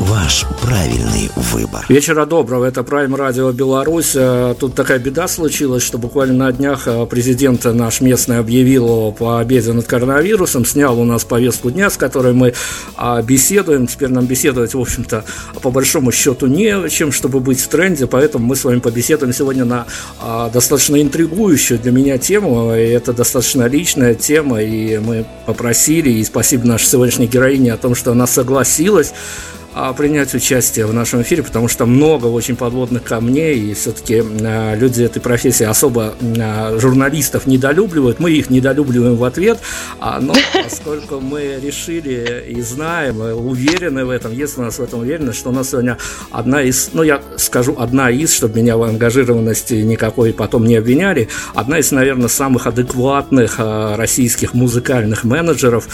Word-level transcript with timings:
Ваш 0.00 0.44
правильный 0.60 1.30
выбор. 1.36 1.86
Вечера 1.88 2.26
доброго. 2.26 2.64
Это 2.64 2.80
Prime 2.80 3.14
Radio 3.16 3.52
Беларусь. 3.52 4.12
Э, 4.16 4.54
тут 4.58 4.74
такая 4.74 4.98
беда 4.98 5.28
случилась, 5.28 5.84
что 5.84 5.98
буквально 5.98 6.46
на 6.46 6.52
днях 6.52 6.88
э, 6.88 7.06
президент 7.06 7.64
наш 7.64 8.00
местный 8.00 8.38
объявил 8.38 8.88
о 8.88 9.12
победе 9.12 9.72
над 9.72 9.86
коронавирусом, 9.86 10.64
снял 10.64 10.98
у 10.98 11.04
нас 11.04 11.24
повестку 11.24 11.70
дня, 11.70 11.90
с 11.90 11.96
которой 11.96 12.32
мы 12.32 12.54
а, 12.96 13.22
беседуем. 13.22 13.86
Теперь 13.86 14.08
нам 14.08 14.26
беседовать, 14.26 14.74
в 14.74 14.80
общем-то, 14.80 15.24
по 15.62 15.70
большому 15.70 16.10
счету 16.10 16.46
не 16.46 16.88
чем, 16.90 17.12
чтобы 17.12 17.38
быть 17.38 17.60
в 17.60 17.68
тренде, 17.68 18.06
поэтому 18.06 18.46
мы 18.46 18.56
с 18.56 18.64
вами 18.64 18.80
побеседуем 18.80 19.32
сегодня 19.32 19.64
на 19.64 19.86
а, 20.20 20.50
достаточно 20.50 21.00
интригующую 21.00 21.78
для 21.78 21.92
меня 21.92 22.18
тему. 22.18 22.74
И 22.74 22.80
это 22.80 23.12
достаточно 23.12 23.66
личная 23.68 24.14
тема, 24.14 24.60
и 24.60 24.98
мы 24.98 25.24
попросили, 25.46 26.10
и 26.10 26.24
спасибо 26.24 26.66
нашей 26.66 26.86
сегодняшней 26.86 27.28
героине 27.28 27.72
о 27.72 27.76
том, 27.76 27.94
что 27.94 28.10
она 28.10 28.26
согласилась 28.26 29.12
принять 29.96 30.34
участие 30.34 30.86
в 30.86 30.94
нашем 30.94 31.22
эфире, 31.22 31.42
потому 31.42 31.68
что 31.68 31.86
много 31.86 32.26
очень 32.26 32.56
подводных 32.56 33.02
камней, 33.02 33.58
и 33.58 33.74
все-таки 33.74 34.22
а, 34.42 34.74
люди 34.74 35.02
этой 35.02 35.20
профессии 35.20 35.64
особо 35.64 36.14
а, 36.40 36.78
журналистов 36.78 37.46
недолюбливают, 37.46 38.20
мы 38.20 38.30
их 38.30 38.50
недолюбливаем 38.50 39.16
в 39.16 39.24
ответ, 39.24 39.58
но 40.00 40.34
поскольку 40.62 41.20
мы 41.20 41.58
решили 41.62 42.44
и 42.48 42.60
знаем, 42.60 43.20
уверены 43.20 44.04
в 44.04 44.10
этом, 44.10 44.32
если 44.32 44.60
у 44.60 44.64
нас 44.64 44.78
в 44.78 44.82
этом 44.82 45.00
уверены, 45.00 45.32
что 45.32 45.50
у 45.50 45.52
нас 45.52 45.70
сегодня 45.70 45.98
одна 46.30 46.62
из, 46.62 46.90
ну 46.92 47.02
я 47.02 47.20
скажу 47.36 47.74
одна 47.78 48.10
из, 48.10 48.32
чтобы 48.32 48.60
меня 48.60 48.76
в 48.76 48.82
ангажированности 48.82 49.74
никакой 49.74 50.32
потом 50.32 50.64
не 50.66 50.76
обвиняли, 50.76 51.28
одна 51.54 51.78
из, 51.78 51.90
наверное, 51.90 52.28
самых 52.28 52.66
адекватных 52.66 53.56
российских 53.58 54.54
музыкальных 54.54 55.24
менеджеров, 55.24 55.88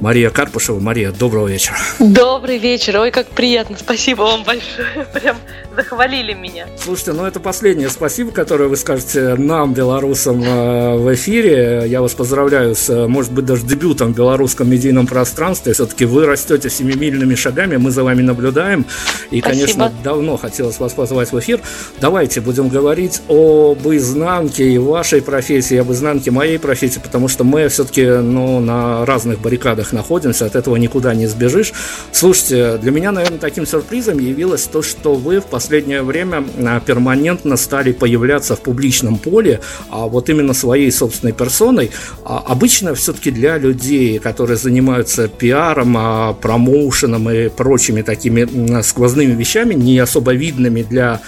Мария 0.00 0.30
Карпушева. 0.30 0.80
Мария, 0.80 1.12
доброго 1.12 1.48
вечера. 1.48 1.76
Добрый 1.98 2.58
вечер. 2.58 2.98
Ой, 2.98 3.10
как 3.10 3.23
приятно. 3.34 3.76
Спасибо 3.76 4.22
вам 4.22 4.44
большое. 4.44 5.04
Прям 5.12 5.38
захвалили 5.74 6.32
меня. 6.32 6.66
Слушайте, 6.78 7.12
ну 7.12 7.24
это 7.24 7.40
последнее 7.40 7.88
спасибо, 7.88 8.30
которое 8.30 8.68
вы 8.68 8.76
скажете 8.76 9.34
нам, 9.36 9.74
белорусам, 9.74 10.42
э, 10.42 10.96
в 10.96 11.14
эфире. 11.14 11.84
Я 11.86 12.00
вас 12.00 12.12
поздравляю 12.12 12.74
с, 12.74 13.06
может 13.08 13.32
быть, 13.32 13.44
даже 13.44 13.64
дебютом 13.66 14.12
в 14.12 14.16
белорусском 14.16 14.70
медийном 14.70 15.06
пространстве. 15.06 15.72
Все-таки 15.72 16.04
вы 16.04 16.26
растете 16.26 16.70
семимильными 16.70 17.34
шагами, 17.34 17.76
мы 17.76 17.90
за 17.90 18.04
вами 18.04 18.22
наблюдаем. 18.22 18.86
И, 19.30 19.40
Спасибо. 19.40 19.42
конечно, 19.42 19.92
давно 20.02 20.36
хотелось 20.36 20.78
вас 20.78 20.92
позвать 20.92 21.32
в 21.32 21.38
эфир. 21.38 21.60
Давайте 22.00 22.40
будем 22.40 22.68
говорить 22.68 23.22
об 23.28 23.86
изнанке 23.88 24.68
и 24.70 24.78
вашей 24.78 25.22
профессии, 25.22 25.76
об 25.76 25.90
изнанке 25.92 26.30
моей 26.30 26.58
профессии, 26.58 27.00
потому 27.00 27.28
что 27.28 27.44
мы 27.44 27.68
все-таки 27.68 28.06
ну, 28.06 28.60
на 28.60 29.04
разных 29.04 29.40
баррикадах 29.40 29.92
находимся, 29.92 30.46
от 30.46 30.56
этого 30.56 30.76
никуда 30.76 31.14
не 31.14 31.26
сбежишь. 31.26 31.72
Слушайте, 32.12 32.78
для 32.78 32.90
меня, 32.90 33.12
наверное, 33.12 33.38
таким 33.38 33.66
сюрпризом 33.66 34.18
явилось 34.18 34.64
то, 34.64 34.82
что 34.82 35.14
вы 35.14 35.40
в 35.40 35.46
последнее 35.46 35.63
время 35.68 36.44
а, 36.58 36.80
перманентно 36.80 37.56
стали 37.56 37.92
появляться 37.92 38.56
в 38.56 38.60
публичном 38.60 39.18
поле, 39.18 39.60
а 39.90 40.06
вот 40.06 40.28
именно 40.28 40.54
своей 40.54 40.90
собственной 40.90 41.32
персоной. 41.32 41.90
А 42.24 42.42
обычно 42.46 42.94
все-таки 42.94 43.30
для 43.30 43.58
людей, 43.58 44.18
которые 44.18 44.56
занимаются 44.56 45.28
пиаром, 45.28 45.96
а, 45.96 46.32
промоушеном 46.34 47.30
и 47.30 47.48
прочими 47.48 48.02
такими 48.02 48.82
сквозными 48.82 49.32
вещами, 49.32 49.74
не 49.74 49.98
особо 49.98 50.34
видными 50.34 50.82
для 50.82 51.20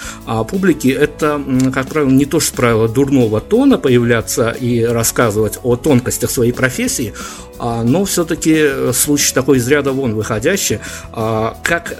публики, 0.49 0.89
это, 0.89 1.41
как 1.73 1.87
правило, 1.87 2.09
не 2.09 2.25
то, 2.25 2.39
что 2.39 2.55
правило 2.55 2.87
дурного 2.87 3.41
тона 3.41 3.77
появляться 3.77 4.49
и 4.51 4.83
рассказывать 4.83 5.59
о 5.63 5.75
тонкостях 5.75 6.29
своей 6.29 6.51
профессии, 6.51 7.13
но 7.59 8.05
все-таки 8.05 8.91
случай 8.93 9.33
такой 9.33 9.57
из 9.57 9.67
ряда 9.67 9.91
вон 9.91 10.15
выходящий. 10.15 10.79
Как, 11.11 11.95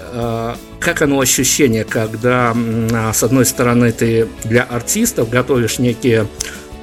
как 0.80 1.02
оно 1.02 1.20
ощущение, 1.20 1.84
когда, 1.84 2.54
а, 2.92 3.12
с 3.12 3.22
одной 3.22 3.44
стороны, 3.46 3.92
ты 3.92 4.28
для 4.44 4.62
артистов 4.62 5.30
готовишь 5.30 5.78
некие 5.78 6.26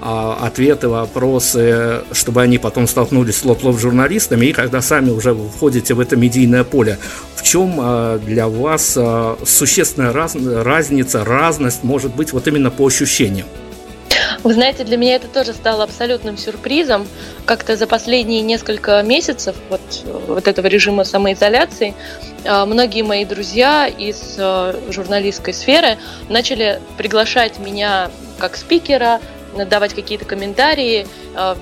ответы, 0.02 0.88
вопросы, 0.88 2.02
чтобы 2.12 2.44
они 2.44 2.60
потом 2.60 2.86
столкнулись 2.88 3.38
с 3.38 3.46
лоб-лоб 3.46 3.80
журналистами, 3.80 4.46
и 4.46 4.54
когда 4.54 4.80
сами 4.80 5.10
уже 5.10 5.34
входите 5.34 5.96
в 5.96 6.00
это 6.00 6.16
медийное 6.16 6.64
поле. 6.64 7.00
В 7.36 7.42
чем 7.42 8.20
для 8.24 8.48
вас 8.48 8.96
существенная 9.46 10.14
раз, 10.14 10.36
разница, 10.36 11.26
разность 11.26 11.84
может 11.84 12.16
быть 12.16 12.34
вот 12.34 12.48
именно 12.48 12.70
по 12.70 12.86
ощущениям? 12.86 13.48
Вы 14.46 14.54
знаете, 14.54 14.84
для 14.84 14.96
меня 14.96 15.16
это 15.16 15.28
тоже 15.28 15.54
стало 15.54 15.84
абсолютным 15.84 16.38
сюрпризом. 16.38 17.08
Как-то 17.48 17.76
за 17.76 17.88
последние 17.88 18.42
несколько 18.42 19.02
месяцев 19.02 19.56
вот, 19.70 19.82
вот 20.28 20.48
этого 20.48 20.68
режима 20.68 21.04
самоизоляции 21.04 21.96
а, 22.46 22.68
многие 22.68 23.02
мои 23.02 23.26
друзья 23.26 23.88
из 23.88 24.36
а, 24.38 24.80
журналистской 24.92 25.52
сферы 25.52 25.98
начали 26.30 26.80
приглашать 26.96 27.58
меня 27.58 28.12
как 28.38 28.56
спикера, 28.56 29.20
давать 29.68 29.96
какие-то 29.96 30.26
комментарии, 30.26 31.08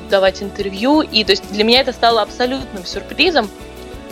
давать 0.10 0.44
интервью. 0.44 1.02
И 1.02 1.24
то 1.24 1.32
есть 1.32 1.50
для 1.54 1.64
меня 1.64 1.80
это 1.80 1.94
стало 1.94 2.22
абсолютным 2.22 2.86
сюрпризом, 2.86 3.50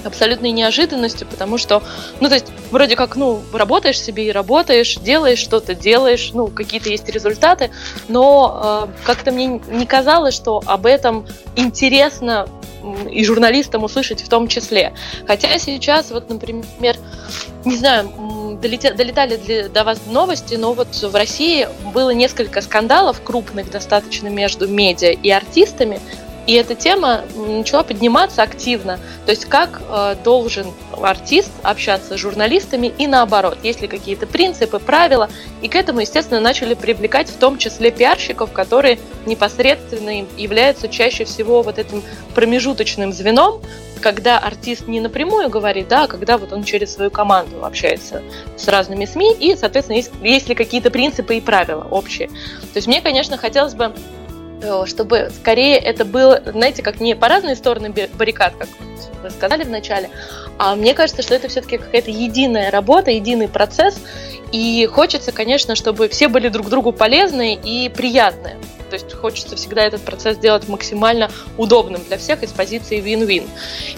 абсолютной 0.05 0.51
неожиданностью, 0.51 1.27
потому 1.27 1.57
что, 1.57 1.83
ну, 2.19 2.27
то 2.27 2.35
есть, 2.35 2.47
вроде 2.71 2.95
как, 2.95 3.15
ну, 3.15 3.41
работаешь 3.53 3.99
себе 3.99 4.27
и 4.27 4.31
работаешь, 4.31 4.95
делаешь 4.95 5.39
что-то, 5.39 5.75
делаешь, 5.75 6.31
ну, 6.33 6.47
какие-то 6.47 6.89
есть 6.89 7.09
результаты, 7.09 7.71
но 8.07 8.87
э, 8.89 9.05
как-то 9.05 9.31
мне 9.31 9.61
не 9.69 9.85
казалось, 9.85 10.35
что 10.35 10.61
об 10.65 10.85
этом 10.85 11.25
интересно 11.55 12.47
и 13.09 13.23
журналистам 13.23 13.83
услышать 13.83 14.21
в 14.21 14.29
том 14.29 14.47
числе. 14.47 14.93
Хотя 15.27 15.57
сейчас, 15.59 16.11
вот, 16.11 16.29
например, 16.29 16.97
не 17.63 17.77
знаю, 17.77 18.11
долетя, 18.61 18.93
долетали 18.93 19.37
для, 19.37 19.69
до 19.69 19.83
вас 19.83 19.99
новости, 20.07 20.55
но 20.55 20.73
вот 20.73 20.87
в 20.95 21.15
России 21.15 21.67
было 21.93 22.11
несколько 22.11 22.61
скандалов 22.61 23.21
крупных 23.23 23.69
достаточно 23.71 24.27
между 24.27 24.67
медиа 24.67 25.11
и 25.11 25.29
артистами, 25.29 25.99
и 26.47 26.53
эта 26.53 26.75
тема 26.75 27.21
начала 27.35 27.83
подниматься 27.83 28.41
активно. 28.41 28.99
То 29.25 29.31
есть 29.31 29.45
как 29.45 29.81
э, 29.87 30.15
должен 30.23 30.67
артист 30.91 31.51
общаться 31.61 32.17
с 32.17 32.19
журналистами 32.19 32.91
и 32.97 33.07
наоборот. 33.07 33.59
Есть 33.63 33.81
ли 33.81 33.87
какие-то 33.87 34.25
принципы, 34.27 34.79
правила. 34.79 35.29
И 35.61 35.67
к 35.67 35.75
этому, 35.75 35.99
естественно, 35.99 36.39
начали 36.39 36.73
привлекать 36.73 37.29
в 37.29 37.37
том 37.37 37.57
числе 37.57 37.91
пиарщиков, 37.91 38.51
которые 38.51 38.99
непосредственно 39.25 40.25
являются 40.37 40.87
чаще 40.89 41.25
всего 41.25 41.61
вот 41.61 41.77
этим 41.77 42.01
промежуточным 42.33 43.13
звеном, 43.13 43.61
когда 44.01 44.39
артист 44.39 44.87
не 44.87 44.99
напрямую 44.99 45.49
говорит, 45.49 45.87
да, 45.87 46.03
а 46.03 46.07
когда 46.07 46.37
вот 46.37 46.51
он 46.51 46.63
через 46.63 46.93
свою 46.93 47.11
команду 47.11 47.63
общается 47.63 48.23
с 48.57 48.67
разными 48.67 49.05
СМИ, 49.05 49.35
и, 49.39 49.55
соответственно, 49.55 49.97
есть, 49.97 50.11
есть 50.21 50.49
ли 50.49 50.55
какие-то 50.55 50.89
принципы 50.89 51.35
и 51.37 51.41
правила 51.41 51.87
общие. 51.89 52.27
То 52.27 52.77
есть 52.77 52.87
мне, 52.87 53.01
конечно, 53.01 53.37
хотелось 53.37 53.75
бы 53.75 53.93
чтобы 54.85 55.31
скорее 55.35 55.77
это 55.77 56.05
было, 56.05 56.41
знаете, 56.45 56.83
как 56.83 56.99
не 56.99 57.15
по 57.15 57.27
разные 57.27 57.55
стороны 57.55 57.93
баррикад, 58.13 58.53
как 58.57 58.69
вы 59.23 59.29
сказали 59.29 59.63
вначале, 59.63 60.09
а 60.57 60.75
мне 60.75 60.93
кажется, 60.93 61.21
что 61.21 61.35
это 61.35 61.47
все-таки 61.47 61.77
какая-то 61.77 62.11
единая 62.11 62.71
работа, 62.71 63.11
единый 63.11 63.47
процесс, 63.47 63.99
и 64.51 64.87
хочется, 64.91 65.31
конечно, 65.31 65.75
чтобы 65.75 66.09
все 66.09 66.27
были 66.27 66.49
друг 66.49 66.69
другу 66.69 66.91
полезны 66.91 67.55
и 67.55 67.89
приятны. 67.89 68.57
То 68.89 68.95
есть 68.95 69.13
хочется 69.13 69.55
всегда 69.55 69.83
этот 69.83 70.01
процесс 70.01 70.35
сделать 70.35 70.67
максимально 70.67 71.31
удобным 71.57 72.03
для 72.03 72.17
всех 72.17 72.43
из 72.43 72.51
позиции 72.51 73.01
win-win. 73.01 73.47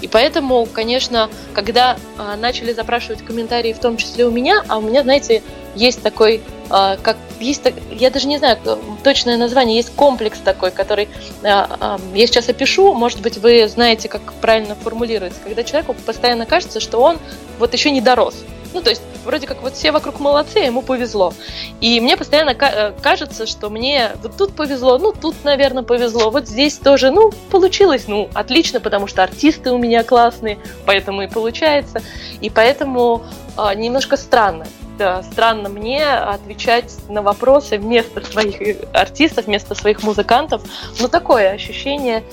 И 0.02 0.08
поэтому, 0.08 0.68
конечно, 0.68 1.32
когда 1.54 1.98
а, 2.18 2.38
начали 2.38 2.74
запрашивать 2.74 3.26
комментарии, 3.26 3.74
в 3.74 3.80
том 3.80 3.98
числе 3.98 4.26
у 4.26 4.32
меня, 4.32 4.64
а 4.68 4.78
у 4.78 4.82
меня, 4.82 5.02
знаете, 5.02 5.42
есть 5.74 6.04
такой, 6.04 6.42
как 6.70 7.18
есть, 7.40 7.62
я 7.92 8.10
даже 8.10 8.28
не 8.28 8.38
знаю 8.38 8.58
точное 9.04 9.38
название, 9.38 9.78
есть 9.78 9.92
комплекс 9.96 10.40
такой, 10.40 10.72
который 10.72 11.10
а, 11.44 11.68
а, 11.80 12.00
я 12.14 12.26
сейчас 12.28 12.50
опишу, 12.50 12.94
может 12.94 13.22
быть, 13.22 13.38
вы 13.38 13.68
знаете, 13.68 14.08
как 14.08 14.34
правильно 14.34 14.76
формулируется, 14.76 15.40
когда 15.44 15.64
человеку 15.64 15.94
постоянно 15.94 16.46
кажется, 16.46 16.80
что 16.80 17.00
он 17.00 17.20
вот 17.60 17.74
еще 17.74 17.92
не 17.92 18.02
дорос. 18.02 18.36
Ну, 18.74 18.82
то 18.82 18.90
есть, 18.90 19.04
вроде 19.24 19.46
как 19.46 19.62
вот 19.62 19.76
все 19.76 19.92
вокруг 19.92 20.20
молодцы, 20.20 20.58
а 20.58 20.66
ему 20.66 20.82
повезло. 20.82 21.34
И 21.80 22.00
мне 22.02 22.18
постоянно 22.18 22.56
э, 22.60 22.94
кажется, 23.02 23.46
что 23.46 23.70
мне 23.70 24.12
вот 24.24 24.36
тут 24.36 24.56
повезло, 24.56 24.98
ну, 24.98 25.12
тут, 25.12 25.36
наверное, 25.44 25.84
повезло, 25.84 26.32
вот 26.32 26.48
здесь 26.48 26.78
тоже, 26.78 27.12
ну, 27.12 27.32
получилось, 27.52 28.06
ну, 28.08 28.30
отлично, 28.34 28.80
потому 28.80 29.06
что 29.06 29.22
артисты 29.22 29.72
у 29.72 29.78
меня 29.78 30.04
классные, 30.04 30.58
поэтому 30.86 31.22
и 31.22 31.28
получается. 31.28 32.02
И 32.42 32.50
поэтому 32.50 33.24
э, 33.58 33.76
немножко 33.76 34.18
странно. 34.18 34.66
Как-то 34.98 35.24
странно 35.32 35.70
мне 35.70 36.06
отвечать 36.06 36.94
на 37.10 37.22
вопросы 37.22 37.78
вместо 37.78 38.24
своих 38.26 38.78
артистов, 38.94 39.46
вместо 39.46 39.76
своих 39.76 40.04
музыкантов. 40.04 40.62
Но 41.00 41.08
такое 41.08 41.52
ощущение 41.52 42.24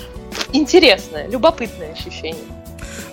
интересное, 0.53 1.27
любопытное 1.29 1.93
ощущение. 1.93 2.60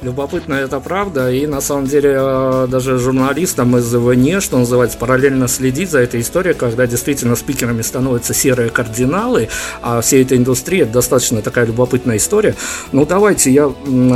Любопытно, 0.04 0.54
это 0.54 0.80
правда. 0.80 1.32
И 1.32 1.48
на 1.48 1.60
самом 1.60 1.88
деле 1.88 2.16
э, 2.16 2.68
даже 2.70 3.00
журналистам 3.00 3.76
из 3.78 3.92
ВНЕ, 3.92 4.42
что 4.42 4.60
называется, 4.60 4.96
параллельно 4.98 5.48
следить 5.48 5.90
за 5.90 6.00
этой 6.00 6.22
историей, 6.22 6.54
когда 6.54 6.86
действительно 6.86 7.36
спикерами 7.36 7.82
становятся 7.82 8.36
серые 8.36 8.70
кардиналы, 8.70 9.50
а 9.82 10.02
всей 10.02 10.24
этой 10.24 10.38
индустрии 10.38 10.82
это 10.82 10.94
достаточно 10.94 11.42
такая 11.42 11.66
любопытная 11.66 12.18
история. 12.18 12.56
Ну, 12.92 13.08
давайте, 13.08 13.52
я 13.52 13.74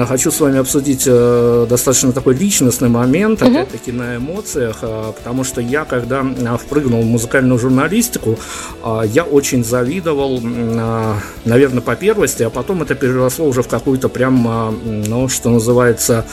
хочу 0.08 0.30
с 0.30 0.40
вами 0.40 0.60
обсудить 0.60 1.06
э, 1.08 1.66
достаточно 1.68 2.12
такой 2.12 2.36
личностный 2.36 2.90
момент, 2.90 3.42
опять-таки 3.42 3.92
на 3.92 4.18
эмоциях, 4.18 4.78
э, 4.84 5.14
потому 5.18 5.44
что 5.44 5.62
я, 5.62 5.86
когда 5.86 6.24
впрыгнул 6.58 7.02
в 7.02 7.06
музыкальную 7.06 7.58
журналистику, 7.58 8.38
я 9.06 9.24
очень 9.24 9.64
завидовал, 9.64 10.40
наверное, 11.46 11.82
по 11.82 11.96
первости, 11.96 12.44
а 12.44 12.50
потом 12.50 12.84
это 12.84 12.94
переросло 12.94 13.48
уже 13.48 13.64
в 13.64 13.68
какую-то 13.68 14.10
прям, 14.10 14.78
ну, 15.08 15.28
что 15.28 15.50
называется, 15.50 15.71
называется, 15.72 16.26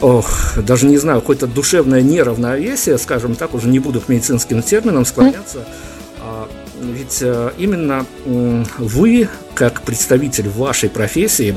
ох, 0.00 0.58
даже 0.58 0.86
не 0.86 0.98
знаю, 0.98 1.20
какое-то 1.20 1.46
душевное 1.46 2.02
неравновесие, 2.02 2.98
скажем 2.98 3.34
так, 3.34 3.54
уже 3.54 3.68
не 3.68 3.78
буду 3.78 4.00
к 4.00 4.08
медицинским 4.08 4.62
терминам 4.62 5.06
склоняться. 5.06 5.64
А, 6.20 6.48
ведь 6.80 7.18
э, 7.22 7.52
именно 7.56 8.04
вы, 8.26 9.28
как 9.54 9.82
представитель 9.82 10.48
вашей 10.50 10.90
профессии, 10.90 11.56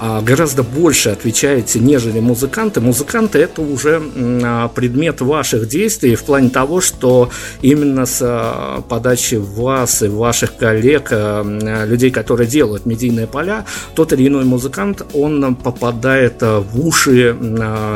гораздо 0.00 0.62
больше 0.62 1.10
отвечаете, 1.10 1.78
нежели 1.78 2.20
музыканты. 2.20 2.80
Музыканты 2.80 3.38
это 3.38 3.60
уже 3.60 4.02
а, 4.42 4.68
предмет 4.68 5.20
ваших 5.20 5.68
действий 5.68 6.14
в 6.14 6.24
плане 6.24 6.48
того, 6.48 6.80
что 6.80 7.28
именно 7.60 8.06
с 8.06 8.18
а, 8.22 8.80
подачи 8.88 9.34
вас 9.34 10.02
и 10.02 10.08
ваших 10.08 10.56
коллег, 10.56 11.12
людей, 11.12 12.10
которые 12.10 12.48
делают 12.48 12.86
медийные 12.86 13.26
поля, 13.26 13.66
тот 13.94 14.14
или 14.14 14.26
иной 14.26 14.44
музыкант, 14.44 15.02
он 15.12 15.54
попадает 15.54 16.40
в 16.40 16.86
уши 16.86 17.36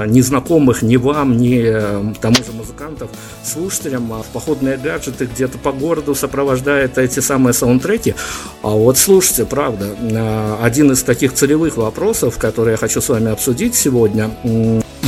незнакомых 0.07 0.83
ни 0.83 0.97
вам, 0.97 1.39
ни 1.39 1.73
тому 2.21 2.37
же 2.37 2.53
музыкантов, 2.53 3.09
слушателям 3.43 4.13
в 4.23 4.27
походные 4.33 4.77
гаджеты 4.77 5.25
где-то 5.25 5.57
по 5.57 5.73
городу 5.73 6.15
сопровождает 6.15 6.99
эти 6.99 7.21
самые 7.21 7.55
саундтреки. 7.55 8.15
А 8.63 8.69
вот 8.69 8.99
слушайте, 8.99 9.47
правда, 9.47 10.59
один 10.61 10.93
из 10.93 11.03
таких 11.03 11.33
целевых 11.33 11.77
вопросов 11.79 11.94
вопросов, 11.95 12.39
которые 12.39 12.73
я 12.73 12.77
хочу 12.77 13.01
с 13.01 13.09
вами 13.09 13.31
обсудить 13.31 13.77
сегодня. 13.77 14.31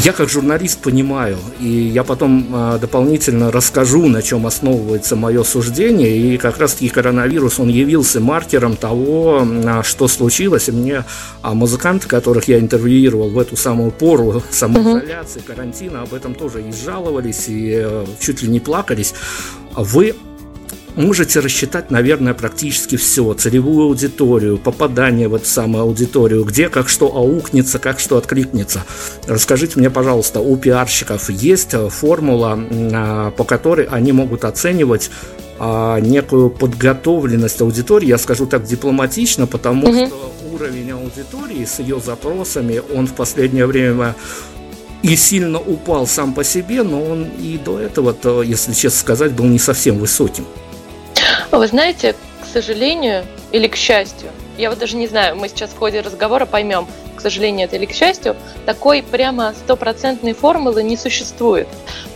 Я 0.05 0.13
как 0.13 0.29
журналист 0.29 0.79
понимаю, 0.79 1.37
и 1.59 1.69
я 1.69 2.05
потом 2.05 2.47
а, 2.53 2.79
дополнительно 2.79 3.51
расскажу, 3.51 4.07
на 4.07 4.23
чем 4.23 4.47
основывается 4.47 5.17
мое 5.17 5.43
суждение, 5.43 6.17
и 6.17 6.37
как 6.37 6.59
раз-таки 6.59 6.89
коронавирус, 6.89 7.59
он 7.59 7.71
явился 7.71 8.21
маркером 8.21 8.77
того, 8.77 9.43
а, 9.65 9.83
что 9.83 10.07
случилось, 10.07 10.69
и 10.69 10.73
мне 10.73 11.05
а 11.43 11.55
музыканты, 11.55 12.07
которых 12.07 12.47
я 12.47 12.61
интервьюировал 12.61 13.31
в 13.31 13.39
эту 13.39 13.57
самую 13.57 13.91
пору 13.91 14.43
самоизоляции, 14.51 15.41
карантина, 15.41 16.03
об 16.03 16.15
этом 16.15 16.35
тоже 16.35 16.63
и 16.63 16.73
жаловались, 16.73 17.49
и 17.49 17.73
э, 17.75 18.07
чуть 18.21 18.43
ли 18.43 18.49
не 18.49 18.61
плакались. 18.61 19.15
Вы 19.75 20.15
можете 20.97 21.41
рассчитать, 21.41 21.91
наверное, 21.91 22.35
практически 22.35 22.97
все. 22.97 23.33
Целевую 23.35 23.87
аудиторию, 23.87 24.59
попадание 24.59 25.29
в 25.29 25.35
эту 25.35 25.47
самую 25.47 25.83
аудиторию, 25.83 26.45
где 26.45 26.69
как 26.69 26.89
что 26.89 27.07
аукнется, 27.07 27.79
как 27.79 28.01
что 28.01 28.17
откликнется. 28.17 28.85
Расскажите 29.27 29.79
мне, 29.79 29.91
пожалуйста, 29.91 30.41
у 30.41 30.57
пиарщиков 30.57 31.31
есть 31.31 31.75
формула, 31.91 32.59
а, 32.93 33.31
по 33.31 33.45
которой 33.45 33.87
они 33.87 34.13
могут 34.13 34.45
оценивать 34.45 35.11
а, 35.59 36.01
некую 36.01 36.51
подготовленность 36.51 37.61
аудитории, 37.61 38.09
я 38.09 38.19
скажу 38.19 38.47
так 38.47 38.65
дипломатично, 38.65 39.47
потому 39.47 39.89
угу. 39.89 40.07
что 40.07 40.33
уровень 40.53 40.91
аудитории 40.91 41.65
с 41.65 41.79
ее 41.79 42.01
запросами, 42.01 42.83
он 42.95 43.07
в 43.07 43.15
последнее 43.15 43.67
время 43.67 44.15
и 45.03 45.17
сильно 45.17 45.59
упал 45.59 46.07
сам 46.07 46.35
по 46.35 46.45
себе, 46.45 46.83
но 46.83 47.03
он 47.03 47.29
и 47.39 47.59
до 47.59 47.79
этого, 47.79 48.43
если 48.43 48.73
честно 48.73 48.99
сказать, 48.99 49.33
был 49.33 49.45
не 49.47 49.59
совсем 49.59 49.99
высоким. 49.99 50.45
Вы 51.51 51.67
знаете, 51.69 52.15
к 52.43 52.45
сожалению 52.45 53.25
или 53.53 53.69
к 53.69 53.77
счастью, 53.77 54.31
я 54.59 54.71
вот 54.71 54.79
даже 54.79 54.97
не 54.97 55.07
знаю, 55.07 55.37
мы 55.37 55.49
сейчас 55.49 55.71
в 55.71 55.79
ходе 55.79 56.01
разговора 56.01 56.47
поймем, 56.47 56.87
к 57.15 57.21
сожалению 57.21 57.67
это 57.67 57.77
или 57.77 57.87
к 57.87 57.93
счастью, 57.93 58.37
такой 58.65 59.03
прямо 59.03 59.55
стопроцентной 59.55 60.33
формулы 60.33 60.83
не 60.83 60.97
существует. 60.97 61.69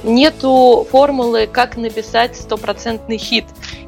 Нету 0.02 0.86
формулы, 0.90 1.46
как 1.46 1.76
написать 1.76 2.36
стопроцентный 2.36 3.18
хит. 3.18 3.44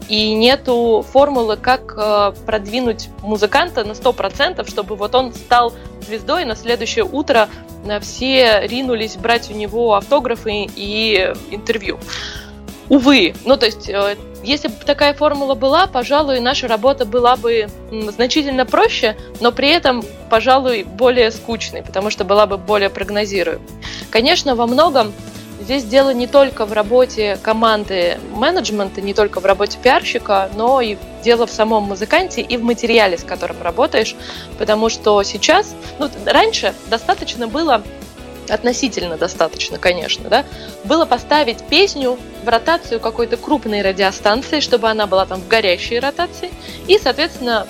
И 0.08 0.34
нету 0.34 1.04
формулы, 1.10 1.56
как 1.56 1.94
э, 1.96 2.32
продвинуть 2.44 3.08
музыканта 3.22 3.84
на 3.84 3.92
100%, 3.92 4.68
чтобы 4.68 4.96
вот 4.96 5.14
он 5.14 5.32
стал 5.32 5.72
звездой, 6.06 6.42
и 6.42 6.44
на 6.44 6.56
следующее 6.56 7.04
утро 7.04 7.48
э, 7.86 8.00
все 8.00 8.66
ринулись 8.66 9.16
брать 9.16 9.50
у 9.50 9.54
него 9.54 9.94
автографы 9.94 10.66
и 10.74 11.32
интервью. 11.50 11.98
Увы, 12.88 13.34
ну 13.44 13.56
то 13.56 13.66
есть 13.66 13.88
э, 13.88 14.16
если 14.42 14.68
бы 14.68 14.74
такая 14.84 15.14
формула 15.14 15.54
была, 15.54 15.86
пожалуй, 15.86 16.40
наша 16.40 16.68
работа 16.68 17.04
была 17.04 17.36
бы 17.36 17.68
значительно 17.90 18.66
проще, 18.66 19.16
но 19.40 19.52
при 19.52 19.70
этом, 19.70 20.04
пожалуй, 20.28 20.82
более 20.82 21.30
скучной, 21.30 21.82
потому 21.82 22.10
что 22.10 22.24
была 22.24 22.46
бы 22.46 22.58
более 22.58 22.90
прогнозируемой. 22.90 23.66
Конечно, 24.10 24.56
во 24.56 24.66
многом 24.66 25.12
здесь 25.60 25.84
дело 25.84 26.12
не 26.12 26.26
только 26.26 26.66
в 26.66 26.72
работе 26.72 27.38
команды 27.40 28.18
менеджмента, 28.34 29.00
не 29.00 29.14
только 29.14 29.40
в 29.40 29.46
работе 29.46 29.78
пиарщика, 29.80 30.50
но 30.56 30.80
и 30.80 30.96
дело 31.22 31.46
в 31.46 31.50
самом 31.50 31.84
музыканте 31.84 32.40
и 32.40 32.56
в 32.56 32.64
материале, 32.64 33.16
с 33.16 33.22
которым 33.22 33.62
работаешь, 33.62 34.16
потому 34.58 34.88
что 34.88 35.22
сейчас, 35.22 35.74
ну, 35.98 36.10
раньше 36.26 36.74
достаточно 36.88 37.46
было 37.46 37.82
относительно 38.48 39.16
достаточно, 39.16 39.78
конечно, 39.78 40.28
да, 40.28 40.44
было 40.84 41.04
поставить 41.04 41.62
песню 41.68 42.18
в 42.44 42.48
ротацию 42.48 43.00
какой-то 43.00 43.36
крупной 43.36 43.82
радиостанции, 43.82 44.60
чтобы 44.60 44.88
она 44.88 45.06
была 45.06 45.26
там 45.26 45.40
в 45.40 45.48
горящей 45.48 45.98
ротации, 45.98 46.50
и, 46.86 46.98
соответственно, 46.98 47.66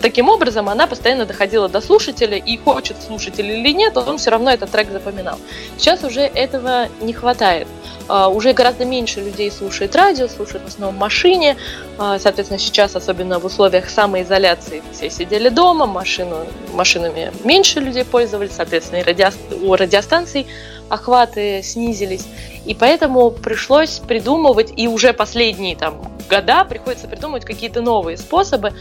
таким 0.00 0.28
образом 0.28 0.68
она 0.68 0.86
постоянно 0.86 1.26
доходила 1.26 1.68
до 1.68 1.80
слушателя, 1.80 2.36
и 2.36 2.56
хочет 2.56 2.96
слушатель 3.02 3.46
или 3.46 3.72
нет, 3.72 3.96
он 3.96 4.18
все 4.18 4.30
равно 4.30 4.50
этот 4.50 4.70
трек 4.70 4.90
запоминал. 4.90 5.38
Сейчас 5.78 6.04
уже 6.04 6.20
этого 6.20 6.88
не 7.00 7.12
хватает. 7.12 7.68
Uh, 8.06 8.30
уже 8.34 8.52
гораздо 8.52 8.84
меньше 8.84 9.20
людей 9.20 9.50
слушает 9.50 9.96
радио, 9.96 10.28
слушают 10.28 10.64
в 10.64 10.68
основном 10.68 10.96
в 10.96 10.98
машине. 10.98 11.56
Uh, 11.96 12.18
соответственно, 12.18 12.60
сейчас, 12.60 12.96
особенно 12.96 13.38
в 13.38 13.46
условиях 13.46 13.88
самоизоляции, 13.88 14.82
все 14.92 15.08
сидели 15.08 15.48
дома, 15.48 15.86
машину, 15.86 16.46
машинами 16.74 17.32
меньше 17.44 17.80
людей 17.80 18.04
пользовались, 18.04 18.52
соответственно, 18.52 19.00
и 19.00 19.02
радио, 19.04 19.30
у 19.62 19.74
радиостанций 19.74 20.46
охваты 20.88 21.62
снизились. 21.62 22.26
И 22.66 22.74
поэтому 22.74 23.30
пришлось 23.30 24.00
придумывать, 24.00 24.72
и 24.76 24.86
уже 24.86 25.12
последние 25.12 25.76
там 25.76 26.02
года 26.28 26.64
приходится 26.64 27.08
придумывать 27.08 27.44
какие-то 27.44 27.80
новые 27.80 28.16
способы, 28.16 28.72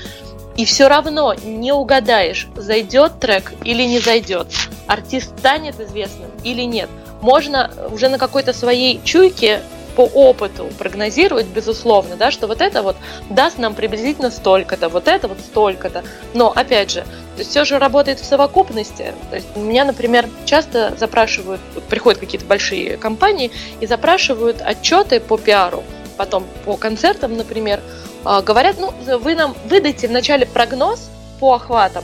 и 0.55 0.65
все 0.65 0.88
равно 0.88 1.33
не 1.43 1.71
угадаешь, 1.71 2.47
зайдет 2.55 3.19
трек 3.19 3.53
или 3.63 3.83
не 3.83 4.00
зайдет, 4.00 4.47
артист 4.88 5.38
станет 5.39 5.79
известным 5.79 6.29
или 6.43 6.62
нет. 6.63 6.89
Можно 7.23 7.71
уже 7.89 8.09
на 8.09 8.17
какой-то 8.17 8.51
своей 8.51 8.99
чуйке 9.05 9.61
по 9.95 10.01
опыту 10.01 10.67
прогнозировать, 10.77 11.45
безусловно, 11.45 12.17
да, 12.17 12.31
что 12.31 12.47
вот 12.47 12.59
это 12.59 12.81
вот 12.81 12.97
даст 13.29 13.57
нам 13.57 13.75
приблизительно 13.75 14.29
столько-то, 14.29 14.89
вот 14.89 15.07
это 15.07 15.29
вот 15.29 15.39
столько-то. 15.39 16.03
Но, 16.33 16.51
опять 16.53 16.91
же, 16.91 17.03
то 17.03 17.39
есть 17.39 17.51
все 17.51 17.63
же 17.63 17.79
работает 17.79 18.19
в 18.19 18.25
совокупности. 18.25 19.13
То 19.29 19.37
есть 19.37 19.55
меня, 19.55 19.85
например, 19.85 20.27
часто 20.43 20.95
запрашивают, 20.97 21.61
приходят 21.87 22.19
какие-то 22.19 22.45
большие 22.45 22.97
компании 22.97 23.51
и 23.79 23.87
запрашивают 23.87 24.61
отчеты 24.61 25.21
по 25.21 25.37
пиару, 25.37 25.85
потом 26.17 26.43
по 26.65 26.75
концертам, 26.75 27.37
например, 27.37 27.79
а, 28.25 28.41
говорят, 28.41 28.75
ну, 28.79 28.93
вы 29.19 29.35
нам 29.35 29.55
выдайте 29.69 30.09
вначале 30.09 30.45
прогноз 30.45 31.09
по 31.39 31.53
охватам, 31.53 32.03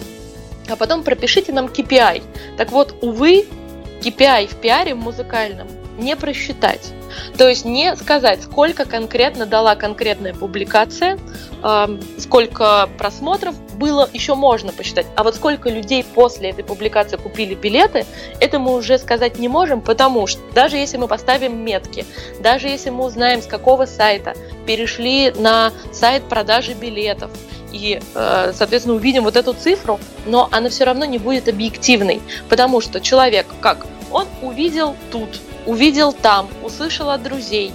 а 0.69 0.77
потом 0.77 1.03
пропишите 1.03 1.51
нам 1.51 1.65
KPI. 1.65 2.23
Так 2.55 2.71
вот, 2.71 2.95
увы, 3.01 3.47
KPI 4.01 4.47
в 4.47 4.55
пиаре 4.55 4.95
музыкальном 4.95 5.67
не 5.97 6.15
просчитать. 6.15 6.93
То 7.37 7.49
есть 7.49 7.65
не 7.65 7.95
сказать, 7.95 8.43
сколько 8.43 8.85
конкретно 8.85 9.45
дала 9.45 9.75
конкретная 9.75 10.33
публикация, 10.33 11.19
сколько 12.17 12.89
просмотров 12.97 13.59
было, 13.75 14.09
еще 14.13 14.35
можно 14.35 14.71
посчитать. 14.71 15.05
А 15.15 15.23
вот 15.23 15.35
сколько 15.35 15.69
людей 15.69 16.03
после 16.03 16.51
этой 16.51 16.63
публикации 16.63 17.17
купили 17.17 17.55
билеты, 17.55 18.05
это 18.39 18.59
мы 18.59 18.75
уже 18.75 18.97
сказать 18.97 19.39
не 19.39 19.47
можем, 19.47 19.81
потому 19.81 20.27
что 20.27 20.41
даже 20.53 20.77
если 20.77 20.97
мы 20.97 21.07
поставим 21.07 21.57
метки, 21.57 22.05
даже 22.39 22.67
если 22.67 22.89
мы 22.89 23.05
узнаем, 23.05 23.41
с 23.41 23.47
какого 23.47 23.85
сайта 23.85 24.35
перешли 24.65 25.31
на 25.31 25.73
сайт 25.91 26.23
продажи 26.23 26.73
билетов, 26.73 27.31
и, 27.71 28.01
э, 28.15 28.51
соответственно, 28.55 28.95
увидим 28.95 29.23
вот 29.23 29.35
эту 29.35 29.53
цифру, 29.53 29.99
но 30.25 30.47
она 30.51 30.69
все 30.69 30.83
равно 30.83 31.05
не 31.05 31.17
будет 31.17 31.47
объективной, 31.47 32.21
потому 32.49 32.81
что 32.81 32.99
человек 32.99 33.47
как? 33.61 33.85
Он 34.11 34.25
увидел 34.41 34.95
тут, 35.11 35.29
увидел 35.65 36.13
там, 36.13 36.49
услышал 36.63 37.09
от 37.09 37.21
друзей, 37.23 37.71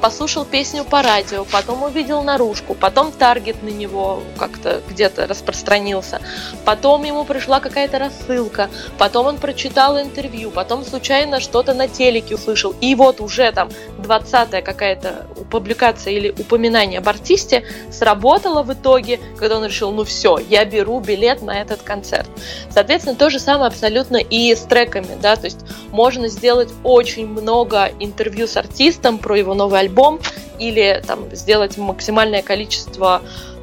послушал 0.00 0.44
песню 0.44 0.84
по 0.84 1.02
радио, 1.02 1.44
потом 1.44 1.82
увидел 1.82 2.22
наружку, 2.22 2.74
потом 2.74 3.12
таргет 3.12 3.62
на 3.62 3.68
него 3.68 4.22
как-то 4.36 4.82
где-то 4.88 5.26
распространился, 5.26 6.20
потом 6.64 7.04
ему 7.04 7.24
пришла 7.24 7.60
какая-то 7.60 7.98
рассылка, 7.98 8.68
потом 8.98 9.26
он 9.26 9.36
прочитал 9.38 10.00
интервью, 10.00 10.50
потом 10.50 10.84
случайно 10.84 11.40
что-то 11.40 11.74
на 11.74 11.86
телеке 11.88 12.34
услышал, 12.34 12.74
и 12.80 12.94
вот 12.94 13.20
уже 13.20 13.52
там 13.52 13.68
20-я 13.98 14.62
какая-то 14.62 15.26
публикация 15.50 16.12
или 16.12 16.30
упоминание 16.30 16.98
об 16.98 17.08
артисте 17.08 17.64
сработало 17.90 18.62
в 18.62 18.72
итоге, 18.72 19.20
когда 19.36 19.58
он 19.58 19.64
решил, 19.64 19.92
ну 19.92 20.04
все, 20.04 20.38
я 20.38 20.64
беру 20.64 21.00
билет 21.00 21.42
на 21.42 21.60
этот 21.60 21.82
концерт. 21.82 22.28
Соответственно, 22.70 23.16
то 23.16 23.30
же 23.30 23.38
самое 23.38 23.68
абсолютно 23.68 24.16
и 24.16 24.54
с 24.54 24.60
треками, 24.62 25.16
да, 25.20 25.36
то 25.36 25.44
есть 25.44 25.60
можно 25.90 26.28
сделать 26.28 26.70
очень 26.82 27.26
много 27.26 27.90
интервью 28.00 28.46
с 28.46 28.56
артистом 28.56 29.18
про 29.18 29.38
его 29.38 29.54
новый 29.54 29.67
новый 29.68 29.80
альбом 29.80 30.18
или 30.58 31.02
там 31.06 31.34
сделать 31.34 31.76
максимальное 31.76 32.42
количество 32.42 33.22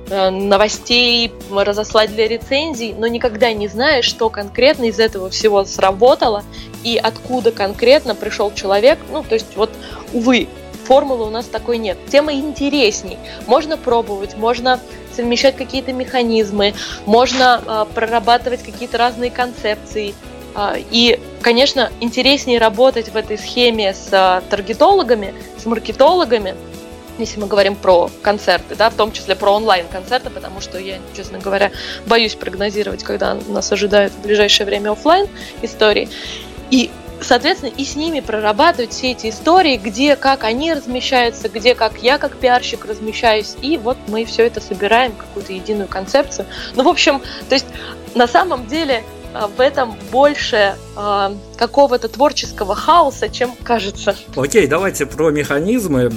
э, 0.10 0.30
новостей 0.30 1.34
разослать 1.52 2.14
для 2.14 2.28
рецензий, 2.28 2.94
но 2.98 3.08
никогда 3.08 3.52
не 3.54 3.68
знаешь, 3.68 4.06
что 4.06 4.30
конкретно 4.30 4.86
из 4.86 5.00
этого 5.00 5.30
всего 5.30 5.66
сработало 5.66 6.44
и 6.84 6.98
откуда 7.02 7.52
конкретно 7.52 8.14
пришел 8.14 8.54
человек. 8.54 9.00
Ну, 9.12 9.24
то 9.24 9.34
есть 9.34 9.56
вот, 9.56 9.72
увы, 10.14 10.48
формулы 10.86 11.26
у 11.26 11.30
нас 11.32 11.46
такой 11.46 11.80
нет. 11.80 11.98
Тема 12.12 12.34
интересней. 12.34 13.18
Можно 13.48 13.78
пробовать, 13.78 14.38
можно 14.38 14.80
совмещать 15.16 15.56
какие-то 15.56 15.92
механизмы, 15.92 16.76
можно 17.06 17.62
э, 17.66 17.86
прорабатывать 17.96 18.62
какие-то 18.64 18.98
разные 18.98 19.32
концепции. 19.32 20.14
Э, 20.56 20.76
и, 20.92 21.20
конечно, 21.42 21.92
интереснее 22.00 22.60
работать 22.60 23.10
в 23.10 23.16
этой 23.16 23.38
схеме 23.38 23.94
с 23.94 24.08
э, 24.12 24.42
таргетологами, 24.50 25.34
с 25.58 25.66
маркетологами, 25.66 26.56
если 27.18 27.40
мы 27.40 27.48
говорим 27.48 27.76
про 27.76 28.10
концерты, 28.22 28.76
да, 28.76 28.90
в 28.90 28.96
том 28.96 29.12
числе 29.12 29.36
про 29.36 29.52
онлайн-концерты, 29.52 30.30
потому 30.30 30.60
что 30.60 30.78
я, 30.78 30.98
честно 31.16 31.40
говоря, 31.40 31.72
боюсь 32.06 32.36
прогнозировать, 32.36 33.04
когда 33.04 33.38
нас 33.48 33.72
ожидают 33.72 34.14
в 34.14 34.22
ближайшее 34.22 34.66
время 34.66 34.92
офлайн 34.92 35.28
истории. 35.62 36.10
И 36.72 36.92
соответственно, 37.22 37.72
и 37.76 37.86
с 37.86 37.96
ними 37.96 38.20
прорабатывать 38.20 38.92
все 38.92 39.12
эти 39.12 39.30
истории, 39.30 39.78
где, 39.78 40.16
как 40.16 40.44
они 40.44 40.74
размещаются, 40.74 41.50
где, 41.50 41.74
как 41.74 42.00
я, 42.02 42.18
как 42.18 42.36
пиарщик, 42.38 42.86
размещаюсь. 42.86 43.56
И 43.62 43.78
вот 43.78 43.98
мы 44.08 44.26
все 44.26 44.46
это 44.46 44.62
собираем, 44.62 45.14
какую-то 45.14 45.54
единую 45.54 45.88
концепцию. 45.88 46.46
Ну, 46.76 46.84
в 46.84 46.88
общем, 46.88 47.22
то 47.48 47.56
есть 47.56 47.68
на 48.14 48.28
самом 48.28 48.68
деле 48.68 49.04
а, 49.04 49.25
в 49.58 49.60
этом 49.60 49.96
больше 50.12 50.76
э, 50.96 51.30
какого-то 51.58 52.08
творческого 52.08 52.76
хаоса, 52.76 53.30
чем 53.30 53.52
кажется. 53.64 54.16
Окей, 54.36 54.68
давайте 54.68 55.06
про 55.06 55.30
механизмы. 55.30 56.12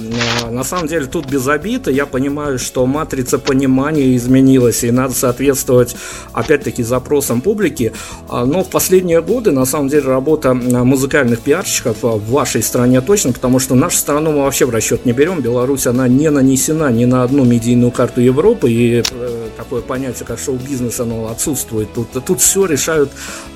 А, 0.45 0.51
на 0.51 0.63
самом 0.63 0.87
деле 0.87 1.05
тут 1.05 1.25
без 1.25 1.47
обиды. 1.47 1.91
Я 1.91 2.05
понимаю, 2.05 2.59
что 2.59 2.85
матрица 2.85 3.37
понимания 3.37 4.15
изменилась, 4.15 4.83
и 4.83 4.91
надо 4.91 5.13
соответствовать, 5.13 5.95
опять-таки, 6.33 6.83
запросам 6.83 7.41
публики. 7.41 7.93
Но 8.29 8.63
в 8.63 8.69
последние 8.69 9.21
годы, 9.21 9.51
на 9.51 9.65
самом 9.65 9.89
деле, 9.89 10.07
работа 10.07 10.53
музыкальных 10.53 11.41
пиарщиков 11.41 11.97
в 12.01 12.31
вашей 12.31 12.63
стране 12.63 13.01
точно, 13.01 13.33
потому 13.33 13.59
что 13.59 13.75
нашу 13.75 13.97
страну 13.97 14.31
мы 14.31 14.43
вообще 14.43 14.65
в 14.65 14.69
расчет 14.69 15.05
не 15.05 15.11
берем. 15.11 15.41
Беларусь, 15.41 15.87
она 15.87 16.07
не 16.07 16.29
нанесена 16.29 16.91
ни 16.91 17.05
на 17.05 17.23
одну 17.23 17.43
медийную 17.43 17.91
карту 17.91 18.21
Европы, 18.21 18.71
и 18.71 19.03
э, 19.09 19.48
такое 19.59 19.81
понятие, 19.81 20.25
как 20.25 20.39
шоу-бизнес, 20.39 21.01
оно 21.01 21.27
отсутствует. 21.27 21.93
Тут, 21.93 22.07
тут 22.25 22.39
все 22.39 22.65
решают 22.65 23.11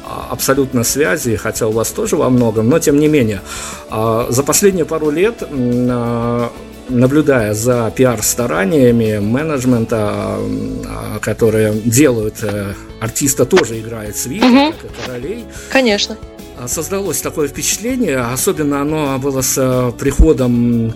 а, 0.06 0.28
абсолютно 0.32 0.84
связи, 0.84 1.38
хотя 1.38 1.68
у 1.68 1.72
вас 1.72 1.92
тоже 1.92 2.18
во 2.18 2.30
многом, 2.30 2.68
но 2.68 2.78
тем 2.80 3.00
не 3.00 3.08
менее. 3.08 3.42
А, 3.90 4.28
за 4.30 4.44
последние 4.44 4.86
пару 4.86 5.10
лет 5.10 5.36
а, 5.42 6.52
наблюдая 6.90 7.54
за 7.54 7.90
пиар-стараниями 7.96 9.20
менеджмента, 9.20 10.38
которые 11.22 11.74
делают, 11.74 12.44
э, 12.44 12.74
артиста 13.00 13.46
тоже 13.46 13.80
играет 13.80 14.18
свит, 14.18 14.44
угу. 14.44 14.74
как 14.74 14.84
и 14.84 15.06
королей. 15.06 15.46
Конечно. 15.72 16.18
Создалось 16.68 17.22
такое 17.22 17.48
впечатление, 17.48 18.20
особенно 18.20 18.82
оно 18.82 19.18
было 19.18 19.42
с 19.42 19.58
э, 19.58 19.92
приходом 19.98 20.94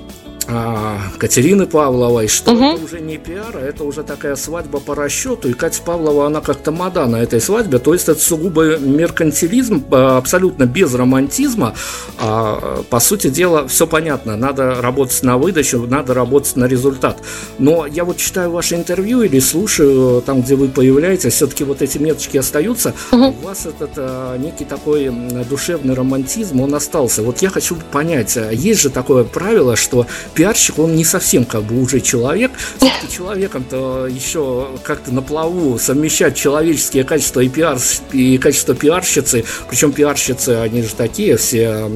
а, 0.48 1.00
Катерины 1.18 1.66
Павловой, 1.66 2.27
что 2.27 2.54
угу. 2.54 2.63
это 2.63 2.84
уже 2.84 3.00
не 3.01 3.18
пиар, 3.18 3.56
а 3.56 3.60
это 3.60 3.84
уже 3.84 4.04
такая 4.04 4.36
свадьба 4.36 4.80
по 4.80 4.96
расчету, 4.96 5.50
и 5.50 5.54
Катя 5.54 5.82
Павлова, 5.84 6.27
она 6.27 6.42
как-то 6.42 6.72
мода 6.72 7.06
на 7.06 7.18
этой 7.18 7.42
свадьбе, 7.42 7.80
то 7.80 7.94
есть 7.94 8.08
это 8.08 8.20
сугубо 8.20 8.77
меркантилизм, 8.77 9.86
а, 9.92 10.18
абсолютно 10.18 10.66
без 10.66 10.94
романтизма, 10.94 11.75
а, 12.20 12.84
по 12.89 13.00
сути 13.00 13.30
дела, 13.30 13.68
все 13.68 13.88
понятно, 13.88 14.38
надо 14.38 14.82
работать 14.82 15.22
на 15.24 15.38
выдачу, 15.38 15.86
надо 15.86 16.13
работать 16.13 16.56
на 16.56 16.66
результат, 16.66 17.18
но 17.58 17.86
я 17.86 18.06
вот 18.06 18.18
читаю 18.18 18.51
ваши 18.51 18.75
интервью 18.75 19.24
или 19.24 19.39
слушаю, 19.39 20.22
там, 20.22 20.42
где 20.42 20.56
вы 20.56 20.70
появляетесь, 20.70 21.34
все-таки 21.34 21.66
вот 21.66 21.82
эти 21.82 21.98
меточки 21.98 22.38
остаются, 22.38 22.94
угу. 23.12 23.36
у 23.42 23.46
вас 23.46 23.66
этот 23.66 23.92
а, 23.98 24.38
некий 24.38 24.66
такой 24.66 25.12
душевный 25.50 25.94
романтизм, 25.94 26.62
он 26.62 26.74
остался, 26.74 27.22
вот 27.22 27.39
я 27.39 27.50
хочу 27.50 27.75
понять, 27.92 28.38
а 28.38 28.51
есть 28.51 28.82
же 28.82 28.89
такое 28.89 29.25
правило, 29.25 29.75
что 29.75 30.08
пиарщик, 30.38 30.77
он 30.77 30.96
не 30.96 31.03
совсем 31.03 31.46
как 31.46 31.63
бы 31.63 31.82
уже 31.82 32.00
человек. 32.00 32.51
Все-таки 32.77 33.12
человеком-то 33.12 34.06
еще 34.06 34.67
как-то 34.84 35.12
на 35.12 35.24
плаву 35.24 35.79
совмещать 35.79 36.36
человеческие 36.36 37.03
качества 37.03 37.39
и 37.41 37.50
пиар, 37.50 37.79
и 38.12 38.38
качество 38.38 38.75
пиарщицы. 38.75 39.44
Причем 39.67 39.91
пиарщицы, 39.91 40.50
они 40.50 40.84
же 40.84 40.94
такие 40.96 41.38
все 41.38 41.70
а, 41.70 41.89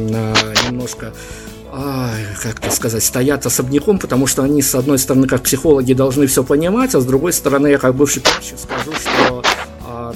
немножко 0.67 1.13
как 2.43 2.59
это 2.59 2.75
сказать, 2.75 3.01
стоят 3.01 3.45
особняком, 3.45 3.97
потому 3.97 4.27
что 4.27 4.43
они, 4.43 4.61
с 4.61 4.75
одной 4.75 4.99
стороны, 4.99 5.25
как 5.25 5.43
психологи, 5.43 5.93
должны 5.93 6.27
все 6.27 6.43
понимать, 6.43 6.93
а 6.95 6.99
с 6.99 7.05
другой 7.05 7.31
стороны, 7.31 7.67
я 7.67 7.77
как 7.77 7.95
бывший 7.95 8.21
пиарщик 8.21 8.57
скажу, 8.59 8.91
что 8.99 9.41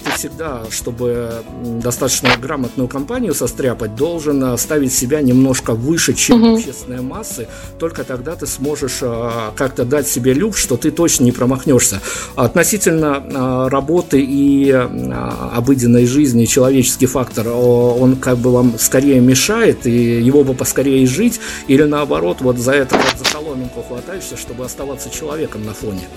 ты 0.03 0.11
всегда, 0.11 0.63
чтобы 0.69 1.43
достаточно 1.81 2.29
грамотную 2.41 2.87
компанию 2.87 3.33
состряпать, 3.33 3.95
должен 3.95 4.57
ставить 4.57 4.93
себя 4.93 5.21
немножко 5.21 5.73
выше, 5.73 6.13
чем 6.13 6.43
угу. 6.43 6.55
общественные 6.55 7.01
массы. 7.01 7.47
Только 7.79 8.03
тогда 8.03 8.35
ты 8.35 8.47
сможешь 8.47 8.99
а, 9.01 9.53
как-то 9.55 9.85
дать 9.85 10.07
себе 10.07 10.33
люк, 10.33 10.57
что 10.57 10.77
ты 10.77 10.91
точно 10.91 11.25
не 11.25 11.31
промахнешься. 11.31 12.01
Относительно 12.35 13.23
а, 13.33 13.69
работы 13.69 14.21
и 14.21 14.71
а, 14.71 15.51
обыденной 15.53 16.05
жизни 16.05 16.45
человеческий 16.45 17.05
фактор, 17.05 17.47
он 17.49 18.15
как 18.15 18.37
бы 18.37 18.51
вам 18.51 18.77
скорее 18.79 19.19
мешает, 19.19 19.85
и 19.85 20.21
его 20.21 20.43
бы 20.43 20.53
поскорее 20.53 21.05
жить, 21.07 21.39
или 21.67 21.83
наоборот, 21.83 22.37
вот 22.41 22.57
за 22.57 22.73
это 22.73 22.95
вот 22.95 23.15
за 23.17 23.31
соломинку 23.31 23.83
хватаешься, 23.83 24.37
чтобы 24.37 24.65
оставаться 24.65 25.09
человеком 25.09 25.65
на 25.65 25.73
фоне. 25.73 26.07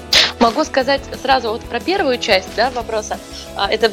Могу 0.41 0.65
сказать 0.65 1.01
сразу 1.23 1.51
вот 1.51 1.63
про 1.63 1.81
первую 1.81 2.19
часть 2.19 2.49
да, 2.57 2.71
вопроса. 2.71 3.19
А, 3.57 3.69
это 3.71 3.91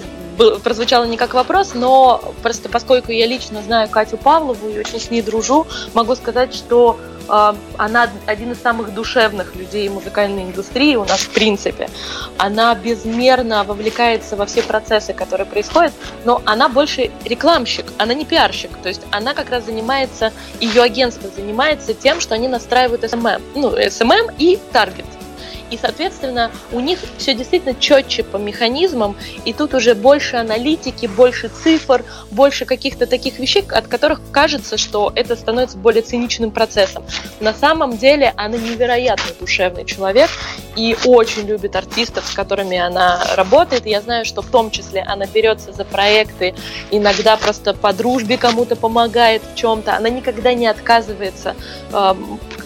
прозвучало 0.64 1.06
не 1.06 1.18
как 1.18 1.34
вопрос, 1.34 1.74
но 1.74 2.34
просто 2.44 2.70
поскольку 2.70 3.12
я 3.12 3.26
лично 3.26 3.62
знаю 3.62 3.90
Катю 3.90 4.18
Павлову 4.18 4.70
и 4.70 4.78
очень 4.78 5.00
с 5.00 5.10
ней 5.10 5.22
дружу, 5.22 5.66
могу 5.94 6.16
сказать, 6.16 6.54
что 6.54 7.00
э, 7.30 7.54
она 7.78 8.10
один 8.26 8.52
из 8.52 8.62
самых 8.62 8.94
душевных 8.94 9.56
людей 9.56 9.88
музыкальной 9.90 10.44
индустрии 10.44 10.96
у 10.96 11.06
нас 11.06 11.22
в 11.22 11.30
принципе. 11.30 11.90
Она 12.38 12.76
безмерно 12.76 13.64
вовлекается 13.64 14.36
во 14.36 14.46
все 14.46 14.62
процессы, 14.62 15.14
которые 15.14 15.46
происходят, 15.46 15.94
но 16.26 16.42
она 16.46 16.70
больше 16.70 17.12
рекламщик, 17.24 17.86
она 17.98 18.14
не 18.14 18.26
пиарщик. 18.26 18.72
То 18.84 18.90
есть 18.90 19.02
она 19.12 19.34
как 19.34 19.50
раз 19.50 19.66
занимается, 19.66 20.34
ее 20.60 20.84
агентство 20.84 21.30
занимается 21.34 21.94
тем, 21.94 22.20
что 22.20 22.36
они 22.36 22.48
настраивают 22.48 23.04
SMM, 23.04 23.42
ну, 23.56 23.72
SMM 23.72 24.34
и 24.38 24.60
таргет. 24.72 25.06
И, 25.72 25.78
соответственно, 25.78 26.52
у 26.72 26.80
них 26.80 27.00
все 27.18 27.34
действительно 27.34 27.74
четче 27.76 28.24
по 28.24 28.38
механизмам, 28.38 29.16
и 29.46 29.54
тут 29.54 29.74
уже 29.74 29.96
больше 29.96 30.38
аналитики, 30.38 31.08
больше 31.08 31.50
цифр, 31.50 32.04
больше 32.32 32.66
каких-то 32.66 33.08
таких 33.08 33.40
вещей, 33.40 33.64
от 33.70 33.88
которых 33.88 34.22
кажется, 34.32 34.78
что 34.78 35.12
это 35.16 35.36
становится 35.36 35.78
более 35.78 36.02
циничным 36.02 36.52
процессом. 36.52 37.04
На 37.40 37.54
самом 37.54 37.98
деле 37.98 38.34
она 38.38 38.58
невероятно 38.58 39.32
душевный 39.40 39.86
человек 39.86 40.30
и 40.76 40.96
очень 41.06 41.44
любит 41.44 41.76
артистов, 41.76 42.26
с 42.26 42.34
которыми 42.34 42.78
она 42.78 43.24
работает. 43.36 43.86
я 43.86 44.02
знаю, 44.02 44.26
что 44.26 44.42
в 44.42 44.48
том 44.48 44.72
числе 44.72 45.02
она 45.02 45.26
берется 45.26 45.72
за 45.72 45.86
проекты, 45.86 46.54
иногда 46.92 47.38
просто 47.38 47.74
по 47.74 47.94
дружбе 47.94 48.38
кому-то 48.38 48.76
помогает 48.76 49.42
в 49.54 49.56
чем-то. 49.56 49.96
Она 49.96 50.10
никогда 50.10 50.54
не 50.54 50.68
отказывается 50.68 51.56
э, 51.92 52.14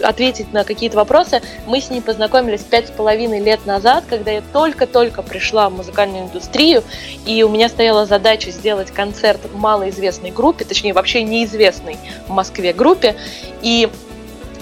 ответить 0.02 0.52
на 0.52 0.64
какие-то 0.64 0.96
вопросы. 0.96 1.42
Мы 1.66 1.80
с 1.80 1.90
ней 1.90 2.00
познакомились 2.00 2.62
пять 2.62 2.88
с 2.88 2.90
половиной 3.00 3.40
лет 3.40 3.64
назад, 3.64 4.04
когда 4.10 4.30
я 4.30 4.42
только-только 4.52 5.22
пришла 5.22 5.70
в 5.70 5.72
музыкальную 5.72 6.24
индустрию, 6.24 6.84
и 7.24 7.42
у 7.42 7.48
меня 7.48 7.70
стояла 7.70 8.04
задача 8.04 8.50
сделать 8.50 8.90
концерт 8.90 9.40
в 9.50 9.56
малоизвестной 9.56 10.30
группе, 10.30 10.66
точнее 10.66 10.92
вообще 10.92 11.22
неизвестной 11.22 11.96
в 12.28 12.30
Москве 12.30 12.74
группе, 12.74 13.16
и 13.62 13.88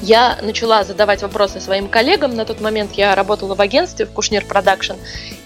я 0.02 0.38
начала 0.40 0.84
задавать 0.84 1.22
вопросы 1.22 1.58
своим 1.58 1.88
коллегам. 1.88 2.36
На 2.36 2.44
тот 2.44 2.60
момент 2.60 2.92
я 2.92 3.16
работала 3.16 3.56
в 3.56 3.60
агентстве 3.60 4.06
в 4.06 4.12
Кушнир 4.12 4.44
Продакшн. 4.44 4.94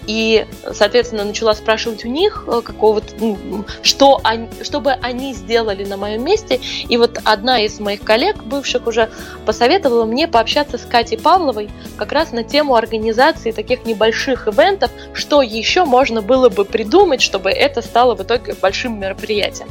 И, 0.06 0.46
соответственно, 0.72 1.24
начала 1.24 1.54
спрашивать 1.54 2.04
у 2.04 2.08
них 2.08 2.44
э, 2.46 2.60
какого-то, 2.62 3.14
ну, 3.18 3.64
что 3.82 4.20
они, 4.24 4.48
чтобы 4.62 4.92
они 4.92 5.32
сделали 5.34 5.84
на 5.84 5.96
моем 5.96 6.24
месте. 6.24 6.60
И 6.88 6.96
вот 6.96 7.18
одна 7.24 7.60
из 7.60 7.78
моих 7.78 8.02
коллег, 8.02 8.42
бывших 8.42 8.86
уже, 8.86 9.10
посоветовала 9.46 10.04
мне 10.04 10.26
пообщаться 10.26 10.78
с 10.78 10.82
Катей 10.82 11.18
Павловой 11.18 11.70
как 11.96 12.12
раз 12.12 12.32
на 12.32 12.42
тему 12.42 12.74
организации 12.74 13.52
таких 13.52 13.84
небольших 13.84 14.48
ивентов, 14.48 14.90
что 15.12 15.42
еще 15.42 15.84
можно 15.84 16.22
было 16.22 16.48
бы 16.48 16.64
придумать, 16.64 17.22
чтобы 17.22 17.50
это 17.50 17.82
стало 17.82 18.14
в 18.14 18.22
итоге 18.22 18.54
большим 18.60 18.98
мероприятием. 18.98 19.68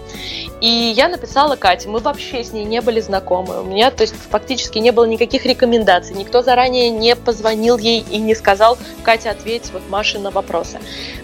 И 0.62 0.68
я 0.68 1.10
написала 1.10 1.56
Кате, 1.56 1.90
мы 1.90 2.00
вообще 2.00 2.44
с 2.44 2.54
ней 2.54 2.66
не 2.66 2.82
были 2.82 3.00
знакомы. 3.02 3.62
У 3.62 3.66
меня, 3.66 3.90
то 3.92 4.04
есть, 4.04 4.14
фактически 4.30 4.78
не 4.78 4.92
было 4.92 5.06
никаких 5.06 5.46
рекомендаций. 5.46 6.16
Никто 6.16 6.42
заранее 6.44 6.90
не 6.90 7.16
позвонил 7.16 7.78
ей 7.78 8.06
и 8.10 8.20
не 8.20 8.36
сказал, 8.36 8.78
Катя, 9.04 9.32
ответь 9.32 9.72
вот 9.74 9.82
Маше 9.90 10.20
на 10.22 10.32
вопросы. 10.32 10.80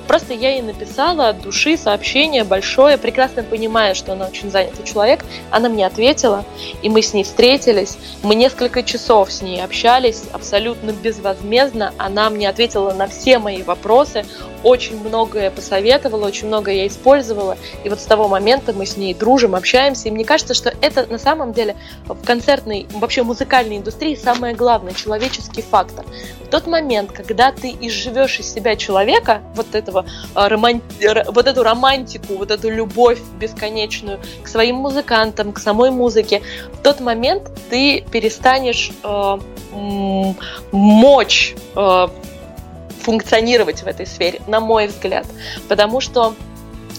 Просто 0.07 0.33
я 0.33 0.51
ей 0.51 0.61
написала 0.61 1.29
от 1.29 1.41
души 1.41 1.77
сообщение 1.77 2.43
большое, 2.43 2.97
прекрасно 2.97 3.43
понимая, 3.43 3.93
что 3.93 4.13
она 4.13 4.27
очень 4.27 4.49
занятый 4.49 4.83
человек. 4.83 5.25
Она 5.51 5.69
мне 5.69 5.85
ответила, 5.85 6.45
и 6.81 6.89
мы 6.89 7.01
с 7.01 7.13
ней 7.13 7.23
встретились. 7.23 7.97
Мы 8.23 8.35
несколько 8.35 8.83
часов 8.83 9.31
с 9.31 9.41
ней 9.41 9.61
общались 9.61 10.23
абсолютно 10.31 10.91
безвозмездно. 10.91 11.93
Она 11.97 12.29
мне 12.29 12.49
ответила 12.49 12.93
на 12.93 13.07
все 13.07 13.37
мои 13.39 13.63
вопросы, 13.63 14.25
очень 14.63 14.99
многое 14.99 15.51
посоветовала, 15.51 16.25
очень 16.25 16.47
многое 16.47 16.75
я 16.75 16.87
использовала. 16.87 17.57
И 17.83 17.89
вот 17.89 17.99
с 17.99 18.05
того 18.05 18.27
момента 18.27 18.73
мы 18.73 18.85
с 18.85 18.97
ней 18.97 19.13
дружим, 19.13 19.55
общаемся. 19.55 20.07
И 20.07 20.11
мне 20.11 20.25
кажется, 20.25 20.53
что 20.53 20.73
это 20.81 21.05
на 21.05 21.19
самом 21.19 21.53
деле 21.53 21.75
в 22.05 22.23
концертной, 22.25 22.87
вообще 22.93 23.23
музыкальной 23.23 23.77
индустрии 23.77 24.15
самое 24.15 24.55
главное, 24.55 24.93
человеческий 24.93 25.61
фактор. 25.61 26.05
В 26.43 26.47
тот 26.49 26.65
момент, 26.65 27.11
когда 27.11 27.51
ты 27.51 27.75
изживешь 27.79 28.39
из 28.39 28.51
себя 28.51 28.75
человека, 28.75 28.86
вот 29.55 29.73
этого 29.73 30.05
а, 30.33 30.49
роман... 30.49 30.81
вот 31.27 31.47
эту 31.47 31.63
романтику, 31.63 32.35
вот 32.35 32.51
эту 32.51 32.69
любовь 32.69 33.19
бесконечную 33.39 34.19
к 34.43 34.47
своим 34.47 34.77
музыкантам, 34.77 35.53
к 35.53 35.59
самой 35.59 35.91
музыке, 35.91 36.41
в 36.73 36.81
тот 36.83 36.99
момент 36.99 37.51
ты 37.69 38.05
перестанешь 38.11 38.91
э, 39.03 39.37
мочь 40.71 41.55
э, 41.75 42.07
функционировать 43.01 43.83
в 43.83 43.87
этой 43.87 44.05
сфере, 44.05 44.41
на 44.47 44.59
мой 44.59 44.87
взгляд. 44.87 45.25
Потому 45.67 46.01
что 46.01 46.33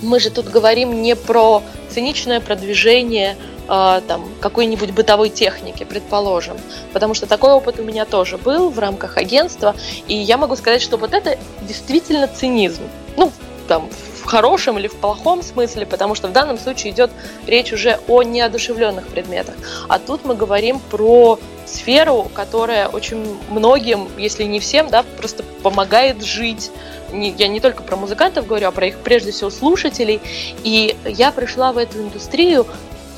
мы 0.03 0.21
же 0.21 0.31
тут 0.31 0.47
говорим 0.47 1.03
не 1.03 1.17
про 1.17 1.63
циничное 1.91 2.41
продвижение 2.41 3.37
там, 3.69 4.29
какой-нибудь 4.41 4.91
бытовой 4.91 5.29
техники, 5.29 5.85
предположим. 5.85 6.57
Потому 6.93 7.15
что 7.15 7.27
такой 7.27 7.53
опыт 7.53 7.79
у 7.79 7.83
меня 7.85 8.07
тоже 8.07 8.39
был 8.39 8.71
в 8.71 8.79
рамках 8.79 9.17
агентства. 9.19 9.77
И 10.07 10.15
я 10.15 10.39
могу 10.39 10.57
сказать, 10.57 10.83
что 10.83 10.97
вот 10.97 11.13
это 11.13 11.39
действительно 11.63 12.27
цинизм. 12.27 12.83
Ну, 13.17 13.31
там, 13.69 13.89
в 14.23 14.25
хорошем 14.25 14.79
или 14.79 14.89
в 14.89 14.95
плохом 14.95 15.43
смысле, 15.43 15.87
потому 15.87 16.15
что 16.15 16.29
в 16.29 16.33
данном 16.33 16.59
случае 16.59 16.93
идет 16.93 17.11
речь 17.47 17.73
уже 17.73 18.01
о 18.09 18.23
неодушевленных 18.23 19.07
предметах. 19.07 19.55
А 19.89 19.99
тут 19.99 20.25
мы 20.25 20.35
говорим 20.35 20.81
про 20.91 21.39
сферу, 21.67 22.31
которая 22.35 22.89
очень 22.89 23.39
многим, 23.51 24.09
если 24.17 24.45
не 24.45 24.59
всем, 24.59 24.89
да, 24.89 25.05
просто 25.19 25.45
помогает 25.63 26.25
жить. 26.25 26.71
Я 27.13 27.49
не 27.49 27.61
только 27.61 27.83
про 27.83 27.97
музыкантов 27.97 28.47
говорю, 28.47 28.69
а 28.69 28.71
про 28.71 28.87
их 28.87 28.99
прежде 28.99 29.33
всего 29.33 29.51
слушателей. 29.51 30.21
И 30.63 30.97
я 31.05 31.31
пришла 31.31 31.73
в 31.73 31.79
эту 31.79 31.99
индустрию 31.99 32.67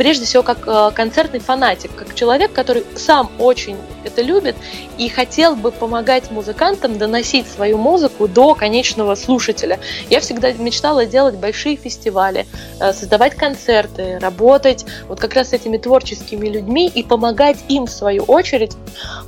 прежде 0.01 0.25
всего 0.25 0.43
как 0.43 0.67
э, 0.67 0.93
концертный 0.95 1.41
фанатик, 1.41 1.95
как 1.95 2.15
человек, 2.15 2.55
который 2.55 2.87
сам 2.97 3.31
очень 3.39 3.77
это 4.03 4.23
любит 4.23 4.57
и 4.97 5.11
хотел 5.11 5.57
бы 5.57 5.71
помогать 5.73 6.31
музыкантам 6.31 6.97
доносить 6.97 7.47
свою 7.47 7.77
музыку 7.77 8.27
до 8.27 8.55
конечного 8.55 9.15
слушателя. 9.15 9.79
Я 10.09 10.21
всегда 10.21 10.53
мечтала 10.53 11.05
делать 11.05 11.35
большие 11.35 11.77
фестивали, 11.77 12.47
э, 12.81 12.95
создавать 12.95 13.35
концерты, 13.35 14.19
работать 14.21 14.87
вот 15.07 15.21
как 15.21 15.35
раз 15.35 15.51
с 15.51 15.53
этими 15.53 15.77
творческими 15.77 16.49
людьми 16.49 16.89
и 16.89 17.03
помогать 17.03 17.59
им 17.69 17.85
в 17.85 17.91
свою 17.91 18.23
очередь. 18.23 18.73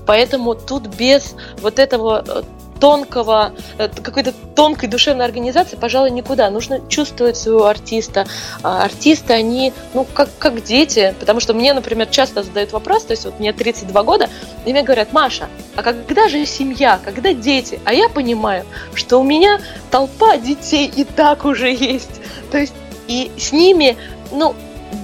Поэтому 0.06 0.54
тут 0.54 0.86
без 0.86 1.34
вот 1.60 1.78
этого 1.78 2.24
э, 2.26 2.42
тонкого, 2.82 3.52
э, 3.78 3.88
какой-то 3.88 4.32
тонкой 4.56 4.88
душевной 4.88 5.24
организации, 5.24 5.76
пожалуй, 5.76 6.10
никуда. 6.10 6.50
Нужно 6.50 6.80
чувствовать 6.88 7.36
своего 7.36 7.66
артиста. 7.66 8.26
А 8.64 8.82
артисты, 8.82 9.34
они, 9.34 9.72
ну, 9.94 10.04
как, 10.04 10.28
как 10.40 10.64
дети, 10.64 11.14
потому 11.20 11.38
что 11.38 11.54
мне, 11.54 11.74
например, 11.74 12.08
часто 12.08 12.42
задают 12.42 12.72
вопрос, 12.72 13.04
то 13.04 13.12
есть 13.12 13.24
вот 13.24 13.38
мне 13.38 13.52
32 13.52 14.02
года, 14.02 14.28
и 14.66 14.72
мне 14.72 14.82
говорят, 14.82 15.12
Маша, 15.12 15.46
а 15.76 15.82
когда 15.84 16.28
же 16.28 16.44
семья, 16.44 16.98
когда 17.04 17.32
дети? 17.32 17.78
А 17.84 17.94
я 17.94 18.08
понимаю, 18.08 18.64
что 18.94 19.20
у 19.20 19.22
меня 19.22 19.60
толпа 19.92 20.36
детей 20.36 20.92
и 20.92 21.04
так 21.04 21.44
уже 21.44 21.72
есть. 21.72 22.20
То 22.50 22.58
есть 22.58 22.74
и 23.06 23.30
с 23.38 23.52
ними, 23.52 23.96
ну, 24.32 24.56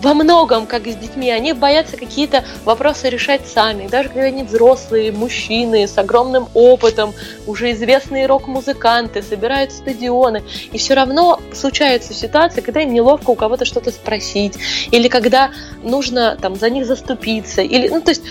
во 0.02 0.14
многом, 0.14 0.66
как 0.66 0.86
и 0.86 0.92
с 0.92 0.96
детьми, 0.96 1.30
они 1.30 1.52
боятся 1.52 1.96
какие-то 1.96 2.44
вопросы 2.64 3.08
решать 3.08 3.46
сами. 3.46 3.88
Даже 3.88 4.08
когда 4.08 4.24
они 4.24 4.42
взрослые, 4.42 5.12
мужчины 5.12 5.86
с 5.86 5.96
огромным 5.98 6.48
опытом, 6.54 7.14
уже 7.46 7.72
известные 7.72 8.26
рок-музыканты, 8.26 9.22
собирают 9.22 9.72
стадионы. 9.72 10.42
И 10.72 10.78
все 10.78 10.94
равно 10.94 11.40
случаются 11.52 12.14
ситуации, 12.14 12.60
когда 12.60 12.82
им 12.82 12.92
неловко 12.92 13.30
у 13.30 13.34
кого-то 13.34 13.64
что-то 13.64 13.90
спросить, 13.90 14.54
или 14.90 15.08
когда 15.08 15.50
нужно 15.82 16.36
там 16.40 16.54
за 16.54 16.70
них 16.70 16.86
заступиться, 16.86 17.62
или, 17.62 17.88
ну, 17.88 18.00
то 18.00 18.10
есть 18.10 18.22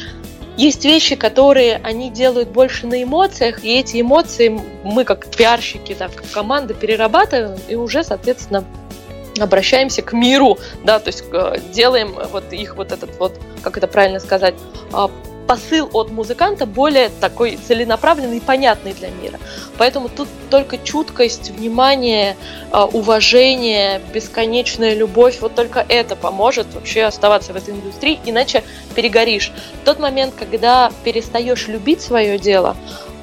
есть 0.58 0.86
вещи, 0.86 1.16
которые 1.16 1.80
они 1.84 2.10
делают 2.10 2.50
больше 2.50 2.88
на 2.88 3.04
эмоциях, 3.04 3.64
и 3.64 3.78
эти 3.78 4.02
эмоции 4.02 4.60
мы, 4.84 5.04
как 5.04 5.28
пиарщики, 5.28 5.94
так, 5.94 6.12
команда, 6.32 6.74
перерабатываем 6.74 7.60
и 7.68 7.76
уже, 7.76 8.04
соответственно, 8.04 8.64
обращаемся 9.42 10.02
к 10.02 10.14
миру, 10.14 10.58
да, 10.84 11.00
то 11.00 11.08
есть 11.08 11.24
э, 11.32 11.58
делаем 11.74 12.16
вот 12.32 12.52
их 12.54 12.76
вот 12.76 12.92
этот 12.92 13.18
вот, 13.20 13.40
как 13.62 13.78
это 13.78 13.88
правильно 13.88 14.20
сказать, 14.20 14.56
а, 14.92 15.10
посыл 15.48 15.90
от 15.94 16.12
музыканта 16.12 16.66
более 16.66 17.10
такой 17.10 17.56
целенаправленный 17.56 18.38
и 18.38 18.40
понятный 18.42 18.94
для 18.94 19.10
мира. 19.10 19.40
Поэтому 19.78 20.10
тут 20.10 20.28
только 20.50 20.78
чуткость, 20.78 21.52
внимание, 21.52 22.36
а, 22.72 22.86
уважение, 22.86 24.02
бесконечная 24.14 24.94
любовь, 24.94 25.38
вот 25.40 25.56
только 25.56 25.86
это 25.88 26.16
поможет 26.16 26.68
вообще 26.74 27.04
оставаться 27.04 27.54
в 27.54 27.56
этой 27.56 27.74
индустрии, 27.74 28.20
иначе 28.26 28.64
перегоришь. 28.94 29.52
В 29.82 29.86
тот 29.86 30.00
момент, 30.00 30.34
когда 30.38 30.92
перестаешь 31.04 31.68
любить 31.68 32.02
свое 32.02 32.38
дело, 32.38 32.76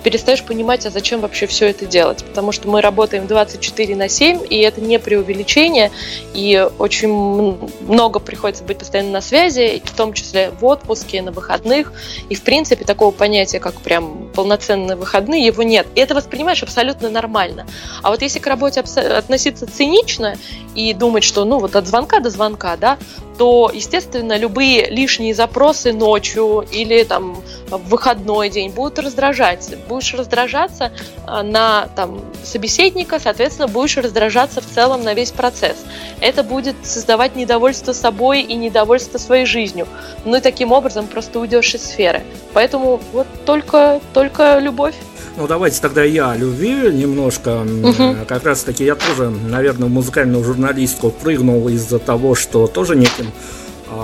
перестаешь 0.04 0.44
понимать, 0.44 0.84
а 0.86 0.90
зачем 0.90 1.20
вообще 1.20 1.46
все 1.46 1.70
это 1.70 1.86
делать. 1.86 2.22
Потому 2.24 2.52
что 2.52 2.68
мы 2.68 2.82
работаем 2.82 3.26
24 3.26 3.96
на 3.96 4.08
7, 4.08 4.40
и 4.48 4.58
это 4.58 4.80
не 4.80 4.98
преувеличение, 4.98 5.90
и 6.34 6.68
очень 6.78 7.56
много 7.80 8.20
приходится 8.20 8.62
быть 8.62 8.78
постоянно 8.78 9.10
на 9.10 9.20
связи, 9.22 9.82
в 9.82 9.96
том 9.96 10.12
числе 10.12 10.50
в 10.50 10.64
отпуске, 10.64 11.22
на 11.22 11.32
выходных. 11.32 11.92
И, 12.28 12.34
в 12.34 12.42
принципе, 12.42 12.84
такого 12.84 13.10
понятия, 13.10 13.58
как 13.58 13.74
прям 13.80 14.30
полноценные 14.34 14.96
выходные, 14.96 15.46
его 15.46 15.62
нет. 15.62 15.86
И 15.94 16.00
это 16.00 16.14
воспринимаешь 16.14 16.62
абсолютно 16.62 17.08
нормально. 17.08 17.66
А 18.02 18.10
вот 18.10 18.20
если 18.20 18.38
к 18.38 18.46
работе 18.46 18.80
относиться 18.80 19.66
цинично 19.66 20.36
и 20.74 20.92
думать, 20.92 21.24
что 21.24 21.44
ну 21.44 21.58
вот 21.58 21.76
от 21.76 21.86
звонка 21.86 22.20
до 22.20 22.28
звонка, 22.28 22.76
да, 22.76 22.98
то, 23.38 23.70
естественно, 23.72 24.36
любые 24.36 24.88
лишние 24.90 25.34
запросы 25.34 25.92
ночью 25.92 26.64
или 26.70 27.02
там 27.02 27.36
в 27.68 27.88
выходной 27.88 28.48
день 28.48 28.70
будут 28.70 28.98
раздражать. 28.98 29.68
Будешь 29.94 30.12
раздражаться 30.12 30.90
а, 31.24 31.44
на 31.44 31.86
там, 31.94 32.20
собеседника, 32.42 33.20
соответственно, 33.20 33.68
будешь 33.68 33.96
раздражаться 33.96 34.60
в 34.60 34.66
целом 34.66 35.04
на 35.04 35.14
весь 35.14 35.30
процесс. 35.30 35.76
Это 36.20 36.42
будет 36.42 36.74
создавать 36.82 37.36
недовольство 37.36 37.92
собой 37.92 38.42
и 38.42 38.54
недовольство 38.56 39.18
своей 39.18 39.46
жизнью. 39.46 39.86
Ну 40.24 40.36
и 40.36 40.40
таким 40.40 40.72
образом 40.72 41.06
просто 41.06 41.38
уйдешь 41.38 41.72
из 41.76 41.84
сферы. 41.84 42.24
Поэтому 42.54 43.00
вот 43.12 43.28
только, 43.46 44.00
только 44.12 44.58
любовь. 44.58 44.96
Ну, 45.36 45.46
давайте 45.46 45.80
тогда 45.80 46.02
я 46.02 46.32
о 46.32 46.36
любви 46.36 46.92
немножко. 46.92 47.62
Угу. 47.62 48.26
Как 48.26 48.44
раз 48.44 48.64
таки 48.64 48.84
я 48.84 48.96
тоже, 48.96 49.30
наверное, 49.30 49.86
в 49.86 49.92
музыкальную 49.92 50.42
журналистику 50.42 51.10
прыгнул 51.10 51.68
из-за 51.68 52.00
того, 52.00 52.34
что 52.34 52.66
тоже 52.66 52.96
неким 52.96 53.30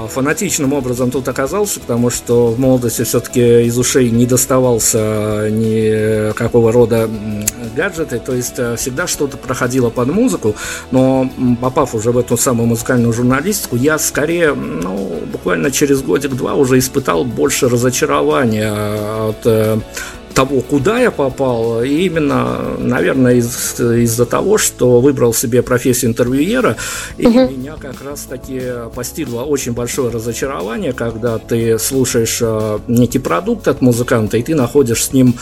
фанатичным 0.08 0.72
образом 0.72 1.10
тут 1.10 1.28
оказался, 1.28 1.80
потому 1.80 2.10
что 2.10 2.48
в 2.48 2.58
молодости 2.58 3.02
все-таки 3.02 3.62
из 3.62 3.78
ушей 3.78 4.10
не 4.10 4.26
доставался 4.26 5.48
ни 5.50 6.32
какого 6.32 6.72
рода 6.72 7.08
гаджеты, 7.74 8.18
то 8.18 8.34
есть 8.34 8.58
э, 8.58 8.76
всегда 8.76 9.06
что-то 9.06 9.36
проходило 9.36 9.90
под 9.90 10.08
музыку, 10.08 10.54
но 10.90 11.30
попав 11.60 11.94
уже 11.94 12.10
в 12.10 12.18
эту 12.18 12.36
самую 12.36 12.66
музыкальную 12.66 13.12
журналистику, 13.12 13.76
я 13.76 13.98
скорее, 13.98 14.54
ну, 14.54 15.20
буквально 15.32 15.70
через 15.70 16.02
годик-два 16.02 16.54
уже 16.54 16.78
испытал 16.78 17.24
больше 17.24 17.68
разочарования 17.68 19.28
от 19.28 19.46
э, 19.46 19.78
того, 20.34 20.60
куда 20.60 21.00
я 21.00 21.10
попал, 21.10 21.82
и 21.82 21.88
именно, 21.88 22.76
наверное, 22.78 23.34
из- 23.34 23.80
из-за 23.80 24.26
того, 24.26 24.58
что 24.58 25.00
выбрал 25.00 25.34
себе 25.34 25.62
профессию 25.62 26.10
интервьюера, 26.10 26.76
и 27.18 27.26
угу. 27.26 27.50
меня 27.50 27.76
как 27.78 28.02
раз-таки 28.04 28.60
постигло 28.94 29.42
очень 29.42 29.72
большое 29.72 30.10
разочарование, 30.10 30.92
когда 30.92 31.38
ты 31.38 31.78
слушаешь 31.78 32.38
э, 32.40 32.78
некий 32.88 33.18
продукт 33.18 33.68
от 33.68 33.80
музыканта, 33.82 34.36
и 34.36 34.42
ты 34.42 34.54
находишь 34.54 35.04
с 35.04 35.12
ним 35.12 35.34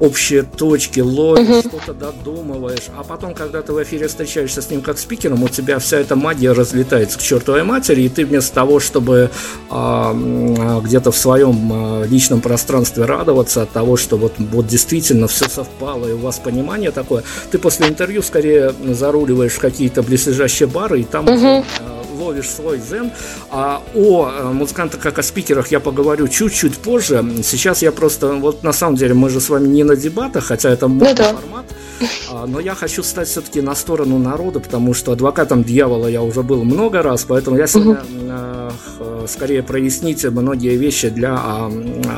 общие 0.00 0.42
точки, 0.42 1.00
ловишь, 1.00 1.46
uh-huh. 1.46 1.68
что-то 1.68 1.92
додумываешь, 1.92 2.88
а 2.96 3.04
потом, 3.04 3.34
когда 3.34 3.60
ты 3.62 3.72
в 3.72 3.82
эфире 3.82 4.08
встречаешься 4.08 4.62
с 4.62 4.70
ним 4.70 4.80
как 4.80 4.98
спикером, 4.98 5.42
у 5.42 5.48
тебя 5.48 5.78
вся 5.78 5.98
эта 5.98 6.16
магия 6.16 6.52
разлетается 6.52 7.18
к 7.18 7.22
чертовой 7.22 7.62
матери, 7.62 8.02
и 8.02 8.08
ты 8.08 8.24
вместо 8.24 8.54
того, 8.54 8.80
чтобы 8.80 9.30
а, 9.68 10.12
а, 10.12 10.80
где-то 10.80 11.12
в 11.12 11.16
своем 11.16 11.70
а, 11.72 12.04
личном 12.04 12.40
пространстве 12.40 13.04
радоваться 13.04 13.62
от 13.62 13.70
того, 13.70 13.96
что 13.96 14.16
вот, 14.16 14.32
вот 14.38 14.66
действительно 14.66 15.28
все 15.28 15.48
совпало, 15.48 16.08
и 16.08 16.12
у 16.12 16.18
вас 16.18 16.38
понимание 16.38 16.90
такое, 16.90 17.22
ты 17.50 17.58
после 17.58 17.88
интервью 17.88 18.22
скорее 18.22 18.74
заруливаешь 18.88 19.52
в 19.52 19.60
какие-то 19.60 20.02
близлежащие 20.02 20.66
бары, 20.66 21.02
и 21.02 21.04
там 21.04 21.26
uh-huh 21.26 21.99
ловишь 22.20 22.48
свой 22.48 22.78
дзен. 22.78 23.10
А 23.50 23.82
о 23.94 24.30
э, 24.30 24.52
музыкантах 24.52 25.00
как 25.00 25.18
о 25.18 25.22
спикерах 25.22 25.68
я 25.68 25.80
поговорю 25.80 26.28
чуть-чуть 26.28 26.78
позже. 26.78 27.24
Сейчас 27.42 27.82
я 27.82 27.92
просто, 27.92 28.34
вот 28.34 28.62
на 28.62 28.72
самом 28.72 28.96
деле 28.96 29.14
мы 29.14 29.30
же 29.30 29.40
с 29.40 29.48
вами 29.48 29.68
не 29.68 29.84
на 29.84 29.96
дебатах, 29.96 30.44
хотя 30.44 30.70
это 30.70 30.88
мой 30.88 31.08
ну, 31.08 31.14
да. 31.14 31.34
формат. 31.34 31.66
Но 32.46 32.60
я 32.60 32.74
хочу 32.74 33.02
стать 33.02 33.28
все-таки 33.28 33.60
на 33.60 33.74
сторону 33.74 34.18
народа, 34.18 34.60
потому 34.60 34.94
что 34.94 35.12
адвокатом 35.12 35.64
дьявола 35.64 36.06
я 36.06 36.22
уже 36.22 36.42
был 36.42 36.64
много 36.64 37.02
раз, 37.02 37.24
поэтому 37.24 37.56
я 37.56 37.66
сегодня 37.66 38.00
угу. 38.00 39.26
скорее 39.26 39.62
прояснить 39.62 40.24
многие 40.24 40.76
вещи 40.76 41.08
для 41.08 41.34
а, 41.34 41.70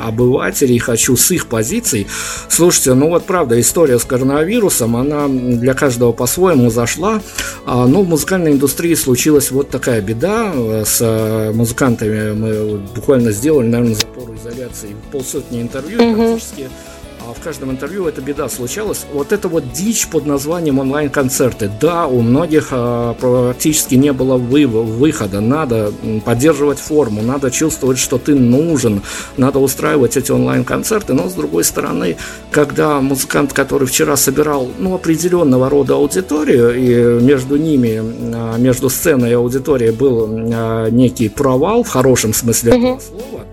обывателей, 0.07 0.77
хочу 0.79 1.15
с 1.15 1.31
их 1.31 1.47
позиций. 1.47 2.07
Слушайте, 2.49 2.93
ну 2.93 3.09
вот 3.09 3.25
правда, 3.25 3.59
история 3.59 3.99
с 3.99 4.05
коронавирусом, 4.05 4.95
она 4.95 5.27
для 5.27 5.73
каждого 5.73 6.11
по-своему 6.11 6.69
зашла, 6.69 7.21
но 7.65 8.01
в 8.01 8.07
музыкальной 8.07 8.51
индустрии 8.51 8.93
случилась 8.95 9.51
вот 9.51 9.69
такая 9.69 10.01
беда 10.01 10.51
э, 10.53 10.83
с 10.85 10.99
э, 11.01 11.51
музыкантами. 11.53 12.31
Мы 12.33 12.77
буквально 12.95 13.31
сделали, 13.31 13.67
наверное, 13.67 13.95
запору 13.95 14.35
изоляции 14.35 14.95
полсотни 15.11 15.61
интервью 15.61 16.01
угу. 16.01 16.15
практически 16.15 16.63
а 16.63 16.92
в 17.31 17.43
каждом 17.43 17.71
интервью 17.71 18.07
эта 18.07 18.21
беда 18.21 18.49
случалась. 18.49 19.05
Вот 19.13 19.31
это 19.31 19.47
вот 19.47 19.71
дичь 19.71 20.07
под 20.07 20.25
названием 20.25 20.79
онлайн-концерты. 20.79 21.71
Да, 21.79 22.07
у 22.07 22.21
многих 22.21 22.69
а, 22.71 23.13
практически 23.13 23.95
не 23.95 24.11
было 24.11 24.37
вы, 24.37 24.65
выхода. 24.67 25.39
Надо 25.39 25.91
поддерживать 26.25 26.79
форму, 26.79 27.21
надо 27.21 27.51
чувствовать, 27.51 27.97
что 27.97 28.17
ты 28.17 28.35
нужен, 28.35 29.01
надо 29.37 29.59
устраивать 29.59 30.17
эти 30.17 30.31
онлайн-концерты. 30.31 31.13
Но 31.13 31.29
с 31.29 31.33
другой 31.33 31.63
стороны, 31.63 32.17
когда 32.51 32.99
музыкант, 32.99 33.53
который 33.53 33.87
вчера 33.87 34.17
собирал 34.17 34.69
ну, 34.79 34.95
определенного 34.95 35.69
рода 35.69 35.95
аудиторию, 35.95 36.75
и 36.75 37.23
между 37.23 37.55
ними, 37.57 38.01
а, 38.33 38.57
между 38.57 38.89
сценой 38.89 39.31
и 39.31 39.33
аудиторией 39.33 39.91
был 39.91 40.27
а, 40.29 40.89
некий 40.89 41.29
провал 41.29 41.83
в 41.83 41.89
хорошем 41.89 42.33
смысле 42.33 42.71
этого 42.71 42.99
слова, 42.99 43.45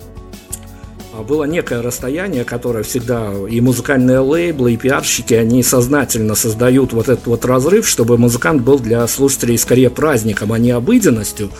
было 1.23 1.45
некое 1.45 1.83
расстояние, 1.83 2.45
которое 2.45 2.83
всегда 2.83 3.33
и 3.49 3.61
музыкальные 3.61 4.21
лейблы, 4.21 4.73
и 4.73 4.77
пиарщики, 4.77 5.35
они 5.35 5.63
сознательно 5.63 6.35
создают 6.35 6.93
вот 6.93 7.09
этот 7.09 7.27
вот 7.27 7.45
разрыв, 7.45 7.89
чтобы 7.89 8.19
музыкант 8.19 8.63
был 8.63 8.79
для 8.79 9.07
слушателей 9.07 9.59
скорее 9.59 9.91
праздником, 9.91 10.53
а 10.53 10.59
не 10.59 10.71
обыденностью. 10.71 11.51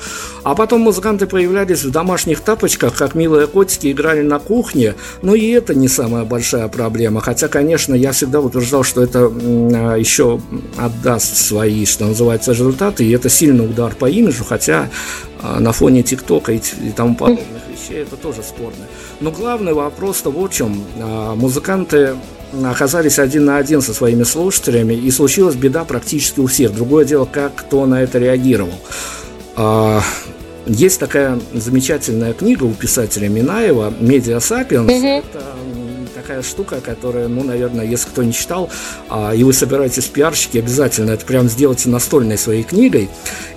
А 0.43 0.55
потом 0.55 0.81
музыканты 0.81 1.27
появлялись 1.27 1.85
в 1.85 1.91
домашних 1.91 2.41
тапочках, 2.41 2.95
как 2.95 3.15
милые 3.15 3.47
котики 3.47 3.93
играли 3.93 4.23
на 4.23 4.39
кухне, 4.39 4.95
но 5.23 5.35
и 5.35 5.49
это 5.49 5.75
не 5.75 5.89
самая 5.89 6.25
большая 6.25 6.69
проблема. 6.69 7.21
Хотя, 7.21 7.49
конечно, 7.49 7.95
я 7.95 8.13
всегда 8.13 8.41
утверждал, 8.41 8.83
что 8.83 9.03
это 9.03 9.31
а, 9.31 9.97
еще 9.97 10.41
отдаст 10.77 11.37
свои, 11.37 11.85
что 11.87 12.07
называется, 12.07 12.53
результаты, 12.53 13.05
и 13.05 13.11
это 13.11 13.29
сильный 13.29 13.65
удар 13.65 13.95
по 13.95 14.09
имиджу, 14.09 14.45
хотя 14.45 14.89
а, 15.43 15.61
на 15.61 15.73
фоне 15.73 16.03
ТикТока 16.03 16.53
и, 16.53 16.61
тому 16.97 17.15
подобных 17.15 17.60
вещей 17.91 18.03
это 18.03 18.17
тоже 18.17 18.43
спорно. 18.43 18.87
Но 19.21 19.31
главный 19.31 19.73
вопрос-то 19.73 20.31
вот 20.31 20.53
в 20.53 20.55
чем. 20.55 20.85
А, 20.99 21.35
музыканты 21.35 22.17
оказались 22.65 23.19
один 23.19 23.45
на 23.45 23.59
один 23.59 23.81
со 23.81 23.95
своими 23.95 24.25
слушателями, 24.25 24.95
и 24.95 25.11
случилась 25.11 25.55
беда 25.55 25.85
практически 25.85 26.41
у 26.41 26.47
всех. 26.47 26.75
Другое 26.75 27.05
дело, 27.05 27.25
как 27.25 27.55
кто 27.55 27.87
на 27.87 28.03
это 28.03 28.19
реагировал. 28.19 28.75
А, 29.57 30.03
есть 30.67 31.01
такая 31.01 31.39
замечательная 31.53 32.33
книга 32.33 32.65
у 32.65 32.73
писателя 32.73 33.29
Минаева 33.29 33.93
«Медиа 34.01 34.41
Сапиенс». 34.41 34.91
Mm-hmm. 34.91 35.19
Это 35.19 35.45
такая 36.31 36.43
штука, 36.45 36.81
которая, 36.81 37.27
ну, 37.27 37.43
наверное, 37.43 37.85
если 37.85 38.09
кто 38.09 38.23
не 38.23 38.33
читал, 38.33 38.71
а, 39.09 39.35
и 39.35 39.43
вы 39.43 39.53
собираетесь 39.53 40.05
пиарщики, 40.05 40.59
обязательно 40.59 41.11
это 41.11 41.27
прям 41.27 41.49
сделайте 41.49 41.89
настольной 41.89 42.39
своей 42.39 42.63
книгой. 42.63 43.09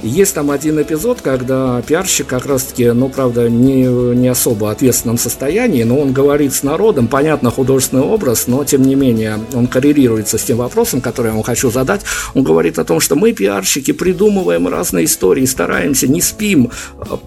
И 0.02 0.08
есть 0.08 0.34
там 0.34 0.50
один 0.50 0.82
эпизод, 0.82 1.22
когда 1.22 1.84
пиарщик 1.84 2.26
как 2.26 2.48
раз-таки, 2.48 2.90
ну, 2.90 3.10
правда, 3.10 3.48
не, 3.48 3.84
не 4.16 4.28
особо 4.28 4.72
ответственном 4.72 5.20
состоянии, 5.20 5.84
но 5.84 6.00
он 6.00 6.14
говорит 6.14 6.56
с 6.56 6.64
народом, 6.64 7.08
понятно, 7.08 7.52
художественный 7.52 8.02
образ, 8.02 8.48
но, 8.48 8.64
тем 8.64 8.82
не 8.82 8.96
менее, 8.96 9.40
он 9.54 9.68
коррелируется 9.68 10.40
с 10.40 10.44
тем 10.44 10.58
вопросом, 10.58 11.00
который 11.00 11.28
я 11.28 11.34
вам 11.34 11.44
хочу 11.44 11.70
задать. 11.70 12.02
Он 12.34 12.42
говорит 12.42 12.80
о 12.80 12.86
том, 12.86 13.00
что 13.00 13.16
мы, 13.16 13.34
пиарщики, 13.34 13.92
придумываем 13.92 14.68
разные 14.68 15.06
истории, 15.06 15.46
стараемся, 15.46 16.08
не 16.08 16.22
спим, 16.22 16.72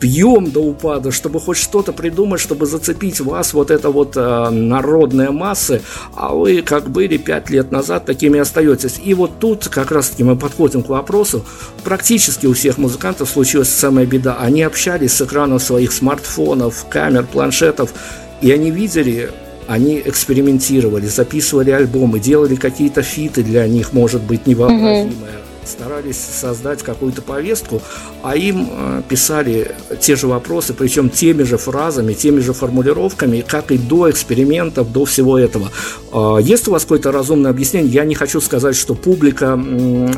пьем 0.01 0.51
до 0.51 0.59
упада, 0.59 1.13
чтобы 1.13 1.39
хоть 1.39 1.59
что-то 1.59 1.93
придумать, 1.93 2.41
чтобы 2.41 2.67
зацепить 2.67 3.21
вас, 3.21 3.55
вот 3.55 3.71
это 3.71 3.91
вот 3.91 4.17
э, 4.17 4.51
народное 4.51 5.31
массы, 5.37 5.83
а 6.15 6.35
вы 6.35 6.63
как 6.63 6.91
были 6.91 7.17
пять 7.17 7.51
лет 7.51 7.71
назад, 7.71 8.07
такими 8.07 8.41
остаетесь. 8.41 9.01
И 9.05 9.15
вот 9.15 9.39
тут 9.39 9.69
как 9.69 9.93
раз-таки 9.93 10.25
мы 10.25 10.37
подходим 10.37 10.83
к 10.83 10.89
вопросу. 10.89 11.45
Практически 11.85 12.47
у 12.47 12.55
всех 12.55 12.79
музыкантов 12.79 13.31
случилась 13.31 13.69
самая 13.69 14.07
беда. 14.07 14.37
Они 14.41 14.63
общались 14.63 15.13
с 15.13 15.23
экранов 15.23 15.63
своих 15.63 15.93
смартфонов, 15.93 16.87
камер, 16.89 17.27
планшетов, 17.27 17.93
и 18.41 18.51
они 18.51 18.71
видели 18.71 19.31
они 19.69 20.01
экспериментировали, 20.05 21.07
записывали 21.07 21.73
альбомы, 21.73 22.21
делали 22.21 22.55
какие-то 22.55 23.03
фиты 23.03 23.43
для 23.43 23.67
них, 23.67 23.93
может 23.93 24.23
быть, 24.23 24.47
невообразимые. 24.47 25.11
Mm-hmm 25.11 25.46
старались 25.67 26.19
создать 26.19 26.83
какую-то 26.83 27.23
повестку, 27.23 27.83
а 28.23 28.37
им 28.37 28.69
э, 28.71 29.03
писали 29.09 29.75
те 30.01 30.17
же 30.17 30.27
вопросы, 30.27 30.75
причем 30.75 31.11
теми 31.11 31.43
же 31.43 31.57
фразами, 31.57 32.13
теми 32.13 32.41
же 32.41 32.53
формулировками, 32.53 33.45
как 33.47 33.71
и 33.71 33.79
до 33.79 34.11
экспериментов, 34.11 34.93
до 34.93 35.05
всего 35.05 35.39
этого. 35.39 35.71
Э, 36.13 36.39
есть 36.41 36.69
у 36.69 36.73
вас 36.73 36.83
какое-то 36.83 37.13
разумное 37.13 37.51
объяснение? 37.51 37.93
Я 37.93 38.05
не 38.05 38.15
хочу 38.15 38.41
сказать, 38.41 38.77
что 38.77 38.95
публика, 38.95 39.55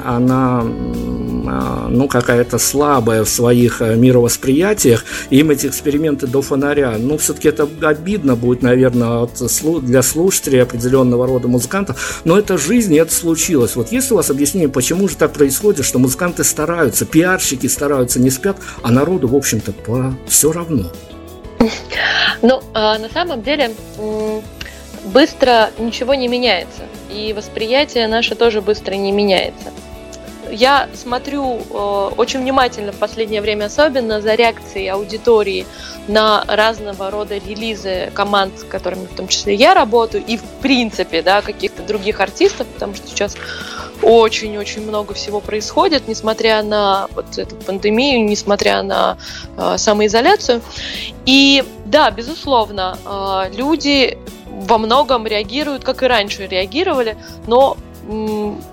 она 0.05 0.65
ну, 1.89 2.09
какая-то 2.09 2.59
слабая 2.59 3.25
в 3.25 3.29
своих 3.29 3.81
мировосприятиях, 3.81 5.05
им 5.31 5.51
эти 5.51 5.67
эксперименты 5.67 6.27
до 6.27 6.43
фонаря. 6.43 6.97
Ну, 6.99 7.19
все-таки 7.19 7.49
это 7.49 7.69
обидно 7.83 8.37
будет, 8.37 8.63
наверное, 8.63 9.29
для 9.83 10.03
слушателей 10.03 10.63
определенного 10.63 11.27
рода 11.27 11.49
музыкантов, 11.49 12.23
но 12.25 12.39
это 12.39 12.59
жизнь, 12.59 12.95
и 12.95 12.99
это 12.99 13.13
случилось. 13.13 13.77
Вот 13.77 13.93
есть 13.93 14.11
у 14.13 14.17
вас 14.17 14.31
объяснение, 14.31 14.69
почему 14.69 15.09
же 15.09 15.17
так 15.17 15.33
происходит, 15.33 15.85
что 15.85 15.99
музыканты 15.99 16.45
стараются, 16.45 17.05
пиарщики 17.07 17.67
стараются, 17.67 18.21
не 18.21 18.31
спят, 18.31 18.57
а 18.83 18.91
народу, 18.91 19.29
в 19.29 19.37
общем-то, 19.37 19.73
по 19.73 20.15
все 20.27 20.53
равно. 20.53 20.91
Ну, 22.43 22.63
а 22.73 22.99
на 22.99 23.09
самом 23.09 23.43
деле, 23.43 23.73
быстро 25.07 25.71
ничего 25.79 26.15
не 26.15 26.29
меняется. 26.29 26.83
И 27.11 27.33
восприятие 27.33 28.07
наше 28.07 28.35
тоже 28.35 28.61
быстро 28.61 28.95
не 28.95 29.11
меняется. 29.13 29.73
Я 30.51 30.89
смотрю 30.95 31.59
э, 31.59 32.11
очень 32.17 32.41
внимательно 32.41 32.93
в 32.93 32.97
последнее 32.97 33.41
время 33.41 33.67
особенно 33.67 34.21
за 34.21 34.35
реакцией 34.35 34.89
аудитории 34.89 35.67
на 36.07 36.45
разного 36.47 37.11
рода 37.11 37.37
релизы 37.37 38.11
команд, 38.15 38.59
с 38.59 38.65
которыми 38.65 39.07
в 39.07 39.15
том 39.15 39.29
числе 39.29 39.55
я 39.55 39.75
работаю, 39.75 40.25
и 40.27 40.37
в 40.37 40.45
принципе, 40.63 41.23
да, 41.23 41.43
каких-то 41.43 41.83
других 41.83 42.21
артистов, 42.21 42.67
потому 42.69 42.95
что 42.95 43.07
сейчас 43.09 43.37
очень-очень 44.03 44.87
много 44.87 45.15
всего 45.15 45.41
происходит, 45.41 46.09
несмотря 46.09 46.63
на 46.63 47.09
вот 47.15 47.37
эту 47.37 47.57
пандемию, 47.57 48.25
несмотря 48.25 48.83
на 48.83 49.19
э, 49.57 49.77
самоизоляцию. 49.77 50.63
И 51.27 51.65
да, 51.85 52.11
безусловно, 52.11 52.97
э, 53.05 53.57
люди 53.57 54.19
во 54.47 54.79
многом 54.79 55.27
реагируют, 55.27 55.85
как 55.85 56.03
и 56.03 56.07
раньше 56.07 56.47
реагировали, 56.47 57.17
но 57.47 57.77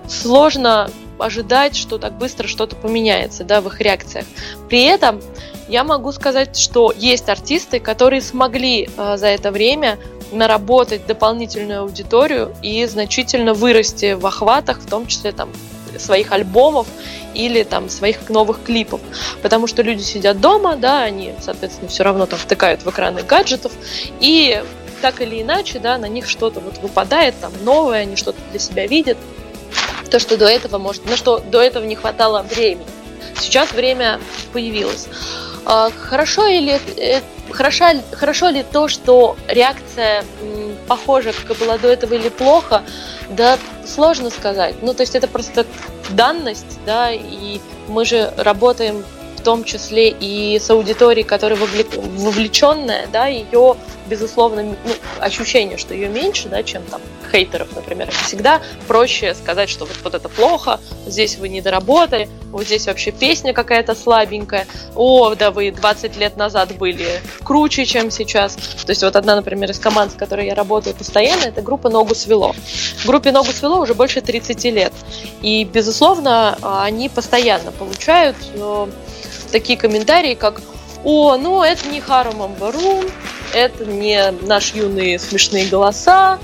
сложно 0.08 0.90
ожидать, 1.20 1.76
что 1.76 1.98
так 1.98 2.14
быстро 2.18 2.48
что-то 2.48 2.76
поменяется 2.76 3.44
да, 3.44 3.62
в 3.62 3.68
их 3.68 3.82
реакциях. 3.82 4.26
При 4.70 4.84
этом 4.84 5.22
я 5.68 5.84
могу 5.84 6.12
сказать, 6.12 6.58
что 6.58 6.94
есть 6.96 7.30
артисты, 7.30 7.80
которые 7.80 8.22
смогли 8.22 8.90
э, 8.98 9.18
за 9.18 9.28
это 9.28 9.52
время 9.52 9.98
наработать 10.32 11.06
дополнительную 11.06 11.82
аудиторию 11.82 12.56
и 12.62 12.86
значительно 12.86 13.54
вырасти 13.54 14.14
в 14.14 14.26
охватах, 14.26 14.80
в 14.80 14.90
том 14.90 15.08
числе 15.08 15.32
там 15.32 15.50
своих 15.98 16.32
альбомов 16.32 16.88
или 17.34 17.64
там 17.64 17.90
своих 17.90 18.30
новых 18.30 18.64
клипов. 18.64 19.02
Потому 19.42 19.68
что 19.68 19.82
люди 19.82 20.02
сидят 20.02 20.40
дома, 20.40 20.76
да, 20.76 21.04
они, 21.04 21.34
соответственно, 21.42 21.90
все 21.90 22.04
равно 22.04 22.26
там 22.26 22.40
втыкают 22.40 22.84
в 22.84 22.90
экраны 22.90 23.24
гаджетов, 23.24 23.72
и 24.20 24.64
так 25.02 25.22
или 25.22 25.42
иначе, 25.42 25.80
да, 25.80 25.98
на 25.98 26.08
них 26.08 26.28
что-то 26.28 26.60
вот 26.60 26.78
выпадает, 26.80 27.36
там 27.40 27.52
новое, 27.64 28.02
они 28.02 28.16
что-то 28.16 28.40
для 28.52 28.60
себя 28.60 28.88
видят, 28.88 29.18
то, 30.10 30.20
что 30.20 30.38
до 30.38 30.48
этого 30.48 30.78
может, 30.78 31.06
на 31.10 31.18
что 31.18 31.40
до 31.40 31.62
этого 31.62 31.86
не 31.86 31.96
хватало 31.96 32.42
времени. 32.44 32.86
Сейчас 33.40 33.72
время 33.72 34.20
появилось. 34.54 35.08
А, 35.66 35.90
хорошо 35.90 36.46
или 36.46 36.80
э, 36.98 37.22
хорошо, 37.52 37.86
хорошо 38.12 38.50
ли 38.50 38.64
то, 38.64 38.88
что 38.88 39.36
реакция 39.48 40.24
похоже, 40.88 41.34
как 41.34 41.58
и 41.58 41.60
было 41.60 41.78
до 41.78 41.88
этого 41.88 42.14
или 42.14 42.30
плохо, 42.30 42.84
да, 43.30 43.58
сложно 43.86 44.30
сказать. 44.30 44.76
Ну, 44.82 44.94
то 44.94 45.02
есть 45.02 45.16
это 45.16 45.28
просто 45.28 45.66
данность, 46.10 46.80
да, 46.86 47.12
и 47.12 47.60
мы 47.88 48.06
же 48.06 48.32
работаем 48.38 49.04
том 49.46 49.64
числе 49.64 50.10
и 50.10 50.60
с 50.60 50.70
аудиторией, 50.70 51.26
которая 51.26 51.58
вовлеченная, 51.58 53.08
да, 53.14 53.28
ее 53.28 53.78
безусловно, 54.08 54.64
ну, 54.64 54.76
ощущение, 55.20 55.78
что 55.78 55.94
ее 55.94 56.10
меньше, 56.10 56.50
да, 56.50 56.64
чем 56.64 56.84
там 56.84 57.02
хейтеров, 57.32 57.76
например. 57.76 58.12
Всегда 58.26 58.62
проще 58.88 59.34
сказать, 59.34 59.70
что 59.70 59.86
вот, 59.86 59.96
вот 60.04 60.14
это 60.14 60.30
плохо, 60.30 60.80
здесь 61.06 61.38
вы 61.38 61.50
не 61.50 61.62
доработали, 61.62 62.30
вот 62.52 62.66
здесь 62.66 62.88
вообще 62.88 63.12
песня 63.12 63.54
какая-то 63.54 63.96
слабенькая, 63.96 64.68
о, 64.96 65.36
да 65.36 65.52
вы 65.52 65.72
20 65.72 66.18
лет 66.18 66.38
назад 66.38 66.76
были 66.78 67.08
круче, 67.44 67.86
чем 67.86 68.12
сейчас. 68.12 68.56
То 68.56 68.92
есть 68.92 69.04
вот 69.04 69.16
одна, 69.16 69.36
например, 69.36 69.72
из 69.72 69.80
команд, 69.80 70.12
с 70.12 70.16
которой 70.16 70.46
я 70.46 70.56
работаю 70.56 70.96
постоянно, 70.96 71.46
это 71.46 71.62
группа 71.62 71.90
«Ногу 71.90 72.16
свело». 72.16 72.56
Группе 73.06 73.32
«Ногу 73.32 73.52
свело» 73.52 73.80
уже 73.82 73.94
больше 73.94 74.22
30 74.22 74.64
лет. 74.66 74.94
И, 75.42 75.64
безусловно, 75.66 76.58
они 76.62 77.10
постоянно 77.10 77.72
получают 77.72 78.38
э, 78.54 78.88
такие 79.56 79.80
комментарии, 79.80 80.34
как 80.34 80.62
«О, 81.06 81.38
ну 81.38 81.64
это 81.64 81.88
не 81.88 82.02
Хару 82.02 82.34
Мамбару, 82.34 83.06
это 83.54 83.86
не 83.86 84.32
наши 84.42 84.80
юные 84.80 85.18
смешные 85.18 85.68
голоса, 85.68 86.40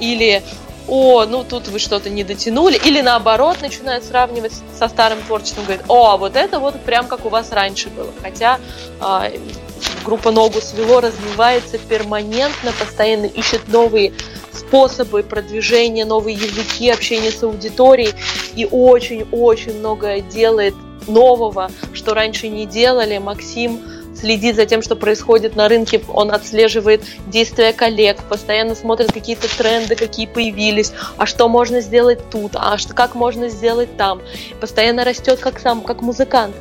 или 0.00 0.42
о, 0.88 1.26
ну 1.26 1.44
тут 1.44 1.68
вы 1.68 1.78
что-то 1.78 2.10
не 2.10 2.24
дотянули, 2.24 2.76
или 2.84 3.02
наоборот 3.02 3.58
начинают 3.60 4.02
сравнивать 4.02 4.52
со 4.76 4.88
старым 4.88 5.22
творчеством, 5.22 5.62
говорят, 5.62 5.84
о, 5.86 6.10
а 6.10 6.16
вот 6.16 6.34
это 6.34 6.58
вот 6.58 6.80
прям 6.82 7.06
как 7.06 7.24
у 7.24 7.28
вас 7.28 7.52
раньше 7.52 7.88
было. 7.88 8.10
Хотя 8.20 8.58
э, 9.00 9.38
группа 10.04 10.32
Ногу 10.32 10.60
свело 10.60 11.00
развивается 11.00 11.78
перманентно, 11.78 12.72
постоянно 12.80 13.26
ищет 13.26 13.68
новые 13.68 14.12
способы 14.52 15.22
продвижения, 15.22 16.04
новые 16.04 16.34
языки 16.34 16.90
общения 16.90 17.30
с 17.30 17.44
аудиторией 17.44 18.12
и 18.56 18.66
очень-очень 18.68 19.78
многое 19.78 20.20
делает 20.20 20.74
нового, 21.08 21.70
что 21.92 22.14
раньше 22.14 22.48
не 22.48 22.66
делали. 22.66 23.18
Максим 23.18 23.80
следит 24.16 24.56
за 24.56 24.66
тем, 24.66 24.82
что 24.82 24.96
происходит 24.96 25.56
на 25.56 25.68
рынке, 25.68 26.00
он 26.08 26.32
отслеживает 26.32 27.02
действия 27.26 27.72
коллег, 27.72 28.22
постоянно 28.28 28.74
смотрит 28.74 29.12
какие-то 29.12 29.46
тренды, 29.56 29.94
какие 29.94 30.26
появились, 30.26 30.92
а 31.16 31.26
что 31.26 31.48
можно 31.48 31.80
сделать 31.80 32.18
тут, 32.30 32.52
а 32.54 32.78
что, 32.78 32.94
как 32.94 33.14
можно 33.14 33.48
сделать 33.48 33.96
там. 33.96 34.22
Постоянно 34.60 35.04
растет 35.04 35.38
как 35.40 35.58
сам, 35.58 35.82
как 35.82 36.00
музыкант. 36.02 36.54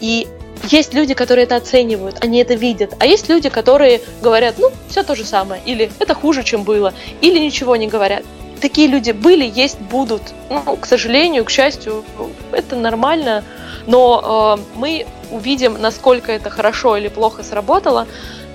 И 0.00 0.26
есть 0.70 0.94
люди, 0.94 1.14
которые 1.14 1.44
это 1.44 1.56
оценивают, 1.56 2.24
они 2.24 2.38
это 2.38 2.54
видят, 2.54 2.94
а 2.98 3.06
есть 3.06 3.28
люди, 3.28 3.48
которые 3.50 4.00
говорят, 4.22 4.54
ну, 4.58 4.70
все 4.88 5.02
то 5.02 5.14
же 5.14 5.24
самое, 5.24 5.60
или 5.66 5.90
это 5.98 6.14
хуже, 6.14 6.42
чем 6.42 6.62
было, 6.62 6.94
или 7.20 7.38
ничего 7.38 7.76
не 7.76 7.86
говорят. 7.86 8.24
Такие 8.60 8.88
люди 8.88 9.10
были, 9.10 9.44
есть, 9.44 9.78
будут. 9.78 10.22
Ну, 10.48 10.76
к 10.76 10.86
сожалению, 10.86 11.44
к 11.44 11.50
счастью, 11.50 12.04
это 12.52 12.76
нормально, 12.76 13.44
но 13.86 14.56
э, 14.58 14.78
мы 14.78 15.06
увидим, 15.30 15.80
насколько 15.80 16.32
это 16.32 16.50
хорошо 16.50 16.96
или 16.96 17.08
плохо 17.08 17.42
сработало 17.42 18.06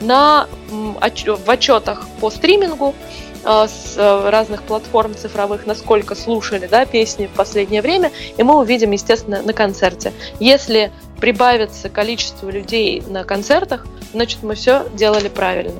на, 0.01 0.47
в 0.69 1.49
отчетах 1.49 2.07
по 2.19 2.29
стримингу 2.29 2.95
э, 3.43 3.67
с 3.67 3.95
э, 3.97 4.29
разных 4.29 4.63
платформ 4.63 5.15
цифровых, 5.15 5.65
насколько 5.65 6.15
слушали 6.15 6.67
да, 6.67 6.85
песни 6.85 7.27
в 7.27 7.35
последнее 7.35 7.81
время, 7.81 8.11
и 8.37 8.43
мы 8.43 8.57
увидим, 8.57 8.91
естественно, 8.91 9.41
на 9.41 9.53
концерте. 9.53 10.13
Если 10.39 10.91
прибавится 11.19 11.89
количество 11.89 12.49
людей 12.49 13.03
на 13.07 13.23
концертах, 13.23 13.85
значит, 14.13 14.41
мы 14.41 14.55
все 14.55 14.85
делали 14.93 15.27
правильно. 15.27 15.79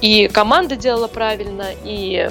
И 0.00 0.28
команда 0.28 0.76
делала 0.76 1.06
правильно, 1.06 1.66
и 1.84 2.28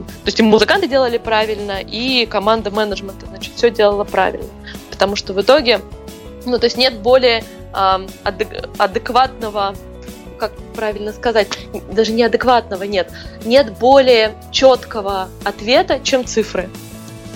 то 0.00 0.26
есть 0.26 0.40
и 0.40 0.42
музыканты 0.42 0.88
делали 0.88 1.18
правильно, 1.18 1.80
и 1.80 2.26
команда 2.26 2.70
менеджмента, 2.70 3.26
значит, 3.26 3.54
все 3.56 3.70
делала 3.70 4.04
правильно. 4.04 4.48
Потому 4.90 5.16
что 5.16 5.32
в 5.32 5.40
итоге 5.40 5.80
ну, 6.46 6.58
то 6.58 6.66
есть 6.66 6.76
нет 6.76 6.94
более 6.98 7.44
э, 7.74 7.74
адек- 8.24 8.68
адекватного, 8.78 9.74
как 10.38 10.52
правильно 10.74 11.12
сказать, 11.12 11.48
даже 11.92 12.12
неадекватного 12.12 12.82
нет, 12.84 13.10
нет 13.44 13.72
более 13.78 14.34
четкого 14.50 15.28
ответа, 15.44 16.00
чем 16.02 16.24
цифры. 16.24 16.68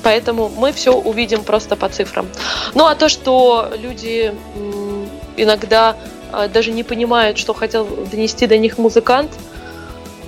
Поэтому 0.03 0.49
мы 0.49 0.73
все 0.73 0.93
увидим 0.93 1.43
просто 1.43 1.77
по 1.77 1.89
цифрам. 1.89 2.29
Ну 2.75 2.87
а 2.87 2.95
то, 2.95 3.09
что 3.09 3.71
люди 3.81 4.33
иногда 5.37 5.97
э, 6.33 6.49
даже 6.49 6.73
не 6.73 6.83
понимают, 6.83 7.39
что 7.39 7.55
хотел 7.55 7.87
донести 7.87 8.47
до 8.47 8.59
них 8.59 8.79
музыкант, 8.79 9.31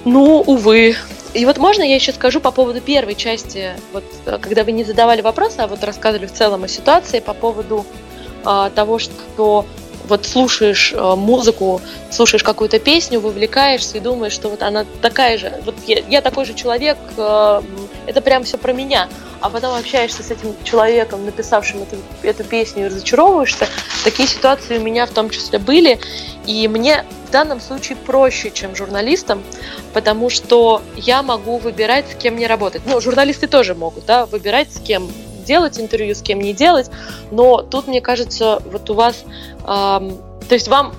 ну, 0.04 0.40
увы, 0.46 0.96
и 1.34 1.44
вот 1.44 1.58
можно 1.58 1.82
я 1.82 1.94
еще 1.94 2.12
скажу 2.12 2.40
по 2.40 2.50
поводу 2.50 2.80
первой 2.80 3.14
части, 3.14 3.72
вот 3.92 4.04
когда 4.40 4.64
вы 4.64 4.72
не 4.72 4.84
задавали 4.84 5.20
вопросы, 5.20 5.58
а 5.58 5.66
вот 5.66 5.84
рассказывали 5.84 6.26
в 6.26 6.32
целом 6.32 6.64
о 6.64 6.68
ситуации 6.68 7.20
по 7.20 7.34
поводу 7.34 7.84
а, 8.44 8.70
того, 8.70 8.98
что 8.98 9.66
вот 10.08 10.26
слушаешь 10.26 10.92
э, 10.92 11.14
музыку, 11.14 11.80
слушаешь 12.10 12.42
какую-то 12.42 12.78
песню, 12.78 13.20
вовлекаешься 13.20 13.98
и 13.98 14.00
думаешь, 14.00 14.32
что 14.32 14.48
вот 14.48 14.62
она 14.62 14.84
такая 15.02 15.38
же, 15.38 15.52
вот 15.64 15.74
я, 15.86 16.02
я 16.08 16.20
такой 16.22 16.44
же 16.44 16.54
человек, 16.54 16.96
э, 17.16 17.62
это 18.06 18.20
прям 18.20 18.44
все 18.44 18.58
про 18.58 18.72
меня. 18.72 19.08
А 19.40 19.50
потом 19.50 19.74
общаешься 19.74 20.24
с 20.24 20.32
этим 20.32 20.56
человеком, 20.64 21.24
написавшим 21.24 21.82
эту, 21.82 21.96
эту 22.22 22.42
песню, 22.42 22.86
и 22.86 22.88
разочаровываешься. 22.88 23.68
Такие 24.02 24.28
ситуации 24.28 24.78
у 24.78 24.80
меня 24.80 25.06
в 25.06 25.10
том 25.10 25.30
числе 25.30 25.60
были. 25.60 26.00
И 26.44 26.66
мне 26.66 27.04
в 27.28 27.30
данном 27.30 27.60
случае 27.60 27.96
проще, 27.96 28.50
чем 28.50 28.74
журналистам, 28.74 29.42
потому 29.92 30.30
что 30.30 30.82
я 30.96 31.22
могу 31.22 31.58
выбирать, 31.58 32.06
с 32.10 32.14
кем 32.14 32.34
мне 32.34 32.46
работать. 32.46 32.82
Ну, 32.86 33.00
журналисты 33.00 33.46
тоже 33.46 33.74
могут, 33.74 34.06
да, 34.06 34.26
выбирать, 34.26 34.72
с 34.72 34.80
кем 34.80 35.08
делать 35.48 35.80
интервью, 35.80 36.14
с 36.14 36.22
кем 36.22 36.40
не 36.40 36.52
делать. 36.52 36.90
Но 37.30 37.62
тут, 37.62 37.88
мне 37.88 38.00
кажется, 38.00 38.62
вот 38.70 38.88
у 38.90 38.94
вас, 38.94 39.24
э, 39.64 39.64
то 39.64 40.54
есть 40.54 40.68
вам 40.68 40.94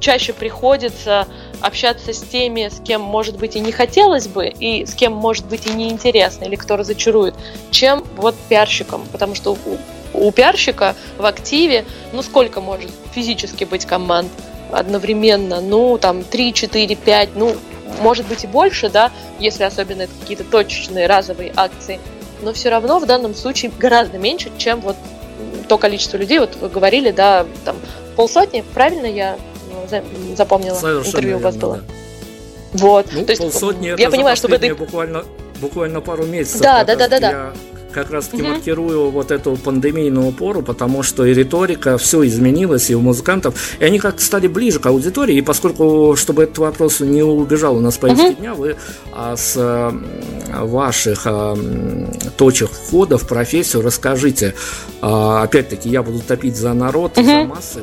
чаще 0.00 0.32
приходится 0.34 1.26
общаться 1.62 2.12
с 2.12 2.20
теми, 2.20 2.68
с 2.68 2.80
кем, 2.80 3.00
может 3.00 3.38
быть, 3.38 3.56
и 3.56 3.60
не 3.60 3.72
хотелось 3.72 4.26
бы, 4.26 4.48
и 4.48 4.84
с 4.84 4.94
кем, 4.94 5.12
может 5.14 5.46
быть, 5.46 5.66
и 5.66 5.72
неинтересно, 5.72 6.44
или 6.44 6.56
кто 6.56 6.76
разочарует, 6.76 7.34
чем 7.70 8.04
вот 8.16 8.34
пиарщиком. 8.48 9.06
Потому 9.12 9.34
что 9.34 9.52
у, 9.52 10.26
у 10.26 10.30
пиарщика 10.32 10.94
в 11.16 11.24
активе, 11.24 11.84
ну, 12.12 12.22
сколько 12.22 12.60
может 12.60 12.90
физически 13.14 13.64
быть 13.64 13.86
команд 13.86 14.28
одновременно? 14.72 15.60
Ну, 15.60 15.96
там, 15.98 16.24
3, 16.24 16.52
4, 16.52 16.96
5, 16.96 17.28
ну, 17.36 17.56
может 18.02 18.26
быть 18.26 18.44
и 18.44 18.46
больше, 18.46 18.90
да, 18.90 19.10
если 19.38 19.64
особенно 19.64 20.02
это 20.02 20.12
какие-то 20.20 20.44
точечные 20.44 21.06
разовые 21.06 21.52
акции 21.56 21.98
но 22.42 22.52
все 22.52 22.68
равно 22.68 22.98
в 22.98 23.06
данном 23.06 23.34
случае 23.34 23.72
гораздо 23.78 24.18
меньше, 24.18 24.50
чем 24.58 24.80
вот 24.80 24.96
то 25.68 25.78
количество 25.78 26.16
людей, 26.16 26.38
вот 26.38 26.56
вы 26.56 26.68
говорили, 26.68 27.10
да, 27.10 27.46
там 27.64 27.76
полсотни, 28.16 28.64
правильно 28.74 29.06
я 29.06 29.36
ну, 29.70 30.34
запомнила, 30.36 30.74
Совершенно 30.74 31.08
интервью 31.08 31.36
у 31.38 31.40
вас 31.40 31.56
было? 31.56 31.76
Да. 31.76 31.82
Вот, 32.74 33.06
ну, 33.12 33.24
то 33.24 33.30
есть 33.30 33.42
полсотни 33.42 33.86
я 33.86 33.94
это 33.94 34.10
понимаю, 34.10 34.36
чтобы 34.36 34.58
ты 34.58 34.74
буквально 34.74 35.24
буквально 35.60 36.00
пару 36.00 36.24
месяцев. 36.26 36.60
Да, 36.60 36.84
да, 36.84 36.96
да, 36.96 37.08
да, 37.08 37.20
да 37.20 37.52
как 37.94 38.10
раз 38.10 38.26
таки 38.26 38.42
угу. 38.42 38.50
маркирую 38.50 39.10
вот 39.10 39.30
эту 39.30 39.56
пандемийную 39.56 40.32
пору, 40.32 40.62
потому 40.62 41.02
что 41.02 41.24
и 41.24 41.32
риторика, 41.32 41.96
все 41.96 42.26
изменилось, 42.26 42.90
и 42.90 42.94
у 42.94 43.00
музыкантов, 43.00 43.54
и 43.78 43.84
они 43.84 43.98
как-то 43.98 44.22
стали 44.22 44.48
ближе 44.48 44.80
к 44.80 44.86
аудитории, 44.86 45.36
и 45.36 45.42
поскольку, 45.42 46.16
чтобы 46.16 46.42
этот 46.42 46.58
вопрос 46.58 47.00
не 47.00 47.22
убежал 47.22 47.76
у 47.76 47.80
нас 47.80 47.94
по 47.94 48.08
повестке 48.08 48.32
угу. 48.32 48.40
дня, 48.40 48.54
вы 48.54 48.76
а, 49.12 49.36
с 49.36 49.54
а, 49.56 49.92
ваших 50.64 51.22
а, 51.24 51.56
точек 52.36 52.70
входа 52.70 53.16
в 53.16 53.26
профессию 53.26 53.82
расскажите. 53.82 54.54
А, 55.00 55.44
опять-таки, 55.44 55.88
я 55.88 56.02
буду 56.02 56.20
топить 56.20 56.56
за 56.56 56.74
народ, 56.74 57.16
угу. 57.16 57.24
за 57.26 57.44
массы 57.44 57.80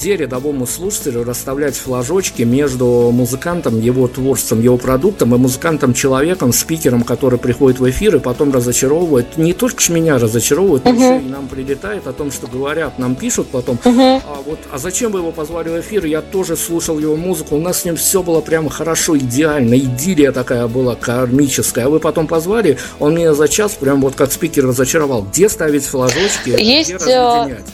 где 0.00 0.16
рядовому 0.16 0.66
слушателю 0.66 1.24
расставлять 1.24 1.76
флажочки 1.76 2.42
между 2.42 3.10
музыкантом, 3.12 3.78
его 3.78 4.08
творчеством, 4.08 4.62
его 4.62 4.78
продуктом 4.78 5.34
и 5.34 5.38
музыкантом-человеком, 5.38 6.54
спикером, 6.54 7.02
который 7.02 7.38
приходит 7.38 7.80
в 7.80 7.90
эфир 7.90 8.16
и 8.16 8.18
потом 8.18 8.50
разочаровывает. 8.50 9.36
Не 9.36 9.52
только 9.52 9.82
ж 9.82 9.90
меня 9.90 10.18
разочаровывает, 10.18 10.84
uh-huh. 10.84 10.94
еще 10.94 11.26
и 11.26 11.28
нам 11.28 11.48
прилетает 11.48 12.06
о 12.06 12.14
том, 12.14 12.32
что 12.32 12.46
говорят, 12.46 12.98
нам 12.98 13.14
пишут 13.14 13.48
потом, 13.48 13.78
uh-huh. 13.84 14.22
а, 14.26 14.42
вот, 14.46 14.58
а 14.72 14.78
зачем 14.78 15.12
вы 15.12 15.18
его 15.18 15.32
позвали 15.32 15.68
в 15.68 15.78
эфир? 15.80 16.06
Я 16.06 16.22
тоже 16.22 16.56
слушал 16.56 16.98
его 16.98 17.16
музыку, 17.16 17.56
у 17.56 17.60
нас 17.60 17.82
с 17.82 17.84
ним 17.84 17.96
все 17.96 18.22
было 18.22 18.40
прямо 18.40 18.70
хорошо, 18.70 19.18
идеально, 19.18 19.78
идиллия 19.78 20.32
такая 20.32 20.66
была 20.66 20.94
кармическая. 20.94 21.84
А 21.86 21.88
вы 21.90 22.00
потом 22.00 22.26
позвали, 22.26 22.78
он 23.00 23.14
меня 23.14 23.34
за 23.34 23.48
час 23.48 23.72
прям 23.72 24.00
вот 24.00 24.14
как 24.14 24.32
спикер 24.32 24.66
разочаровал. 24.66 25.24
Где 25.24 25.50
ставить 25.50 25.84
флажочки, 25.84 26.58
Есть, 26.58 26.94
где 26.94 27.12
э, 27.12 27.18
разъединять? 27.18 27.64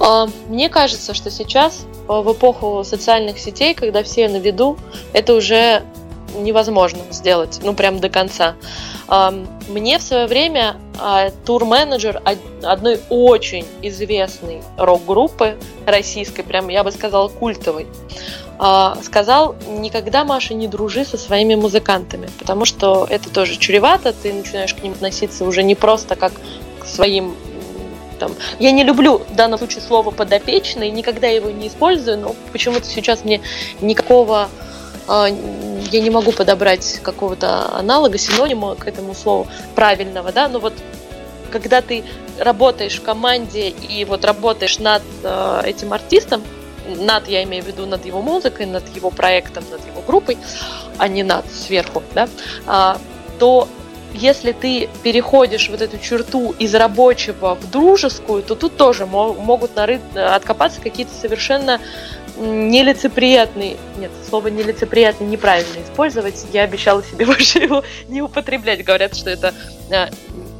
А, 0.00 0.28
мне 0.48 0.68
кажется, 0.70 1.14
что 1.14 1.30
сейчас, 1.30 1.84
а, 2.08 2.22
в 2.22 2.32
эпоху 2.32 2.82
социальных 2.84 3.38
сетей, 3.38 3.74
когда 3.74 4.02
все 4.02 4.28
на 4.28 4.38
виду, 4.38 4.78
это 5.12 5.34
уже 5.34 5.82
невозможно 6.34 7.00
сделать, 7.10 7.60
ну 7.62 7.74
прям 7.74 8.00
до 8.00 8.08
конца. 8.08 8.54
А, 9.08 9.34
мне 9.68 9.98
в 9.98 10.02
свое 10.02 10.26
время 10.26 10.76
тур-менеджер 11.44 12.22
одной 12.62 13.00
очень 13.08 13.66
известной 13.82 14.62
рок-группы 14.76 15.56
российской, 15.86 16.42
прям 16.42 16.68
я 16.68 16.84
бы 16.84 16.92
сказала 16.92 17.28
культовой, 17.28 17.86
сказал, 19.02 19.56
никогда, 19.66 20.26
Маша, 20.26 20.52
не 20.52 20.68
дружи 20.68 21.06
со 21.06 21.16
своими 21.16 21.54
музыкантами, 21.54 22.28
потому 22.38 22.66
что 22.66 23.06
это 23.08 23.30
тоже 23.30 23.56
чревато, 23.56 24.12
ты 24.12 24.32
начинаешь 24.32 24.74
к 24.74 24.82
ним 24.82 24.92
относиться 24.92 25.44
уже 25.46 25.62
не 25.62 25.74
просто 25.74 26.14
как 26.14 26.34
к 26.80 26.84
своим 26.84 27.34
там, 28.20 28.32
я 28.60 28.70
не 28.70 28.84
люблю 28.84 29.18
в 29.18 29.34
данном 29.34 29.58
случае 29.58 29.80
слово 29.80 30.10
подопечный, 30.12 30.90
никогда 30.90 31.26
его 31.26 31.50
не 31.50 31.66
использую, 31.66 32.18
но 32.18 32.36
почему-то 32.52 32.86
сейчас 32.86 33.24
мне 33.24 33.40
никакого 33.80 34.48
а, 35.08 35.26
я 35.26 36.00
не 36.00 36.10
могу 36.10 36.30
подобрать 36.30 37.00
какого-то 37.02 37.74
аналога, 37.74 38.18
синонима 38.18 38.76
к 38.76 38.86
этому 38.86 39.14
слову 39.14 39.48
правильного, 39.74 40.30
да, 40.30 40.48
но 40.48 40.60
вот 40.60 40.74
когда 41.50 41.80
ты 41.80 42.04
работаешь 42.38 42.98
в 43.00 43.02
команде 43.02 43.70
и 43.70 44.04
вот 44.04 44.24
работаешь 44.24 44.78
над 44.78 45.02
э, 45.24 45.62
этим 45.64 45.92
артистом, 45.92 46.42
над, 46.86 47.26
я 47.26 47.42
имею 47.42 47.64
в 47.64 47.66
виду, 47.66 47.86
над 47.86 48.06
его 48.06 48.22
музыкой, 48.22 48.66
над 48.66 48.84
его 48.94 49.10
проектом, 49.10 49.64
над 49.70 49.84
его 49.84 50.00
группой, 50.06 50.38
а 50.96 51.08
не 51.08 51.24
над 51.24 51.44
сверху, 51.52 52.04
да, 52.14 52.28
э, 52.66 52.98
то 53.40 53.66
если 54.12 54.52
ты 54.52 54.88
переходишь 55.02 55.68
вот 55.70 55.80
эту 55.80 55.98
черту 55.98 56.54
из 56.58 56.74
рабочего 56.74 57.54
в 57.54 57.70
дружескую, 57.70 58.42
то 58.42 58.54
тут 58.54 58.76
тоже 58.76 59.06
могут 59.06 59.76
нарыть, 59.76 60.00
откопаться 60.14 60.80
какие-то 60.80 61.14
совершенно 61.14 61.80
нелицеприятный, 62.36 63.76
нет, 63.98 64.10
слово 64.28 64.48
нелицеприятный 64.48 65.26
неправильно 65.26 65.82
использовать, 65.84 66.46
я 66.52 66.62
обещала 66.62 67.02
себе 67.02 67.26
больше 67.26 67.58
его 67.58 67.84
не 68.08 68.22
употреблять, 68.22 68.84
говорят, 68.84 69.14
что 69.14 69.30
это 69.30 69.54
э, 69.90 70.06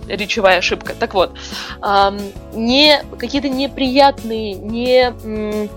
речевая 0.09 0.59
ошибка. 0.59 0.95
Так 0.99 1.15
вот, 1.15 1.37
э, 1.83 2.19
не 2.55 3.03
какие-то 3.19 3.49
неприятные, 3.49 4.55
не, 4.55 5.13
э, 5.25 5.69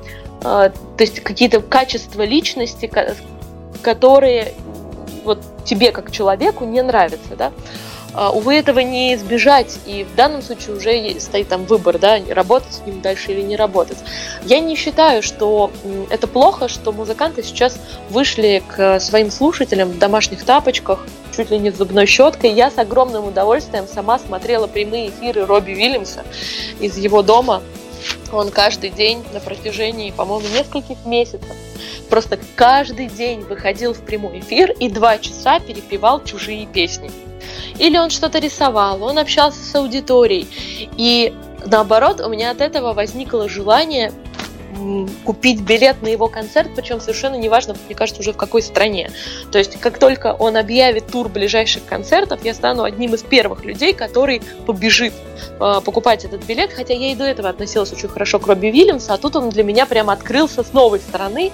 то 0.41 0.73
есть 0.99 1.21
какие-то 1.21 1.61
качества 1.61 2.23
личности, 2.23 2.91
которые 3.81 4.53
вот 5.23 5.39
тебе 5.65 5.91
как 5.91 6.11
человеку 6.11 6.65
не 6.65 6.81
нравятся, 6.81 7.35
да, 7.37 7.51
а, 8.15 8.29
увы, 8.29 8.55
этого 8.55 8.79
не 8.79 9.15
избежать, 9.15 9.79
и 9.87 10.03
в 10.03 10.15
данном 10.15 10.43
случае 10.43 10.75
уже 10.75 11.19
стоит 11.19 11.47
там 11.47 11.65
выбор, 11.65 11.97
да, 11.97 12.19
работать 12.29 12.73
с 12.73 12.85
ним 12.85 13.01
дальше 13.01 13.31
или 13.31 13.41
не 13.41 13.55
работать. 13.55 13.97
Я 14.43 14.59
не 14.59 14.75
считаю, 14.75 15.23
что 15.23 15.71
это 16.09 16.27
плохо, 16.27 16.67
что 16.67 16.91
музыканты 16.91 17.41
сейчас 17.41 17.79
вышли 18.09 18.61
к 18.67 18.99
своим 18.99 19.31
слушателям 19.31 19.89
в 19.89 19.97
домашних 19.97 20.43
тапочках, 20.43 21.07
чуть 21.35 21.49
ли 21.49 21.57
не 21.57 21.71
с 21.71 21.75
зубной 21.75 22.05
щеткой. 22.05 22.53
Я 22.53 22.69
с 22.69 22.77
огромным 22.77 23.25
удовольствием 23.25 23.87
сама 23.87 24.19
смотрела 24.19 24.67
прямые 24.67 25.09
эфиры 25.09 25.45
Робби 25.45 25.71
Уильямса 25.71 26.23
из 26.79 26.97
его 26.97 27.23
дома. 27.23 27.63
Он 28.33 28.49
каждый 28.49 28.89
день 28.89 29.23
на 29.33 29.39
протяжении, 29.39 30.11
по-моему, 30.11 30.47
нескольких 30.49 31.05
месяцев 31.05 31.55
просто 32.09 32.37
каждый 32.55 33.07
день 33.07 33.41
выходил 33.41 33.93
в 33.93 34.01
прямой 34.01 34.39
эфир 34.39 34.71
и 34.71 34.89
два 34.89 35.17
часа 35.17 35.59
перепевал 35.59 36.23
чужие 36.23 36.67
песни 36.67 37.09
или 37.79 37.97
он 37.97 38.09
что-то 38.09 38.39
рисовал, 38.39 39.03
он 39.03 39.17
общался 39.17 39.63
с 39.63 39.75
аудиторией. 39.75 40.47
И 40.97 41.33
наоборот, 41.65 42.21
у 42.21 42.29
меня 42.29 42.51
от 42.51 42.61
этого 42.61 42.93
возникло 42.93 43.49
желание 43.49 44.11
купить 45.23 45.61
билет 45.61 46.01
на 46.01 46.07
его 46.07 46.27
концерт, 46.27 46.69
причем 46.75 46.99
совершенно 46.99 47.35
неважно, 47.35 47.75
мне 47.85 47.95
кажется, 47.95 48.21
уже 48.21 48.33
в 48.33 48.37
какой 48.37 48.61
стране. 48.61 49.11
То 49.51 49.57
есть, 49.57 49.79
как 49.79 49.99
только 49.99 50.33
он 50.33 50.57
объявит 50.57 51.07
тур 51.07 51.29
ближайших 51.29 51.85
концертов, 51.85 52.43
я 52.43 52.53
стану 52.53 52.83
одним 52.83 53.13
из 53.13 53.23
первых 53.23 53.65
людей, 53.65 53.93
который 53.93 54.41
побежит 54.65 55.13
э, 55.59 55.81
покупать 55.83 56.25
этот 56.25 56.43
билет, 56.45 56.71
хотя 56.73 56.93
я 56.93 57.11
и 57.11 57.15
до 57.15 57.23
этого 57.23 57.49
относилась 57.49 57.91
очень 57.91 58.09
хорошо 58.09 58.39
к 58.39 58.47
Робби 58.47 58.67
Вильямсу, 58.67 59.13
а 59.13 59.17
тут 59.17 59.35
он 59.35 59.49
для 59.49 59.63
меня 59.63 59.85
прямо 59.85 60.13
открылся 60.13 60.63
с 60.63 60.73
новой 60.73 60.99
стороны, 60.99 61.51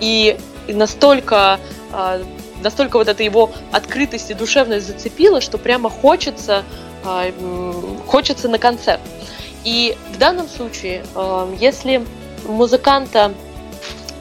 и 0.00 0.36
настолько 0.68 1.58
э, 1.92 2.22
настолько 2.62 2.98
вот 2.98 3.08
эта 3.08 3.22
его 3.22 3.50
открытость 3.72 4.30
и 4.30 4.34
душевность 4.34 4.86
зацепила, 4.86 5.40
что 5.40 5.56
прямо 5.56 5.88
хочется, 5.88 6.62
а, 7.04 7.32
хочется 8.06 8.50
на 8.50 8.58
концерт. 8.58 9.00
И 9.64 9.96
в 10.14 10.18
данном 10.18 10.46
случае, 10.46 11.04
если 11.58 12.02
музыканта, 12.46 13.32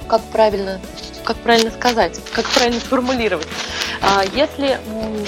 как 0.07 0.21
правильно, 0.31 0.79
как 1.23 1.37
правильно 1.37 1.71
сказать, 1.71 2.19
как 2.33 2.45
правильно 2.45 2.79
сформулировать, 2.79 3.47
а, 4.01 4.23
если, 4.33 4.77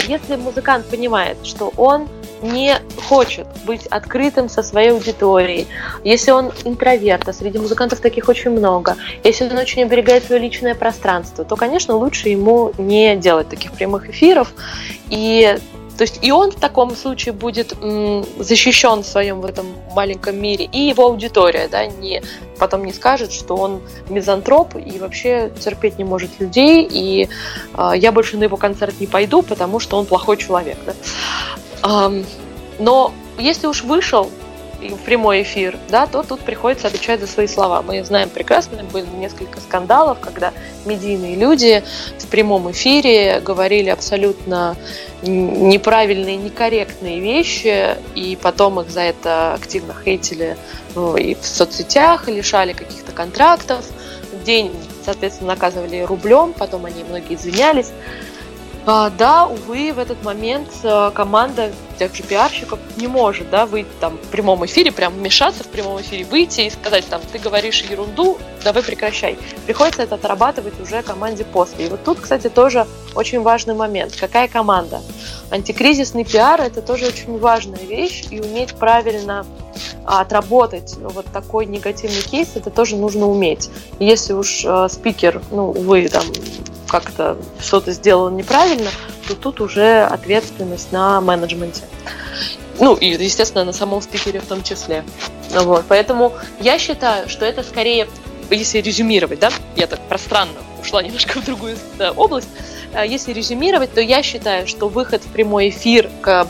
если 0.08 0.36
музыкант 0.36 0.88
понимает, 0.88 1.38
что 1.44 1.72
он 1.78 2.08
не 2.42 2.76
хочет 3.08 3.46
быть 3.66 3.86
открытым 3.88 4.50
со 4.50 4.64
своей 4.64 4.92
аудиторией, 4.92 5.68
если 6.04 6.32
он 6.32 6.52
интроверт, 6.66 7.28
а 7.28 7.34
среди 7.34 7.60
музыкантов 7.60 8.00
таких 8.00 8.30
очень 8.30 8.52
много, 8.52 8.98
если 9.24 9.48
он 9.48 9.58
очень 9.58 9.84
оберегает 9.84 10.26
свое 10.26 10.42
личное 10.42 10.74
пространство, 10.74 11.46
то, 11.46 11.56
конечно, 11.56 11.96
лучше 11.96 12.30
ему 12.30 12.72
не 12.78 13.16
делать 13.16 13.50
таких 13.50 13.74
прямых 13.74 14.10
эфиров. 14.10 14.54
И 15.10 15.58
то 15.98 16.04
есть 16.04 16.20
и 16.22 16.32
он 16.32 16.52
в 16.52 16.56
таком 16.56 16.96
случае 16.96 17.34
будет 17.34 17.76
защищен 18.40 19.04
в 19.04 19.06
своем 19.06 19.42
в 19.42 19.46
этом 19.46 19.68
маленьком 19.94 20.42
мире, 20.42 20.66
и 20.66 20.80
его 20.80 21.06
аудитория, 21.06 21.68
да, 21.68 21.86
не 21.86 22.22
потом 22.58 22.86
не 22.86 22.94
скажет, 22.94 23.32
что 23.32 23.56
он 23.56 23.82
мизантроп 24.10 24.76
и 24.76 25.00
вообще 25.00 25.52
терпеть 25.60 25.98
не 25.98 26.04
может 26.04 26.30
людей, 26.40 26.88
и 26.90 27.28
э, 27.74 27.92
я 27.96 28.12
больше 28.12 28.38
на 28.38 28.44
его 28.44 28.56
концерт 28.56 28.94
не 29.00 29.08
пойду, 29.08 29.42
потому 29.42 29.80
что 29.80 29.98
он 29.98 30.06
плохой 30.06 30.38
человек. 30.38 30.78
Да? 30.86 32.12
Но 32.78 33.12
если 33.40 33.68
уж 33.68 33.84
вышел 33.84 34.30
в 34.90 35.00
прямой 35.00 35.44
эфир, 35.44 35.78
да, 35.90 36.08
то 36.08 36.24
тут 36.24 36.42
приходится 36.42 36.88
отвечать 36.88 37.20
за 37.20 37.28
свои 37.28 37.48
слова. 37.48 37.82
Мы 37.82 38.04
знаем 38.04 38.30
прекрасно, 38.30 38.84
были 38.84 39.06
несколько 39.18 39.60
скандалов, 39.60 40.20
когда 40.20 40.52
медийные 40.86 41.36
люди 41.36 41.84
в 42.18 42.28
прямом 42.28 42.72
эфире 42.72 43.40
говорили 43.40 43.90
абсолютно 43.90 44.76
неправильные, 45.22 46.38
некорректные 46.38 47.20
вещи, 47.20 47.96
и 48.16 48.38
потом 48.42 48.80
их 48.80 48.90
за 48.90 49.02
это 49.02 49.54
активно 49.54 49.94
хейтили 50.04 50.58
ну, 50.96 51.16
и 51.16 51.36
в 51.36 51.46
соцсетях, 51.46 52.28
лишали 52.28 52.74
каких-то 52.74 53.12
контрактов. 53.12 53.86
День, 54.46 54.72
соответственно, 55.06 55.50
наказывали 55.50 56.02
рублем, 56.02 56.54
потом 56.54 56.86
они 56.86 57.04
многие 57.04 57.36
извинялись. 57.36 57.92
А, 58.86 59.12
да, 59.12 59.46
увы, 59.46 59.94
в 59.94 60.00
этот 60.00 60.24
момент 60.24 60.70
э, 60.84 61.12
команда 61.14 61.72
тех 62.02 62.16
же 62.16 62.24
пиарщиков 62.24 62.80
не 62.98 63.06
может, 63.06 63.52
да, 63.52 63.68
выйти 63.68 63.92
там 64.00 64.18
в 64.18 64.28
прямом 64.30 64.66
эфире, 64.66 64.92
прям 64.92 65.14
вмешаться 65.14 65.64
в 65.64 65.68
прямом 65.68 66.02
эфире, 66.02 66.26
выйти 66.26 66.62
и 66.62 66.70
сказать 66.72 67.06
там, 67.08 67.22
ты 67.32 67.38
говоришь 67.38 67.84
ерунду, 67.84 68.40
давай 68.64 68.82
прекращай. 68.82 69.38
Приходится 69.68 70.02
это 70.02 70.16
отрабатывать 70.16 70.80
уже 70.82 71.04
команде 71.04 71.44
после. 71.44 71.86
И 71.86 71.90
вот 71.90 72.04
тут, 72.04 72.20
кстати, 72.20 72.50
тоже 72.50 72.88
очень 73.14 73.42
важный 73.42 73.76
момент. 73.76 74.16
Какая 74.20 74.48
команда? 74.48 75.02
Антикризисный 75.52 76.26
пиар– 76.26 76.60
это 76.62 76.82
тоже 76.82 77.06
очень 77.06 77.38
важная 77.38 77.84
вещь, 77.84 78.24
и 78.32 78.40
уметь 78.40 78.74
правильно 78.74 79.46
а, 80.04 80.22
отработать 80.22 80.96
вот 80.98 81.28
такой 81.28 81.68
негативный 81.68 82.24
кейс, 82.24 82.50
это 82.56 82.72
тоже 82.72 82.96
нужно 82.96 83.28
уметь. 83.28 83.70
Если 84.00 84.34
уж 84.34 84.66
э, 84.66 84.88
спикер, 84.90 85.40
ну, 85.52 85.70
увы, 85.70 86.08
там, 86.08 86.24
как-то 86.88 87.38
что-то 87.60 87.92
сделал 87.92 88.32
неправильно, 88.32 88.90
то 89.32 89.36
тут 89.36 89.62
уже 89.62 90.04
ответственность 90.04 90.92
на 90.92 91.22
менеджменте. 91.22 91.82
Ну, 92.80 92.96
и, 92.96 93.08
естественно, 93.08 93.64
на 93.64 93.74
самом 93.74 94.02
спикере 94.02 94.40
в 94.40 94.46
том 94.46 94.64
числе. 94.64 95.04
Вот. 95.52 95.86
Поэтому 95.88 96.34
я 96.60 96.80
считаю, 96.80 97.30
что 97.30 97.46
это 97.46 97.64
скорее, 97.64 98.08
если 98.50 98.80
резюмировать, 98.80 99.40
да, 99.40 99.50
я 99.76 99.88
так 99.88 100.00
пространно 100.08 100.58
ушла 100.82 101.02
немножко 101.04 101.40
в 101.42 101.46
другую 101.46 101.78
область, 102.16 102.50
э, 102.94 103.06
если 103.08 103.34
резюмировать, 103.34 103.94
то 103.94 104.02
я 104.02 104.24
считаю, 104.24 104.68
что 104.68 104.88
выход 104.88 105.24
в 105.24 105.28
прямой 105.32 105.70
эфир 105.70 106.10
к, 106.22 106.48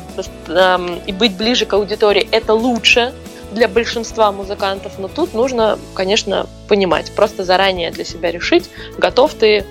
э, 0.48 1.00
и 1.06 1.12
быть 1.12 1.36
ближе 1.36 1.66
к 1.66 1.74
аудитории– 1.74 2.28
это 2.32 2.54
лучше 2.54 3.14
для 3.52 3.68
большинства 3.68 4.32
музыкантов, 4.32 4.94
но 4.98 5.10
тут 5.10 5.34
нужно, 5.34 5.78
конечно, 5.94 6.48
понимать, 6.70 7.12
просто 7.12 7.44
заранее 7.44 7.92
для 7.92 8.06
себя 8.06 8.32
решить, 8.32 8.70
готов 8.98 9.34
ты 9.34 9.66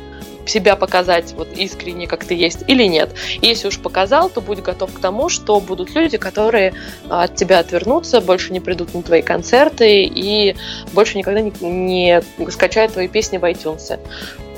себя 0.47 0.77
показать 0.77 1.33
вот 1.33 1.49
искренне, 1.57 2.07
как 2.07 2.25
ты 2.25 2.35
есть, 2.35 2.65
или 2.67 2.85
нет. 2.85 3.11
Если 3.43 3.69
уж 3.69 3.79
показал, 3.79 4.29
то 4.31 4.41
будь 4.41 4.61
готов 4.61 4.93
к 4.93 5.01
тому, 5.01 5.29
что 5.29 5.61
будут 5.61 5.95
люди, 5.95 6.19
которые 6.19 6.75
а, 7.09 7.25
от 7.25 7.37
тебя 7.37 7.59
отвернутся, 7.59 8.21
больше 8.21 8.53
не 8.53 8.61
придут 8.61 8.95
на 8.95 9.03
твои 9.03 9.23
концерты 9.23 10.05
и 10.05 10.57
больше 10.93 11.19
никогда 11.19 11.41
не, 11.41 11.53
не 11.61 12.23
скачают 12.51 12.93
твои 12.93 13.09
песни 13.09 13.39
в 13.39 13.45
iTunes 13.45 13.99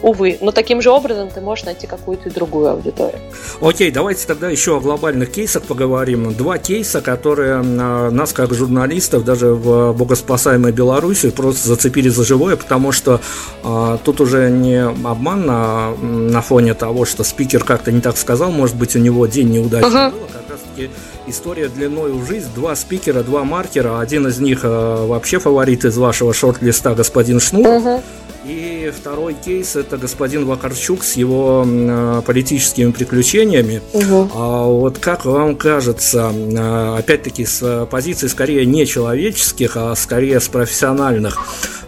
увы. 0.03 0.39
Но 0.41 0.53
таким 0.53 0.83
же 0.83 0.91
образом 0.91 1.31
ты 1.31 1.41
можешь 1.41 1.65
найти 1.65 1.87
какую-то 1.87 2.31
другую 2.31 2.71
аудиторию. 2.71 3.21
Окей, 3.61 3.91
давайте 3.91 4.27
тогда 4.27 4.51
еще 4.51 4.77
о 4.77 4.81
глобальных 4.81 5.31
кейсах 5.31 5.63
поговорим. 5.63 6.35
Два 6.35 6.59
кейса, 6.59 7.01
которые 7.01 7.63
а, 7.63 8.11
нас, 8.11 8.33
как 8.33 8.53
журналистов, 8.53 9.25
даже 9.25 9.55
в 9.55 9.93
богоспасаемой 9.93 10.73
Беларуси 10.73 11.31
просто 11.31 11.69
зацепили 11.69 12.09
за 12.09 12.25
живое, 12.25 12.57
потому 12.57 12.93
что 12.93 13.21
а, 13.63 13.99
тут 13.99 14.21
уже 14.21 14.51
не 14.51 14.83
обман 14.83 15.47
на, 15.47 15.95
на 15.97 16.43
фоне 16.43 16.75
того, 16.75 17.05
что 17.05 17.25
спикер 17.25 17.65
как-то 17.65 17.93
не 17.93 18.01
так 18.01 18.17
сказал, 18.17 18.51
может 18.51 18.77
быть, 18.77 18.97
у 18.97 18.99
него 18.99 19.27
день 19.27 19.51
неудачный 19.51 19.91
uh-huh. 19.91 20.11
был, 20.11 20.21
как 20.33 20.51
раз-таки 20.51 20.91
история 21.27 21.69
длиной 21.69 22.13
в 22.13 22.27
жизнь, 22.27 22.49
два 22.55 22.75
спикера, 22.75 23.23
два 23.23 23.45
маркера, 23.45 24.01
один 24.01 24.27
из 24.27 24.39
них 24.41 24.61
э, 24.65 25.07
вообще 25.07 25.39
фаворит 25.39 25.85
из 25.85 25.97
вашего 25.97 26.35
шорт-листа 26.35 26.95
господин 26.95 27.41
Шнур, 27.41 27.67
uh-huh 27.67 28.03
И 28.45 28.93
второй 28.97 29.35
кейс– 29.35 29.77
это 29.77 29.97
господин 29.97 30.47
Вакарчук 30.47 31.05
с 31.05 31.15
его 31.15 31.65
э, 31.65 32.23
политическими 32.27 32.91
приключениями. 32.91 33.81
Угу. 33.93 34.31
А 34.35 34.67
вот 34.67 34.99
как 34.99 35.25
вам 35.25 35.55
кажется, 35.55 36.33
э, 36.35 36.99
опять-таки 36.99 37.45
с 37.45 37.87
позиции 37.91 38.27
скорее 38.27 38.67
не 38.67 38.85
человеческих, 38.85 39.77
а 39.77 39.95
скорее 39.95 40.41
с 40.41 40.49
профессиональных, 40.49 41.41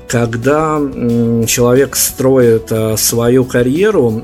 когда 0.06 0.78
человек 1.48 1.96
строит 1.96 2.70
э, 2.70 2.96
свою 2.98 3.44
карьеру 3.44 4.22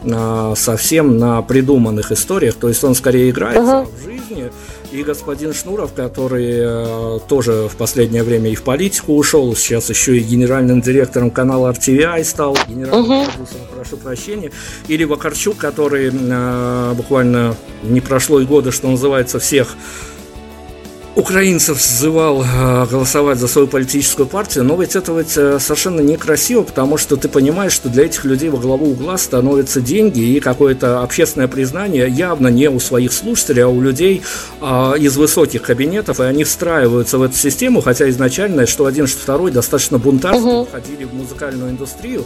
совсем 0.54 1.18
на 1.18 1.42
придуманных 1.42 2.12
историях, 2.12 2.54
то 2.54 2.68
есть 2.68 2.84
он 2.84 2.94
скорее 2.94 3.30
играется 3.30 3.80
угу. 3.80 3.90
в 3.90 4.04
жизни, 4.04 4.50
и 4.92 5.02
господин 5.02 5.52
Шнуров, 5.52 5.92
который 5.94 6.50
э, 6.50 7.18
тоже 7.28 7.68
в 7.68 7.76
последнее 7.76 8.22
время 8.22 8.50
и 8.50 8.54
в 8.54 8.62
политику 8.62 9.14
ушел, 9.14 9.54
сейчас 9.54 9.88
еще 9.90 10.16
и 10.16 10.20
генеральным 10.20 10.80
директором 10.80 11.30
канала 11.30 11.72
RTVI 11.72 12.24
стал, 12.24 12.56
генеральным 12.68 13.04
угу. 13.04 13.24
продюсером, 13.24 13.66
прошу 13.74 13.96
прощения, 13.96 14.50
или 14.88 15.04
Вакарчук, 15.04 15.56
который 15.56 16.10
э, 16.12 16.94
буквально 16.96 17.56
не 17.82 18.00
прошло 18.00 18.40
и 18.40 18.44
года, 18.44 18.72
что 18.72 18.88
называется, 18.88 19.38
всех 19.38 19.76
украинцев 21.20 21.80
сзывал 21.80 22.42
э, 22.42 22.86
голосовать 22.90 23.38
за 23.38 23.46
свою 23.46 23.68
политическую 23.68 24.26
партию, 24.26 24.64
но 24.64 24.80
ведь 24.80 24.96
это 24.96 25.12
ведь 25.12 25.36
э, 25.36 25.58
совершенно 25.60 26.00
некрасиво, 26.00 26.62
потому 26.62 26.96
что 26.96 27.16
ты 27.16 27.28
понимаешь, 27.28 27.72
что 27.72 27.90
для 27.90 28.06
этих 28.06 28.24
людей 28.24 28.48
во 28.48 28.58
главу 28.58 28.90
угла 28.90 29.18
становятся 29.18 29.80
деньги 29.82 30.20
и 30.20 30.40
какое-то 30.40 31.02
общественное 31.02 31.46
признание 31.46 32.08
явно 32.08 32.48
не 32.48 32.70
у 32.70 32.80
своих 32.80 33.12
слушателей, 33.12 33.64
а 33.64 33.68
у 33.68 33.80
людей 33.82 34.22
а, 34.60 34.94
из 34.94 35.16
высоких 35.16 35.62
кабинетов, 35.62 36.20
и 36.20 36.24
они 36.24 36.44
встраиваются 36.44 37.18
в 37.18 37.22
эту 37.22 37.36
систему, 37.36 37.82
хотя 37.82 38.08
изначально, 38.08 38.66
что 38.66 38.86
один, 38.86 39.06
что 39.06 39.20
второй, 39.20 39.50
достаточно 39.50 39.98
бунтарски 39.98 40.42
угу. 40.42 40.64
входили 40.64 41.04
в 41.04 41.12
музыкальную 41.12 41.70
индустрию. 41.70 42.24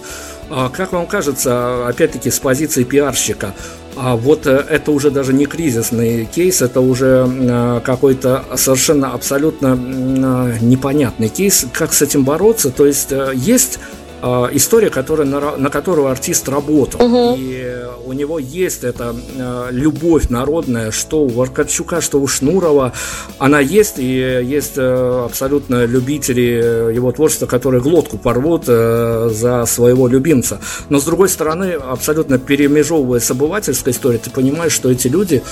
А, 0.51 0.69
как 0.69 0.93
вам 0.93 1.07
кажется, 1.07 1.89
опять-таки, 1.89 2.31
с 2.31 2.39
позиции 2.39 2.85
пиарщика, 2.85 3.55
а 3.97 4.17
вот 4.17 4.47
э, 4.47 4.65
это 4.69 4.91
уже 4.93 5.11
даже 5.11 5.33
не 5.33 5.47
кризисный 5.47 6.25
кейс, 6.27 6.63
это 6.63 6.81
уже 6.81 7.29
э, 7.29 7.81
какой-то 7.85 8.45
совершенно 8.57 9.13
абсолютно 9.13 9.79
э, 9.79 10.59
непонятный 10.61 11.29
кейс. 11.29 11.67
Как 11.73 11.93
с 11.93 12.03
этим 12.03 12.25
бороться? 12.25 12.71
То 12.71 12.87
есть 12.87 13.13
есть 13.35 13.79
история, 14.23 14.91
которая, 14.91 15.27
на, 15.27 15.57
на 15.57 15.71
которую 15.71 16.09
артист 16.09 16.49
работал. 16.49 17.05
Угу. 17.05 17.37
И 17.39 17.85
у 18.05 18.13
него 18.13 18.39
есть 18.39 18.85
эта 18.85 19.15
э, 19.15 19.69
любовь 19.71 20.29
народная, 20.29 20.91
что 20.91 21.23
у 21.23 21.29
Варкарчука, 21.29 22.01
что 22.01 22.21
у 22.21 22.27
Шнурова. 22.27 22.93
Она 23.39 23.61
есть, 23.61 23.99
и 23.99 24.05
есть 24.05 24.75
э, 24.77 25.25
абсолютно 25.25 25.85
любители 25.85 26.93
его 26.95 27.13
творчества, 27.13 27.47
которые 27.47 27.81
глотку 27.81 28.19
порвут 28.19 28.65
э, 28.69 29.31
за 29.33 29.65
своего 29.67 30.09
любимца. 30.09 30.61
Но, 30.89 31.01
с 31.01 31.05
другой 31.05 31.29
стороны, 31.29 31.73
абсолютно 31.73 32.39
перемежевывая 32.39 33.21
с 33.21 33.31
обывательской 33.31 33.93
историей, 33.93 34.21
ты 34.23 34.31
понимаешь, 34.31 34.73
что 34.73 34.91
эти 34.91 35.09
люди 35.09 35.43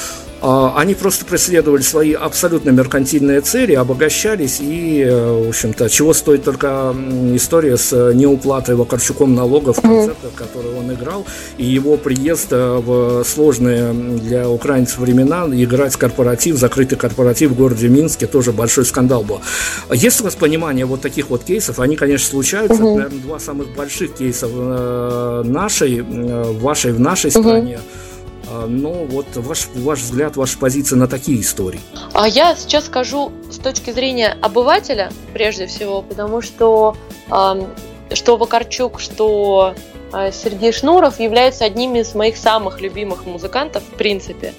они 0.42 0.94
просто 0.94 1.24
преследовали 1.24 1.82
свои 1.82 2.14
абсолютно 2.14 2.70
меркантильные 2.70 3.40
цели, 3.42 3.74
обогащались 3.74 4.58
и, 4.60 5.00
э, 5.00 5.44
в 5.44 5.48
общем-то, 5.50 5.88
чего 5.88 6.12
стоит 6.12 6.42
только 6.42 6.94
история 7.34 7.76
с 7.76 7.92
э, 7.92 8.12
неуплатой 8.12 8.74
Вакарчуком 8.74 9.36
налогов 9.36 9.78
в 9.78 9.82
концертах, 9.82 10.32
которые 10.34 10.76
он 10.76 10.92
играл, 10.92 11.24
и 11.58 11.64
его 11.64 11.96
приезд 11.96 12.48
э, 12.50 12.82
в 12.84 13.22
сложные 13.24 13.92
для 13.92 14.48
украинцев 14.48 14.98
времена 14.98 15.46
играть 15.52 15.94
корпоратив, 15.94 16.56
закрытый 16.56 16.98
корпоратив 16.98 17.52
в 17.52 17.54
городе 17.54 17.88
Минске, 17.88 18.26
тоже 18.26 18.52
большой 18.52 18.84
скандал 18.84 19.22
был. 19.22 19.40
Есть 19.92 20.20
у 20.22 20.24
вас 20.24 20.34
понимание 20.34 20.86
вот 20.86 21.00
таких 21.00 21.30
вот 21.30 21.44
кейсов? 21.44 21.78
Они, 21.78 21.94
конечно, 21.94 22.28
случаются. 22.28 22.82
Угу. 22.82 22.88
Это, 22.88 22.96
наверное, 22.96 23.22
два 23.22 23.38
самых 23.38 23.68
больших 23.76 24.14
кейса 24.14 24.48
нашей, 25.44 26.00
вашей 26.00 26.92
в 26.92 26.98
нашей 26.98 27.30
угу. 27.30 27.40
стране. 27.40 27.78
А, 27.78 28.11
ну, 28.66 29.06
вот 29.06 29.26
ваш, 29.34 29.68
ваш 29.74 30.00
взгляд, 30.00 30.36
ваша 30.36 30.58
позиция 30.58 30.96
на 30.96 31.08
такие 31.08 31.40
истории. 31.40 31.80
А 32.12 32.28
я 32.28 32.54
сейчас 32.56 32.86
скажу 32.86 33.32
с 33.50 33.58
точки 33.58 33.90
зрения 33.90 34.36
обывателя, 34.40 35.12
прежде 35.32 35.66
всего, 35.66 36.02
потому 36.02 36.40
что 36.40 36.96
что 38.14 38.36
Вакарчук, 38.36 39.00
что 39.00 39.74
а, 40.12 40.30
Сергей 40.30 40.72
Шнуров 40.72 41.18
являются 41.18 41.64
одними 41.64 42.00
из 42.00 42.14
моих 42.14 42.36
самых 42.36 42.80
любимых 42.80 43.24
музыкантов, 43.24 43.82
в 43.82 43.96
принципе. 43.96 44.52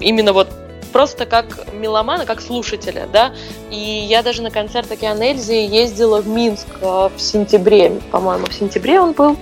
Именно 0.00 0.32
вот 0.34 0.48
просто 0.92 1.26
как 1.26 1.46
меломана, 1.72 2.26
как 2.26 2.40
слушателя, 2.40 3.08
да. 3.12 3.32
И 3.70 3.76
я 4.08 4.22
даже 4.22 4.42
на 4.42 4.50
концерт 4.50 4.90
Океан 4.90 5.20
Эльзи 5.20 5.52
ездила 5.52 6.20
в 6.20 6.28
Минск 6.28 6.66
э, 6.80 7.08
в 7.16 7.20
сентябре, 7.20 8.00
по-моему, 8.10 8.46
в 8.46 8.54
сентябре 8.54 9.00
он 9.00 9.12
был, 9.12 9.36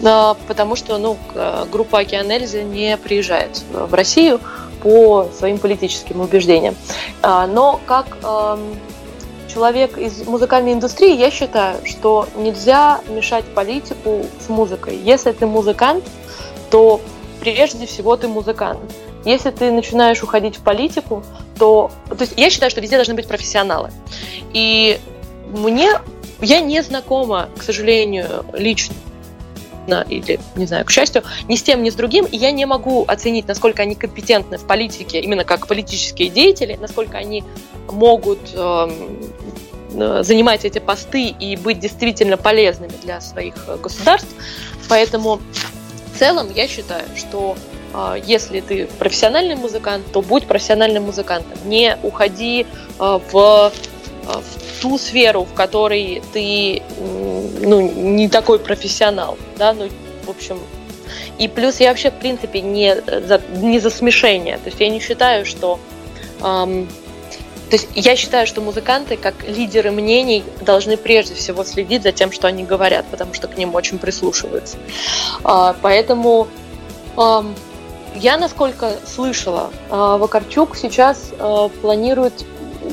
э, 0.00 0.34
потому 0.46 0.76
что, 0.76 0.98
ну, 0.98 1.16
группа 1.70 2.00
Океан 2.00 2.30
Эльзи 2.30 2.62
не 2.62 2.96
приезжает 2.96 3.62
в 3.72 3.94
Россию 3.94 4.40
по 4.82 5.28
своим 5.36 5.58
политическим 5.58 6.20
убеждениям. 6.20 6.76
Но 7.22 7.80
как 7.84 8.16
эм, 8.22 8.76
человек 9.52 9.98
из 9.98 10.24
музыкальной 10.26 10.72
индустрии, 10.72 11.16
я 11.16 11.30
считаю, 11.30 11.84
что 11.84 12.28
нельзя 12.36 13.00
мешать 13.08 13.44
политику 13.46 14.24
с 14.38 14.48
музыкой. 14.48 14.96
Если 14.96 15.32
ты 15.32 15.46
музыкант, 15.46 16.04
то 16.70 17.00
прежде 17.40 17.86
всего 17.86 18.16
ты 18.16 18.28
музыкант. 18.28 18.80
Если 19.24 19.50
ты 19.50 19.70
начинаешь 19.70 20.22
уходить 20.22 20.56
в 20.56 20.60
политику, 20.60 21.24
то... 21.58 21.90
То 22.08 22.20
есть 22.20 22.34
я 22.36 22.50
считаю, 22.50 22.70
что 22.70 22.80
везде 22.80 22.96
должны 22.96 23.14
быть 23.14 23.26
профессионалы. 23.26 23.90
И 24.52 24.98
мне... 25.50 25.90
Я 26.40 26.60
не 26.60 26.82
знакома, 26.82 27.48
к 27.58 27.62
сожалению, 27.62 28.44
лично 28.52 28.94
или, 30.08 30.38
не 30.54 30.66
знаю, 30.66 30.84
к 30.84 30.90
счастью, 30.90 31.22
ни 31.48 31.56
с 31.56 31.62
тем, 31.62 31.82
ни 31.82 31.90
с 31.90 31.94
другим, 31.94 32.26
и 32.26 32.36
я 32.36 32.52
не 32.52 32.66
могу 32.66 33.04
оценить, 33.08 33.48
насколько 33.48 33.82
они 33.82 33.94
компетентны 33.94 34.58
в 34.58 34.66
политике, 34.66 35.20
именно 35.20 35.44
как 35.44 35.66
политические 35.66 36.28
деятели, 36.28 36.76
насколько 36.80 37.16
они 37.16 37.42
могут 37.90 38.38
э, 38.52 38.88
занимать 40.22 40.64
эти 40.64 40.78
посты 40.78 41.28
и 41.28 41.56
быть 41.56 41.78
действительно 41.78 42.36
полезными 42.36 42.92
для 43.02 43.20
своих 43.20 43.54
государств. 43.80 44.28
Поэтому 44.88 45.40
в 46.14 46.18
целом 46.18 46.48
я 46.54 46.68
считаю, 46.68 47.04
что 47.16 47.56
если 48.24 48.60
ты 48.60 48.86
профессиональный 48.98 49.56
музыкант, 49.56 50.04
то 50.12 50.22
будь 50.22 50.46
профессиональным 50.46 51.04
музыкантом. 51.04 51.58
Не 51.64 51.96
уходи 52.02 52.66
а, 52.98 53.18
в, 53.18 53.34
а, 53.34 53.70
в 54.26 54.80
ту 54.82 54.98
сферу, 54.98 55.44
в 55.44 55.54
которой 55.54 56.22
ты 56.32 56.82
ну, 57.60 57.90
не 57.90 58.28
такой 58.28 58.58
профессионал. 58.58 59.38
Да? 59.56 59.72
Ну, 59.72 59.88
в 60.24 60.30
общем, 60.30 60.58
и 61.38 61.48
плюс 61.48 61.80
я 61.80 61.88
вообще, 61.90 62.10
в 62.10 62.14
принципе, 62.14 62.60
не 62.60 62.96
за, 62.96 63.40
не 63.54 63.78
за 63.78 63.90
смешение. 63.90 64.58
То 64.58 64.66
есть 64.66 64.80
я 64.80 64.88
не 64.88 65.00
считаю, 65.00 65.46
что... 65.46 65.78
Эм, 66.42 66.88
то 67.70 67.76
есть 67.76 67.88
я 67.94 68.16
считаю, 68.16 68.46
что 68.46 68.62
музыканты, 68.62 69.16
как 69.16 69.46
лидеры 69.46 69.90
мнений, 69.90 70.42
должны 70.62 70.96
прежде 70.96 71.34
всего 71.34 71.64
следить 71.64 72.02
за 72.02 72.12
тем, 72.12 72.32
что 72.32 72.48
они 72.48 72.64
говорят, 72.64 73.04
потому 73.10 73.34
что 73.34 73.46
к 73.46 73.56
ним 73.56 73.74
очень 73.74 73.98
прислушиваются. 73.98 74.78
Э, 75.44 75.74
поэтому 75.80 76.48
эм, 77.16 77.54
я, 78.18 78.36
насколько 78.36 78.92
слышала, 79.06 79.70
а, 79.90 80.18
Вакарчук 80.18 80.76
сейчас 80.76 81.30
а, 81.38 81.68
планирует 81.68 82.44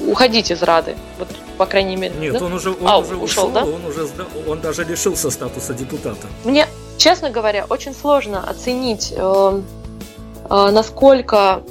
уходить 0.07 0.51
из 0.51 0.61
Рады. 0.63 0.95
Вот, 1.19 1.27
по 1.57 1.65
крайней 1.65 1.95
мере. 1.95 2.13
Нет, 2.19 2.33
да? 2.33 2.45
он 2.45 2.53
уже, 2.53 2.71
он 2.71 2.87
а, 2.87 2.97
уже 2.99 3.15
ушел, 3.15 3.47
ушел 3.47 3.49
да? 3.49 3.65
он 3.65 3.85
уже 3.85 4.07
он 4.47 4.61
даже 4.61 4.83
лишился 4.83 5.29
статуса 5.29 5.73
депутата. 5.73 6.27
Мне, 6.43 6.67
честно 6.97 7.29
говоря, 7.29 7.65
очень 7.69 7.93
сложно 7.93 8.47
оценить, 8.47 9.13
э, 9.15 9.61
э, 10.49 10.69
насколько 10.71 11.63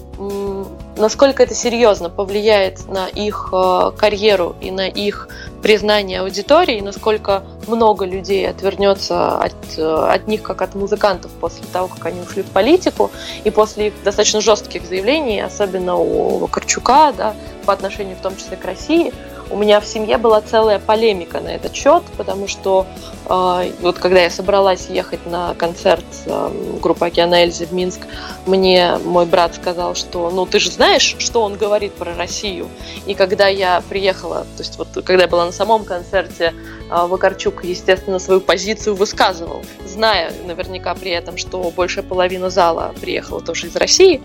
насколько 0.96 1.42
это 1.42 1.54
серьезно 1.54 2.08
повлияет 2.10 2.86
на 2.88 3.06
их 3.06 3.50
э, 3.52 3.90
карьеру 3.96 4.54
и 4.60 4.70
на 4.70 4.88
их 4.88 5.28
признание 5.62 6.20
аудитории, 6.20 6.80
насколько 6.80 7.42
много 7.66 8.04
людей 8.04 8.48
отвернется 8.48 9.38
от, 9.38 9.54
э, 9.76 9.82
от 9.82 10.28
них 10.28 10.42
как 10.42 10.62
от 10.62 10.74
музыкантов 10.74 11.30
после 11.40 11.64
того, 11.72 11.88
как 11.88 12.06
они 12.06 12.20
ушли 12.20 12.42
в 12.42 12.50
политику, 12.50 13.10
и 13.44 13.50
после 13.50 13.88
их 13.88 13.94
достаточно 14.04 14.40
жестких 14.40 14.84
заявлений, 14.86 15.40
особенно 15.40 15.96
у 15.96 16.38
Вакарчука, 16.38 17.12
да, 17.16 17.34
по 17.64 17.72
отношению 17.72 18.16
в 18.16 18.20
том 18.20 18.36
числе 18.36 18.56
к 18.56 18.64
России, 18.64 19.12
у 19.50 19.56
меня 19.56 19.80
в 19.80 19.86
семье 19.86 20.18
была 20.18 20.40
целая 20.40 20.78
полемика 20.78 21.40
на 21.40 21.48
этот 21.48 21.74
счет, 21.74 22.02
потому 22.16 22.48
что 22.48 22.86
э, 23.26 23.72
вот 23.80 23.98
когда 23.98 24.22
я 24.22 24.30
собралась 24.30 24.88
ехать 24.88 25.26
на 25.26 25.54
концерт 25.54 26.04
э, 26.26 26.78
группы 26.80 27.06
Океана 27.06 27.34
Эльзи 27.34 27.66
в 27.66 27.72
Минск, 27.72 28.00
мне 28.46 28.98
мой 29.04 29.26
брат 29.26 29.54
сказал, 29.54 29.94
что 29.94 30.30
ну 30.30 30.46
ты 30.46 30.58
же 30.58 30.70
знаешь, 30.70 31.16
что 31.18 31.42
он 31.42 31.56
говорит 31.56 31.94
про 31.94 32.14
Россию. 32.14 32.68
И 33.06 33.14
когда 33.14 33.48
я 33.48 33.82
приехала, 33.88 34.46
то 34.56 34.62
есть 34.62 34.78
вот 34.78 34.88
когда 35.04 35.24
я 35.24 35.28
была 35.28 35.46
на 35.46 35.52
самом 35.52 35.84
концерте, 35.84 36.54
э, 36.90 37.06
Вакарчук, 37.06 37.64
естественно, 37.64 38.18
свою 38.18 38.40
позицию 38.40 38.96
высказывал, 38.96 39.62
зная 39.84 40.32
наверняка 40.46 40.94
при 40.94 41.10
этом, 41.10 41.36
что 41.36 41.70
большая 41.70 42.04
половина 42.04 42.50
зала 42.50 42.94
приехала 43.00 43.40
тоже 43.40 43.66
из 43.66 43.76
России. 43.76 44.22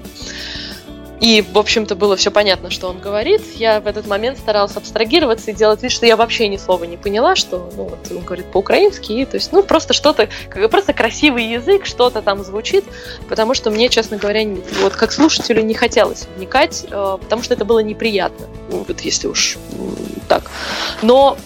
И, 1.19 1.41
в 1.41 1.57
общем-то, 1.57 1.95
было 1.95 2.15
все 2.15 2.31
понятно, 2.31 2.69
что 2.69 2.87
он 2.87 2.99
говорит. 2.99 3.41
Я 3.55 3.81
в 3.81 3.87
этот 3.87 4.07
момент 4.07 4.37
старалась 4.37 4.75
абстрагироваться 4.77 5.51
и 5.51 5.53
делать 5.53 5.83
вид, 5.83 5.91
что 5.91 6.05
я 6.05 6.15
вообще 6.15 6.47
ни 6.47 6.57
слова 6.57 6.85
не 6.85 6.95
поняла, 6.95 7.35
что 7.35 7.69
ну, 7.75 7.85
вот 7.85 7.99
он 8.09 8.19
говорит 8.19 8.45
по-украински, 8.51 9.11
и, 9.11 9.25
то 9.25 9.35
есть, 9.35 9.51
ну, 9.51 9.61
просто 9.63 9.93
что-то, 9.93 10.29
просто 10.71 10.93
красивый 10.93 11.45
язык, 11.45 11.85
что-то 11.85 12.21
там 12.21 12.43
звучит, 12.43 12.85
потому 13.27 13.53
что 13.53 13.69
мне, 13.69 13.89
честно 13.89 14.17
говоря, 14.17 14.47
вот 14.81 14.93
как 14.93 15.11
слушателю 15.11 15.61
не 15.63 15.73
хотелось 15.73 16.27
вникать, 16.37 16.85
э, 16.89 17.17
потому 17.19 17.43
что 17.43 17.53
это 17.53 17.65
было 17.65 17.79
неприятно, 17.79 18.47
ну, 18.71 18.85
вот 18.87 19.01
если 19.01 19.27
уж 19.27 19.57
так. 20.29 20.43
Но 21.01 21.37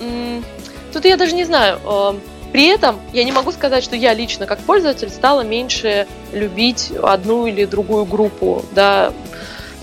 тут 0.92 1.06
я 1.06 1.18
даже 1.18 1.34
не 1.34 1.46
знаю, 1.46 1.80
э, 1.84 2.14
при 2.52 2.68
этом 2.68 3.00
я 3.12 3.24
не 3.24 3.32
могу 3.32 3.52
сказать, 3.52 3.84
что 3.84 3.96
я 3.96 4.14
лично 4.14 4.46
как 4.46 4.60
пользователь 4.60 5.10
стала 5.10 5.42
меньше 5.42 6.06
любить 6.32 6.92
одну 7.02 7.48
или 7.48 7.66
другую 7.66 8.06
группу, 8.06 8.64
да, 8.74 9.12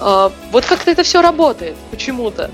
вот 0.01 0.64
как-то 0.64 0.90
это 0.90 1.03
все 1.03 1.20
работает 1.20 1.76
почему-то. 1.90 2.51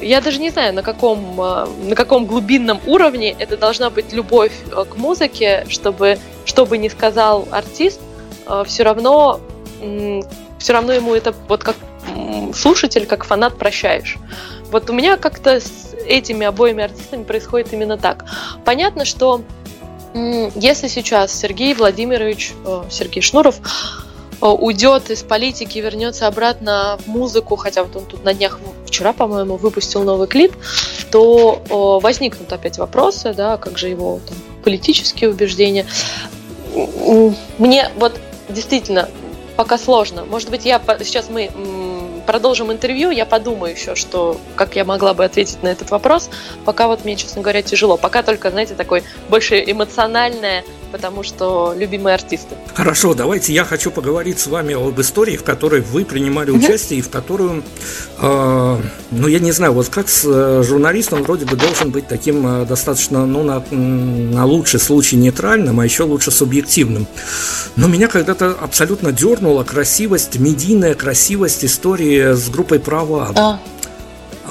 Я 0.00 0.20
даже 0.20 0.40
не 0.40 0.50
знаю, 0.50 0.74
на 0.74 0.82
каком, 0.82 1.40
а, 1.40 1.68
на 1.82 1.94
каком 1.94 2.26
глубинном 2.26 2.80
уровне 2.86 3.34
это 3.38 3.56
должна 3.56 3.90
быть 3.90 4.12
любовь 4.12 4.52
а, 4.72 4.84
к 4.84 4.96
музыке, 4.96 5.66
чтобы, 5.68 6.18
что 6.44 6.64
бы 6.64 6.78
ни 6.78 6.88
сказал 6.88 7.46
артист, 7.50 8.00
все 8.64 8.82
равно, 8.82 9.38
все 10.58 10.72
равно 10.72 10.92
ему 10.92 11.14
это 11.14 11.32
вот 11.46 11.62
как 11.62 11.76
слушатель, 12.52 13.06
как 13.06 13.22
фанат 13.22 13.56
прощаешь. 13.56 14.16
Вот 14.72 14.90
у 14.90 14.92
меня 14.92 15.16
как-то 15.16 15.60
с 15.60 15.94
этими 16.04 16.46
обоими 16.46 16.82
артистами 16.82 17.22
происходит 17.22 17.72
именно 17.72 17.96
так. 17.96 18.24
Понятно, 18.64 19.04
что 19.04 19.42
если 20.56 20.88
сейчас 20.88 21.32
Сергей 21.32 21.74
Владимирович, 21.74 22.52
Сергей 22.90 23.22
Шнуров 23.22 23.60
Э, 23.60 24.09
уйдет 24.40 25.10
из 25.10 25.22
политики, 25.22 25.78
вернется 25.78 26.26
обратно 26.26 26.98
в 27.04 27.06
музыку, 27.06 27.56
хотя 27.56 27.84
вот 27.84 27.96
он 27.96 28.04
тут 28.04 28.24
на 28.24 28.34
днях, 28.34 28.58
вчера, 28.86 29.12
по-моему, 29.12 29.56
выпустил 29.56 30.02
новый 30.02 30.28
клип, 30.28 30.54
то 31.10 31.62
э, 31.68 32.02
возникнут 32.02 32.52
опять 32.52 32.78
вопросы, 32.78 33.34
да, 33.34 33.56
как 33.56 33.78
же 33.78 33.88
его 33.88 34.20
там, 34.26 34.36
политические 34.64 35.30
убеждения. 35.30 35.86
Мне 37.58 37.90
вот 37.96 38.18
действительно 38.48 39.08
пока 39.56 39.76
сложно. 39.76 40.24
Может 40.24 40.50
быть, 40.50 40.64
я 40.64 40.80
сейчас 41.00 41.28
мы 41.28 41.50
продолжим 42.26 42.70
интервью, 42.70 43.10
я 43.10 43.26
подумаю 43.26 43.74
еще, 43.74 43.96
что 43.96 44.40
как 44.54 44.76
я 44.76 44.84
могла 44.84 45.14
бы 45.14 45.24
ответить 45.24 45.62
на 45.62 45.68
этот 45.68 45.90
вопрос. 45.90 46.30
Пока 46.64 46.86
вот 46.86 47.04
мне, 47.04 47.16
честно 47.16 47.42
говоря, 47.42 47.60
тяжело. 47.60 47.96
Пока 47.96 48.22
только, 48.22 48.50
знаете, 48.50 48.74
такой 48.74 49.02
больше 49.28 49.62
эмоциональное 49.66 50.64
потому 50.90 51.22
что 51.22 51.74
любимые 51.76 52.14
артисты. 52.14 52.56
Хорошо, 52.74 53.14
давайте 53.14 53.52
я 53.52 53.64
хочу 53.64 53.90
поговорить 53.90 54.38
с 54.38 54.46
вами 54.46 54.74
об 54.74 55.00
истории, 55.00 55.36
в 55.36 55.44
которой 55.44 55.80
вы 55.80 56.04
принимали 56.04 56.50
участие 56.50 56.98
и 56.98 57.02
в 57.02 57.10
которую, 57.10 57.62
э, 58.18 58.76
ну 59.10 59.28
я 59.28 59.38
не 59.38 59.52
знаю, 59.52 59.72
вот 59.72 59.88
как 59.88 60.08
с 60.08 60.24
э, 60.24 60.62
журналистом 60.66 61.22
вроде 61.22 61.46
бы 61.46 61.56
должен 61.56 61.90
быть 61.90 62.06
таким 62.06 62.46
э, 62.46 62.66
достаточно, 62.66 63.26
ну 63.26 63.42
на, 63.42 63.62
на 63.70 64.44
лучший 64.44 64.80
случай 64.80 65.16
нейтральным, 65.16 65.80
а 65.80 65.84
еще 65.84 66.04
лучше 66.04 66.30
субъективным. 66.30 67.06
Но 67.76 67.88
меня 67.88 68.08
когда-то 68.08 68.56
абсолютно 68.60 69.12
дернула 69.12 69.64
красивость, 69.64 70.38
медийная 70.38 70.94
красивость 70.94 71.64
истории 71.64 72.34
с 72.34 72.48
группой 72.48 72.78
«Права». 72.78 73.32
А. 73.36 73.60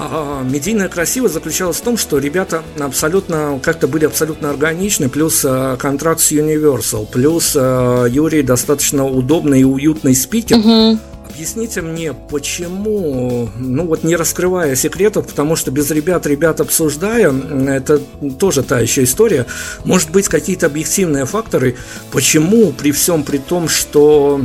А, 0.00 0.42
медийная 0.42 0.88
красивость 0.88 1.34
заключалась 1.34 1.76
в 1.76 1.82
том, 1.82 1.98
что 1.98 2.18
ребята 2.18 2.62
абсолютно 2.78 3.60
как-то 3.62 3.86
были 3.86 4.06
абсолютно 4.06 4.48
органичны, 4.48 5.10
плюс 5.10 5.44
а, 5.44 5.76
контракт 5.76 6.20
с 6.20 6.32
Universal, 6.32 7.06
плюс 7.06 7.54
а, 7.54 8.06
Юрий 8.06 8.42
достаточно 8.42 9.04
удобный 9.04 9.60
и 9.60 9.64
уютный 9.64 10.14
спикер. 10.14 10.56
Угу. 10.58 10.98
Объясните 11.28 11.82
мне, 11.82 12.14
почему, 12.14 13.50
ну 13.56 13.86
вот 13.86 14.02
не 14.02 14.16
раскрывая 14.16 14.74
секретов, 14.74 15.26
потому 15.28 15.54
что 15.54 15.70
без 15.70 15.90
ребят, 15.90 16.26
ребят 16.26 16.60
обсуждая, 16.60 17.32
это 17.68 18.00
тоже 18.38 18.62
та 18.62 18.80
еще 18.80 19.04
история, 19.04 19.46
может 19.84 20.10
быть 20.10 20.28
какие-то 20.28 20.66
объективные 20.66 21.26
факторы, 21.26 21.76
почему 22.10 22.72
при 22.72 22.90
всем 22.90 23.22
при 23.22 23.38
том, 23.38 23.68
что 23.68 24.40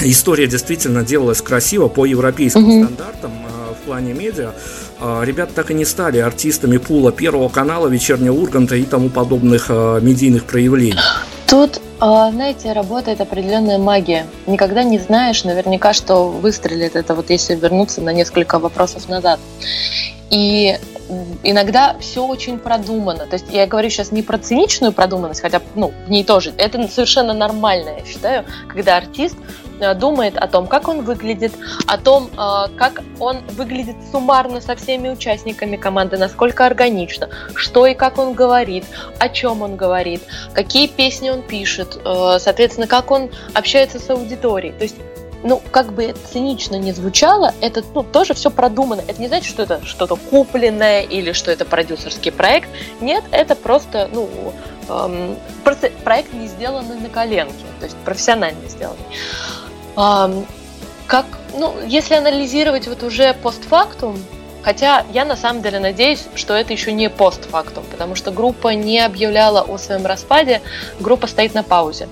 история 0.00 0.46
действительно 0.46 1.04
делалась 1.04 1.42
красиво 1.42 1.88
по 1.88 2.06
европейским 2.06 2.64
угу. 2.64 2.84
стандартам, 2.84 3.45
плане 3.86 4.12
медиа, 4.12 4.52
а, 5.00 5.22
ребята 5.22 5.54
так 5.54 5.70
и 5.70 5.74
не 5.74 5.84
стали 5.84 6.18
артистами 6.18 6.76
пула 6.76 7.12
Первого 7.12 7.48
канала, 7.48 7.86
Вечернего 7.88 8.34
Урганта 8.34 8.76
и 8.76 8.84
тому 8.84 9.08
подобных 9.08 9.66
а, 9.70 10.00
медийных 10.00 10.44
проявлений. 10.44 10.98
Тут, 11.46 11.80
а, 12.00 12.30
знаете, 12.32 12.72
работает 12.72 13.20
определенная 13.20 13.78
магия. 13.78 14.26
Никогда 14.46 14.82
не 14.82 14.98
знаешь 14.98 15.44
наверняка, 15.44 15.92
что 15.92 16.28
выстрелит 16.28 16.96
это, 16.96 17.14
вот 17.14 17.30
если 17.30 17.54
вернуться 17.54 18.00
на 18.00 18.12
несколько 18.12 18.58
вопросов 18.58 19.08
назад. 19.08 19.38
И 20.28 20.76
иногда 21.44 21.96
все 22.00 22.26
очень 22.26 22.58
продумано. 22.58 23.26
То 23.26 23.34
есть 23.34 23.46
я 23.50 23.66
говорю 23.68 23.88
сейчас 23.90 24.10
не 24.10 24.22
про 24.22 24.38
циничную 24.38 24.92
продуманность, 24.92 25.40
хотя 25.40 25.62
ну, 25.76 25.92
в 26.06 26.10
ней 26.10 26.24
тоже. 26.24 26.52
Это 26.58 26.88
совершенно 26.88 27.32
нормально, 27.32 27.90
я 27.98 28.04
считаю, 28.04 28.44
когда 28.68 28.96
артист 28.96 29.36
думает 29.94 30.36
о 30.36 30.46
том, 30.48 30.66
как 30.66 30.88
он 30.88 31.02
выглядит, 31.02 31.52
о 31.86 31.98
том, 31.98 32.30
э, 32.32 32.68
как 32.76 33.02
он 33.18 33.38
выглядит 33.50 33.96
суммарно 34.10 34.60
со 34.60 34.76
всеми 34.76 35.08
участниками 35.08 35.76
команды, 35.76 36.16
насколько 36.18 36.66
органично, 36.66 37.28
что 37.54 37.86
и 37.86 37.94
как 37.94 38.18
он 38.18 38.34
говорит, 38.34 38.84
о 39.18 39.28
чем 39.28 39.62
он 39.62 39.76
говорит, 39.76 40.22
какие 40.54 40.86
песни 40.86 41.30
он 41.30 41.42
пишет, 41.42 41.98
э, 42.04 42.38
соответственно, 42.38 42.86
как 42.86 43.10
он 43.10 43.30
общается 43.54 43.98
с 43.98 44.08
аудиторией. 44.10 44.72
То 44.72 44.84
есть 44.84 44.96
ну, 45.42 45.62
как 45.70 45.92
бы 45.92 46.14
цинично 46.32 46.76
не 46.76 46.92
звучало, 46.92 47.54
это 47.60 47.82
ну, 47.94 48.02
тоже 48.02 48.34
все 48.34 48.50
продумано. 48.50 49.02
Это 49.06 49.20
не 49.20 49.28
значит, 49.28 49.48
что 49.48 49.62
это 49.62 49.84
что-то 49.84 50.16
купленное 50.16 51.02
или 51.02 51.32
что 51.32 51.50
это 51.50 51.64
продюсерский 51.64 52.32
проект. 52.32 52.68
Нет, 53.00 53.22
это 53.30 53.54
просто, 53.54 54.08
ну, 54.12 54.28
эм, 54.88 55.36
просто 55.62 55.90
проект 56.04 56.32
не 56.32 56.48
сделанный 56.48 56.98
на 56.98 57.08
коленке, 57.08 57.64
то 57.78 57.84
есть 57.84 57.96
профессионально 57.98 58.68
сделанный 58.68 59.04
как, 59.96 61.26
ну, 61.54 61.74
если 61.86 62.14
анализировать 62.14 62.86
вот 62.86 63.02
уже 63.02 63.34
постфактум, 63.34 64.16
хотя 64.62 65.04
я 65.12 65.24
на 65.24 65.36
самом 65.36 65.62
деле 65.62 65.78
надеюсь, 65.78 66.24
что 66.34 66.54
это 66.54 66.72
еще 66.72 66.92
не 66.92 67.08
постфактум, 67.08 67.84
потому 67.90 68.14
что 68.14 68.30
группа 68.30 68.74
не 68.74 69.00
объявляла 69.00 69.62
о 69.62 69.78
своем 69.78 70.04
распаде, 70.04 70.60
группа 71.00 71.26
стоит 71.26 71.54
на 71.54 71.62
паузе. 71.62 72.08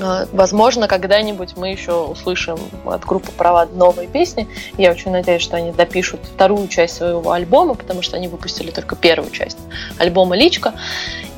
А, 0.00 0.26
возможно, 0.32 0.88
когда-нибудь 0.88 1.56
мы 1.56 1.70
еще 1.70 1.92
услышим 1.92 2.58
от 2.84 3.04
группы 3.04 3.30
«Права» 3.32 3.68
новые 3.72 4.08
песни. 4.08 4.48
Я 4.78 4.90
очень 4.90 5.10
надеюсь, 5.10 5.42
что 5.42 5.56
они 5.56 5.72
допишут 5.72 6.20
вторую 6.34 6.68
часть 6.68 6.96
своего 6.96 7.32
альбома, 7.32 7.74
потому 7.74 8.02
что 8.02 8.16
они 8.16 8.28
выпустили 8.28 8.70
только 8.70 8.96
первую 8.96 9.30
часть 9.30 9.58
альбома 9.98 10.36
«Личка». 10.36 10.74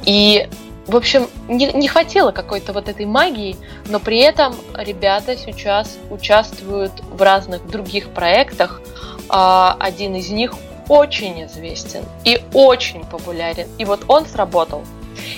И 0.04 0.48
в 0.86 0.94
общем, 0.94 1.28
не, 1.48 1.72
не 1.72 1.88
хватило 1.88 2.30
какой-то 2.30 2.72
вот 2.72 2.88
этой 2.88 3.06
магии, 3.06 3.56
но 3.88 3.98
при 3.98 4.18
этом 4.18 4.54
ребята 4.74 5.36
сейчас 5.36 5.98
участвуют 6.10 6.92
в 7.10 7.20
разных 7.22 7.66
других 7.68 8.10
проектах. 8.10 8.80
А, 9.28 9.76
один 9.80 10.14
из 10.14 10.30
них 10.30 10.54
очень 10.88 11.44
известен 11.44 12.04
и 12.24 12.40
очень 12.52 13.04
популярен. 13.04 13.66
И 13.78 13.84
вот 13.84 14.04
он 14.06 14.26
сработал. 14.26 14.82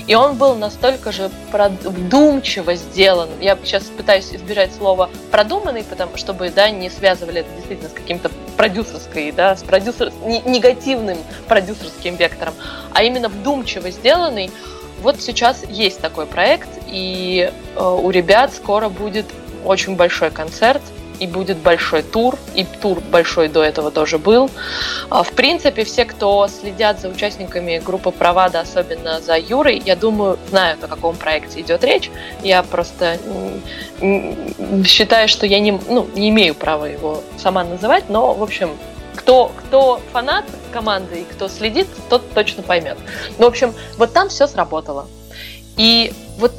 И 0.07 0.15
он 0.15 0.37
был 0.37 0.55
настолько 0.55 1.13
же 1.13 1.31
вдумчиво 1.53 2.75
сделан. 2.75 3.29
Я 3.41 3.57
сейчас 3.63 3.85
пытаюсь 3.85 4.33
избежать 4.33 4.75
слова 4.75 5.09
продуманный, 5.31 5.85
потому 5.85 6.17
чтобы 6.17 6.51
да, 6.51 6.71
не 6.71 6.91
связывали 6.91 7.41
это 7.41 7.51
действительно 7.57 7.89
с 7.89 7.93
каким-то 7.93 8.31
продюсерской, 8.57 9.33
да, 9.33 9.57
с 9.57 9.63
продюсер, 9.63 10.13
негативным 10.45 11.19
продюсерским 11.47 12.17
вектором, 12.17 12.55
а 12.93 13.03
именно 13.03 13.29
вдумчиво 13.29 13.91
сделанный. 13.91 14.51
Вот 15.03 15.21
сейчас 15.21 15.65
есть 15.69 16.01
такой 16.01 16.27
проект, 16.27 16.69
и 16.87 17.51
э, 17.77 17.83
у 17.83 18.11
ребят 18.11 18.53
скоро 18.53 18.89
будет 18.89 19.27
очень 19.65 19.97
большой 19.97 20.31
концерт, 20.31 20.83
и 21.19 21.27
будет 21.27 21.59
большой 21.59 22.03
тур, 22.03 22.39
и 22.55 22.65
тур 22.65 23.01
большой 23.01 23.49
до 23.49 23.63
этого 23.63 23.91
тоже 23.91 24.19
был. 24.19 24.51
А, 25.11 25.23
в 25.23 25.33
принципе, 25.33 25.85
все, 25.85 26.05
кто 26.05 26.49
следят 26.49 27.01
за 27.01 27.09
участниками 27.09 27.79
группы 27.79 28.11
Провада, 28.11 28.61
особенно 28.61 29.21
за 29.21 29.37
Юрой, 29.37 29.83
я 29.85 29.97
думаю, 29.97 30.39
знают, 30.49 30.83
о 30.85 30.87
каком 30.87 31.17
проекте 31.17 31.61
идет 31.61 31.85
речь. 31.85 32.11
Я 32.43 32.63
просто 32.63 33.19
считаю, 34.85 35.29
что 35.29 35.47
я 35.47 35.61
не, 35.61 35.73
ну, 35.89 36.09
не 36.15 36.29
имею 36.31 36.55
права 36.55 36.85
его 36.85 37.23
сама 37.37 37.65
называть, 37.65 38.09
но, 38.09 38.35
в 38.35 38.43
общем, 38.43 38.71
кто, 39.19 39.51
кто 39.59 40.01
фанат 40.13 40.45
команды 40.73 41.23
и 41.23 41.25
кто 41.25 41.49
следит, 41.49 41.89
тот 42.09 42.23
точно 42.35 42.63
поймет. 42.63 42.97
Ну, 43.39 43.47
в 43.47 43.49
общем, 43.49 43.75
вот 43.97 44.13
там 44.13 44.29
все 44.29 44.47
сработало. 44.47 45.07
И 45.77 46.13
вот 46.39 46.53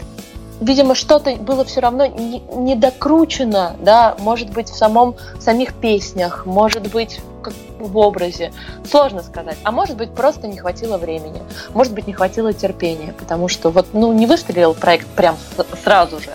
видимо, 0.59 0.93
что-то 0.93 1.35
было 1.37 1.63
все 1.63 1.79
равно 1.79 2.05
не, 2.05 2.39
не 2.39 2.75
да, 2.75 4.15
может 4.19 4.49
быть, 4.49 4.69
в 4.69 4.75
самом 4.75 5.15
в 5.35 5.41
самих 5.41 5.73
песнях, 5.73 6.45
может 6.45 6.91
быть, 6.91 7.21
как 7.41 7.53
в 7.79 7.97
образе. 7.97 8.51
Сложно 8.89 9.23
сказать. 9.23 9.57
А 9.63 9.71
может 9.71 9.95
быть, 9.95 10.13
просто 10.13 10.47
не 10.47 10.57
хватило 10.57 10.97
времени. 10.97 11.41
Может 11.73 11.93
быть, 11.93 12.07
не 12.07 12.13
хватило 12.13 12.51
терпения, 12.51 13.13
потому 13.17 13.47
что 13.47 13.69
вот, 13.69 13.87
ну, 13.93 14.11
не 14.11 14.25
выстрелил 14.25 14.73
проект 14.73 15.07
прям 15.07 15.37
сразу 15.81 16.19
же. 16.19 16.31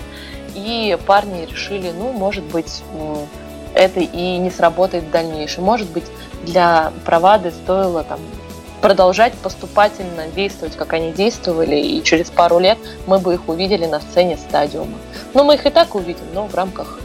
И 0.54 0.96
парни 1.06 1.44
решили, 1.44 1.92
ну, 1.92 2.12
может 2.12 2.44
быть, 2.44 2.82
это 3.74 4.00
и 4.00 4.38
не 4.38 4.50
сработает 4.50 5.04
в 5.04 5.10
дальнейшем. 5.10 5.64
Может 5.64 5.88
быть, 5.90 6.04
для 6.44 6.92
Провады 7.04 7.50
стоило 7.50 8.04
там 8.04 8.20
продолжать 8.80 9.32
поступательно 9.34 10.26
действовать, 10.36 10.76
как 10.76 10.92
они 10.92 11.12
действовали, 11.12 11.76
и 11.76 12.02
через 12.02 12.28
пару 12.28 12.58
лет 12.58 12.76
мы 13.06 13.18
бы 13.18 13.34
их 13.34 13.48
увидели 13.48 13.86
на 13.86 14.00
сцене 14.00 14.36
стадиума. 14.36 14.98
Но 15.32 15.42
мы 15.44 15.54
их 15.54 15.64
и 15.64 15.70
так 15.70 15.94
увидим, 15.94 16.26
но 16.34 16.46
в 16.46 16.54
рамках 16.54 16.98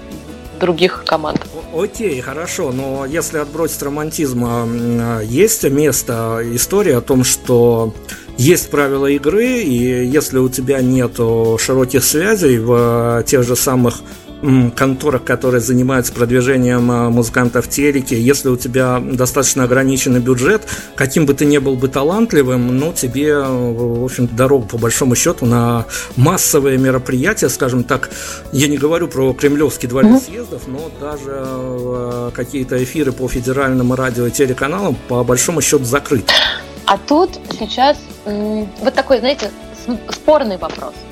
других 0.59 1.05
команд. 1.05 1.39
Окей, 1.74 2.20
хорошо, 2.20 2.72
но 2.72 3.05
если 3.05 3.38
отбросить 3.38 3.82
романтизм, 3.82 4.43
а, 4.45 5.22
есть 5.22 5.63
место 5.63 6.41
истории 6.53 6.91
о 6.91 7.01
том, 7.01 7.24
что 7.24 7.93
есть 8.38 8.70
правила 8.70 9.07
игры, 9.07 9.59
и 9.59 10.05
если 10.05 10.38
у 10.38 10.49
тебя 10.49 10.82
нет 10.82 11.15
широких 11.15 12.03
связей 12.03 12.57
в 12.59 13.24
тех 13.26 13.43
же 13.43 13.55
самых 13.55 14.01
конторах, 14.75 15.23
которые 15.23 15.61
занимаются 15.61 16.13
продвижением 16.13 16.89
а, 16.91 17.09
музыкантов 17.09 17.65
в 17.65 17.69
телеке, 17.69 18.19
если 18.19 18.49
у 18.49 18.57
тебя 18.57 18.99
достаточно 18.99 19.63
ограниченный 19.63 20.19
бюджет, 20.19 20.63
каким 20.95 21.25
бы 21.25 21.33
ты 21.33 21.45
ни 21.45 21.57
был 21.57 21.75
бы 21.75 21.87
талантливым, 21.87 22.77
ну, 22.77 22.93
тебе, 22.93 23.37
в 23.37 24.03
общем 24.03 24.27
дорогу, 24.27 24.65
по 24.65 24.77
большому 24.77 25.15
счету, 25.15 25.45
на 25.45 25.85
массовые 26.15 26.77
мероприятия, 26.77 27.49
скажем 27.49 27.83
так, 27.83 28.09
я 28.51 28.67
не 28.67 28.77
говорю 28.77 29.07
про 29.07 29.33
Кремлевский 29.33 29.89
дворец 29.89 30.25
съездов, 30.25 30.67
но 30.67 30.89
даже 30.99 31.31
а, 31.35 32.31
какие-то 32.31 32.81
эфиры 32.81 33.11
по 33.11 33.27
федеральным 33.27 33.93
радио 33.93 34.27
и 34.27 34.31
телеканалам, 34.31 34.95
по 35.07 35.23
большому 35.23 35.61
счету, 35.61 35.83
закрыты. 35.83 36.31
А 36.85 36.97
тут 36.97 37.39
сейчас 37.59 37.97
вот 38.25 38.93
такой, 38.93 39.19
знаете, 39.19 39.51
спорный 40.09 40.57
вопрос– 40.57 40.93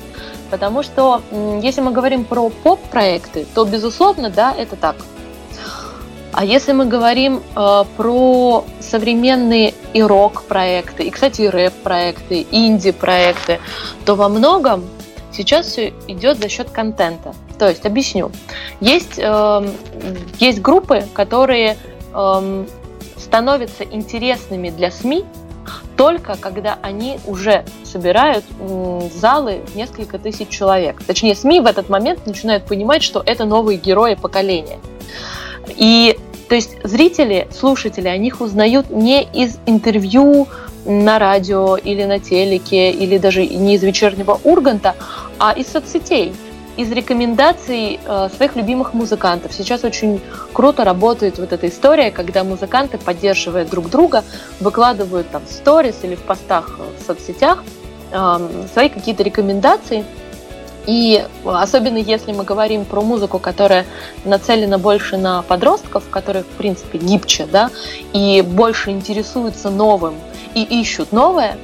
Потому 0.50 0.82
что 0.82 1.22
если 1.62 1.80
мы 1.80 1.92
говорим 1.92 2.24
про 2.24 2.48
поп-проекты, 2.48 3.46
то, 3.54 3.64
безусловно, 3.64 4.30
да, 4.30 4.54
это 4.56 4.76
так. 4.76 4.96
А 6.32 6.44
если 6.44 6.72
мы 6.72 6.84
говорим 6.84 7.42
э, 7.56 7.84
про 7.96 8.64
современные 8.80 9.74
и 9.92 10.02
рок-проекты, 10.02 11.04
и, 11.04 11.10
кстати, 11.10 11.42
и 11.42 11.48
рэп-проекты, 11.48 12.46
инди-проекты, 12.50 13.60
то 14.04 14.14
во 14.14 14.28
многом 14.28 14.84
сейчас 15.32 15.66
все 15.66 15.92
идет 16.06 16.38
за 16.38 16.48
счет 16.48 16.70
контента. 16.70 17.34
То 17.58 17.68
есть, 17.68 17.84
объясню. 17.86 18.30
Есть, 18.80 19.18
э, 19.18 19.68
есть 20.38 20.60
группы, 20.60 21.04
которые 21.12 21.76
э, 22.14 22.66
становятся 23.16 23.84
интересными 23.84 24.70
для 24.70 24.90
СМИ 24.90 25.24
только 25.96 26.36
когда 26.36 26.78
они 26.82 27.18
уже 27.26 27.64
собирают 27.84 28.44
залы 29.14 29.62
в 29.66 29.76
несколько 29.76 30.18
тысяч 30.18 30.48
человек. 30.48 31.02
Точнее, 31.04 31.34
СМИ 31.34 31.60
в 31.60 31.66
этот 31.66 31.88
момент 31.88 32.26
начинают 32.26 32.64
понимать, 32.64 33.02
что 33.02 33.22
это 33.24 33.44
новые 33.44 33.78
герои 33.78 34.14
поколения. 34.14 34.78
И 35.76 36.18
то 36.48 36.54
есть 36.54 36.76
зрители, 36.82 37.46
слушатели, 37.52 38.08
о 38.08 38.16
них 38.16 38.40
узнают 38.40 38.90
не 38.90 39.22
из 39.22 39.58
интервью 39.66 40.48
на 40.86 41.18
радио 41.18 41.76
или 41.76 42.04
на 42.04 42.18
телеке, 42.18 42.90
или 42.90 43.18
даже 43.18 43.46
не 43.46 43.74
из 43.74 43.82
вечернего 43.82 44.40
Урганта, 44.44 44.94
а 45.38 45.52
из 45.52 45.68
соцсетей 45.68 46.32
из 46.78 46.92
рекомендаций 46.92 47.98
э, 48.04 48.28
своих 48.36 48.54
любимых 48.54 48.94
музыкантов. 48.94 49.52
Сейчас 49.52 49.82
очень 49.82 50.20
круто 50.52 50.84
работает 50.84 51.38
вот 51.38 51.52
эта 51.52 51.68
история, 51.68 52.12
когда 52.12 52.44
музыканты, 52.44 52.98
поддерживая 52.98 53.64
друг 53.64 53.90
друга, 53.90 54.22
выкладывают 54.60 55.28
там 55.28 55.42
в 55.44 55.50
сторис 55.50 55.96
или 56.04 56.14
в 56.14 56.22
постах 56.22 56.78
в 56.78 57.04
соцсетях 57.04 57.64
э, 58.12 58.66
свои 58.72 58.88
какие-то 58.88 59.24
рекомендации. 59.24 60.04
И 60.86 61.26
особенно 61.44 61.98
если 61.98 62.32
мы 62.32 62.44
говорим 62.44 62.84
про 62.84 63.00
музыку, 63.00 63.40
которая 63.40 63.84
нацелена 64.24 64.78
больше 64.78 65.16
на 65.16 65.42
подростков, 65.42 66.04
которые, 66.08 66.44
в 66.44 66.56
принципе, 66.56 66.98
гибче, 66.98 67.48
да, 67.50 67.70
и 68.12 68.40
больше 68.42 68.90
интересуются 68.90 69.68
новым 69.70 70.14
и 70.54 70.62
ищут 70.62 71.10
новое, 71.10 71.58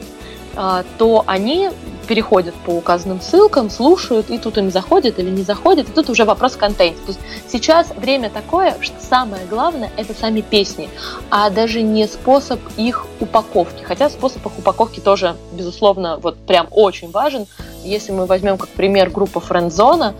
э, 0.56 0.82
то 0.98 1.22
они 1.28 1.70
переходят 2.04 2.54
по 2.66 2.70
указанным 2.70 3.20
ссылкам, 3.20 3.70
слушают, 3.70 4.30
и 4.30 4.38
тут 4.38 4.58
им 4.58 4.70
заходит 4.70 5.18
или 5.18 5.30
не 5.30 5.42
заходит, 5.42 5.88
и 5.88 5.92
тут 5.92 6.10
уже 6.10 6.24
вопрос 6.24 6.56
контента. 6.56 7.00
То 7.02 7.08
есть 7.08 7.20
сейчас 7.48 7.88
время 7.96 8.30
такое, 8.30 8.76
что 8.80 8.96
самое 9.00 9.46
главное– 9.46 9.90
это 9.96 10.14
сами 10.14 10.40
песни, 10.40 10.88
а 11.30 11.50
даже 11.50 11.82
не 11.82 12.06
способ 12.06 12.60
их 12.76 13.06
упаковки. 13.20 13.82
Хотя 13.82 14.10
способ 14.10 14.44
их 14.46 14.58
упаковки 14.58 15.00
тоже, 15.00 15.36
безусловно, 15.52 16.18
вот 16.22 16.36
прям 16.36 16.68
очень 16.70 17.10
важен. 17.10 17.46
Если 17.82 18.12
мы 18.12 18.26
возьмем 18.26 18.58
как 18.58 18.68
пример 18.70 19.10
группу 19.10 19.40
Френдзона, 19.40 20.14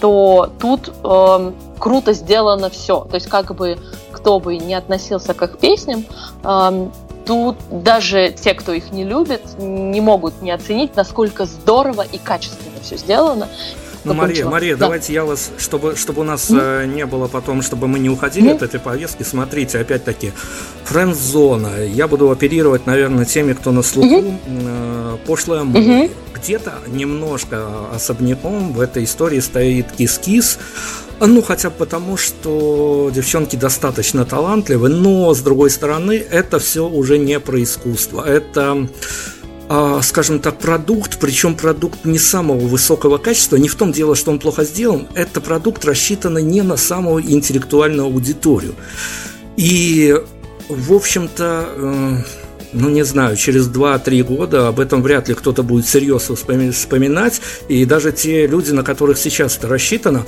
то 0.00 0.50
тут 0.60 0.92
э, 1.02 1.52
круто 1.78 2.12
сделано 2.12 2.70
все. 2.70 3.00
То 3.00 3.14
есть 3.14 3.26
как 3.26 3.54
бы 3.54 3.78
кто 4.12 4.40
бы 4.40 4.56
не 4.56 4.74
относился 4.74 5.34
к 5.34 5.42
их 5.42 5.58
песням, 5.58 6.04
э, 6.44 6.88
тут 7.28 7.58
даже 7.70 8.30
те, 8.30 8.54
кто 8.54 8.72
их 8.72 8.90
не 8.90 9.04
любит, 9.04 9.42
не 9.58 10.00
могут 10.00 10.40
не 10.40 10.50
оценить, 10.50 10.96
насколько 10.96 11.44
здорово 11.44 12.00
и 12.00 12.16
качественно 12.16 12.80
все 12.82 12.96
сделано. 12.96 13.48
Ну, 14.04 14.14
Мария, 14.14 14.46
Мария, 14.46 14.76
да. 14.76 14.86
давайте 14.86 15.12
я 15.12 15.24
вас, 15.24 15.50
чтобы, 15.58 15.96
чтобы 15.96 16.20
у 16.20 16.24
нас 16.24 16.50
mm-hmm. 16.50 16.86
не 16.94 17.06
было 17.06 17.26
потом, 17.28 17.62
чтобы 17.62 17.88
мы 17.88 17.98
не 17.98 18.08
уходили 18.08 18.50
mm-hmm. 18.50 18.56
от 18.56 18.62
этой 18.62 18.80
повестки, 18.80 19.22
смотрите, 19.22 19.78
опять-таки, 19.78 20.32
френд-зона. 20.84 21.84
Я 21.84 22.08
буду 22.08 22.30
оперировать, 22.30 22.86
наверное, 22.86 23.24
теми, 23.24 23.52
кто 23.52 23.72
на 23.72 23.82
слуху. 23.82 24.08
Mm-hmm. 24.08 25.18
Пошлая 25.26 25.64
мода. 25.64 25.80
Mm-hmm. 25.80 26.10
Где-то 26.34 26.78
немножко 26.86 27.66
особняком 27.92 28.72
в 28.72 28.80
этой 28.80 29.04
истории 29.04 29.40
стоит 29.40 29.90
кис-кис. 29.92 30.58
Ну, 31.20 31.42
хотя 31.42 31.70
бы 31.70 31.76
потому, 31.76 32.16
что 32.16 33.10
девчонки 33.12 33.56
достаточно 33.56 34.24
талантливы, 34.24 34.88
но, 34.88 35.34
с 35.34 35.40
другой 35.40 35.70
стороны, 35.70 36.12
это 36.12 36.60
все 36.60 36.88
уже 36.88 37.18
не 37.18 37.40
про 37.40 37.60
искусство. 37.60 38.24
Это 38.24 38.86
скажем 40.02 40.40
так, 40.40 40.58
продукт, 40.58 41.18
причем 41.18 41.54
продукт 41.54 42.04
не 42.04 42.18
самого 42.18 42.66
высокого 42.66 43.18
качества, 43.18 43.56
не 43.56 43.68
в 43.68 43.74
том 43.74 43.92
дело, 43.92 44.16
что 44.16 44.30
он 44.30 44.38
плохо 44.38 44.64
сделан, 44.64 45.08
это 45.14 45.40
продукт 45.40 45.84
рассчитанный 45.84 46.42
не 46.42 46.62
на 46.62 46.76
самую 46.76 47.22
интеллектуальную 47.30 48.06
аудиторию. 48.06 48.74
И, 49.56 50.16
в 50.68 50.92
общем-то, 50.92 51.68
э, 51.76 52.16
ну 52.72 52.88
не 52.88 53.04
знаю, 53.04 53.36
через 53.36 53.68
2-3 53.68 54.22
года 54.22 54.68
об 54.68 54.80
этом 54.80 55.02
вряд 55.02 55.28
ли 55.28 55.34
кто-то 55.34 55.62
будет 55.62 55.86
серьезно 55.86 56.36
вспоминать, 56.36 57.40
и 57.68 57.84
даже 57.84 58.12
те 58.12 58.46
люди, 58.46 58.70
на 58.72 58.82
которых 58.82 59.18
сейчас 59.18 59.56
это 59.56 59.68
рассчитано, 59.68 60.24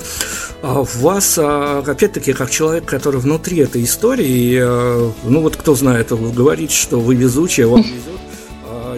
а 0.61 0.83
вас, 0.83 1.37
а, 1.37 1.83
опять-таки, 1.85 2.33
как 2.33 2.49
человек, 2.49 2.85
который 2.85 3.21
внутри 3.21 3.59
этой 3.59 3.83
истории, 3.83 4.59
э, 4.61 5.11
ну 5.23 5.41
вот 5.41 5.55
кто 5.55 5.75
знает, 5.75 6.09
говорит, 6.11 6.71
что 6.71 6.99
вы 6.99 7.15
везучие, 7.15 7.67
вам 7.67 7.81
везет, 7.81 8.21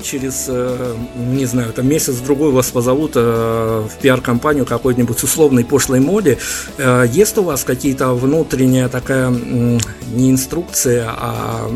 через, 0.02 0.46
э, 0.48 0.96
не 1.16 1.46
знаю, 1.46 1.74
там 1.74 1.88
месяц-другой 1.88 2.52
вас 2.52 2.70
позовут 2.72 3.14
э, 3.16 3.20
в 3.20 4.02
пиар-компанию 4.02 4.66
какой-нибудь 4.66 5.22
условной 5.24 5.66
пошлой 5.66 6.00
моде. 6.00 6.38
Э, 6.78 7.06
есть 7.12 7.38
у 7.38 7.44
вас 7.44 7.64
какие-то 7.64 8.14
внутренняя 8.14 8.90
такая 8.90 9.30
не 9.30 10.32
инструкция, 10.32 11.08
а 11.10 11.70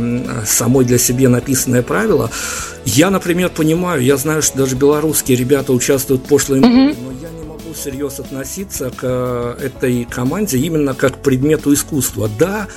самой 0.45 0.85
для 0.85 0.97
себя 0.97 1.29
написанное 1.29 1.83
правило? 1.83 2.29
Я, 2.85 3.09
например, 3.09 3.49
понимаю, 3.49 4.01
я 4.01 4.17
знаю, 4.17 4.41
что 4.41 4.59
даже 4.59 4.75
белорусские 4.75 5.37
ребята 5.37 5.73
участвуют 5.73 6.23
в 6.23 6.25
пошлой 6.25 6.59
моде, 6.59 6.95
но 7.03 7.11
я 7.21 7.29
не 7.29 7.43
могу 7.43 7.73
всерьез 7.73 8.19
относиться 8.19 8.91
к 8.91 9.57
этой 9.61 10.05
команде 10.05 10.57
именно 10.57 10.93
как 10.93 11.15
к 11.15 11.17
предмету 11.17 11.73
искусства. 11.73 12.29
Да, 12.39 12.67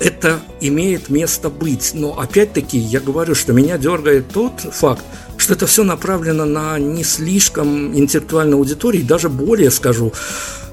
это 0.00 0.40
имеет 0.60 1.08
место 1.08 1.50
быть. 1.50 1.92
Но 1.94 2.18
опять-таки 2.18 2.78
я 2.78 3.00
говорю, 3.00 3.34
что 3.34 3.52
меня 3.52 3.78
дергает 3.78 4.28
тот 4.30 4.60
факт, 4.60 5.04
что 5.36 5.54
это 5.54 5.66
все 5.66 5.84
направлено 5.84 6.44
на 6.44 6.78
не 6.78 7.04
слишком 7.04 7.96
интеллектуальную 7.96 8.58
аудиторию, 8.58 9.02
и 9.02 9.06
даже 9.06 9.28
более 9.28 9.70
скажу, 9.70 10.12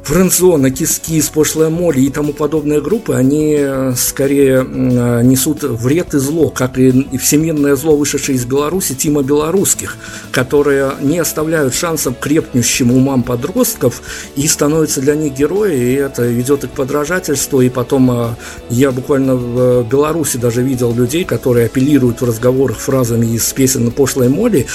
Френдзона, 0.06 0.70
Кис-Кис, 0.70 1.30
Пошлая 1.30 1.70
Молли 1.70 2.02
и 2.02 2.12
тому 2.12 2.32
подобные 2.32 2.80
группы, 2.80 3.16
они 3.16 3.56
э, 3.58 3.94
скорее 3.98 4.58
э, 4.58 5.24
несут 5.24 5.64
вред 5.64 6.14
и 6.14 6.20
зло, 6.20 6.52
как 6.52 6.78
и 6.78 7.18
всемирное 7.18 7.76
зло, 7.76 7.98
вышедшее 7.98 8.36
из 8.36 8.46
Беларуси, 8.46 8.94
Тима 8.94 9.24
Белорусских, 9.24 9.98
которые 10.32 10.92
не 11.02 11.18
оставляют 11.18 11.74
шансов 11.74 12.20
крепнущим 12.20 12.92
умам 12.92 13.24
подростков 13.24 14.04
и 14.36 14.48
становятся 14.48 15.02
для 15.02 15.16
них 15.16 15.34
герои, 15.34 15.76
и 15.76 15.94
это 15.96 16.22
ведет 16.22 16.66
их 16.66 16.72
к 16.72 16.74
подражательству, 16.76 17.62
и 17.62 17.70
потом 17.70 18.12
э, 18.12 18.36
я 18.70 18.92
буквально 18.92 19.36
в 19.36 19.90
Беларуси 19.90 20.38
даже 20.38 20.62
видел 20.62 20.94
людей, 20.94 21.24
которые 21.24 21.66
апеллируют 21.66 22.22
в 22.22 22.26
разговорах 22.26 22.78
фразами 22.78 23.26
из 23.26 23.52
песен 23.54 23.90
Пошлой 23.90 24.30
Молли, 24.30 24.68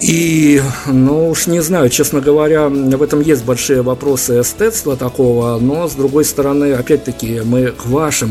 и, 0.00 0.60
ну 0.86 1.30
уж 1.30 1.46
не 1.46 1.60
знаю, 1.60 1.88
честно 1.88 2.20
говоря, 2.20 2.68
в 2.68 3.02
этом 3.02 3.20
есть 3.20 3.44
большие 3.44 3.82
вопросы 3.82 4.40
эстетства 4.40 4.96
такого, 4.96 5.58
но 5.58 5.88
с 5.88 5.94
другой 5.94 6.24
стороны, 6.24 6.72
опять-таки, 6.72 7.40
мы 7.44 7.68
к 7.68 7.86
вашим 7.86 8.30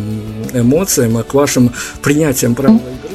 эмоциям, 0.53 1.23
к 1.23 1.33
вашим 1.33 1.71
принятиям 2.01 2.55
правил 2.55 2.77
игры 2.77 3.14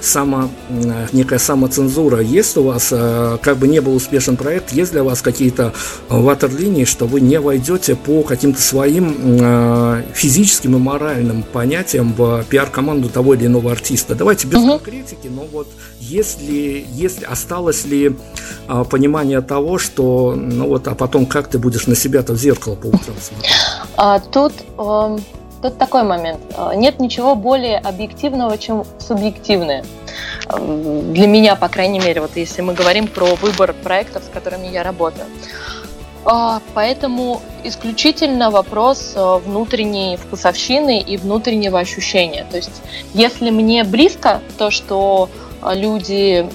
само, 0.00 0.50
некая 1.12 1.38
самоцензура. 1.38 2.20
Есть 2.20 2.56
у 2.56 2.64
вас, 2.64 2.88
как 2.88 3.56
бы 3.56 3.68
не 3.68 3.80
был 3.80 3.94
успешен 3.94 4.36
проект, 4.36 4.72
есть 4.72 4.92
для 4.92 5.04
вас 5.04 5.22
какие-то 5.22 5.72
ватерлинии, 6.08 6.84
что 6.84 7.06
вы 7.06 7.20
не 7.20 7.38
войдете 7.40 7.96
по 7.96 8.22
каким-то 8.22 8.60
своим 8.60 10.04
физическим 10.14 10.76
и 10.76 10.78
моральным 10.78 11.42
понятиям 11.42 12.12
в 12.12 12.44
пиар-команду 12.48 13.08
того 13.08 13.34
или 13.34 13.46
иного 13.46 13.72
артиста? 13.72 14.14
Давайте 14.14 14.46
без 14.46 14.58
угу. 14.58 14.78
конкретики, 14.78 15.28
но 15.28 15.46
вот 15.50 15.68
если, 16.00 16.84
если 16.92 17.24
осталось 17.24 17.84
ли 17.84 18.16
понимание 18.90 19.40
того, 19.40 19.78
что, 19.78 20.34
ну 20.36 20.68
вот, 20.68 20.88
а 20.88 20.94
потом 20.94 21.26
как 21.26 21.48
ты 21.48 21.58
будешь 21.58 21.86
на 21.86 21.94
себя-то 21.94 22.32
в 22.32 22.36
зеркало 22.36 22.74
по 22.74 22.86
утрам 22.86 23.16
смотреть? 23.20 23.52
А, 23.96 24.18
тут, 24.18 24.52
э, 24.78 25.18
тут 25.62 25.78
такой 25.78 26.02
момент. 26.02 26.40
А, 26.56 26.74
нет 26.74 27.00
ничего 27.00 27.34
более 27.34 27.78
объективного, 27.78 28.58
чем 28.58 28.84
субъективное. 28.98 29.84
Для 30.48 31.26
меня, 31.26 31.56
по 31.56 31.68
крайней 31.68 32.00
мере, 32.00 32.20
вот 32.20 32.36
если 32.36 32.62
мы 32.62 32.74
говорим 32.74 33.06
про 33.06 33.34
выбор 33.36 33.72
проектов, 33.72 34.24
с 34.24 34.28
которыми 34.28 34.66
я 34.66 34.82
работаю. 34.82 35.26
А, 36.24 36.60
поэтому 36.74 37.40
исключительно 37.64 38.50
вопрос 38.50 39.14
э, 39.16 39.38
внутренней 39.44 40.16
вкусовщины 40.16 41.00
и 41.00 41.16
внутреннего 41.16 41.78
ощущения. 41.78 42.46
То 42.50 42.58
есть, 42.58 42.82
если 43.14 43.50
мне 43.50 43.84
близко 43.84 44.40
то, 44.58 44.70
что 44.70 45.30
люди 45.62 46.48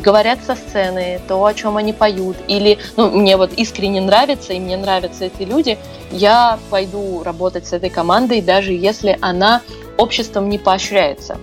говорят 0.00 0.40
со 0.44 0.54
сцены, 0.54 1.20
то, 1.28 1.44
о 1.44 1.54
чем 1.54 1.76
они 1.76 1.92
поют, 1.92 2.36
или 2.48 2.78
ну, 2.96 3.10
мне 3.10 3.36
вот 3.36 3.52
искренне 3.54 4.00
нравится, 4.00 4.52
и 4.52 4.60
мне 4.60 4.76
нравятся 4.76 5.26
эти 5.26 5.42
люди, 5.42 5.78
я 6.10 6.58
пойду 6.70 7.22
работать 7.22 7.66
с 7.66 7.72
этой 7.72 7.90
командой, 7.90 8.40
даже 8.40 8.72
если 8.72 9.18
она 9.20 9.62
обществом 9.96 10.48
не 10.48 10.58
поощряется. 10.58 11.38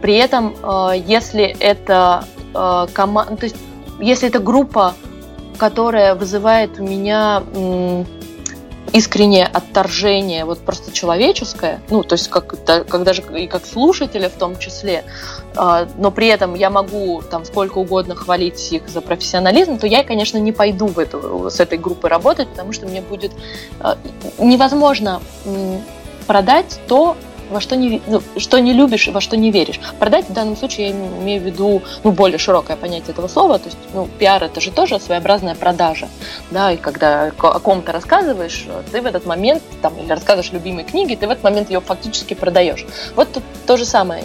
При 0.00 0.16
этом, 0.16 0.54
а, 0.62 0.92
если 0.92 1.56
это 1.58 2.24
а, 2.52 2.86
команда, 2.92 3.36
то 3.36 3.44
есть 3.44 3.56
если 4.00 4.28
это 4.28 4.38
группа, 4.38 4.94
которая 5.56 6.14
вызывает 6.14 6.78
у 6.80 6.82
меня 6.82 7.42
искреннее 8.92 9.46
отторжение, 9.46 10.44
вот 10.44 10.60
просто 10.60 10.92
человеческое, 10.92 11.80
ну, 11.90 12.02
то 12.02 12.14
есть 12.14 12.28
как, 12.28 12.54
как 12.64 13.02
даже 13.02 13.22
и 13.36 13.46
как 13.46 13.66
слушателя 13.66 14.28
в 14.28 14.34
том 14.34 14.58
числе, 14.58 15.04
э, 15.56 15.86
но 15.96 16.10
при 16.10 16.28
этом 16.28 16.54
я 16.54 16.70
могу 16.70 17.22
там 17.22 17.44
сколько 17.44 17.78
угодно 17.78 18.14
хвалить 18.14 18.72
их 18.72 18.88
за 18.88 19.00
профессионализм, 19.00 19.78
то 19.78 19.86
я, 19.86 20.04
конечно, 20.04 20.38
не 20.38 20.52
пойду 20.52 20.86
в 20.86 20.98
эту, 20.98 21.50
с 21.50 21.60
этой 21.60 21.78
группой 21.78 22.10
работать, 22.10 22.48
потому 22.48 22.72
что 22.72 22.86
мне 22.86 23.00
будет 23.00 23.32
э, 23.80 23.94
невозможно 24.38 25.20
продать 26.26 26.80
то, 26.88 27.16
во 27.54 27.60
что 27.60 27.76
не, 27.76 28.02
ну, 28.06 28.20
что 28.36 28.58
не 28.58 28.72
любишь 28.72 29.06
и 29.08 29.12
во 29.12 29.20
что 29.20 29.36
не 29.36 29.50
веришь. 29.50 29.80
Продать 29.98 30.28
в 30.28 30.32
данном 30.32 30.56
случае 30.56 30.88
я 30.88 30.92
имею 30.92 31.40
в 31.40 31.44
виду 31.44 31.82
ну, 32.02 32.10
более 32.10 32.38
широкое 32.38 32.76
понятие 32.76 33.12
этого 33.12 33.28
слова. 33.28 33.58
То 33.58 33.66
есть 33.66 33.78
ну, 33.94 34.08
пиар 34.18 34.42
это 34.42 34.60
же 34.60 34.72
тоже 34.72 34.98
своеобразная 34.98 35.54
продажа. 35.54 36.08
Да, 36.50 36.72
и 36.72 36.76
когда 36.76 37.32
о 37.38 37.60
ком-то 37.60 37.92
рассказываешь, 37.92 38.66
ты 38.90 39.00
в 39.00 39.06
этот 39.06 39.24
момент, 39.24 39.62
там, 39.80 39.96
или 39.98 40.08
рассказываешь 40.08 40.52
любимой 40.52 40.84
книги, 40.84 41.14
ты 41.14 41.26
в 41.26 41.30
этот 41.30 41.44
момент 41.44 41.70
ее 41.70 41.80
фактически 41.80 42.34
продаешь. 42.34 42.84
Вот 43.14 43.32
тут 43.32 43.44
то 43.66 43.76
же 43.76 43.84
самое. 43.84 44.24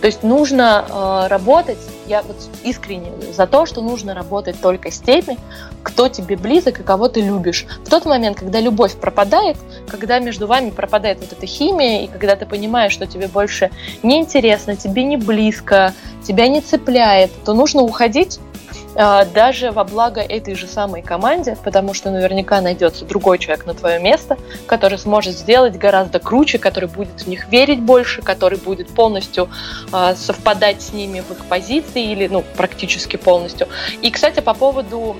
То 0.00 0.06
есть 0.06 0.22
нужно 0.22 0.84
э, 0.88 1.28
работать 1.28 1.78
я 2.06 2.22
вот 2.22 2.36
искренне 2.62 3.12
за 3.32 3.46
то, 3.46 3.66
что 3.66 3.80
нужно 3.80 4.14
работать 4.14 4.60
только 4.60 4.90
с 4.90 5.00
теми, 5.00 5.38
кто 5.82 6.08
тебе 6.08 6.36
близок 6.36 6.80
и 6.80 6.82
кого 6.82 7.08
ты 7.08 7.20
любишь. 7.20 7.66
В 7.84 7.90
тот 7.90 8.04
момент, 8.04 8.38
когда 8.38 8.60
любовь 8.60 8.94
пропадает, 8.96 9.56
когда 9.88 10.18
между 10.18 10.46
вами 10.46 10.70
пропадает 10.70 11.20
вот 11.20 11.32
эта 11.32 11.46
химия, 11.46 12.02
и 12.02 12.06
когда 12.06 12.36
ты 12.36 12.46
понимаешь, 12.46 12.92
что 12.92 13.06
тебе 13.06 13.28
больше 13.28 13.70
не 14.02 14.18
интересно, 14.18 14.76
тебе 14.76 15.04
не 15.04 15.16
близко, 15.16 15.92
тебя 16.26 16.48
не 16.48 16.60
цепляет, 16.60 17.30
то 17.44 17.54
нужно 17.54 17.82
уходить 17.82 18.40
даже 18.94 19.70
во 19.72 19.84
благо 19.84 20.20
этой 20.20 20.54
же 20.54 20.66
самой 20.66 21.02
команде, 21.02 21.56
потому 21.64 21.94
что 21.94 22.10
наверняка 22.10 22.60
найдется 22.60 23.04
другой 23.04 23.38
человек 23.38 23.66
на 23.66 23.74
твое 23.74 23.98
место, 23.98 24.36
который 24.66 24.98
сможет 24.98 25.34
сделать 25.34 25.76
гораздо 25.76 26.18
круче, 26.20 26.58
который 26.58 26.88
будет 26.88 27.22
в 27.22 27.26
них 27.26 27.48
верить 27.48 27.80
больше, 27.80 28.22
который 28.22 28.58
будет 28.58 28.88
полностью 28.88 29.48
э, 29.92 30.14
совпадать 30.16 30.82
с 30.82 30.92
ними 30.92 31.20
в 31.20 31.30
их 31.32 31.44
позиции 31.46 32.12
или, 32.12 32.28
ну, 32.28 32.44
практически 32.56 33.16
полностью. 33.16 33.68
И, 34.02 34.10
кстати, 34.10 34.40
по 34.40 34.54
поводу 34.54 35.16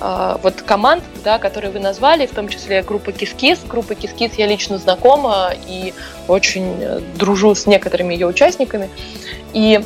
э, 0.00 0.36
вот 0.42 0.62
команд, 0.62 1.02
да, 1.24 1.38
которые 1.38 1.70
вы 1.70 1.80
назвали, 1.80 2.26
в 2.26 2.32
том 2.32 2.48
числе 2.48 2.82
группа 2.82 3.12
Кискис. 3.12 3.60
Группа 3.68 3.94
Кискис 3.94 4.34
я 4.34 4.46
лично 4.46 4.78
знакома 4.78 5.52
и 5.66 5.92
очень 6.26 6.76
э, 6.80 7.00
дружу 7.16 7.54
с 7.54 7.66
некоторыми 7.66 8.14
ее 8.14 8.26
участниками. 8.26 8.88
И 9.52 9.80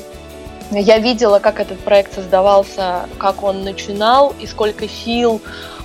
я 0.71 0.99
видела, 0.99 1.39
как 1.39 1.61
этот 1.61 1.81
проект 1.81 2.15
создавался, 2.15 3.09
как 3.19 3.43
он 3.43 3.63
начинал 3.63 4.35
и 4.41 4.47
сколько 4.47 4.89
сил, 4.89 5.41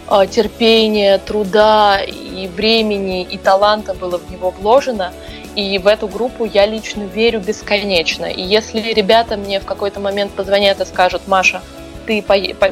а, 0.08 0.26
терпения, 0.26 1.18
труда 1.18 2.00
и 2.02 2.48
времени 2.48 3.24
и 3.24 3.38
таланта 3.38 3.94
было 3.94 4.18
в 4.18 4.32
него 4.32 4.52
вложено. 4.52 5.14
И 5.56 5.80
в 5.80 5.88
эту 5.88 6.08
группу 6.08 6.46
я 6.46 6.66
лично 6.66 7.04
верю 7.04 7.40
бесконечно. 7.40 8.26
И 8.26 8.42
если 8.42 8.80
ребята 8.94 9.38
мне 9.38 9.60
в 9.60 9.66
какой-то 9.66 10.00
момент 10.00 10.32
позвонят 10.32 10.80
и 10.80 10.86
скажут, 10.86 11.28
Маша, 11.28 11.62
ты 12.06 12.24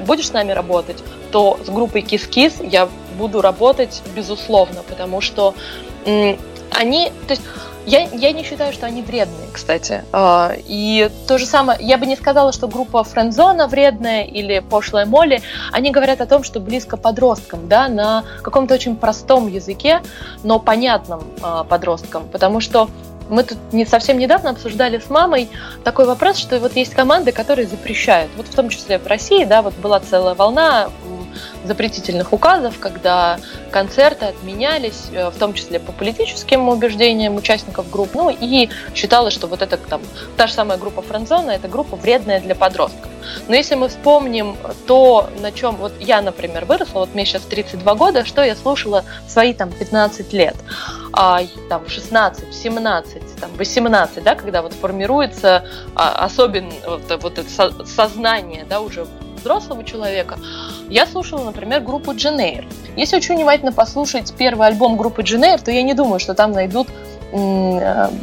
будешь 0.06 0.28
с 0.28 0.34
нами 0.34 0.52
работать, 0.52 1.04
то 1.32 1.60
с 1.66 1.70
группой 1.70 2.02
Кис-Кис 2.02 2.62
я 2.62 2.88
буду 3.18 3.42
работать 3.42 4.02
безусловно, 4.16 4.84
потому 4.88 5.20
что 5.20 5.56
они, 6.06 7.12
то 7.28 7.32
есть 7.32 7.42
я, 7.86 8.10
я 8.10 8.32
не 8.32 8.44
считаю, 8.44 8.74
что 8.74 8.86
они 8.86 9.02
вредные, 9.02 9.48
кстати. 9.52 10.04
А, 10.12 10.54
и 10.68 11.10
то 11.28 11.38
же 11.38 11.46
самое, 11.46 11.80
я 11.82 11.98
бы 11.98 12.06
не 12.06 12.16
сказала, 12.16 12.52
что 12.52 12.68
группа 12.68 13.04
Френдзона 13.04 13.68
вредная 13.68 14.24
или 14.24 14.60
пошлая 14.60 15.06
Молли. 15.06 15.42
Они 15.72 15.92
говорят 15.92 16.22
о 16.22 16.26
том, 16.26 16.44
что 16.44 16.60
близко 16.60 16.98
подросткам, 16.98 17.68
да, 17.68 17.88
на 17.88 18.24
каком-то 18.42 18.74
очень 18.74 18.96
простом 18.96 19.48
языке, 19.48 20.02
но 20.44 20.60
понятном 20.60 21.24
а, 21.42 21.64
подросткам. 21.64 22.28
Потому 22.32 22.60
что 22.60 22.90
мы 23.30 23.44
тут 23.44 23.58
не 23.72 23.86
совсем 23.86 24.18
недавно 24.18 24.52
обсуждали 24.52 25.00
с 25.00 25.10
мамой 25.10 25.50
такой 25.84 26.06
вопрос, 26.06 26.38
что 26.38 26.60
вот 26.60 26.76
есть 26.76 26.94
команды, 26.94 27.32
которые 27.32 27.68
запрещают. 27.68 28.32
Вот 28.38 28.48
в 28.48 28.56
том 28.56 28.70
числе 28.70 29.00
в 29.00 29.08
России, 29.08 29.46
да, 29.46 29.62
вот 29.62 29.74
была 29.76 30.00
целая 30.00 30.36
волна 30.36 30.90
запретительных 31.64 32.34
указов, 32.34 32.80
когда 32.80 33.40
концерты 33.72 34.26
отменялись, 34.26 35.08
э, 35.12 35.30
в 35.30 35.38
том 35.38 35.54
числе 35.54 35.80
по 35.80 35.92
политическим 35.92 36.70
убеждениям 36.70 37.36
участников 37.36 37.90
групп, 37.90 38.10
ну 38.14 38.30
и 38.30 38.70
считалось, 38.94 39.34
что 39.34 39.48
вот 39.48 39.62
это 39.62 39.78
там, 39.78 40.02
та 40.38 40.48
же 40.48 40.54
самая 40.54 40.78
группа 40.78 41.02
Френдзона, 41.02 41.52
это 41.52 41.68
группа 41.68 41.96
вредная 41.96 42.40
для 42.40 42.56
подростков. 42.56 43.10
Но 43.48 43.56
если 43.56 43.76
мы 43.76 43.90
вспомним 43.90 44.56
то, 44.88 45.30
на 45.40 45.52
чем 45.52 45.76
вот 45.76 45.94
я, 46.00 46.22
например, 46.22 46.66
выросла, 46.66 47.00
вот 47.00 47.14
мне 47.14 47.26
сейчас 47.26 47.44
32 47.44 47.96
года, 47.96 48.26
что 48.26 48.44
я 48.44 48.56
слушала 48.56 49.04
свои 49.28 49.54
там 49.54 49.72
15 49.72 50.34
лет, 50.34 50.56
а, 51.14 51.42
там 51.70 51.88
16, 51.88 52.54
17, 52.54 53.36
там 53.40 53.52
18, 53.58 54.24
да, 54.24 54.36
когда 54.36 54.62
вот 54.62 54.74
формируется 54.74 55.66
а, 55.96 56.26
особенно 56.26 56.72
вот, 56.86 57.22
вот 57.22 57.38
это 57.40 57.86
сознание, 57.86 58.66
да, 58.68 58.82
уже 58.82 59.08
взрослого 59.46 59.84
человека, 59.84 60.40
я 60.90 61.06
слушала, 61.06 61.44
например, 61.46 61.82
группу 61.82 62.16
Дженейр. 62.16 62.66
Если 62.98 63.16
очень 63.16 63.36
внимательно 63.36 63.72
послушать 63.72 64.34
первый 64.36 64.68
альбом 64.68 64.98
группы 64.98 65.22
Дженейр, 65.22 65.62
то 65.62 65.72
я 65.72 65.84
не 65.84 65.94
думаю, 65.94 66.20
что 66.20 66.34
там 66.34 66.52
найдут 66.52 66.88
э, 67.32 67.38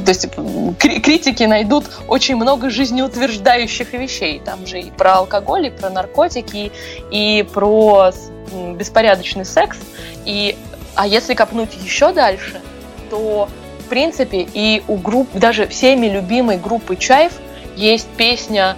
то 0.05 0.09
есть 0.09 0.29
критики 0.79 1.45
найдут 1.45 1.85
очень 2.09 2.35
много 2.35 2.70
жизнеутверждающих 2.70 3.93
вещей. 3.93 4.43
Там 4.45 4.66
же 4.66 4.81
и 4.81 4.91
про 4.91 5.18
алкоголь, 5.18 5.66
и 5.66 5.70
про 5.70 5.91
наркотики, 5.91 6.73
и 7.12 7.47
про 7.53 8.11
беспорядочный 8.75 9.45
секс. 9.45 9.79
И, 10.25 10.57
а 10.97 11.07
если 11.07 11.35
копнуть 11.35 11.70
еще 11.85 12.12
дальше, 12.12 12.61
то 13.11 13.49
в 13.87 13.89
принципе 13.89 14.49
и 14.53 14.83
у 14.89 14.97
групп, 14.97 15.29
даже 15.35 15.68
всеми 15.68 16.07
любимой 16.07 16.59
группы 16.59 16.97
Чаев 16.97 17.33
есть 17.77 18.09
песня 18.16 18.77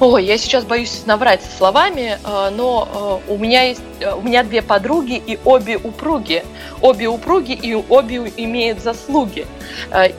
Ой, 0.00 0.24
я 0.24 0.38
сейчас 0.38 0.64
боюсь 0.64 1.02
наврать 1.06 1.40
словами, 1.42 2.18
э, 2.22 2.50
но 2.50 3.20
э, 3.28 3.32
у 3.32 3.36
меня 3.36 3.62
есть 3.62 3.82
э, 3.98 4.14
у 4.14 4.22
меня 4.22 4.44
две 4.44 4.62
подруги 4.62 5.14
и 5.14 5.40
обе 5.44 5.76
упруги. 5.76 6.44
Обе 6.80 7.08
упруги 7.08 7.50
и 7.50 7.74
обе 7.74 8.32
имеют 8.36 8.80
заслуги. 8.80 9.46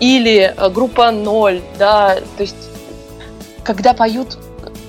Или 0.01 0.53
группа 0.71 1.11
ноль, 1.11 1.61
да, 1.77 2.15
то 2.37 2.41
есть 2.43 2.55
когда 3.63 3.93
поют 3.93 4.37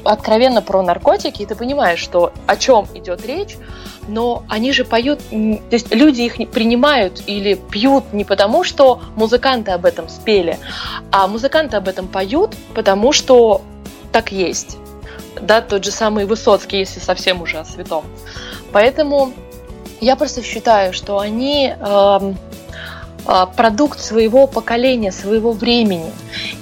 откровенно 0.05 0.63
про 0.63 0.83
наркотики, 0.83 1.47
ты 1.47 1.55
понимаешь, 1.55 2.01
что 2.01 2.33
о 2.47 2.57
чем 2.57 2.87
идет 2.95 3.25
речь, 3.27 3.57
но 4.09 4.43
они 4.49 4.73
же 4.73 4.85
поют, 4.85 5.21
то 5.29 5.61
есть 5.71 5.95
люди 5.95 6.23
их 6.23 6.37
принимают 6.51 7.23
или 7.27 7.55
пьют 7.55 8.13
не 8.13 8.25
потому, 8.25 8.65
что 8.65 9.01
музыканты 9.17 9.71
об 9.71 9.85
этом 9.85 10.09
спели, 10.09 10.59
а 11.13 11.27
музыканты 11.27 11.77
об 11.77 11.87
этом 11.87 12.09
поют, 12.09 12.57
потому 12.75 13.13
что 13.13 13.63
так 14.13 14.33
есть. 14.33 14.77
Да, 15.41 15.61
тот 15.61 15.85
же 15.85 15.91
самый 15.91 16.27
Высоцкий, 16.27 16.79
если 16.79 17.01
совсем 17.01 17.43
уже 17.43 17.59
о 17.59 17.65
святом. 17.65 18.05
Поэтому 18.73 19.33
я 20.01 20.17
просто 20.17 20.43
считаю, 20.43 20.93
что 20.93 21.19
они 21.19 21.73
э, 21.79 22.35
а, 23.27 23.47
продукт 23.47 24.01
своего 24.01 24.47
поколения, 24.47 25.13
своего 25.13 25.53
времени. 25.53 26.11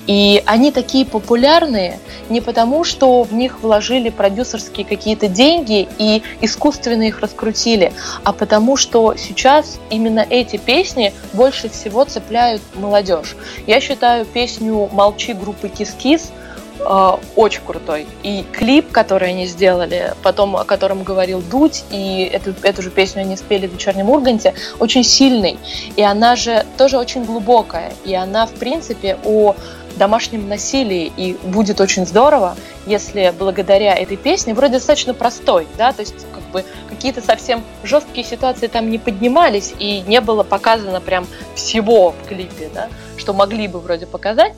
И 0.06 0.42
они 0.46 0.72
такие 0.72 1.06
популярные 1.06 1.98
не 2.28 2.40
потому, 2.40 2.84
что 2.84 3.22
в 3.22 3.32
них 3.32 3.60
вложили 3.60 4.10
продюсерские 4.10 4.84
какие-то 4.84 5.28
деньги 5.28 5.88
и 5.98 6.22
искусственно 6.40 7.04
их 7.04 7.20
раскрутили, 7.20 7.92
а 8.24 8.32
потому 8.32 8.76
что 8.76 9.14
сейчас 9.16 9.78
именно 9.90 10.26
эти 10.28 10.56
песни 10.56 11.14
больше 11.32 11.68
всего 11.68 12.04
цепляют 12.04 12.60
молодежь. 12.74 13.36
Я 13.66 13.80
считаю 13.80 14.26
песню 14.26 14.88
«Молчи» 14.92 15.32
группы 15.32 15.68
«Кис-Кис» 15.68 16.32
э, 16.78 17.10
очень 17.36 17.60
крутой. 17.66 18.06
И 18.22 18.44
клип, 18.52 18.90
который 18.90 19.30
они 19.30 19.46
сделали, 19.46 20.14
потом 20.22 20.56
о 20.56 20.64
котором 20.64 21.02
говорил 21.02 21.42
Дудь, 21.42 21.84
и 21.90 22.28
эту, 22.32 22.54
эту 22.62 22.82
же 22.82 22.90
песню 22.90 23.22
они 23.22 23.36
спели 23.36 23.66
в 23.66 23.72
«Вечернем 23.72 24.10
Урганте», 24.10 24.54
очень 24.78 25.04
сильный. 25.04 25.58
И 25.96 26.02
она 26.02 26.36
же 26.36 26.64
тоже 26.76 26.98
очень 26.98 27.24
глубокая. 27.24 27.92
И 28.04 28.14
она, 28.14 28.46
в 28.46 28.52
принципе, 28.52 29.18
о 29.24 29.54
домашнем 29.98 30.48
насилии, 30.48 31.12
и 31.16 31.36
будет 31.42 31.80
очень 31.80 32.06
здорово, 32.06 32.56
если 32.86 33.34
благодаря 33.38 33.94
этой 33.94 34.16
песне, 34.16 34.54
вроде 34.54 34.74
достаточно 34.74 35.12
простой, 35.12 35.66
да, 35.76 35.92
то 35.92 36.00
есть 36.00 36.14
как 36.32 36.42
бы 36.52 36.64
какие-то 36.88 37.20
совсем 37.20 37.62
жесткие 37.82 38.24
ситуации 38.24 38.68
там 38.68 38.90
не 38.90 38.98
поднимались, 38.98 39.74
и 39.78 40.00
не 40.06 40.20
было 40.20 40.44
показано 40.44 41.00
прям 41.00 41.26
всего 41.54 42.12
в 42.12 42.28
клипе, 42.28 42.70
да, 42.72 42.88
что 43.16 43.34
могли 43.34 43.68
бы 43.68 43.80
вроде 43.80 44.06
показать, 44.06 44.54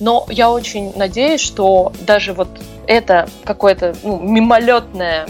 но 0.00 0.26
я 0.28 0.50
очень 0.50 0.92
надеюсь, 0.96 1.40
что 1.40 1.92
даже 2.00 2.32
вот 2.32 2.48
это 2.86 3.28
какое-то 3.44 3.94
ну, 4.02 4.18
мимолетное, 4.20 5.26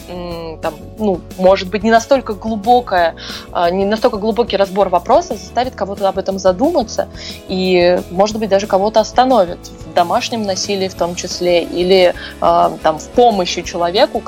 там, 0.60 0.74
ну, 0.98 1.20
может 1.38 1.68
быть, 1.68 1.82
не 1.82 1.90
настолько 1.90 2.34
глубокое, 2.34 3.14
а, 3.52 3.70
не 3.70 3.84
настолько 3.84 4.16
глубокий 4.16 4.56
разбор 4.56 4.88
вопроса 4.88 5.36
заставит 5.36 5.74
кого-то 5.74 6.08
об 6.08 6.18
этом 6.18 6.38
задуматься 6.38 7.08
и, 7.48 8.00
может 8.10 8.38
быть, 8.38 8.48
даже 8.48 8.66
кого-то 8.66 9.00
остановит 9.00 9.58
в 9.66 9.92
домашнем 9.92 10.42
насилии 10.42 10.88
в 10.88 10.94
том 10.94 11.14
числе 11.14 11.62
или 11.62 12.14
а, 12.40 12.76
там 12.82 12.98
в 12.98 13.08
помощи 13.10 13.62
человеку, 13.62 14.22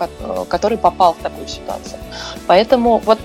который 0.48 0.78
попал 0.78 1.14
в 1.14 1.22
такую 1.22 1.48
ситуацию. 1.48 1.98
Поэтому 2.46 2.98
вот 2.98 3.18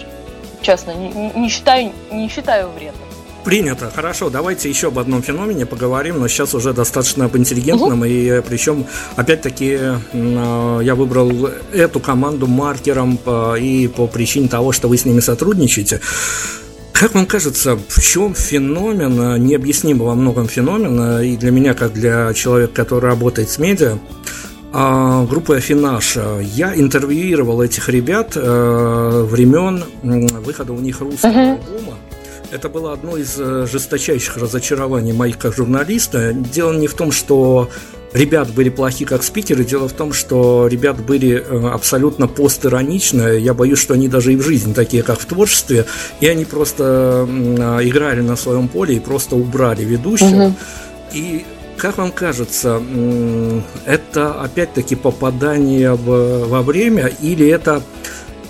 честно, 0.61 0.91
не, 0.91 1.31
не 1.35 1.49
считаю, 1.49 1.91
не 2.11 2.27
считаю 2.29 2.69
вредным. 2.69 3.10
Принято, 3.43 3.91
хорошо. 3.93 4.29
Давайте 4.29 4.69
еще 4.69 4.87
об 4.87 4.99
одном 4.99 5.23
феномене 5.23 5.65
поговорим, 5.65 6.19
но 6.19 6.27
сейчас 6.27 6.53
уже 6.53 6.73
достаточно 6.73 7.25
об 7.25 7.35
интеллигентном, 7.35 7.99
угу. 7.99 8.05
и 8.05 8.41
причем, 8.47 8.85
опять-таки, 9.15 9.79
э, 10.13 10.79
я 10.83 10.95
выбрал 10.95 11.49
эту 11.73 11.99
команду 11.99 12.45
маркером 12.45 13.19
и 13.59 13.87
по 13.87 14.07
причине 14.07 14.47
того, 14.47 14.71
что 14.71 14.87
вы 14.87 14.97
с 14.97 15.05
ними 15.05 15.21
сотрудничаете. 15.21 16.01
Как 16.93 17.15
вам 17.15 17.25
кажется, 17.25 17.79
в 17.87 18.01
чем 18.01 18.35
феномен, 18.35 19.19
э, 19.19 19.37
необъяснимо 19.39 20.05
во 20.05 20.13
многом 20.13 20.47
феномен, 20.47 21.21
и 21.21 21.35
для 21.35 21.49
меня, 21.49 21.73
как 21.73 21.93
для 21.93 22.33
человека, 22.35 22.73
который 22.73 23.05
работает 23.05 23.49
с 23.49 23.57
медиа, 23.57 23.97
а, 24.73 25.25
группы 25.25 25.57
Афинаж. 25.57 26.17
Я 26.53 26.73
интервьюировал 26.73 27.61
этих 27.61 27.89
ребят 27.89 28.35
времен 28.35 29.83
выхода 30.01 30.71
у 30.71 30.79
них 30.79 31.01
русского 31.01 31.29
uh-huh. 31.29 31.59
альбома. 31.59 31.97
Это 32.51 32.67
было 32.67 32.91
одно 32.91 33.15
из 33.15 33.35
э, 33.39 33.65
жесточайших 33.65 34.35
разочарований 34.35 35.13
моих 35.13 35.37
как 35.37 35.55
журналиста. 35.55 36.33
Дело 36.33 36.73
не 36.73 36.87
в 36.87 36.93
том, 36.93 37.13
что 37.13 37.69
ребят 38.11 38.51
были 38.51 38.69
плохи 38.69 39.05
как 39.05 39.23
спикеры, 39.23 39.63
дело 39.63 39.87
в 39.87 39.93
том, 39.93 40.11
что 40.11 40.67
ребят 40.67 40.99
были 41.01 41.41
э, 41.41 41.69
абсолютно 41.69 42.27
постироничны. 42.27 43.39
Я 43.39 43.53
боюсь, 43.53 43.79
что 43.79 43.93
они 43.93 44.09
даже 44.09 44.33
и 44.33 44.35
в 44.35 44.41
жизни 44.41 44.73
такие, 44.73 45.01
как 45.01 45.19
в 45.19 45.25
творчестве, 45.25 45.85
и 46.19 46.27
они 46.27 46.43
просто 46.43 47.25
э, 47.25 47.79
играли 47.87 48.19
на 48.19 48.35
своем 48.35 48.67
поле 48.67 48.97
и 48.97 48.99
просто 48.99 49.37
убрали 49.37 49.85
ведущего. 49.85 50.47
Угу. 50.47 50.55
И 51.13 51.45
как 51.77 51.97
вам 51.97 52.11
кажется, 52.11 52.81
это 53.85 54.33
опять-таки 54.33 54.95
попадание 54.95 55.95
во 55.95 56.61
время 56.61 57.11
или 57.21 57.47
это 57.47 57.81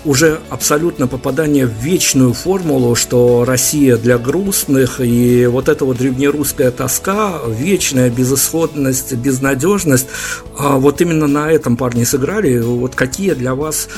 уже 0.04 0.40
абсолютно 0.50 1.06
попадание 1.06 1.66
в 1.66 1.72
вечную 1.72 2.32
формулу, 2.32 2.94
что 2.94 3.44
Россия 3.44 3.96
для 3.96 4.18
грустных, 4.18 5.00
и 5.00 5.46
вот 5.46 5.68
эта 5.68 5.84
вот 5.84 5.98
древнерусская 5.98 6.70
тоска, 6.70 7.40
вечная 7.46 8.10
безысходность, 8.10 9.14
безнадежность, 9.14 10.06
а 10.58 10.76
вот 10.78 11.00
именно 11.00 11.26
на 11.26 11.50
этом 11.50 11.76
парни 11.76 12.04
сыграли. 12.04 12.58
Вот 12.58 12.94
какие 12.94 13.34
для 13.34 13.54
вас 13.54 13.88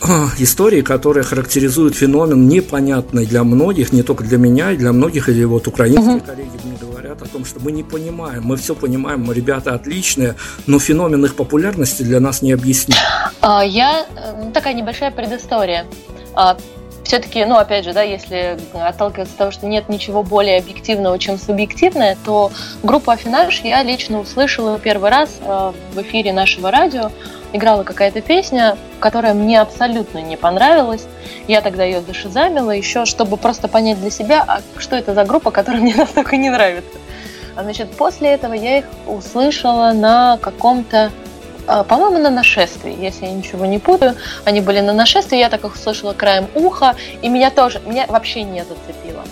а, 0.00 0.28
истории, 0.38 0.82
которые 0.82 1.24
характеризуют 1.24 1.94
феномен 1.94 2.48
непонятный 2.48 3.26
для 3.26 3.44
многих, 3.44 3.92
не 3.92 4.02
только 4.02 4.24
для 4.24 4.38
меня, 4.38 4.72
и 4.72 4.76
для 4.76 4.92
многих, 4.92 5.28
или 5.28 5.44
вот 5.44 5.68
украинские 5.68 6.16
uh-huh. 6.16 6.26
коллеги 6.26 6.50
мне 6.64 6.76
говорят 6.80 6.91
том, 7.32 7.44
что 7.44 7.60
мы 7.60 7.72
не 7.72 7.82
понимаем, 7.82 8.42
мы 8.44 8.56
все 8.56 8.74
понимаем, 8.74 9.24
мы 9.24 9.34
ребята 9.34 9.74
отличные, 9.74 10.36
но 10.66 10.78
феномен 10.78 11.24
их 11.24 11.36
популярности 11.36 12.02
для 12.02 12.20
нас 12.20 12.42
не 12.42 12.52
объясним. 12.52 12.96
А, 13.40 13.64
я 13.64 14.06
э, 14.14 14.50
такая 14.52 14.74
небольшая 14.74 15.10
предыстория. 15.10 15.86
А, 16.34 16.56
Все-таки, 17.04 17.44
ну, 17.44 17.56
опять 17.56 17.84
же, 17.84 17.92
да, 17.92 18.02
если 18.02 18.58
отталкиваться 18.72 19.32
от 19.32 19.38
того, 19.38 19.50
что 19.50 19.66
нет 19.66 19.88
ничего 19.88 20.22
более 20.22 20.58
объективного, 20.58 21.18
чем 21.18 21.38
субъективное, 21.38 22.16
то 22.24 22.52
группу 22.82 23.10
Афинаж 23.10 23.60
я 23.64 23.82
лично 23.82 24.20
услышала 24.20 24.78
первый 24.78 25.10
раз 25.10 25.40
э, 25.40 25.72
в 25.94 26.02
эфире 26.02 26.32
нашего 26.32 26.70
радио. 26.70 27.10
Играла 27.54 27.82
какая-то 27.82 28.22
песня, 28.22 28.78
которая 28.98 29.34
мне 29.34 29.60
абсолютно 29.60 30.18
не 30.18 30.36
понравилась. 30.36 31.06
Я 31.48 31.60
тогда 31.60 31.84
ее 31.84 32.00
зашизамила 32.00 32.70
еще, 32.70 33.04
чтобы 33.04 33.36
просто 33.36 33.68
понять 33.68 34.00
для 34.00 34.10
себя, 34.10 34.42
а 34.46 34.62
что 34.78 34.96
это 34.96 35.12
за 35.12 35.24
группа, 35.24 35.50
которая 35.50 35.82
мне 35.82 35.94
настолько 35.96 36.36
не 36.36 36.48
нравится. 36.48 37.01
А, 37.56 37.62
значит, 37.62 37.90
после 37.96 38.30
этого 38.30 38.54
я 38.54 38.78
их 38.78 38.84
услышала 39.06 39.92
на 39.92 40.38
каком-то 40.38 41.10
а, 41.66 41.84
по-моему, 41.84 42.18
на 42.18 42.30
нашествии, 42.30 42.96
если 42.98 43.26
я 43.26 43.32
ничего 43.32 43.66
не 43.66 43.78
путаю. 43.78 44.16
Они 44.44 44.60
были 44.60 44.80
на 44.80 44.92
нашествии, 44.92 45.38
я 45.38 45.48
так 45.48 45.64
их 45.64 45.74
услышала 45.74 46.12
краем 46.12 46.48
уха, 46.54 46.96
и 47.20 47.28
меня 47.28 47.50
тоже, 47.50 47.80
меня 47.86 48.06
вообще 48.08 48.42
не 48.42 48.64
зацепило. 48.64 49.22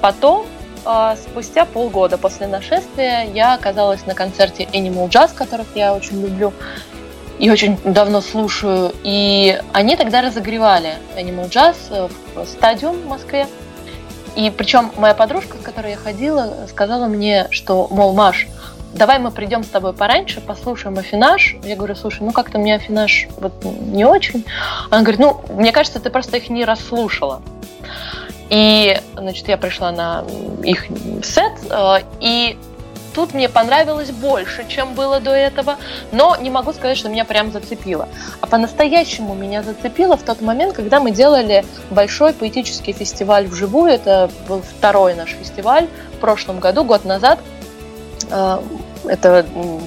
Потом, 0.00 0.46
а, 0.84 1.16
спустя 1.16 1.64
полгода 1.64 2.18
после 2.18 2.46
нашествия, 2.46 3.24
я 3.32 3.54
оказалась 3.54 4.04
на 4.06 4.14
концерте 4.14 4.64
Animal 4.72 5.08
Jazz, 5.08 5.34
которых 5.34 5.68
я 5.74 5.94
очень 5.94 6.20
люблю 6.20 6.52
и 7.38 7.50
очень 7.50 7.78
давно 7.84 8.20
слушаю. 8.20 8.92
И 9.02 9.58
они 9.72 9.96
тогда 9.96 10.20
разогревали 10.20 10.94
Animal 11.16 11.48
Jazz 11.48 12.10
в 12.34 12.46
стадиум 12.46 12.96
в 12.96 13.06
Москве. 13.06 13.46
И 14.36 14.50
причем 14.50 14.92
моя 14.96 15.14
подружка, 15.14 15.56
с 15.58 15.60
которой 15.62 15.92
я 15.92 15.96
ходила, 15.96 16.66
сказала 16.68 17.06
мне, 17.06 17.48
что, 17.50 17.88
мол, 17.90 18.14
Маш, 18.14 18.46
давай 18.94 19.18
мы 19.18 19.30
придем 19.30 19.62
с 19.62 19.68
тобой 19.68 19.92
пораньше, 19.92 20.40
послушаем 20.40 20.98
Афинаж. 20.98 21.56
Я 21.62 21.76
говорю, 21.76 21.94
слушай, 21.94 22.22
ну 22.22 22.32
как-то 22.32 22.58
мне 22.58 22.74
Афинаж 22.74 23.28
вот 23.38 23.52
не 23.64 24.04
очень. 24.04 24.44
Она 24.90 25.02
говорит, 25.02 25.20
ну, 25.20 25.40
мне 25.50 25.72
кажется, 25.72 26.00
ты 26.00 26.10
просто 26.10 26.36
их 26.36 26.48
не 26.48 26.64
расслушала. 26.64 27.42
И, 28.50 29.00
значит, 29.14 29.46
я 29.48 29.56
пришла 29.56 29.92
на 29.92 30.24
их 30.64 30.86
сет, 31.22 31.52
э, 31.70 31.98
и 32.20 32.58
тут 33.14 33.34
мне 33.34 33.48
понравилось 33.48 34.10
больше, 34.10 34.66
чем 34.68 34.94
было 34.94 35.20
до 35.20 35.30
этого, 35.30 35.76
но 36.12 36.36
не 36.36 36.50
могу 36.50 36.72
сказать, 36.72 36.96
что 36.96 37.08
меня 37.08 37.24
прям 37.24 37.52
зацепило. 37.52 38.08
А 38.40 38.46
по-настоящему 38.46 39.34
меня 39.34 39.62
зацепило 39.62 40.16
в 40.16 40.22
тот 40.22 40.40
момент, 40.40 40.74
когда 40.74 41.00
мы 41.00 41.10
делали 41.10 41.64
большой 41.90 42.32
поэтический 42.32 42.92
фестиваль 42.92 43.46
вживую. 43.46 43.92
Это 43.92 44.30
был 44.48 44.62
второй 44.62 45.14
наш 45.14 45.30
фестиваль 45.30 45.88
в 46.14 46.18
прошлом 46.18 46.60
году, 46.60 46.84
год 46.84 47.04
назад. 47.04 47.38
Э, 48.30 48.60
это 49.04 49.46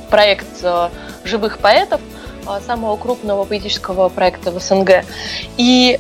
проект 0.10 0.48
э, 0.64 0.90
живых 1.24 1.60
поэтов, 1.60 2.02
э, 2.48 2.60
самого 2.66 2.98
крупного 2.98 3.46
поэтического 3.46 4.10
проекта 4.10 4.52
в 4.52 4.60
СНГ. 4.60 5.06
И 5.58 6.00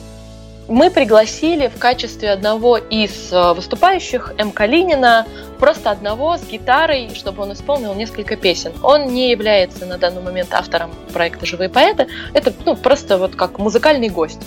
мы 0.68 0.89
пригласили 0.89 1.68
в 1.68 1.78
качестве 1.78 2.32
одного 2.32 2.78
из 2.78 3.32
выступающих 3.32 4.34
М. 4.38 4.51
Калинина, 4.51 5.28
просто 5.59 5.91
одного 5.91 6.38
с 6.38 6.43
гитарой, 6.43 7.11
чтобы 7.14 7.43
он 7.43 7.53
исполнил 7.53 7.93
несколько 7.93 8.36
песен. 8.36 8.72
Он 8.82 9.07
не 9.07 9.32
является 9.32 9.86
на 9.86 9.97
данный 9.97 10.22
момент 10.22 10.53
автором 10.53 10.91
проекта 11.11 11.45
«Живые 11.45 11.70
поэты», 11.70 12.07
это 12.34 12.53
ну, 12.66 12.76
просто 12.76 13.18
вот 13.18 13.36
как 13.36 13.59
музыкальный 13.59 14.09
гость. 14.09 14.41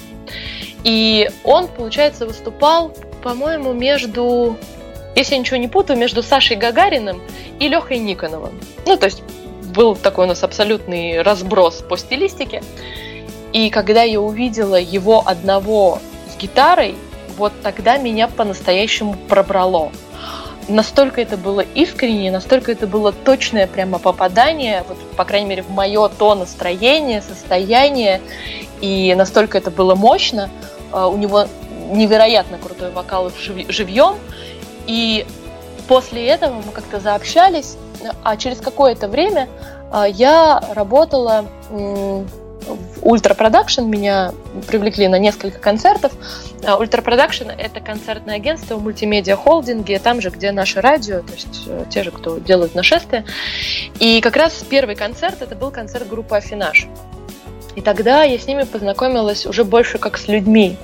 И 0.84 1.30
он, 1.44 1.68
получается, 1.68 2.26
выступал, 2.26 2.94
по-моему, 3.22 3.72
между 3.72 4.56
если 5.16 5.34
я 5.34 5.40
ничего 5.40 5.56
не 5.56 5.68
путаю, 5.68 5.98
между 5.98 6.22
Сашей 6.22 6.56
Гагариным 6.56 7.22
и 7.58 7.68
Лехой 7.68 7.98
Никоновым. 7.98 8.60
Ну, 8.84 8.98
то 8.98 9.06
есть 9.06 9.22
был 9.74 9.96
такой 9.96 10.26
у 10.26 10.28
нас 10.28 10.44
абсолютный 10.44 11.22
разброс 11.22 11.76
по 11.76 11.96
стилистике. 11.96 12.62
И 13.56 13.70
когда 13.70 14.02
я 14.02 14.20
увидела 14.20 14.78
его 14.78 15.22
одного 15.24 15.98
с 16.30 16.36
гитарой, 16.36 16.94
вот 17.38 17.54
тогда 17.62 17.96
меня 17.96 18.28
по-настоящему 18.28 19.16
пробрало. 19.30 19.92
Настолько 20.68 21.22
это 21.22 21.38
было 21.38 21.60
искренне, 21.60 22.30
настолько 22.30 22.70
это 22.72 22.86
было 22.86 23.12
точное 23.12 23.66
прямо 23.66 23.98
попадание, 23.98 24.84
вот, 24.86 24.98
по 25.16 25.24
крайней 25.24 25.46
мере, 25.48 25.62
в 25.62 25.70
мое 25.70 26.06
то 26.10 26.34
настроение, 26.34 27.22
состояние, 27.22 28.20
и 28.82 29.14
настолько 29.16 29.56
это 29.56 29.70
было 29.70 29.94
мощно. 29.94 30.50
А, 30.92 31.08
у 31.08 31.16
него 31.16 31.46
невероятно 31.88 32.58
крутой 32.58 32.90
вокал 32.90 33.32
живьем, 33.70 34.16
И 34.86 35.26
после 35.88 36.26
этого 36.26 36.56
мы 36.56 36.72
как-то 36.72 37.00
заобщались, 37.00 37.78
а 38.22 38.36
через 38.36 38.58
какое-то 38.58 39.08
время 39.08 39.48
а, 39.90 40.06
я 40.06 40.62
работала 40.74 41.46
в 42.62 43.06
Ультра 43.06 43.34
Продакшн, 43.34 43.84
меня 43.84 44.32
привлекли 44.66 45.08
на 45.08 45.18
несколько 45.18 45.58
концертов. 45.58 46.12
Ультра 46.78 47.02
Продакшн– 47.02 47.50
это 47.58 47.80
концертное 47.80 48.36
агентство 48.36 48.76
в 48.76 48.82
мультимедиа-холдинге, 48.82 49.98
там 49.98 50.20
же, 50.20 50.30
где 50.30 50.50
наше 50.52 50.80
радио, 50.80 51.20
то 51.20 51.32
есть 51.32 51.64
э, 51.66 51.84
те 51.90 52.02
же, 52.02 52.10
кто 52.10 52.38
делают 52.38 52.74
нашествие. 52.74 53.24
И 54.00 54.20
как 54.20 54.36
раз 54.36 54.64
первый 54.68 54.96
концерт– 54.96 55.36
это 55.42 55.54
был 55.54 55.70
концерт 55.70 56.08
группы 56.08 56.34
«Афинаж». 56.36 56.88
И 57.76 57.82
тогда 57.82 58.22
я 58.22 58.38
с 58.38 58.46
ними 58.46 58.62
познакомилась 58.62 59.44
уже 59.44 59.62
больше 59.62 59.98
как 59.98 60.16
с 60.16 60.28
людьми. 60.28 60.78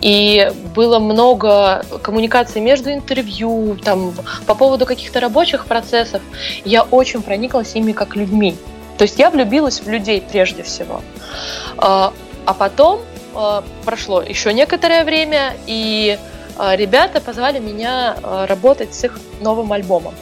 И 0.00 0.50
было 0.76 1.00
много 1.00 1.84
коммуникаций 2.02 2.60
между 2.60 2.92
интервью, 2.92 3.76
там, 3.84 4.14
по 4.46 4.54
поводу 4.54 4.86
каких-то 4.86 5.18
рабочих 5.18 5.66
процессов. 5.66 6.22
Я 6.64 6.84
очень 6.84 7.22
прониклась 7.22 7.74
ими 7.74 7.90
как 7.90 8.14
людьми. 8.14 8.56
То 9.00 9.04
есть 9.04 9.18
я 9.18 9.30
влюбилась 9.30 9.80
в 9.80 9.88
людей 9.88 10.20
прежде 10.20 10.62
всего. 10.62 11.00
А, 11.78 12.12
а 12.44 12.52
потом 12.52 13.00
а, 13.34 13.64
прошло 13.86 14.20
еще 14.20 14.52
некоторое 14.52 15.04
время, 15.04 15.54
и 15.66 16.18
а, 16.58 16.76
ребята 16.76 17.22
позвали 17.22 17.60
меня 17.60 18.16
работать 18.46 18.92
с 18.92 19.02
их 19.04 19.18
новым 19.40 19.72
альбомом. 19.72 20.12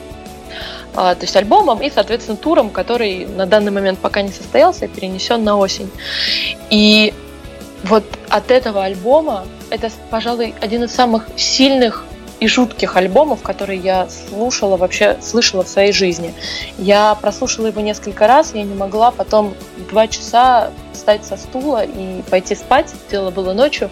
То 0.94 1.18
есть 1.20 1.34
альбомом 1.34 1.82
и, 1.82 1.90
соответственно, 1.90 2.36
туром, 2.36 2.70
который 2.70 3.26
на 3.26 3.46
данный 3.46 3.72
момент 3.72 3.98
пока 3.98 4.22
не 4.22 4.30
состоялся, 4.30 4.86
перенесен 4.86 5.42
на 5.42 5.56
осень. 5.56 5.90
И 6.70 7.12
вот 7.82 8.04
от 8.28 8.52
этого 8.52 8.84
альбома, 8.84 9.44
это, 9.70 9.90
пожалуй, 10.08 10.54
один 10.60 10.84
из 10.84 10.94
самых 10.94 11.26
сильных 11.36 12.04
и 12.40 12.46
жутких 12.46 12.96
альбомов, 12.96 13.42
которые 13.42 13.80
я 13.80 14.08
слушала, 14.08 14.76
вообще 14.76 15.16
слышала 15.20 15.64
в 15.64 15.68
своей 15.68 15.92
жизни. 15.92 16.34
Я 16.78 17.16
прослушала 17.16 17.66
его 17.66 17.80
несколько 17.80 18.26
раз, 18.26 18.54
я 18.54 18.62
не 18.62 18.74
могла 18.74 19.10
потом 19.10 19.54
два 19.90 20.06
часа 20.06 20.70
встать 20.92 21.24
со 21.24 21.36
стула 21.36 21.84
и 21.84 22.22
пойти 22.30 22.54
спать. 22.54 22.92
Дело 23.10 23.30
было 23.30 23.52
ночью. 23.52 23.90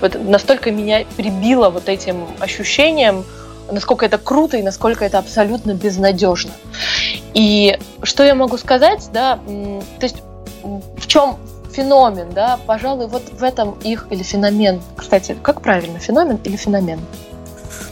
Вот 0.00 0.16
настолько 0.22 0.70
меня 0.70 1.04
прибило 1.16 1.70
вот 1.70 1.88
этим 1.88 2.26
ощущением, 2.40 3.24
насколько 3.70 4.04
это 4.04 4.18
круто 4.18 4.56
и 4.56 4.62
насколько 4.62 5.04
это 5.04 5.18
абсолютно 5.18 5.72
безнадежно. 5.72 6.52
И 7.34 7.78
что 8.02 8.24
я 8.24 8.34
могу 8.34 8.58
сказать, 8.58 9.08
да, 9.12 9.36
то 9.36 10.02
есть 10.02 10.16
в 10.62 11.06
чем 11.06 11.36
феномен, 11.72 12.30
да, 12.34 12.58
пожалуй, 12.66 13.06
вот 13.06 13.22
в 13.30 13.42
этом 13.42 13.78
их 13.84 14.08
или 14.10 14.22
феномен. 14.22 14.82
Кстати, 14.96 15.36
как 15.42 15.62
правильно, 15.62 15.98
феномен 15.98 16.38
или 16.44 16.56
феномен? 16.56 17.00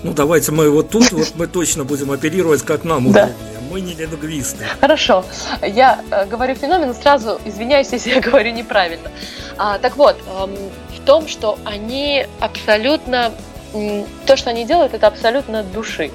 Ну, 0.02 0.12
давайте 0.12 0.52
мы 0.52 0.70
вот 0.70 0.90
тут 0.90 1.12
вот 1.12 1.32
мы 1.36 1.46
точно 1.46 1.84
будем 1.84 2.10
оперировать, 2.10 2.62
как 2.62 2.84
нам 2.84 3.06
удобнее. 3.06 3.34
Да. 3.54 3.60
Мы 3.70 3.80
не 3.80 3.94
лингвисты. 3.94 4.64
Хорошо. 4.80 5.24
Я 5.62 6.00
э, 6.10 6.26
говорю 6.26 6.54
феномен, 6.54 6.94
сразу 6.94 7.40
извиняюсь, 7.44 7.88
если 7.92 8.10
я 8.10 8.20
говорю 8.20 8.52
неправильно. 8.52 9.10
А, 9.58 9.78
так 9.78 9.96
вот, 9.96 10.16
эм, 10.38 10.54
в 10.96 11.04
том, 11.04 11.28
что 11.28 11.58
они 11.64 12.26
абсолютно 12.40 13.32
то, 14.26 14.36
что 14.36 14.50
они 14.50 14.64
делают, 14.64 14.94
это 14.94 15.06
абсолютно 15.06 15.60
от 15.60 15.72
души. 15.72 16.10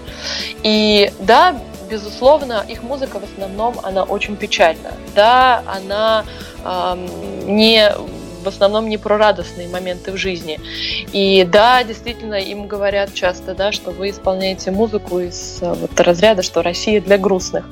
И 0.64 1.12
да, 1.20 1.56
безусловно, 1.90 2.66
их 2.68 2.82
музыка 2.82 3.20
в 3.20 3.24
основном, 3.24 3.76
она 3.84 4.04
очень 4.04 4.36
печальна. 4.36 4.94
Да, 5.14 5.64
она 5.68 6.26
эм, 6.64 7.56
не 7.56 7.92
в 8.42 8.48
основном 8.48 8.90
не 8.90 8.98
про 8.98 9.18
радостные 9.18 9.68
моменты 9.68 10.12
в 10.12 10.18
жизни. 10.18 10.60
И 11.14 11.44
да, 11.44 11.84
действительно, 11.84 12.36
им 12.36 12.68
говорят 12.68 13.14
часто, 13.14 13.56
да, 13.56 13.72
что 13.72 13.92
вы 13.92 14.10
исполняете 14.10 14.72
музыку 14.72 15.20
из 15.20 15.60
вот, 15.62 16.00
разряда, 16.00 16.42
что 16.44 16.62
Россия 16.62 17.02
для 17.02 17.18
грустных. 17.18 17.66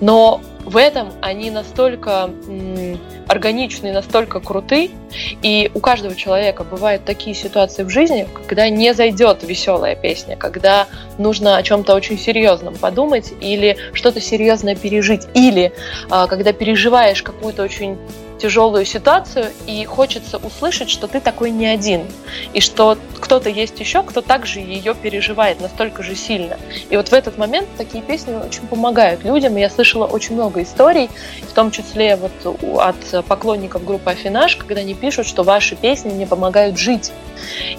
Но 0.00 0.40
в 0.64 0.76
этом 0.76 1.12
они 1.20 1.50
настолько 1.50 2.30
органичны, 3.26 3.92
настолько 3.92 4.40
круты, 4.40 4.90
и 5.42 5.70
у 5.74 5.80
каждого 5.80 6.14
человека 6.14 6.64
бывают 6.64 7.04
такие 7.04 7.34
ситуации 7.34 7.82
в 7.82 7.90
жизни, 7.90 8.28
когда 8.46 8.68
не 8.68 8.92
зайдет 8.92 9.42
веселая 9.42 9.96
песня, 9.96 10.36
когда 10.36 10.86
нужно 11.18 11.56
о 11.56 11.62
чем-то 11.62 11.94
очень 11.94 12.18
серьезном 12.18 12.76
подумать 12.76 13.32
или 13.40 13.76
что-то 13.92 14.20
серьезное 14.20 14.76
пережить, 14.76 15.22
или 15.34 15.72
а, 16.10 16.26
когда 16.26 16.52
переживаешь 16.52 17.22
какую-то 17.22 17.62
очень 17.62 17.96
тяжелую 18.40 18.84
ситуацию, 18.84 19.46
и 19.66 19.84
хочется 19.84 20.38
услышать, 20.38 20.90
что 20.90 21.06
ты 21.06 21.20
такой 21.20 21.50
не 21.50 21.66
один, 21.66 22.06
и 22.52 22.60
что 22.60 22.96
кто-то 23.20 23.50
есть 23.50 23.78
еще, 23.78 24.02
кто 24.02 24.22
также 24.22 24.60
ее 24.60 24.94
переживает 24.94 25.60
настолько 25.60 26.02
же 26.02 26.14
сильно. 26.14 26.56
И 26.88 26.96
вот 26.96 27.08
в 27.08 27.12
этот 27.12 27.38
момент 27.38 27.68
такие 27.76 28.02
песни 28.02 28.34
очень 28.34 28.66
помогают 28.66 29.24
людям. 29.24 29.56
Я 29.56 29.70
слышала 29.70 30.06
очень 30.06 30.34
много 30.34 30.62
историй, 30.62 31.10
в 31.48 31.52
том 31.52 31.70
числе 31.70 32.16
вот 32.16 32.56
от 32.78 33.26
поклонников 33.26 33.84
группы 33.84 34.10
Афинаж, 34.10 34.56
когда 34.56 34.80
они 34.80 34.94
пишут, 34.94 35.26
что 35.26 35.42
ваши 35.42 35.76
песни 35.76 36.10
мне 36.10 36.26
помогают 36.26 36.78
жить. 36.78 37.12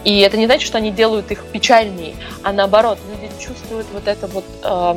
И 0.04 0.20
это 0.20 0.38
не 0.38 0.46
значит, 0.46 0.68
что 0.68 0.78
они 0.78 0.92
делают 0.92 1.32
их 1.32 1.44
печальнее, 1.46 2.16
а 2.44 2.54
наоборот, 2.54 2.98
люди 3.12 3.32
чувствуют 3.40 3.88
вот 3.94 4.08
это 4.08 4.28
вот 4.28 4.46
э, 4.64 4.96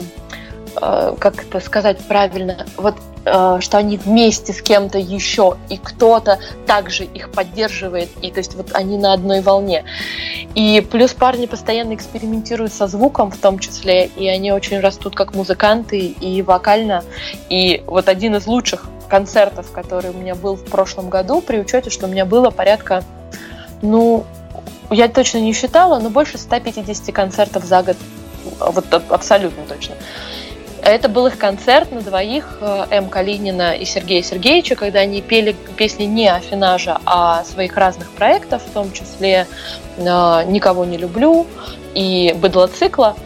э, 0.81 1.17
как 1.19 1.43
это 1.43 1.61
сказать 1.61 1.99
правильно, 2.07 2.67
вот 2.77 2.95
что 3.25 3.79
они 3.79 3.97
вместе 3.97 4.53
с 4.53 4.61
кем-то 4.61 4.99
еще, 4.99 5.57
и 5.69 5.79
кто-то 5.79 6.39
также 6.67 7.05
их 7.05 7.31
поддерживает, 7.31 8.11
и 8.21 8.31
то 8.31 8.39
есть 8.39 8.55
вот 8.55 8.71
они 8.75 8.99
на 8.99 9.13
одной 9.13 9.41
волне. 9.41 9.85
И 10.55 10.87
плюс 10.91 11.13
парни 11.13 11.47
постоянно 11.47 11.95
экспериментируют 11.95 12.73
со 12.73 12.87
звуком 12.87 13.31
в 13.31 13.39
том 13.39 13.59
числе, 13.59 14.07
и 14.07 14.29
они 14.29 14.53
очень 14.53 14.81
растут 14.81 15.15
как 15.15 15.35
музыканты 15.35 15.99
и 15.99 16.43
вокально. 16.43 17.03
И 17.49 17.83
вот 17.87 18.09
один 18.09 18.37
из 18.37 18.47
лучших 18.47 18.87
концертов, 19.09 19.71
который 19.73 20.11
у 20.11 20.15
меня 20.15 20.35
был 20.35 20.57
в 20.57 20.65
прошлом 20.65 21.09
году, 21.09 21.41
при 21.41 21.59
учете, 21.59 21.91
что 21.91 22.07
у 22.07 22.09
меня 22.09 22.25
было 22.25 22.51
порядка, 22.51 23.05
ну, 23.83 24.25
я 24.91 25.09
точно 25.09 25.39
не 25.39 25.53
считала, 25.53 25.99
но 25.99 26.11
больше 26.11 26.39
150 26.39 27.15
концертов 27.15 27.65
за 27.65 27.83
год. 27.83 27.97
Вот 28.61 28.93
абсолютно 29.11 29.65
точно. 29.65 29.95
Это 30.85 31.09
был 31.09 31.27
их 31.27 31.39
концерт 31.39 31.93
на 31.93 32.03
двоих 32.03 32.59
э, 32.61 32.85
М. 32.91 33.09
Калинина 33.09 33.75
и 33.75 33.87
Сергея 33.87 34.23
Сергеевича, 34.23 34.77
когда 34.77 34.99
они 35.01 35.23
пели 35.23 35.57
песни 35.77 36.05
не 36.05 36.29
Афинажа, 36.31 36.99
а 37.07 37.43
своих 37.45 37.75
разных 37.79 38.11
проектов, 38.11 38.63
в 38.63 38.71
том 38.71 38.93
числе 38.93 39.47
э, 39.97 40.45
«Никого 40.47 40.85
не 40.85 40.99
люблю» 40.99 41.47
и 41.95 42.37
«Быдлоцикла». 42.37 43.17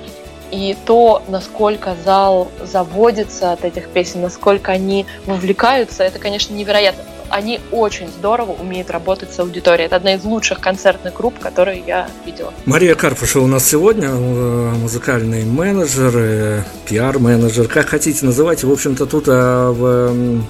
И 0.53 0.77
то, 0.87 1.21
насколько 1.27 1.97
зал 2.05 2.47
заводится 2.63 3.53
от 3.53 3.65
этих 3.65 3.89
песен, 3.89 4.23
насколько 4.23 4.71
они 4.71 5.05
вовлекаются, 5.27 6.05
это, 6.05 6.21
конечно, 6.21 6.55
невероятно 6.55 7.03
они 7.31 7.61
очень 7.70 8.09
здорово 8.09 8.53
умеют 8.53 8.91
работать 8.91 9.33
с 9.33 9.39
аудиторией. 9.39 9.87
Это 9.87 9.97
одна 9.97 10.14
из 10.14 10.24
лучших 10.24 10.61
концертных 10.61 11.14
групп, 11.14 11.39
которые 11.39 11.83
я 11.87 12.09
видела. 12.24 12.53
Мария 12.66 12.95
Карпушева 12.95 13.45
у 13.45 13.47
нас 13.47 13.66
сегодня, 13.66 14.09
э, 14.09 14.70
музыкальный 14.76 15.45
менеджер, 15.45 16.64
пиар-менеджер, 16.89 17.68
как 17.68 17.89
хотите 17.89 18.24
называйте. 18.24 18.66
В 18.66 18.72
общем-то, 18.72 19.07
тут 19.07 19.24
а, 19.29 19.72
в 19.72 20.45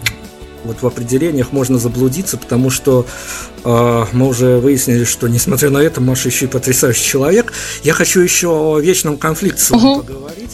вот 0.64 0.82
в 0.82 0.86
определениях 0.86 1.52
можно 1.52 1.78
заблудиться, 1.78 2.36
потому 2.36 2.70
что 2.70 3.06
э, 3.64 4.04
мы 4.12 4.26
уже 4.26 4.58
выяснили, 4.58 5.04
что 5.04 5.28
несмотря 5.28 5.70
на 5.70 5.78
это, 5.78 6.00
Маша 6.00 6.28
еще 6.28 6.46
и 6.46 6.48
потрясающий 6.48 7.04
человек. 7.04 7.52
Я 7.82 7.92
хочу 7.92 8.20
еще 8.20 8.48
о 8.48 8.78
вечном 8.78 9.16
конфликте 9.16 9.62
с 9.62 9.70
вами 9.70 9.82
угу. 9.82 10.02
поговорить. 10.02 10.47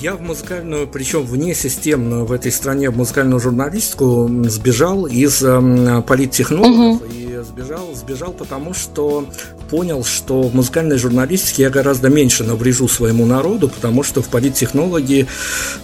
Я 0.00 0.14
в 0.14 0.22
музыкальную, 0.22 0.88
причем 0.88 1.26
вне 1.26 1.54
системную 1.54 2.24
в 2.24 2.32
этой 2.32 2.50
стране 2.50 2.88
в 2.88 2.96
музыкальную 2.96 3.38
журналистику 3.38 4.30
сбежал 4.44 5.04
из 5.04 5.42
э, 5.42 6.02
политтехнологов 6.06 7.02
угу. 7.02 7.04
и 7.12 7.38
сбежал, 7.44 7.94
сбежал 7.94 8.32
потому, 8.32 8.72
что 8.72 9.26
понял, 9.68 10.02
что 10.02 10.40
в 10.40 10.54
музыкальной 10.54 10.96
журналистике 10.96 11.64
я 11.64 11.70
гораздо 11.70 12.08
меньше 12.08 12.44
наврежу 12.44 12.88
своему 12.88 13.26
народу, 13.26 13.68
потому 13.68 14.02
что 14.02 14.22
в 14.22 14.28
политтехнологии 14.28 15.26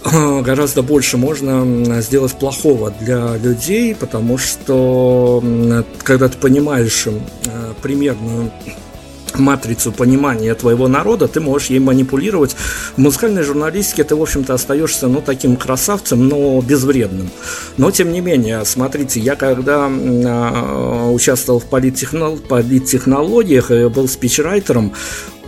э, 0.03 0.41
гораздо 0.41 0.81
больше 0.81 1.17
можно 1.17 2.01
сделать 2.01 2.33
плохого 2.33 2.91
для 2.99 3.37
людей, 3.37 3.93
потому 3.93 4.39
что 4.39 5.43
когда 6.01 6.27
ты 6.27 6.39
понимаешь 6.39 7.05
э, 7.05 7.73
примерную 7.83 8.51
матрицу 9.35 9.91
понимания 9.91 10.53
твоего 10.55 10.87
народа, 10.87 11.27
ты 11.27 11.39
можешь 11.39 11.69
ей 11.69 11.79
манипулировать. 11.79 12.55
В 12.95 12.97
музыкальной 12.97 13.43
журналистике 13.43 14.03
ты, 14.03 14.15
в 14.15 14.21
общем-то, 14.21 14.53
остаешься, 14.53 15.07
ну, 15.07 15.21
таким 15.21 15.55
красавцем, 15.55 16.27
но 16.27 16.59
безвредным. 16.61 17.29
Но, 17.77 17.91
тем 17.91 18.11
не 18.11 18.21
менее, 18.21 18.65
смотрите, 18.65 19.19
я 19.19 19.35
когда 19.35 19.89
э, 19.89 21.09
участвовал 21.09 21.59
в 21.59 21.65
политтехнол- 21.65 22.39
политтехнологиях 22.39 23.71
и 23.71 23.87
был 23.87 24.07
спичрайтером, 24.07 24.93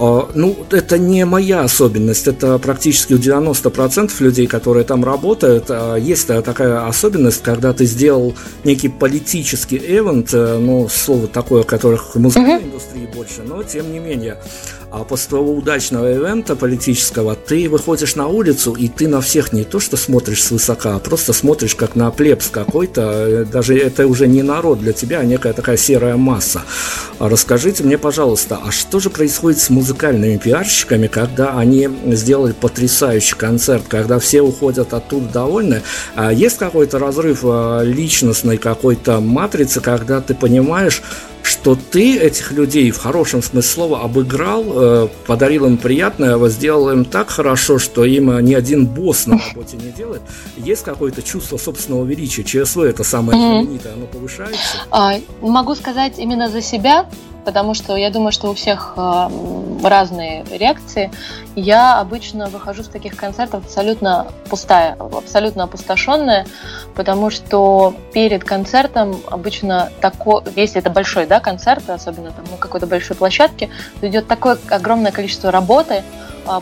а, 0.01 0.29
ну, 0.33 0.55
это 0.71 0.97
не 0.97 1.25
моя 1.25 1.61
особенность, 1.61 2.27
это 2.27 2.57
практически 2.57 3.13
у 3.13 3.17
90% 3.17 4.11
людей, 4.21 4.47
которые 4.47 4.85
там 4.85 5.03
работают. 5.03 5.65
А, 5.67 5.95
есть 5.97 6.27
такая 6.27 6.87
особенность, 6.87 7.43
когда 7.43 7.73
ты 7.73 7.85
сделал 7.85 8.33
некий 8.63 8.87
политический 8.87 9.77
эвент, 9.77 10.33
э, 10.33 10.57
ну, 10.57 10.87
слово 10.87 11.27
такое, 11.27 11.63
которых 11.63 12.15
в 12.15 12.19
музыкальной 12.19 12.63
индустрии 12.63 13.09
больше, 13.13 13.43
но 13.45 13.61
тем 13.69 13.91
не 13.93 13.99
менее, 13.99 14.37
а 14.91 15.03
после 15.03 15.29
твоего 15.29 15.53
удачного 15.53 16.11
ивента 16.11 16.55
политического 16.55 17.35
ты 17.35 17.69
выходишь 17.69 18.15
на 18.15 18.27
улицу, 18.27 18.73
и 18.73 18.87
ты 18.87 19.07
на 19.07 19.21
всех 19.21 19.53
не 19.53 19.63
то 19.63 19.79
что 19.79 19.97
смотришь 19.97 20.43
свысока, 20.43 20.95
а 20.95 20.99
просто 20.99 21.31
смотришь 21.33 21.75
как 21.75 21.95
на 21.95 22.09
плебс 22.09 22.49
какой-то, 22.49 23.01
э, 23.01 23.45
даже 23.45 23.77
это 23.77 24.07
уже 24.07 24.27
не 24.27 24.41
народ 24.41 24.79
для 24.79 24.93
тебя, 24.93 25.19
а 25.19 25.25
некая 25.25 25.53
такая 25.53 25.77
серая 25.77 26.17
масса. 26.17 26.63
Расскажите 27.19 27.83
мне, 27.83 27.97
пожалуйста, 27.97 28.59
а 28.65 28.71
что 28.71 28.99
же 28.99 29.09
происходит 29.09 29.59
с 29.59 29.69
музыкальными 29.69 30.37
пиарщиками, 30.37 31.07
когда 31.07 31.57
они 31.57 31.89
сделали 32.07 32.53
потрясающий 32.53 33.35
концерт, 33.35 33.83
когда 33.87 34.17
все 34.17 34.41
уходят 34.41 34.93
оттуда 34.93 35.27
довольны? 35.27 35.83
А 36.15 36.33
есть 36.33 36.57
какой-то 36.57 36.97
разрыв 36.97 37.41
а, 37.43 37.83
личностной 37.83 38.57
какой-то 38.57 39.19
матрицы, 39.19 39.81
когда 39.81 40.21
ты 40.21 40.33
понимаешь, 40.33 41.03
что 41.49 41.75
ты 41.75 42.17
этих 42.17 42.51
людей 42.51 42.91
в 42.91 42.99
хорошем 42.99 43.41
смысле 43.41 43.69
слова 43.69 44.01
обыграл, 44.03 44.63
э, 44.67 45.07
подарил 45.25 45.65
им 45.65 45.77
приятное, 45.77 46.37
сделал 46.49 46.91
им 46.91 47.05
так 47.05 47.29
хорошо, 47.29 47.79
что 47.79 48.05
им 48.05 48.39
ни 48.39 48.53
один 48.53 48.85
босс 48.85 49.25
на 49.25 49.39
работе 49.39 49.77
не 49.77 49.91
делает. 49.91 50.21
Есть 50.57 50.83
какое-то 50.83 51.21
чувство 51.23 51.57
собственного 51.57 52.05
величия? 52.05 52.43
ЧСВ 52.43 52.79
это 52.79 53.03
самое 53.03 53.39
знаменитое, 53.39 53.93
оно 53.93 54.05
повышается? 54.05 54.59
А, 54.91 55.15
могу 55.41 55.75
сказать 55.75 56.19
именно 56.19 56.49
за 56.49 56.61
себя, 56.61 57.09
потому 57.49 57.73
что 57.73 57.95
я 57.95 58.11
думаю, 58.11 58.31
что 58.31 58.51
у 58.51 58.53
всех 58.53 58.93
э, 58.95 59.29
разные 59.83 60.45
реакции. 60.51 61.09
Я 61.55 61.99
обычно 61.99 62.47
выхожу 62.47 62.83
с 62.83 62.87
таких 62.87 63.15
концертов 63.15 63.65
абсолютно 63.65 64.27
пустая, 64.51 64.95
абсолютно 64.99 65.63
опустошенная, 65.63 66.45
потому 66.93 67.31
что 67.31 67.95
перед 68.13 68.43
концертом 68.43 69.19
обычно 69.31 69.89
такой, 69.99 70.43
если 70.55 70.79
это 70.79 70.91
большой 70.91 71.25
да, 71.25 71.39
концерт, 71.39 71.89
особенно 71.89 72.29
там 72.29 72.45
на 72.51 72.57
какой-то 72.57 72.85
большой 72.85 73.15
площадке, 73.15 73.71
идет 74.03 74.27
такое 74.27 74.59
огромное 74.69 75.11
количество 75.11 75.49
работы 75.49 76.03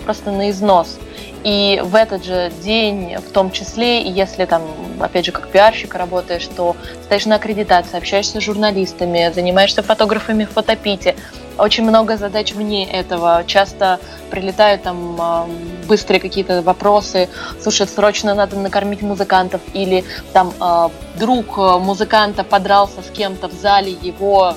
просто 0.04 0.32
на 0.32 0.50
износ. 0.50 0.98
И 1.44 1.82
в 1.84 1.96
этот 1.96 2.26
же 2.26 2.52
день, 2.62 3.16
в 3.18 3.32
том 3.32 3.52
числе, 3.52 4.02
если 4.02 4.46
там, 4.46 4.64
опять 5.00 5.26
же, 5.26 5.32
как 5.32 5.48
пиарщик 5.50 5.96
работаешь, 5.96 6.48
то 6.56 6.76
стоишь 7.04 7.26
на 7.26 7.36
аккредитации, 7.36 7.98
общаешься 7.98 8.42
с 8.42 8.44
журналистами, 8.44 9.32
занимаешься 9.34 9.82
фотографами 9.82 10.46
в 10.46 10.52
фотопите, 10.52 11.16
очень 11.58 11.84
много 11.84 12.18
задач 12.18 12.54
вне 12.54 12.86
этого. 12.86 13.44
Часто 13.48 14.00
прилетают 14.30 14.84
там 14.84 15.50
быстрые 15.88 16.20
какие-то 16.20 16.62
вопросы. 16.62 17.30
Слушай, 17.62 17.88
срочно 17.88 18.36
надо 18.36 18.58
накормить 18.58 19.02
музыкантов. 19.02 19.62
Или 19.74 20.04
там 20.34 20.54
а, 20.60 20.92
друг 21.18 21.58
музыканта 21.58 22.44
подрался 22.44 23.02
с 23.02 23.10
кем-то 23.10 23.48
в 23.48 23.54
зале, 23.54 23.92
его 23.92 24.56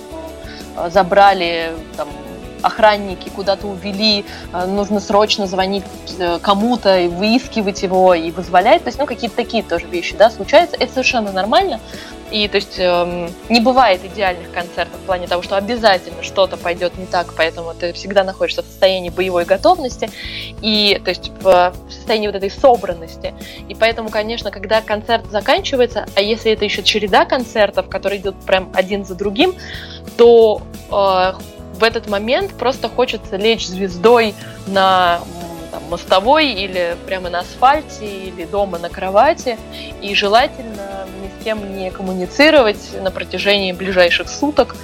а, 0.77 0.91
забрали 0.91 1.73
там, 1.97 2.09
охранники 2.63 3.29
куда-то 3.29 3.67
увели, 3.67 4.25
э, 4.53 4.67
нужно 4.67 5.01
срочно 5.01 5.47
звонить 5.47 5.85
э, 6.19 6.39
кому-то 6.41 6.99
и 6.99 7.09
выискивать 7.09 7.83
его 7.83 8.15
и 8.15 8.31
вызволять. 8.31 8.83
То 8.85 8.89
есть, 8.89 8.99
ну, 8.99 9.07
какие-то 9.07 9.37
такие 9.37 9.63
тоже 9.63 9.87
вещи, 9.87 10.17
да, 10.17 10.31
случаются. 10.31 10.77
Это 10.77 10.93
совершенно 10.93 11.33
нормально. 11.33 11.81
И, 12.31 12.47
то 12.47 12.57
есть, 12.57 12.79
эм, 12.79 13.29
не 13.49 13.61
бывает 13.61 14.05
идеальных 14.05 14.53
концертов 14.53 15.01
в 15.01 15.05
плане 15.05 15.27
того, 15.27 15.43
что 15.43 15.57
обязательно 15.57 16.23
что-то 16.23 16.57
пойдет 16.57 16.97
не 16.97 17.07
так, 17.07 17.35
поэтому 17.37 17.75
ты 17.75 17.93
всегда 17.93 18.23
находишься 18.23 18.63
в 18.63 18.67
состоянии 18.67 19.11
боевой 19.11 19.45
готовности 19.45 20.11
и, 20.63 21.01
то 21.05 21.11
есть, 21.11 21.33
в 21.41 21.75
состоянии 21.91 22.29
вот 22.29 22.37
этой 22.37 22.51
собранности. 22.51 23.35
И 23.69 23.75
поэтому, 23.75 24.11
конечно, 24.11 24.51
когда 24.53 24.81
концерт 24.81 25.27
заканчивается, 25.31 26.07
а 26.15 26.21
если 26.21 26.53
это 26.53 26.65
еще 26.65 26.83
череда 26.83 27.25
концертов, 27.25 27.89
которые 27.89 28.21
идут 28.21 28.37
прям 28.47 28.71
один 28.75 29.05
за 29.05 29.17
другим, 29.17 29.55
то 30.17 30.63
э, 30.91 31.33
в 31.81 31.83
этот 31.83 32.09
момент 32.09 32.53
просто 32.53 32.89
хочется 32.89 33.37
лечь 33.37 33.67
звездой 33.67 34.35
на 34.67 35.21
там, 35.71 35.83
мостовой 35.91 36.53
или 36.53 36.97
прямо 37.07 37.31
на 37.31 37.41
асфальте 37.41 38.07
или 38.07 38.45
дома 38.45 38.79
на 38.79 38.91
кровати. 38.91 39.59
И 40.03 40.15
желательно 40.15 41.07
ни 41.23 41.29
с 41.29 41.45
кем 41.45 41.77
не 41.77 41.91
коммуницировать 41.91 43.01
на 43.01 43.11
протяжении 43.11 43.73
ближайших 43.73 44.29
суток, 44.29 44.77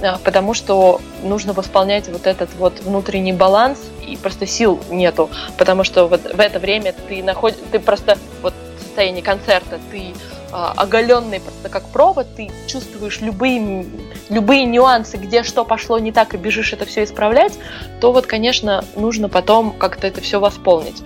а, 0.00 0.18
потому 0.22 0.54
что 0.54 1.00
нужно 1.22 1.52
восполнять 1.52 2.08
вот 2.08 2.26
этот 2.26 2.50
вот 2.56 2.80
внутренний 2.80 3.32
баланс 3.32 3.80
и 4.06 4.16
просто 4.16 4.46
сил 4.46 4.80
нету, 4.90 5.30
потому 5.58 5.82
что 5.82 6.06
вот 6.06 6.22
в 6.22 6.40
это 6.40 6.58
время 6.60 6.94
ты 7.08 7.22
находишь, 7.22 7.58
ты 7.72 7.80
просто 7.80 8.16
вот 8.42 8.54
в 8.78 8.82
состоянии 8.82 9.22
концерта 9.22 9.80
ты 9.90 10.14
а, 10.56 10.72
оголенный 10.76 11.40
просто 11.40 11.68
как 11.68 11.82
провод, 11.88 12.28
ты 12.36 12.48
чувствуешь 12.68 13.20
любые, 13.20 13.86
любые 14.28 14.66
нюансы, 14.66 15.16
где 15.16 15.42
что 15.42 15.64
пошло 15.64 15.98
не 15.98 16.12
так, 16.12 16.32
и 16.32 16.36
бежишь 16.36 16.72
это 16.72 16.84
все 16.84 17.02
исправлять, 17.02 17.58
то 18.00 18.12
вот, 18.12 18.26
конечно, 18.26 18.84
нужно 18.94 19.28
потом 19.28 19.72
как-то 19.72 20.06
это 20.06 20.20
все 20.20 20.38
восполнить. 20.38 21.02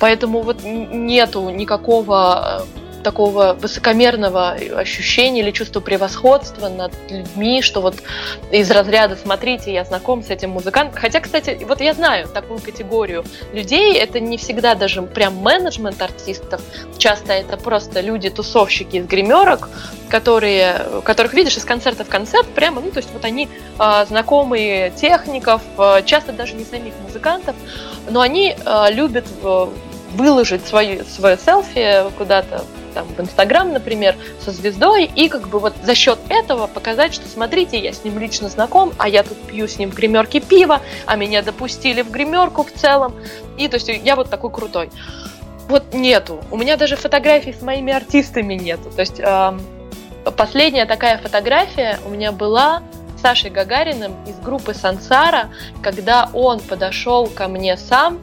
Поэтому 0.00 0.42
вот 0.42 0.64
нету 0.64 1.48
никакого 1.50 2.66
такого 3.08 3.54
высокомерного 3.54 4.50
ощущения 4.76 5.40
или 5.40 5.50
чувства 5.50 5.80
превосходства 5.80 6.68
над 6.68 6.92
людьми, 7.08 7.62
что 7.62 7.80
вот 7.80 7.96
из 8.52 8.70
разряда 8.70 9.16
«смотрите, 9.16 9.72
я 9.72 9.86
знаком 9.86 10.22
с 10.22 10.28
этим 10.28 10.50
музыкантом». 10.50 11.00
Хотя, 11.00 11.20
кстати, 11.20 11.58
вот 11.66 11.80
я 11.80 11.94
знаю 11.94 12.28
такую 12.28 12.58
категорию 12.60 13.24
людей, 13.54 13.94
это 13.94 14.20
не 14.20 14.36
всегда 14.36 14.74
даже 14.74 15.00
прям 15.00 15.36
менеджмент 15.36 16.02
артистов, 16.02 16.60
часто 16.98 17.32
это 17.32 17.56
просто 17.56 18.02
люди-тусовщики 18.02 18.96
из 18.96 19.06
гримерок, 19.06 19.70
которые, 20.10 20.82
которых 21.02 21.32
видишь 21.32 21.56
из 21.56 21.64
концерта 21.64 22.04
в 22.04 22.08
концерт 22.08 22.46
прямо, 22.48 22.82
ну, 22.82 22.90
то 22.90 22.98
есть 22.98 23.08
вот 23.14 23.24
они 23.24 23.48
э, 23.78 24.04
знакомые 24.06 24.90
техников, 24.90 25.62
э, 25.78 26.02
часто 26.04 26.32
даже 26.32 26.52
не 26.56 26.66
самих 26.66 26.92
музыкантов, 27.06 27.56
но 28.10 28.20
они 28.20 28.54
э, 28.54 28.92
любят 28.92 29.24
выложить 30.12 30.66
свою, 30.66 31.04
свое 31.04 31.36
селфи 31.38 32.04
куда-то 32.16 32.64
там, 32.98 33.06
в 33.14 33.20
Инстаграм, 33.20 33.72
например, 33.72 34.16
со 34.40 34.50
звездой, 34.50 35.04
и 35.04 35.28
как 35.28 35.48
бы 35.48 35.60
вот 35.60 35.72
за 35.84 35.94
счет 35.94 36.18
этого 36.28 36.66
показать, 36.66 37.14
что 37.14 37.28
смотрите, 37.28 37.78
я 37.78 37.92
с 37.92 38.02
ним 38.02 38.18
лично 38.18 38.48
знаком, 38.48 38.92
а 38.98 39.08
я 39.08 39.22
тут 39.22 39.38
пью 39.46 39.68
с 39.68 39.78
ним 39.78 39.92
в 39.92 39.94
гримерке 39.94 40.40
пиво, 40.40 40.80
а 41.06 41.14
меня 41.14 41.42
допустили 41.42 42.02
в 42.02 42.10
гримерку 42.10 42.64
в 42.64 42.72
целом, 42.72 43.14
и 43.56 43.68
то 43.68 43.76
есть 43.76 43.88
я 43.88 44.16
вот 44.16 44.30
такой 44.30 44.50
крутой. 44.50 44.90
Вот 45.68 45.94
нету. 45.94 46.40
У 46.50 46.56
меня 46.56 46.76
даже 46.76 46.96
фотографий 46.96 47.52
с 47.52 47.62
моими 47.62 47.92
артистами 47.92 48.54
нету. 48.54 48.90
То 48.90 49.00
есть 49.00 49.20
э, 49.20 49.58
последняя 50.36 50.86
такая 50.86 51.18
фотография 51.18 52.00
у 52.04 52.08
меня 52.08 52.32
была 52.32 52.82
с 53.16 53.20
Сашей 53.20 53.50
Гагариным 53.50 54.12
из 54.26 54.36
группы 54.40 54.74
Сансара, 54.74 55.50
когда 55.82 56.30
он 56.32 56.58
подошел 56.58 57.28
ко 57.28 57.46
мне 57.46 57.76
сам 57.76 58.18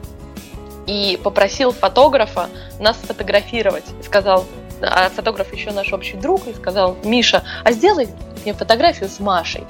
и 0.86 1.18
попросил 1.22 1.72
фотографа 1.72 2.48
нас 2.78 2.96
сфотографировать. 2.98 3.84
Сказал, 4.02 4.44
а 4.82 5.08
фотограф 5.10 5.52
еще 5.52 5.70
наш 5.72 5.92
общий 5.92 6.16
друг, 6.16 6.46
и 6.46 6.54
сказал, 6.54 6.96
Миша, 7.04 7.42
а 7.64 7.72
сделай 7.72 8.08
мне 8.42 8.54
фотографию 8.54 9.08
с 9.08 9.20
Машей. 9.20 9.64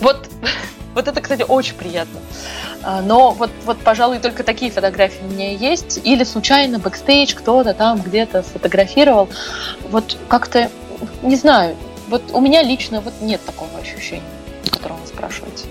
Вот, 0.00 0.28
вот 0.94 1.08
это, 1.08 1.20
кстати, 1.20 1.44
очень 1.46 1.74
приятно. 1.74 2.20
А, 2.82 3.00
но 3.02 3.32
вот, 3.32 3.50
вот, 3.64 3.78
пожалуй, 3.78 4.18
только 4.18 4.44
такие 4.44 4.70
фотографии 4.70 5.22
у 5.22 5.32
меня 5.32 5.52
есть. 5.52 6.00
Или 6.04 6.24
случайно 6.24 6.78
бэкстейдж 6.78 7.34
кто-то 7.34 7.74
там 7.74 8.00
где-то 8.00 8.42
сфотографировал. 8.42 9.28
Вот 9.90 10.16
как-то, 10.28 10.70
не 11.22 11.36
знаю, 11.36 11.76
вот 12.08 12.22
у 12.32 12.40
меня 12.40 12.62
лично 12.62 13.00
вот 13.00 13.14
нет 13.20 13.44
такого 13.44 13.78
ощущения, 13.80 14.22
которого 14.70 14.98
вы 14.98 15.06
спрашиваете. 15.06 15.64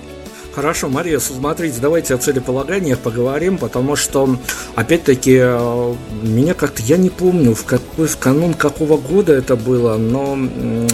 Хорошо, 0.56 0.88
Мария, 0.88 1.20
смотрите, 1.20 1.80
давайте 1.82 2.16
о 2.16 2.18
целеполаганиях 2.18 3.00
поговорим, 3.00 3.58
потому 3.58 3.98
что, 3.98 4.38
опять-таки, 4.76 5.38
э, 5.42 5.94
меня 6.24 6.54
как-то, 6.54 6.82
я 6.82 6.96
не 6.96 7.10
помню, 7.10 7.54
в 7.54 7.66
какой, 7.66 8.08
в 8.08 8.18
канун 8.18 8.54
какого 8.54 8.96
года 8.96 9.34
это 9.34 9.58
было, 9.58 9.98
но 9.98 10.38
э, 10.38 10.88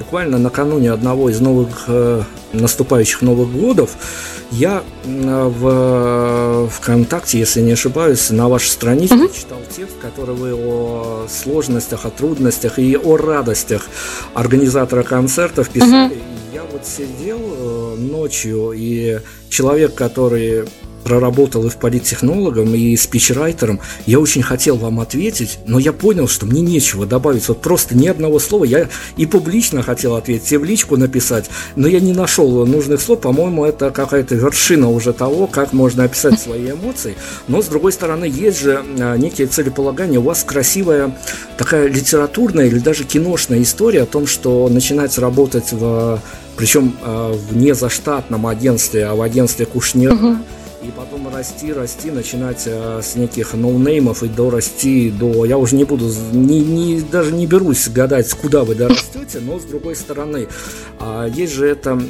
буквально 0.00 0.38
накануне 0.38 0.90
одного 0.90 1.30
из 1.30 1.38
новых, 1.40 1.84
э, 1.86 2.22
наступающих 2.52 3.22
Новых 3.22 3.56
годов, 3.56 3.90
я 4.50 4.82
в 5.04 6.68
ВКонтакте, 6.68 7.38
если 7.38 7.60
не 7.60 7.72
ошибаюсь, 7.72 8.30
на 8.30 8.48
вашей 8.48 8.68
странице 8.68 9.14
mm-hmm. 9.14 9.36
читал 9.36 9.58
текст, 9.76 9.96
который 10.00 10.34
вы 10.34 10.54
о 10.54 11.26
сложностях, 11.28 12.04
о 12.04 12.10
трудностях 12.10 12.80
и 12.80 12.96
о 12.96 13.16
радостях 13.16 13.86
организатора 14.34 15.04
концертов 15.04 15.68
писали. 15.68 16.16
Mm-hmm. 16.16 16.35
Я 16.56 16.64
вот 16.64 16.86
сидел 16.86 17.38
ночью, 17.98 18.72
и 18.74 19.20
человек, 19.50 19.94
который 19.94 20.64
проработал 21.06 21.64
и 21.64 21.68
в 21.68 21.76
политтехнологом, 21.76 22.74
и 22.74 22.96
спичрайтером, 22.96 23.78
я 24.06 24.18
очень 24.18 24.42
хотел 24.42 24.74
вам 24.74 24.98
ответить, 24.98 25.60
но 25.64 25.78
я 25.78 25.92
понял, 25.92 26.26
что 26.26 26.46
мне 26.46 26.62
нечего 26.62 27.06
добавить. 27.06 27.46
Вот 27.46 27.62
просто 27.62 27.96
ни 27.96 28.08
одного 28.08 28.40
слова. 28.40 28.64
Я 28.64 28.88
и 29.16 29.24
публично 29.24 29.84
хотел 29.84 30.16
ответить, 30.16 30.50
и 30.50 30.56
в 30.56 30.64
личку 30.64 30.96
написать, 30.96 31.48
но 31.76 31.86
я 31.86 32.00
не 32.00 32.12
нашел 32.12 32.66
нужных 32.66 33.00
слов. 33.00 33.20
По-моему, 33.20 33.64
это 33.64 33.92
какая-то 33.92 34.34
вершина 34.34 34.90
уже 34.90 35.12
того, 35.12 35.46
как 35.46 35.72
можно 35.72 36.02
описать 36.02 36.40
свои 36.40 36.72
эмоции. 36.72 37.14
Но, 37.46 37.62
с 37.62 37.66
другой 37.66 37.92
стороны, 37.92 38.24
есть 38.24 38.60
же 38.60 38.84
а, 38.98 39.16
некие 39.16 39.46
целеполагания. 39.46 40.18
У 40.18 40.22
вас 40.22 40.42
красивая 40.42 41.16
такая 41.56 41.86
литературная 41.86 42.66
или 42.66 42.80
даже 42.80 43.04
киношная 43.04 43.62
история 43.62 44.02
о 44.02 44.06
том, 44.06 44.26
что 44.26 44.68
начинать 44.68 45.16
работать 45.18 45.70
в 45.70 46.20
причем 46.56 46.96
э, 47.04 47.32
в 47.32 47.54
незаштатном 47.54 48.46
агентстве, 48.46 49.04
а 49.04 49.14
в 49.14 49.20
агентстве 49.20 49.66
Кушнера. 49.66 50.14
Uh-huh 50.14 50.38
и 50.86 50.90
потом 50.90 51.28
расти, 51.34 51.72
расти, 51.72 52.10
начинать 52.10 52.62
э, 52.66 53.00
с 53.02 53.16
неких 53.16 53.54
ноунеймов 53.54 54.22
и 54.22 54.28
дорасти 54.28 55.10
до... 55.10 55.44
Я 55.44 55.58
уже 55.58 55.74
не 55.74 55.84
буду, 55.84 56.12
не, 56.32 56.60
не, 56.60 57.00
даже 57.00 57.32
не 57.32 57.46
берусь 57.46 57.88
гадать, 57.88 58.30
куда 58.30 58.62
вы 58.62 58.74
дорастете, 58.74 59.40
но 59.40 59.58
с 59.58 59.64
другой 59.64 59.96
стороны, 59.96 60.46
э, 61.00 61.28
есть 61.34 61.54
же 61.54 61.66
это 61.66 62.00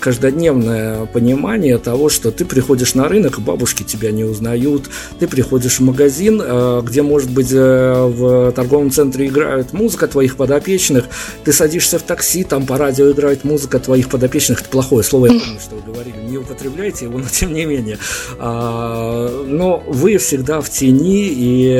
каждодневное 0.00 1.06
понимание 1.06 1.78
того, 1.78 2.08
что 2.08 2.30
ты 2.30 2.44
приходишь 2.44 2.94
на 2.94 3.08
рынок, 3.08 3.40
бабушки 3.40 3.82
тебя 3.82 4.12
не 4.12 4.24
узнают, 4.24 4.90
ты 5.18 5.26
приходишь 5.26 5.78
в 5.78 5.82
магазин, 5.82 6.40
э, 6.44 6.82
где, 6.84 7.02
может 7.02 7.30
быть, 7.30 7.50
э, 7.50 8.04
в 8.04 8.52
торговом 8.52 8.90
центре 8.90 9.26
играют 9.26 9.72
музыка 9.72 10.06
твоих 10.06 10.36
подопечных, 10.36 11.06
ты 11.44 11.52
садишься 11.52 11.98
в 11.98 12.02
такси, 12.02 12.44
там 12.44 12.66
по 12.66 12.78
радио 12.78 13.10
играет 13.10 13.42
музыка 13.44 13.80
твоих 13.80 14.08
подопечных, 14.08 14.60
это 14.60 14.68
плохое 14.68 15.02
слово, 15.02 15.26
я 15.26 15.40
помню, 15.40 15.60
что 15.60 15.74
вы 15.76 15.92
говорили, 15.92 16.16
не 16.44 16.52
употребляйте 16.52 17.06
его, 17.06 17.18
но 17.18 17.26
тем 17.28 17.52
не 17.52 17.64
менее. 17.64 17.98
А, 18.38 19.44
но 19.46 19.82
вы 19.86 20.18
всегда 20.18 20.60
в 20.60 20.70
тени, 20.70 21.28
и 21.28 21.76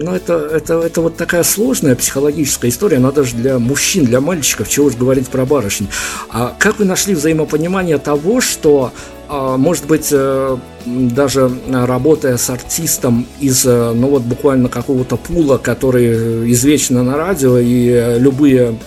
ну, 0.00 0.12
это, 0.12 0.34
это, 0.34 0.80
это 0.80 1.00
вот 1.00 1.16
такая 1.16 1.42
сложная 1.42 1.96
психологическая 1.96 2.70
история, 2.70 2.98
она 2.98 3.12
даже 3.12 3.36
для 3.36 3.58
мужчин, 3.58 4.04
для 4.04 4.20
мальчиков, 4.20 4.68
чего 4.68 4.86
уж 4.86 4.94
говорить 4.94 5.28
про 5.28 5.44
барышень. 5.44 5.88
А 6.30 6.54
как 6.58 6.78
вы 6.78 6.84
нашли 6.84 7.14
взаимопонимание 7.14 7.98
того, 7.98 8.40
что 8.40 8.92
а, 9.30 9.58
может 9.58 9.86
быть, 9.86 10.08
э, 10.10 10.56
даже 10.86 11.50
работая 11.70 12.38
с 12.38 12.48
артистом 12.48 13.26
из, 13.40 13.66
э, 13.66 13.92
ну 13.92 14.08
вот 14.08 14.22
буквально 14.22 14.70
какого-то 14.70 15.18
пула, 15.18 15.58
который 15.58 16.50
извечно 16.50 17.02
на 17.02 17.18
радио, 17.18 17.58
и 17.58 18.16
любые 18.18 18.78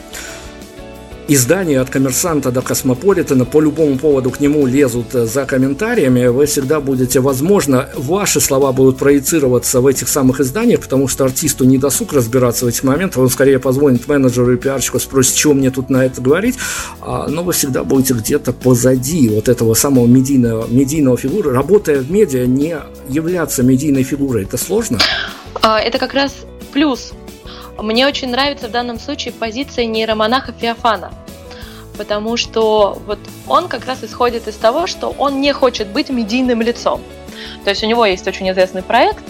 издания 1.33 1.79
от 1.79 1.89
коммерсанта 1.89 2.51
до 2.51 2.61
космополитена. 2.61 3.45
По 3.45 3.61
любому 3.61 3.97
поводу 3.97 4.31
к 4.31 4.39
нему 4.39 4.65
лезут 4.65 5.15
э, 5.15 5.25
за 5.25 5.45
комментариями, 5.45 6.27
вы 6.27 6.45
всегда 6.45 6.81
будете, 6.81 7.19
возможно, 7.19 7.89
ваши 7.95 8.41
слова 8.41 8.71
будут 8.71 8.97
проецироваться 8.97 9.79
в 9.81 9.87
этих 9.87 10.09
самых 10.09 10.41
изданиях, 10.41 10.81
потому 10.81 11.07
что 11.07 11.23
артисту 11.23 11.63
не 11.63 11.77
досуг 11.77 12.13
разбираться 12.13 12.65
в 12.65 12.67
этих 12.67 12.83
моментах, 12.83 13.23
он 13.23 13.29
скорее 13.29 13.59
позвонит 13.59 14.07
менеджеру 14.07 14.53
и 14.53 14.57
пиарщику, 14.57 14.99
спросит, 14.99 15.37
что 15.37 15.53
мне 15.53 15.71
тут 15.71 15.89
на 15.89 16.05
это 16.05 16.21
говорить, 16.21 16.57
а, 17.01 17.27
но 17.27 17.43
вы 17.43 17.53
всегда 17.53 17.83
будете 17.83 18.13
где-то 18.13 18.51
позади 18.51 19.29
вот 19.29 19.47
этого 19.47 19.73
самого 19.73 20.07
медийного, 20.07 20.67
медийного 20.67 21.17
фигуры, 21.17 21.51
работая 21.53 22.01
в 22.01 22.11
медиа, 22.11 22.45
не 22.45 22.75
являться 23.07 23.63
медийной 23.63 24.03
фигурой, 24.03 24.43
это 24.43 24.57
сложно? 24.57 24.99
А, 25.61 25.79
это 25.79 25.97
как 25.97 26.13
раз 26.13 26.45
плюс 26.73 27.13
мне 27.81 28.07
очень 28.07 28.29
нравится 28.29 28.67
в 28.67 28.71
данном 28.71 28.99
случае 28.99 29.33
позиция 29.33 29.85
нейромонаха 29.85 30.53
Феофана, 30.53 31.11
потому 31.97 32.37
что 32.37 33.01
вот 33.05 33.19
он 33.47 33.67
как 33.67 33.85
раз 33.85 34.03
исходит 34.03 34.47
из 34.47 34.55
того, 34.55 34.87
что 34.87 35.09
он 35.17 35.41
не 35.41 35.53
хочет 35.53 35.87
быть 35.87 36.09
медийным 36.09 36.61
лицом. 36.61 37.01
То 37.63 37.69
есть 37.69 37.83
у 37.83 37.87
него 37.87 38.05
есть 38.05 38.27
очень 38.27 38.49
известный 38.51 38.83
проект, 38.83 39.23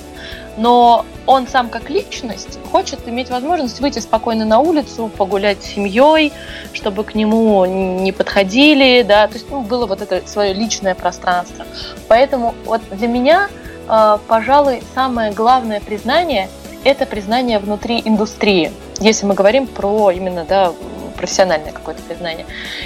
но 0.58 1.06
он 1.26 1.48
сам 1.48 1.70
как 1.70 1.90
личность 1.90 2.60
хочет 2.72 3.08
иметь 3.08 3.30
возможность 3.30 3.80
выйти 3.80 4.00
спокойно 4.00 4.44
на 4.44 4.60
улицу, 4.60 5.10
погулять 5.18 5.64
с 5.64 5.68
семьей, 5.68 6.34
чтобы 6.74 7.04
к 7.04 7.16
нему 7.16 7.66
не 7.66 8.12
подходили, 8.12 9.04
да, 9.04 9.28
то 9.28 9.36
есть 9.36 9.50
ну, 9.50 9.62
было 9.62 9.86
вот 9.86 10.02
это 10.02 10.28
свое 10.28 10.54
личное 10.54 10.96
пространство. 10.96 11.66
Поэтому 12.08 12.54
вот 12.66 12.82
для 12.92 13.08
меня, 13.08 13.50
э, 13.88 14.18
пожалуй, 14.28 14.84
самое 14.94 15.32
главное 15.32 15.80
признание– 15.80 16.50
это 16.84 17.06
признание 17.06 17.60
внутри 17.60 18.02
индустрии, 18.04 18.72
если 19.00 19.26
мы 19.26 19.34
говорим 19.34 19.68
про 19.68 20.12
именно 20.12 20.46
да, 20.46 20.74
профессиональное 21.16 21.72
какое-то 21.72 22.02
признание. 22.02 22.46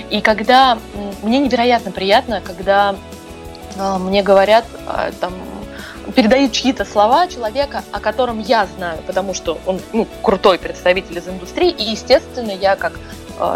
И 0.10 0.22
когда 0.22 0.78
мне 1.24 1.40
невероятно 1.40 1.92
приятно, 1.92 2.42
когда 2.42 2.96
э, 3.78 3.98
мне 3.98 4.24
говорят, 4.24 4.66
э, 4.88 5.12
там, 5.20 5.34
передают 6.14 6.52
чьи-то 6.52 6.86
слова 6.86 7.28
человека, 7.28 7.84
о 7.92 8.00
котором 8.00 8.40
я 8.40 8.68
знаю, 8.78 9.00
потому 9.08 9.34
что 9.34 9.58
он 9.66 9.80
ну, 9.94 10.08
крутой 10.22 10.60
представитель 10.60 11.18
из 11.18 11.28
индустрии, 11.28 11.70
и, 11.70 11.84
естественно, 11.92 12.52
я 12.52 12.76
как 12.76 13.00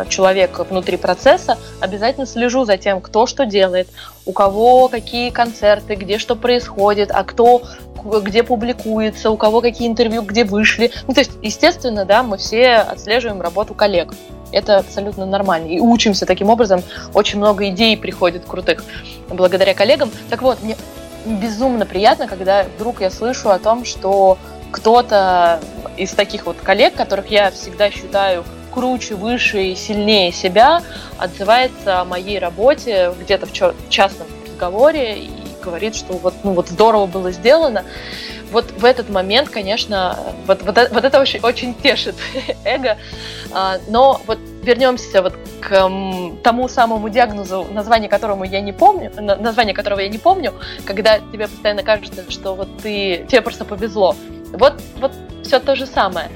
человек 0.10 0.60
внутри 0.70 0.98
процесса 0.98 1.58
обязательно 1.80 2.26
слежу 2.26 2.66
за 2.66 2.78
тем, 2.78 3.02
кто 3.02 3.26
что 3.26 3.46
делает, 3.46 3.88
у 4.26 4.32
кого 4.32 4.88
какие 4.88 5.30
концерты, 5.30 5.96
где 5.96 6.18
что 6.18 6.36
происходит, 6.36 7.12
а 7.12 7.24
кто 7.24 7.64
где 8.04 8.44
публикуется, 8.44 9.30
у 9.30 9.38
кого 9.38 9.62
какие 9.62 9.88
интервью, 9.88 10.22
где 10.22 10.44
вышли. 10.44 10.92
Ну, 11.08 11.14
то 11.14 11.20
есть, 11.20 11.32
естественно, 11.42 12.06
да, 12.06 12.24
мы 12.24 12.38
все 12.38 12.76
отслеживаем 12.76 13.42
работу 13.42 13.74
коллег. 13.74 14.14
Это 14.52 14.78
абсолютно 14.78 15.26
нормально. 15.26 15.68
И 15.68 15.80
учимся 15.80 16.26
таким 16.26 16.50
образом. 16.50 16.82
Очень 17.14 17.40
много 17.40 17.68
идей 17.70 17.98
приходит 17.98 18.46
крутых 18.46 18.84
благодаря 19.30 19.74
коллегам. 19.74 20.12
Так 20.30 20.42
вот, 20.42 20.64
мне 20.64 20.76
безумно 21.26 21.86
приятно, 21.86 22.28
когда 22.28 22.66
вдруг 22.78 23.02
я 23.02 23.12
слышу 23.12 23.50
о 23.50 23.60
том, 23.60 23.86
что 23.86 24.38
кто-то 24.72 25.60
из 25.98 26.12
таких 26.12 26.46
вот 26.46 26.58
коллег, 26.64 26.96
которых 26.96 27.28
я 27.28 27.52
всегда 27.52 27.92
считаю 27.92 28.44
круче, 28.80 29.16
выше 29.16 29.62
и 29.66 29.76
сильнее 29.76 30.32
себя, 30.32 30.82
отзывается 31.18 32.00
о 32.00 32.06
моей 32.06 32.40
работе 32.40 33.12
где-то 33.20 33.46
в 33.46 33.90
частном 33.90 34.28
разговоре 34.48 35.18
и 35.18 35.30
говорит, 35.62 35.96
что 35.96 36.14
вот, 36.14 36.34
ну, 36.46 36.54
вот 36.54 36.70
здорово 36.70 37.06
было 37.06 37.32
сделано. 37.34 37.84
Вот 38.54 38.72
в 38.72 38.86
этот 38.86 39.10
момент, 39.10 39.50
конечно, 39.50 40.18
вот, 40.48 40.62
вот, 40.62 40.78
вот 40.92 41.04
это 41.04 41.20
очень, 41.20 41.42
очень 41.42 41.74
тешит 41.76 42.16
эго. 42.64 42.98
А, 43.52 43.80
но 43.90 44.22
вот 44.28 44.40
вернемся 44.64 45.22
вот 45.22 45.34
к 45.60 45.70
тому 46.42 46.70
самому 46.70 47.10
диагнозу, 47.10 47.68
название 47.72 48.08
которому 48.08 48.46
я 48.46 48.62
не 48.62 48.72
помню, 48.72 49.12
название 49.20 49.76
которого 49.76 50.00
я 50.00 50.08
не 50.08 50.20
помню, 50.20 50.54
когда 50.86 51.20
тебе 51.20 51.50
постоянно 51.50 51.84
кажется, 51.84 52.32
что 52.32 52.56
вот 52.56 52.70
ты, 52.82 53.26
тебе 53.28 53.42
просто 53.42 53.66
повезло. 53.66 54.16
Вот, 54.54 54.82
вот 55.02 55.12
все 55.44 55.60
то 55.60 55.76
же 55.76 55.86
самое. 55.86 56.30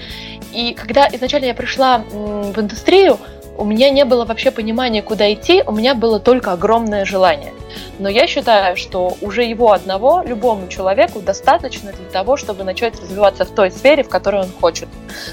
И 0.54 0.74
когда 0.74 1.08
изначально 1.12 1.46
я 1.46 1.54
пришла 1.54 2.00
в 2.10 2.60
индустрию, 2.60 3.20
у 3.58 3.66
меня 3.66 3.90
не 3.92 4.04
было 4.04 4.26
вообще 4.26 4.52
понимания, 4.52 5.02
куда 5.02 5.32
идти, 5.32 5.64
у 5.66 5.72
меня 5.72 5.94
было 5.94 6.20
только 6.20 6.54
огромное 6.54 7.06
желание. 7.06 7.54
Но 8.00 8.10
я 8.10 8.28
считаю, 8.28 8.76
что 8.78 9.16
уже 9.22 9.44
его 9.44 9.72
одного, 9.72 10.24
любому 10.24 10.68
человеку, 10.68 11.22
достаточно 11.22 11.92
для 11.92 12.10
того, 12.10 12.36
чтобы 12.38 12.64
начать 12.64 13.00
развиваться 13.00 13.46
в 13.46 13.50
той 13.50 13.72
сфере, 13.72 14.04
в 14.04 14.10
которой 14.10 14.44
он 14.44 14.52
хочет. 14.60 14.90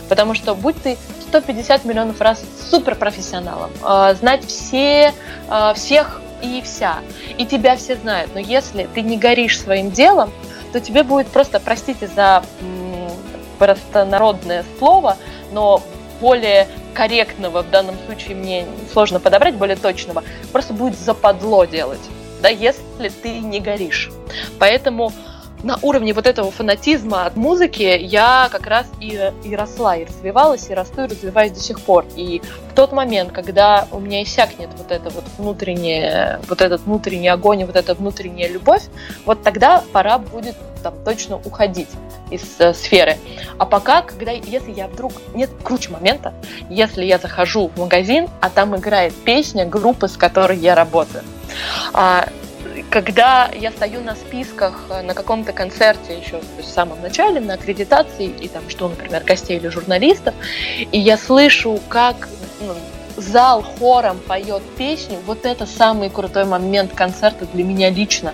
Потому 0.09 0.35
что 0.35 0.55
будь 0.55 0.81
ты 0.83 0.97
150 1.29 1.85
миллионов 1.85 2.21
раз 2.21 2.43
суперпрофессионалом, 2.71 3.71
э, 3.83 4.15
знать 4.19 4.45
все, 4.47 5.15
э, 5.49 5.73
всех 5.75 6.21
и 6.43 6.61
вся, 6.63 6.99
и 7.39 7.47
тебя 7.47 7.77
все 7.77 7.97
знают, 7.97 8.31
но 8.35 8.41
если 8.41 8.89
ты 8.95 9.03
не 9.03 9.19
горишь 9.19 9.61
своим 9.61 9.91
делом, 9.91 10.31
то 10.73 10.81
тебе 10.81 11.03
будет 11.03 11.29
просто, 11.29 11.61
простите 11.61 12.07
за 12.07 12.43
простонародное 13.61 14.65
слово, 14.79 15.19
но 15.53 15.83
более 16.19 16.67
корректного 16.95 17.63
в 17.63 17.71
данном 17.71 17.95
случае 18.07 18.35
мне 18.35 18.67
сложно 18.91 19.21
подобрать, 19.21 19.55
более 19.55 19.77
точного, 19.77 20.25
просто 20.51 20.73
будет 20.73 20.99
западло 20.99 21.67
делать, 21.67 22.01
да, 22.43 22.49
если 22.49 23.11
ты 23.11 23.39
не 23.39 23.61
горишь. 23.61 24.11
Поэтому 24.59 25.13
на 25.63 25.79
уровне 25.83 26.13
вот 26.13 26.27
этого 26.27 26.51
фанатизма 26.51 27.27
от 27.27 27.37
музыки 27.37 27.99
я 28.01 28.49
как 28.51 28.67
раз 28.67 28.87
и, 29.01 29.33
и 29.45 29.57
росла, 29.57 29.97
и 29.97 30.05
развивалась, 30.05 30.69
и 30.71 30.75
расту, 30.75 31.05
и 31.05 31.09
развиваюсь 31.09 31.53
до 31.53 31.61
сих 31.61 31.81
пор. 31.81 32.07
И 32.17 32.41
в 32.71 32.75
тот 32.75 32.93
момент, 32.93 33.33
когда 33.33 33.87
у 33.93 34.01
меня 34.01 34.23
иссякнет 34.23 34.71
вот 34.77 34.91
это 34.91 35.11
вот 35.11 35.25
внутреннее, 35.39 36.41
вот 36.49 36.61
этот 36.63 36.83
внутренний 36.83 37.29
огонь, 37.29 37.65
вот 37.65 37.77
эта 37.77 37.95
внутренняя 37.95 38.49
любовь, 38.49 38.85
вот 39.25 39.43
тогда 39.43 39.83
пора 39.93 40.19
будет 40.19 40.57
там 40.83 40.95
точно 41.05 41.37
уходить 41.37 41.89
из 42.31 42.43
э, 42.59 42.73
сферы. 42.73 43.17
А 43.59 43.67
пока, 43.67 44.03
когда, 44.03 44.31
если 44.31 44.73
я 44.73 44.89
вдруг, 44.89 45.13
нет 45.35 45.51
круче 45.63 45.91
момента, 45.91 46.33
если 46.71 47.05
я 47.05 47.19
захожу 47.19 47.69
в 47.69 47.79
магазин, 47.79 48.29
а 48.41 48.49
там 48.49 48.77
играет 48.77 49.13
песня 49.25 49.67
группы, 49.67 50.09
с 50.09 50.17
которой 50.17 50.57
я 50.57 50.75
работаю. 50.75 51.25
А, 51.93 52.29
когда 52.91 53.51
я 53.55 53.71
стою 53.71 54.03
на 54.03 54.17
списках 54.17 54.87
э, 54.91 55.03
на 55.03 55.15
каком-то 55.15 55.53
концерте 55.53 56.19
еще 56.19 56.41
в 56.59 56.65
самом 56.65 57.01
начале, 57.01 57.41
на 57.41 57.55
аккредитации, 57.55 58.27
и 58.27 58.49
там 58.49 58.69
что, 58.69 58.89
например, 58.89 59.23
гостей 59.25 59.57
или 59.57 59.69
журналистов, 59.69 60.35
и 60.77 60.99
я 60.99 61.17
слышу, 61.17 61.79
как 61.89 62.29
ну, 62.61 62.75
зал 63.17 63.65
хором 63.79 64.19
поет 64.19 64.63
песню, 64.77 65.19
вот 65.27 65.47
это 65.47 65.67
самый 65.67 66.11
крутой 66.11 66.45
момент 66.45 66.93
концерта 66.95 67.47
для 67.53 67.65
меня 67.65 67.91
лично. 67.91 68.33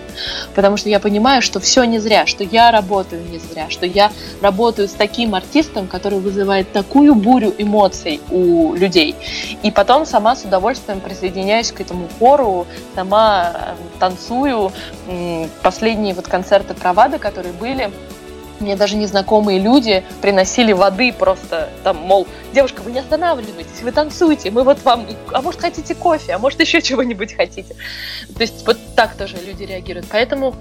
Потому 0.55 0.77
что 0.77 0.89
я 0.89 0.99
понимаю, 0.99 1.41
что 1.41 1.59
все 1.59 1.83
не 1.83 1.99
зря, 1.99 2.25
что 2.25 2.43
я 2.43 2.71
работаю 2.71 3.23
не 3.29 3.39
зря, 3.39 3.67
что 3.69 3.85
я 3.85 4.11
работаю 4.41 4.87
с 4.87 4.93
таким 4.93 5.35
артистом, 5.35 5.87
который 5.87 6.19
вызывает 6.19 6.71
такую 6.71 7.15
бурю 7.15 7.53
эмоций 7.57 8.21
у 8.31 8.73
людей. 8.73 9.15
И 9.63 9.71
потом 9.71 10.05
сама 10.05 10.35
с 10.35 10.43
удовольствием 10.43 10.99
присоединяюсь 10.99 11.71
к 11.71 11.81
этому 11.81 12.07
хору, 12.19 12.67
сама 12.95 13.51
э, 13.53 13.75
танцую. 13.99 14.71
Последние 15.61 16.13
вот 16.13 16.27
концерты 16.27 16.73
Правада, 16.73 17.17
которые 17.17 17.53
были, 17.53 17.91
мне 18.59 18.75
даже 18.75 18.95
незнакомые 18.95 19.59
люди 19.59 20.03
приносили 20.21 20.73
воды 20.73 21.13
просто 21.13 21.69
там, 21.83 21.97
мол, 21.97 22.27
девушка, 22.53 22.81
вы 22.81 22.91
не 22.91 22.99
останавливайтесь, 22.99 23.81
вы 23.81 23.91
танцуете, 23.91 24.51
мы 24.51 24.63
вот 24.63 24.83
вам, 24.83 25.05
а 25.31 25.41
может 25.41 25.61
хотите 25.61 25.95
кофе, 25.95 26.33
а 26.33 26.39
может 26.39 26.59
еще 26.67 26.81
чего-нибудь 26.81 27.35
хотите. 27.35 27.75
То 28.35 28.41
есть 28.41 28.65
вот 28.65 28.77
так 28.95 29.15
тоже 29.15 29.37
люди 29.45 29.63
реагируют. 29.63 30.07
Поэтому 30.11 30.55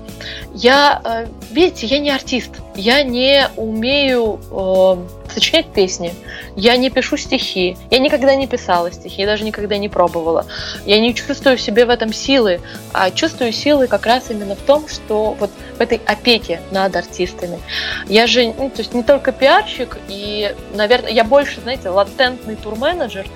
я, 0.55 1.01
э, 1.05 1.27
видите, 1.51 1.87
я 1.87 1.99
не 1.99 2.11
артист, 2.11 2.51
я 2.75 3.03
не 3.03 3.49
умею 3.57 4.41
э, 4.51 5.26
сочинять 5.37 5.67
песни, 5.67 6.15
я 6.57 6.79
не 6.79 6.89
пишу 6.89 7.19
стихи, 7.19 7.77
я 7.91 7.99
никогда 7.99 8.35
не 8.35 8.47
писала 8.47 8.91
стихи, 8.91 9.21
я 9.21 9.27
даже 9.27 9.45
никогда 9.45 9.77
не 9.77 9.91
пробовала. 9.91 10.47
Я 10.87 10.99
не 10.99 11.15
чувствую 11.15 11.59
в 11.59 11.61
себе 11.61 11.85
в 11.85 11.91
этом 11.91 12.11
силы, 12.11 12.61
а 12.95 13.11
чувствую 13.11 13.53
силы 13.53 13.87
как 13.87 14.07
раз 14.07 14.31
именно 14.31 14.57
в 14.57 14.61
том, 14.61 14.89
что 14.89 15.37
вот 15.39 15.51
в 15.77 15.81
этой 15.83 16.01
опеке 16.07 16.63
над 16.71 16.97
артистами. 16.97 17.61
Я 18.09 18.27
же, 18.27 18.55
ну, 18.57 18.71
то 18.71 18.79
есть 18.79 18.95
не 18.95 19.03
только 19.03 19.31
пиарщик, 19.31 19.99
и, 20.09 20.55
наверное, 20.75 21.11
я 21.11 21.25
больше, 21.25 21.61
знаете, 21.61 21.91
латентный 21.91 22.57
турменеджер. 22.57 23.27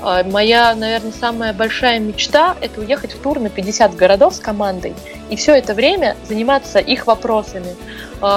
А, 0.00 0.22
моя, 0.22 0.76
наверное, 0.76 1.12
самая 1.12 1.52
большая 1.52 1.98
мечта– 1.98 2.54
это 2.60 2.80
уехать 2.80 3.14
в 3.14 3.18
тур 3.18 3.40
на 3.40 3.50
50 3.50 3.96
городов 3.96 4.36
с 4.36 4.38
командой 4.38 4.94
и 5.30 5.36
все 5.36 5.54
это 5.54 5.74
время 5.74 6.16
заниматься 6.26 6.78
их 6.78 7.06
вопросами, 7.06 7.76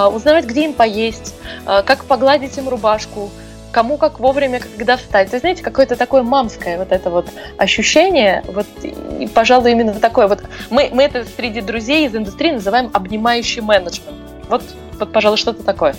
узнавать, 0.10 0.46
где 0.46 0.66
им 0.66 0.74
поесть, 0.74 1.36
а, 1.66 1.82
как 1.84 2.06
погладить 2.06 2.58
им 2.58 2.70
рубашку, 2.70 3.30
кому 3.72 3.98
как 3.98 4.20
вовремя, 4.20 4.60
когда 4.60 4.98
встать. 4.98 5.30
То 5.30 5.36
есть, 5.36 5.42
знаете, 5.42 5.64
какое-то 5.64 5.96
такое 5.96 6.24
мамское 6.24 6.78
вот 6.78 6.92
это 6.92 7.10
вот 7.10 7.28
ощущение, 7.58 8.44
вот, 8.48 8.68
и, 8.84 9.28
пожалуй, 9.28 9.72
именно 9.72 9.94
такое 9.94 10.28
вот. 10.28 10.44
Мы, 10.70 10.90
мы 10.94 11.04
это 11.04 11.26
среди 11.26 11.62
друзей 11.62 12.06
из 12.06 12.16
индустрии 12.16 12.52
называем 12.52 12.90
обнимающий 12.94 13.62
менеджмент. 13.62 14.18
Вот, 14.50 14.64
вот 15.00 15.12
пожалуй, 15.12 15.38
что-то 15.38 15.64
такое 15.64 15.96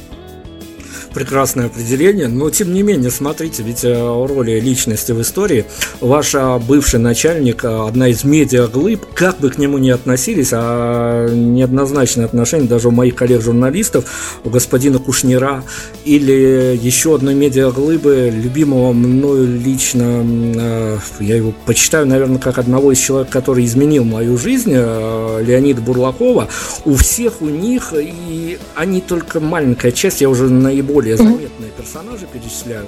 прекрасное 1.14 1.66
определение, 1.66 2.28
но 2.28 2.50
тем 2.50 2.72
не 2.72 2.82
менее, 2.82 3.10
смотрите, 3.10 3.62
ведь 3.62 3.84
э, 3.84 3.94
о 3.94 4.26
роли 4.26 4.60
личности 4.60 5.12
в 5.12 5.20
истории. 5.20 5.64
Ваш 6.00 6.34
бывший 6.66 7.00
начальник, 7.00 7.64
э, 7.64 7.86
одна 7.86 8.08
из 8.08 8.24
медиаглыб, 8.24 9.06
как 9.14 9.38
бы 9.40 9.50
к 9.50 9.58
нему 9.58 9.78
ни 9.78 9.90
относились, 9.90 10.50
а 10.52 11.28
неоднозначное 11.28 12.24
отношение 12.24 12.68
даже 12.68 12.88
у 12.88 12.90
моих 12.90 13.14
коллег-журналистов, 13.14 14.40
у 14.44 14.50
господина 14.50 14.98
Кушнира 14.98 15.62
или 16.04 16.78
еще 16.80 17.14
одной 17.14 17.34
медиаглыбы, 17.34 18.32
любимого 18.32 18.92
мною 18.92 19.60
лично, 19.60 20.24
э, 20.24 20.98
я 21.20 21.36
его 21.36 21.52
почитаю, 21.66 22.06
наверное, 22.06 22.38
как 22.38 22.58
одного 22.58 22.92
из 22.92 22.98
человек, 22.98 23.30
который 23.30 23.64
изменил 23.64 24.04
мою 24.04 24.38
жизнь, 24.38 24.72
Леонида 24.72 25.80
Бурлакова, 25.80 26.48
у 26.84 26.94
всех 26.94 27.42
у 27.42 27.46
них, 27.46 27.92
и 27.96 28.58
они 28.74 29.00
только 29.00 29.40
маленькая 29.40 29.92
часть, 29.92 30.20
я 30.20 30.28
уже 30.28 30.48
наиболее 30.82 31.16
более 31.16 31.16
заметные 31.16 31.70
персонажи 31.70 32.26
перечисляю. 32.32 32.86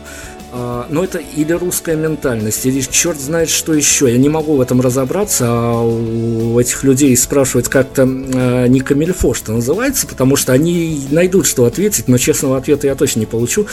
А, 0.53 0.87
но 0.91 1.05
это 1.05 1.19
или 1.19 1.53
русская 1.53 1.97
ментальность, 1.97 2.65
или 2.67 2.81
черт 2.81 3.19
знает 3.19 3.49
что 3.49 3.75
еще. 3.75 4.11
Я 4.11 4.19
не 4.19 4.29
могу 4.29 4.57
в 4.57 4.61
этом 4.61 4.81
разобраться, 4.81 5.47
а 5.49 5.83
у 5.83 6.59
этих 6.59 6.85
людей 6.85 7.17
спрашивать 7.17 7.69
как-то 7.69 8.03
а, 8.03 8.67
не 8.67 8.81
камильфо, 8.81 9.35
что 9.35 9.53
называется, 9.53 10.07
потому 10.07 10.37
что 10.37 10.53
они 10.53 11.07
найдут, 11.11 11.47
что 11.47 11.65
ответить, 11.65 12.09
но 12.09 12.19
честного 12.19 12.57
ответа 12.57 12.87
я 12.87 12.95
точно 12.95 13.21
не 13.21 13.27
получу. 13.27 13.67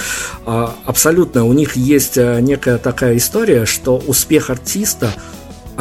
А, 0.46 0.76
абсолютно, 0.86 1.46
у 1.46 1.54
них 1.54 1.76
есть 1.76 2.18
некая 2.18 2.78
такая 2.78 3.18
история, 3.18 3.66
что 3.66 3.98
успех 3.98 4.50
артиста– 4.50 5.14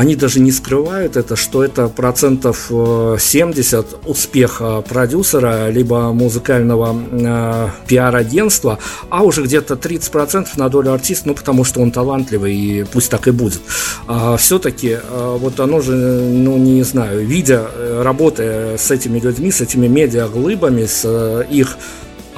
они 0.01 0.17
даже 0.17 0.41
не 0.41 0.51
скрывают 0.51 1.19
это, 1.19 1.37
что 1.37 1.63
это 1.63 1.89
процентов 1.89 2.71
70 2.71 3.93
э, 3.93 3.97
успеха 4.07 4.81
продюсера, 4.81 5.69
либо 5.69 6.15
музыкального 6.15 6.97
э, 7.11 7.69
пиар-агентства, 7.87 8.79
а 9.11 9.23
уже 9.23 9.43
где-то 9.43 9.75
30% 9.75 10.47
на 10.57 10.71
долю 10.71 10.95
артиста, 10.95 11.29
ну, 11.29 11.35
потому 11.35 11.65
что 11.65 11.81
он 11.81 11.91
талантливый, 11.91 12.57
и 12.57 12.85
пусть 12.85 13.11
так 13.11 13.29
и 13.29 13.31
будет. 13.31 13.61
А 14.07 14.39
все-таки, 14.39 14.97
э, 15.03 15.37
вот 15.39 15.61
оно 15.61 15.83
же, 15.83 15.93
ну, 15.93 16.57
не 16.57 16.83
знаю, 16.83 17.27
видя, 17.27 17.67
э, 17.71 18.03
работая 18.03 18.79
с 18.79 18.91
этими 18.91 19.21
людьми, 19.21 19.51
с 19.51 19.61
этими 19.61 19.87
медиа-глыбами, 19.87 20.87
с 20.87 21.45
их 21.51 21.77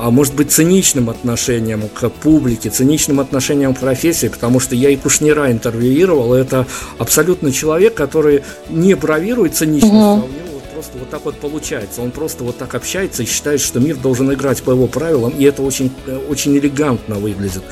а 0.03 0.11
может 0.11 0.35
быть 0.35 0.51
циничным 0.51 1.11
отношением 1.11 1.89
к 1.89 2.09
публике, 2.11 2.71
циничным 2.71 3.21
отношением 3.21 3.75
к 3.75 3.79
профессии, 3.79 4.27
потому 4.27 4.59
что 4.59 4.75
я 4.75 4.91
и 4.91 4.97
Кушнира 4.97 5.51
интервьюировал, 5.53 6.35
это 6.35 6.67
абсолютно 6.99 7.53
человек, 7.53 7.95
который 7.95 8.43
не 8.69 8.95
бравирует 8.95 9.55
циничностью, 9.55 9.99
угу. 9.99 10.23
а 10.23 10.25
у 10.25 10.29
него 10.29 10.53
просто 10.75 10.99
вот 10.99 11.11
так 11.11 11.25
вот 11.25 11.37
получается. 11.37 12.03
Он 12.03 12.11
просто 12.11 12.43
вот 12.43 12.59
так 12.59 12.75
общается 12.75 13.23
и 13.23 13.27
считает, 13.27 13.61
что 13.61 13.79
мир 13.79 13.97
должен 13.97 14.33
играть 14.33 14.61
по 14.65 14.73
его 14.73 14.89
правилам, 14.89 15.33
и 15.39 15.45
это 15.45 15.63
очень, 15.63 15.93
очень 16.29 16.57
элегантно 16.59 17.17
выглядит. 17.17 17.63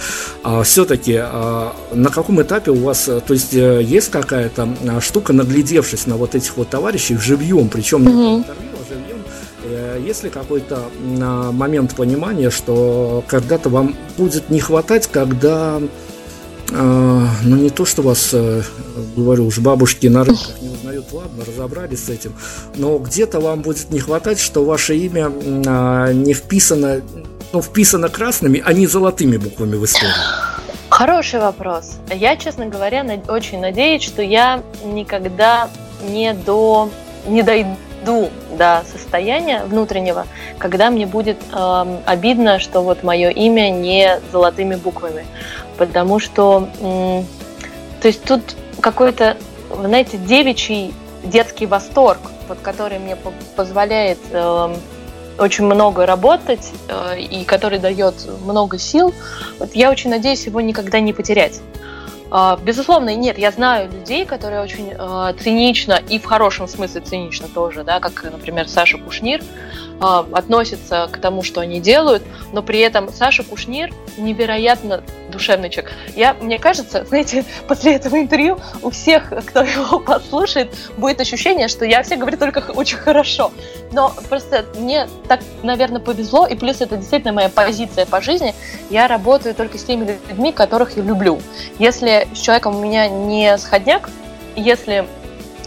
А, 0.45 0.63
все-таки 0.63 1.17
а, 1.19 1.75
на 1.93 2.11
каком 2.11 2.41
этапе 2.41 2.71
у 2.71 2.77
вас, 2.77 3.05
то 3.07 3.35
есть 3.35 3.55
э, 3.55 3.83
есть 3.83 4.11
какая-то 4.11 4.69
а, 4.89 5.01
штука, 5.01 5.33
наглядевшись 5.33 6.07
на 6.07 6.17
вот 6.17 6.37
этих 6.37 6.57
вот 6.57 6.71
товарищей 6.71 7.17
живьем, 7.17 7.69
причем 7.69 8.07
угу. 8.07 8.11
не 8.11 8.37
интервью, 8.39 8.70
есть 9.99 10.23
ли 10.23 10.31
какой-то 10.31 10.85
а, 11.21 11.53
момент 11.53 11.95
понимания, 11.95 12.51
что 12.51 13.25
когда-то 13.27 13.69
вам 13.69 13.97
будет 14.17 14.51
не 14.51 14.61
хватать, 14.61 15.07
когда, 15.07 15.81
а, 16.73 17.29
ну 17.43 17.57
не 17.57 17.71
то, 17.71 17.85
что 17.85 18.03
вас, 18.03 18.31
э, 18.33 18.63
говорю, 19.17 19.47
уж 19.47 19.59
бабушки 19.59 20.07
на 20.07 20.25
рынках 20.25 20.61
не 20.61 20.69
узнают, 20.69 21.13
ладно, 21.13 21.45
разобрались 21.47 22.05
с 22.05 22.09
этим, 22.09 22.33
но 22.77 22.99
где-то 22.99 23.41
вам 23.41 23.63
будет 23.63 23.91
не 23.91 23.99
хватать, 23.99 24.39
что 24.39 24.65
ваше 24.65 24.97
имя 24.97 25.33
а, 25.67 26.13
не 26.13 26.35
вписано, 26.35 27.03
ну, 27.53 27.63
вписано 27.63 28.09
красными, 28.09 28.63
а 28.65 28.73
не 28.73 28.87
золотыми 28.87 29.37
буквами 29.37 29.77
в 29.77 29.85
истории. 29.85 30.13
Хороший 30.91 31.41
вопрос. 31.41 31.93
Я, 32.13 32.37
честно 32.37 32.67
говоря, 32.67 33.05
очень 33.29 33.61
надеюсь, 33.61 34.03
что 34.03 34.23
я 34.23 34.63
никогда 34.85 35.71
не 36.09 36.35
до 36.35 36.91
не 37.27 37.43
дойду 37.43 38.31
до 38.57 38.85
состояния 38.91 39.65
внутреннего, 39.65 40.27
когда 40.59 40.91
мне 40.91 41.07
будет 41.07 41.39
э, 41.53 42.01
обидно, 42.07 42.59
что 42.59 42.83
вот 42.83 43.03
мое 43.03 43.31
имя 43.31 43.71
не 43.71 44.21
золотыми 44.33 44.77
буквами, 44.77 45.27
потому 45.79 46.19
что, 46.19 46.69
э, 46.81 47.23
то 48.01 48.09
есть 48.09 48.25
тут 48.25 48.43
какой-то, 48.81 49.37
знаете, 49.83 50.17
девичий 50.17 50.95
детский 51.25 51.67
восторг, 51.67 52.21
вот 52.49 52.59
который 52.61 52.99
мне 52.99 53.17
позволяет 53.57 54.19
э, 54.31 54.77
очень 55.39 55.65
много 55.65 56.07
работать 56.07 56.73
э, 56.89 57.21
и 57.21 57.45
который 57.45 57.79
дает 57.79 58.15
много 58.45 58.79
сил, 58.79 59.15
вот 59.59 59.75
я 59.75 59.91
очень 59.91 60.11
надеюсь 60.11 60.47
его 60.47 60.61
никогда 60.61 61.01
не 61.01 61.13
потерять. 61.13 61.61
А, 62.31 62.57
безусловно, 62.57 63.15
нет, 63.17 63.39
я 63.39 63.51
знаю 63.51 63.91
людей, 63.91 64.25
которые 64.25 64.63
очень 64.63 64.93
э, 64.93 65.35
цинично 65.41 66.01
и 66.09 66.19
в 66.19 66.25
хорошем 66.25 66.69
смысле 66.69 67.01
цинично 67.01 67.49
тоже, 67.49 67.83
да, 67.83 67.99
как, 67.99 68.23
например, 68.23 68.69
Саша 68.69 68.99
Кушнир, 68.99 69.43
относятся 70.01 71.09
к 71.13 71.19
тому, 71.19 71.43
что 71.43 71.61
они 71.61 71.81
делают, 71.81 72.23
но 72.53 72.63
при 72.63 72.81
этом 72.81 73.13
Саша 73.13 73.43
Кушнир 73.43 73.93
невероятно 74.17 75.03
душевный 75.31 75.71
человек. 75.71 75.93
Я, 76.17 76.35
мне 76.35 76.59
кажется, 76.59 77.05
знаете, 77.09 77.45
после 77.69 77.95
этого 77.95 78.19
интервью 78.19 78.59
у 78.83 78.91
всех, 78.91 79.33
кто 79.47 79.63
его 79.63 80.01
послушает, 80.01 80.75
будет 80.97 81.21
ощущение, 81.21 81.69
что 81.69 81.85
я 81.85 82.03
все 82.03 82.17
говорю 82.17 82.39
только 82.39 82.59
очень 82.73 82.97
хорошо. 82.97 83.53
Но 83.93 84.13
просто 84.29 84.65
мне 84.77 85.09
так, 85.29 85.41
наверное, 85.63 86.01
повезло, 86.01 86.47
и 86.47 86.55
плюс 86.55 86.81
это 86.81 86.97
действительно 86.97 87.33
моя 87.33 87.49
позиция 87.49 88.07
по 88.07 88.21
жизни. 88.21 88.55
Я 88.89 89.07
работаю 89.07 89.55
только 89.55 89.79
с 89.79 89.85
теми 89.85 90.19
людьми, 90.29 90.53
которых 90.53 90.97
я 90.97 91.03
люблю. 91.03 91.41
Если 91.79 92.27
с 92.35 92.39
человеком 92.39 92.77
у 92.77 92.81
меня 92.81 93.09
не 93.09 93.57
сходняк, 93.59 94.09
если 94.57 95.07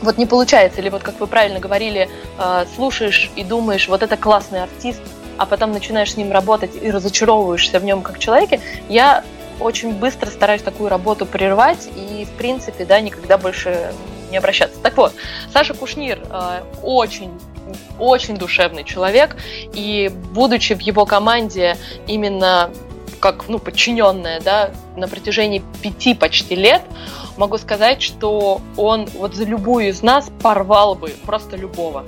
вот 0.03 0.17
не 0.17 0.25
получается, 0.25 0.81
или 0.81 0.89
вот 0.89 1.03
как 1.03 1.19
вы 1.19 1.27
правильно 1.27 1.59
говорили, 1.59 2.09
э, 2.37 2.65
слушаешь 2.75 3.31
и 3.35 3.43
думаешь, 3.43 3.87
вот 3.87 4.03
это 4.03 4.17
классный 4.17 4.63
артист, 4.63 5.01
а 5.37 5.45
потом 5.45 5.71
начинаешь 5.71 6.13
с 6.13 6.17
ним 6.17 6.31
работать 6.31 6.71
и 6.79 6.91
разочаровываешься 6.91 7.79
в 7.79 7.83
нем 7.83 8.01
как 8.01 8.19
человеке, 8.19 8.59
я 8.89 9.23
очень 9.59 9.93
быстро 9.93 10.29
стараюсь 10.29 10.61
такую 10.61 10.89
работу 10.89 11.25
прервать 11.25 11.89
и, 11.95 12.25
в 12.25 12.37
принципе, 12.37 12.85
да, 12.85 12.99
никогда 12.99 13.37
больше 13.37 13.93
не 14.31 14.37
обращаться. 14.37 14.79
Так 14.81 14.97
вот, 14.97 15.13
Саша 15.51 15.73
Кушнир 15.73 16.19
э, 16.29 16.63
очень 16.81 17.31
очень 17.97 18.35
душевный 18.35 18.83
человек, 18.83 19.37
и 19.73 20.11
будучи 20.33 20.73
в 20.73 20.81
его 20.81 21.05
команде 21.05 21.77
именно 22.07 22.69
как 23.19 23.47
ну, 23.47 23.57
подчиненная 23.57 24.41
да, 24.41 24.71
на 24.97 25.07
протяжении 25.07 25.63
пяти 25.81 26.13
почти 26.13 26.55
лет, 26.55 26.81
могу 27.37 27.57
сказать, 27.57 28.01
что 28.01 28.61
он 28.77 29.05
вот 29.15 29.35
за 29.35 29.45
любую 29.45 29.89
из 29.89 30.01
нас 30.01 30.29
порвал 30.41 30.95
бы 30.95 31.13
просто 31.25 31.55
любого. 31.55 32.05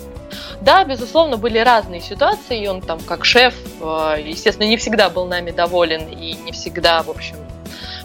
Да, 0.62 0.84
безусловно, 0.84 1.38
были 1.38 1.60
разные 1.60 2.02
ситуации, 2.02 2.64
и 2.64 2.68
он 2.68 2.82
там 2.82 3.00
как 3.00 3.26
шеф, 3.26 3.54
э, 3.82 4.24
естественно, 4.26 4.68
не 4.68 4.78
всегда 4.78 5.10
был 5.10 5.26
нами 5.28 5.52
доволен, 5.52 6.08
и 6.08 6.34
не 6.34 6.52
всегда, 6.52 7.04
в 7.04 7.10
общем, 7.10 7.36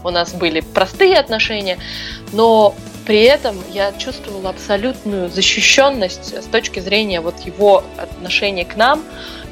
у 0.05 0.11
нас 0.11 0.33
были 0.33 0.61
простые 0.61 1.19
отношения, 1.19 1.79
но 2.33 2.75
при 3.07 3.23
этом 3.23 3.57
я 3.73 3.93
чувствовала 3.93 4.51
абсолютную 4.51 5.31
защищенность 5.31 6.35
с 6.35 6.47
точки 6.47 6.81
зрения 6.81 7.21
вот 7.21 7.41
его 7.41 7.83
отношения 7.97 8.65
к 8.65 8.77
нам, 8.77 9.03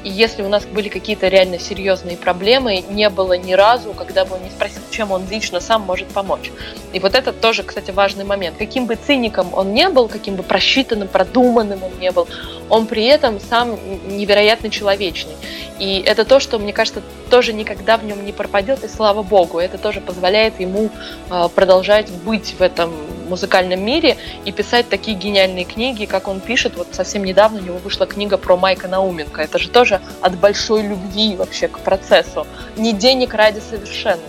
и 0.03 0.09
если 0.09 0.43
у 0.43 0.49
нас 0.49 0.65
были 0.65 0.87
какие-то 0.87 1.27
реально 1.27 1.59
серьезные 1.59 2.15
проблемы, 2.15 2.83
не 2.89 3.09
было 3.09 3.33
ни 3.33 3.53
разу, 3.53 3.93
когда 3.93 4.23
бы 4.23 4.35
он 4.35 4.43
не 4.43 4.49
спросил, 4.49 4.81
чем 4.91 5.11
он 5.11 5.23
лично 5.29 5.59
сам 5.59 5.81
может 5.81 6.07
помочь. 6.07 6.51
И 6.93 6.99
вот 6.99 7.15
это 7.15 7.33
тоже, 7.33 7.63
кстати, 7.63 7.91
важный 7.91 8.23
момент. 8.23 8.55
Каким 8.57 8.85
бы 8.85 8.95
циником 8.95 9.53
он 9.53 9.73
не 9.73 9.89
был, 9.89 10.07
каким 10.07 10.35
бы 10.35 10.43
просчитанным, 10.43 11.07
продуманным 11.09 11.83
он 11.83 11.91
не 11.99 12.11
был, 12.11 12.27
он 12.69 12.87
при 12.87 13.05
этом 13.05 13.39
сам 13.39 13.77
невероятно 14.07 14.69
человечный. 14.69 15.35
И 15.79 16.01
это 16.05 16.23
то, 16.23 16.39
что, 16.39 16.59
мне 16.59 16.71
кажется, 16.71 17.01
тоже 17.29 17.51
никогда 17.51 17.97
в 17.97 18.05
нем 18.05 18.25
не 18.25 18.31
пропадет, 18.31 18.83
и 18.83 18.87
слава 18.87 19.21
богу, 19.21 19.59
это 19.59 19.77
тоже 19.77 20.01
позволяет 20.01 20.59
ему 20.59 20.89
а, 21.29 21.49
продолжать 21.49 22.09
быть 22.09 22.55
в 22.57 22.61
этом 22.61 22.93
музыкальном 23.29 23.81
мире 23.81 24.17
и 24.45 24.51
писать 24.51 24.89
такие 24.89 25.17
гениальные 25.17 25.65
книги, 25.65 26.05
как 26.05 26.27
он 26.27 26.39
пишет. 26.39 26.75
Вот 26.75 26.87
совсем 26.91 27.23
недавно 27.23 27.59
у 27.59 27.63
него 27.63 27.77
вышла 27.77 28.05
книга 28.05 28.37
про 28.37 28.57
Майка 28.57 28.87
Науменко. 28.87 29.41
Это 29.41 29.59
же 29.59 29.69
тоже 29.69 30.01
от 30.21 30.37
большой 30.37 30.83
любви 30.83 31.35
вообще 31.35 31.67
к 31.67 31.79
процессу. 31.79 32.45
Не 32.77 32.93
денег 32.93 33.33
ради 33.33 33.59
совершенно. 33.59 34.21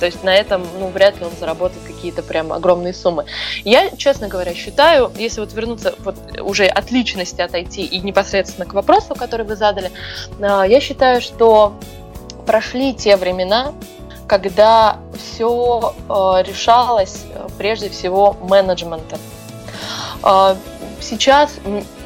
То 0.00 0.06
есть 0.06 0.24
на 0.24 0.34
этом, 0.34 0.66
ну, 0.78 0.88
вряд 0.88 1.18
ли 1.20 1.26
он 1.26 1.32
заработает 1.38 1.82
какие-то 1.86 2.22
прям 2.22 2.54
огромные 2.54 2.94
суммы. 2.94 3.26
Я, 3.64 3.90
честно 3.90 4.28
говоря, 4.28 4.54
считаю, 4.54 5.12
если 5.16 5.40
вот 5.40 5.52
вернуться 5.52 5.94
вот 5.98 6.16
уже 6.40 6.64
от 6.64 6.90
личности 6.90 7.42
отойти 7.42 7.84
и 7.84 8.00
непосредственно 8.00 8.66
к 8.66 8.72
вопросу, 8.72 9.14
который 9.14 9.44
вы 9.44 9.56
задали, 9.56 9.92
а, 10.40 10.64
я 10.64 10.80
считаю, 10.80 11.20
что 11.20 11.74
прошли 12.46 12.94
те 12.94 13.16
времена, 13.16 13.74
когда 14.30 14.98
все 15.18 15.92
э, 16.08 16.12
решалось 16.46 17.24
э, 17.34 17.48
прежде 17.58 17.88
всего 17.88 18.36
менеджментом. 18.40 19.18
Э, 20.22 20.54
сейчас, 21.00 21.56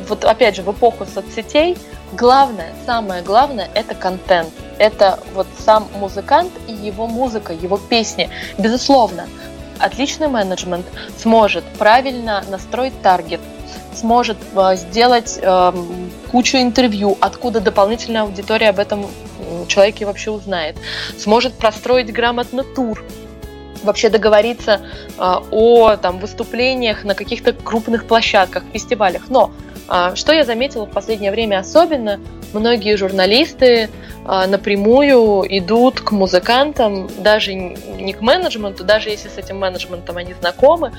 вот 0.09 0.25
опять 0.25 0.57
же, 0.57 0.63
в 0.63 0.73
эпоху 0.73 1.05
соцсетей, 1.05 1.77
главное, 2.15 2.73
самое 2.87 3.23
главное– 3.23 3.69
это 3.75 3.95
контент. 3.95 4.49
Это 4.79 5.19
вот 5.35 5.47
сам 5.59 5.87
музыкант 5.97 6.51
и 6.67 6.73
его 6.73 7.07
музыка, 7.07 7.53
его 7.53 7.77
песни. 7.77 8.31
Безусловно, 8.57 9.29
отличный 9.79 10.29
менеджмент 10.29 10.87
сможет 11.19 11.65
правильно 11.79 12.43
настроить 12.49 13.03
таргет, 13.03 13.43
сможет 13.95 14.37
э, 14.55 14.77
сделать 14.77 15.39
э, 15.41 15.73
кучу 16.31 16.59
интервью, 16.59 17.17
откуда 17.21 17.61
дополнительная 17.61 18.23
аудитория 18.23 18.71
об 18.71 18.79
этом 18.79 19.07
человеке 19.69 20.07
вообще 20.07 20.31
узнает, 20.31 20.77
сможет 21.19 21.55
простроить 21.55 22.13
грамотно 22.13 22.65
тур, 22.65 23.03
вообще 23.83 24.09
договориться 24.09 24.81
э, 25.19 25.35
о 25.51 25.97
там, 25.97 26.19
выступлениях 26.19 27.05
на 27.05 27.15
каких-то 27.15 27.53
крупных 27.53 28.07
площадках, 28.07 28.65
фестивалях. 28.73 29.29
Но 29.29 29.53
э, 29.89 30.15
что 30.15 30.33
я 30.33 30.45
заметила 30.45 30.87
в 30.87 30.91
последнее 30.91 31.31
время 31.31 31.59
особенно, 31.59 32.21
многие 32.53 32.97
журналисты 32.97 33.91
напрямую 34.27 35.45
идут 35.59 36.01
к 36.01 36.11
музыкантам, 36.13 37.11
даже 37.19 37.53
не 37.53 38.15
к 38.15 38.23
менеджменту, 38.23 38.83
даже 38.83 39.11
если 39.11 39.29
с 39.29 39.37
этим 39.37 39.59
менеджментом 39.59 40.17
они 40.17 40.33
знакомы. 40.33 40.93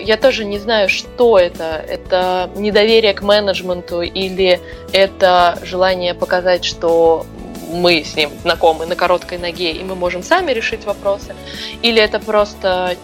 Я 0.00 0.16
тоже 0.16 0.44
не 0.44 0.58
знаю, 0.58 0.88
что 0.88 1.38
это. 1.38 1.84
Это 1.88 2.50
недоверие 2.56 3.14
к 3.14 3.22
менеджменту 3.22 4.02
или 4.02 4.60
это 4.92 5.58
желание 5.62 6.14
показать, 6.14 6.64
что 6.64 7.26
мы 7.72 8.02
с 8.02 8.16
ним 8.16 8.30
знакомы 8.42 8.86
на 8.86 8.96
короткой 8.96 9.38
ноге, 9.38 9.72
и 9.72 9.84
мы 9.84 9.94
можем 9.94 10.22
сами 10.22 10.52
решить 10.52 10.84
вопросы, 10.84 11.34
или 11.82 12.02
это 12.02 12.18
просто 12.18 12.96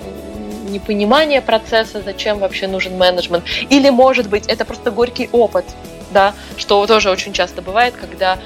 непонимание 0.68 1.40
процесса, 1.40 2.02
зачем 2.04 2.38
вообще 2.40 2.66
нужен 2.66 2.96
менеджмент, 2.96 3.44
или, 3.70 3.90
может 3.90 4.28
быть, 4.28 4.46
это 4.48 4.64
просто 4.64 4.90
горький 4.90 5.28
опыт, 5.32 5.64
да, 6.10 6.34
что 6.56 6.84
тоже 6.86 7.10
очень 7.10 7.32
часто 7.32 7.62
бывает, 7.62 7.94
когда 7.94 8.38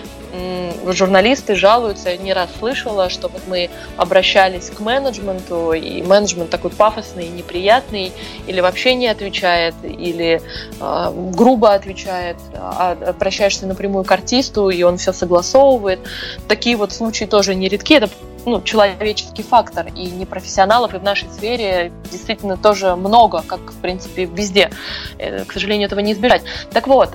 журналисты 0.87 1.55
жалуются, 1.55 2.11
я 2.11 2.17
не 2.17 2.33
раз 2.33 2.51
слышала, 2.59 3.11
что 3.11 3.29
вот 3.29 3.43
мы 3.47 3.71
обращались 3.97 4.71
к 4.71 4.81
менеджменту, 4.81 5.73
и 5.73 6.03
менеджмент 6.03 6.51
такой 6.51 6.71
пафосный, 6.71 7.29
неприятный, 7.29 8.13
или 8.47 8.61
вообще 8.61 8.95
не 8.95 9.09
отвечает, 9.09 9.75
или 9.83 10.41
э, 10.81 11.13
грубо 11.33 11.73
отвечает, 11.73 12.37
а 12.55 12.97
обращаешься 13.07 13.67
напрямую 13.67 14.05
к 14.05 14.13
артисту, 14.13 14.71
и 14.71 14.83
он 14.83 14.99
все 14.99 15.13
согласовывает. 15.13 16.01
Такие 16.49 16.77
вот 16.77 16.93
случаи 16.93 17.25
тоже 17.25 17.55
нередки, 17.55 17.95
это 17.95 18.09
ну, 18.47 18.63
человеческий 18.63 19.43
фактор, 19.43 19.89
и 19.95 20.07
непрофессионалов 20.07 20.95
и 20.95 20.99
в 20.99 21.03
нашей 21.03 21.29
сфере 21.31 21.93
действительно 22.11 22.57
тоже 22.57 22.97
много, 22.97 23.43
как, 23.47 23.61
в 23.61 23.81
принципе, 23.81 24.25
везде. 24.25 24.71
Э, 25.19 25.45
к 25.45 25.53
сожалению, 25.53 25.87
этого 25.87 26.01
не 26.01 26.13
избежать. 26.13 26.43
Так 26.73 26.87
вот, 26.87 27.11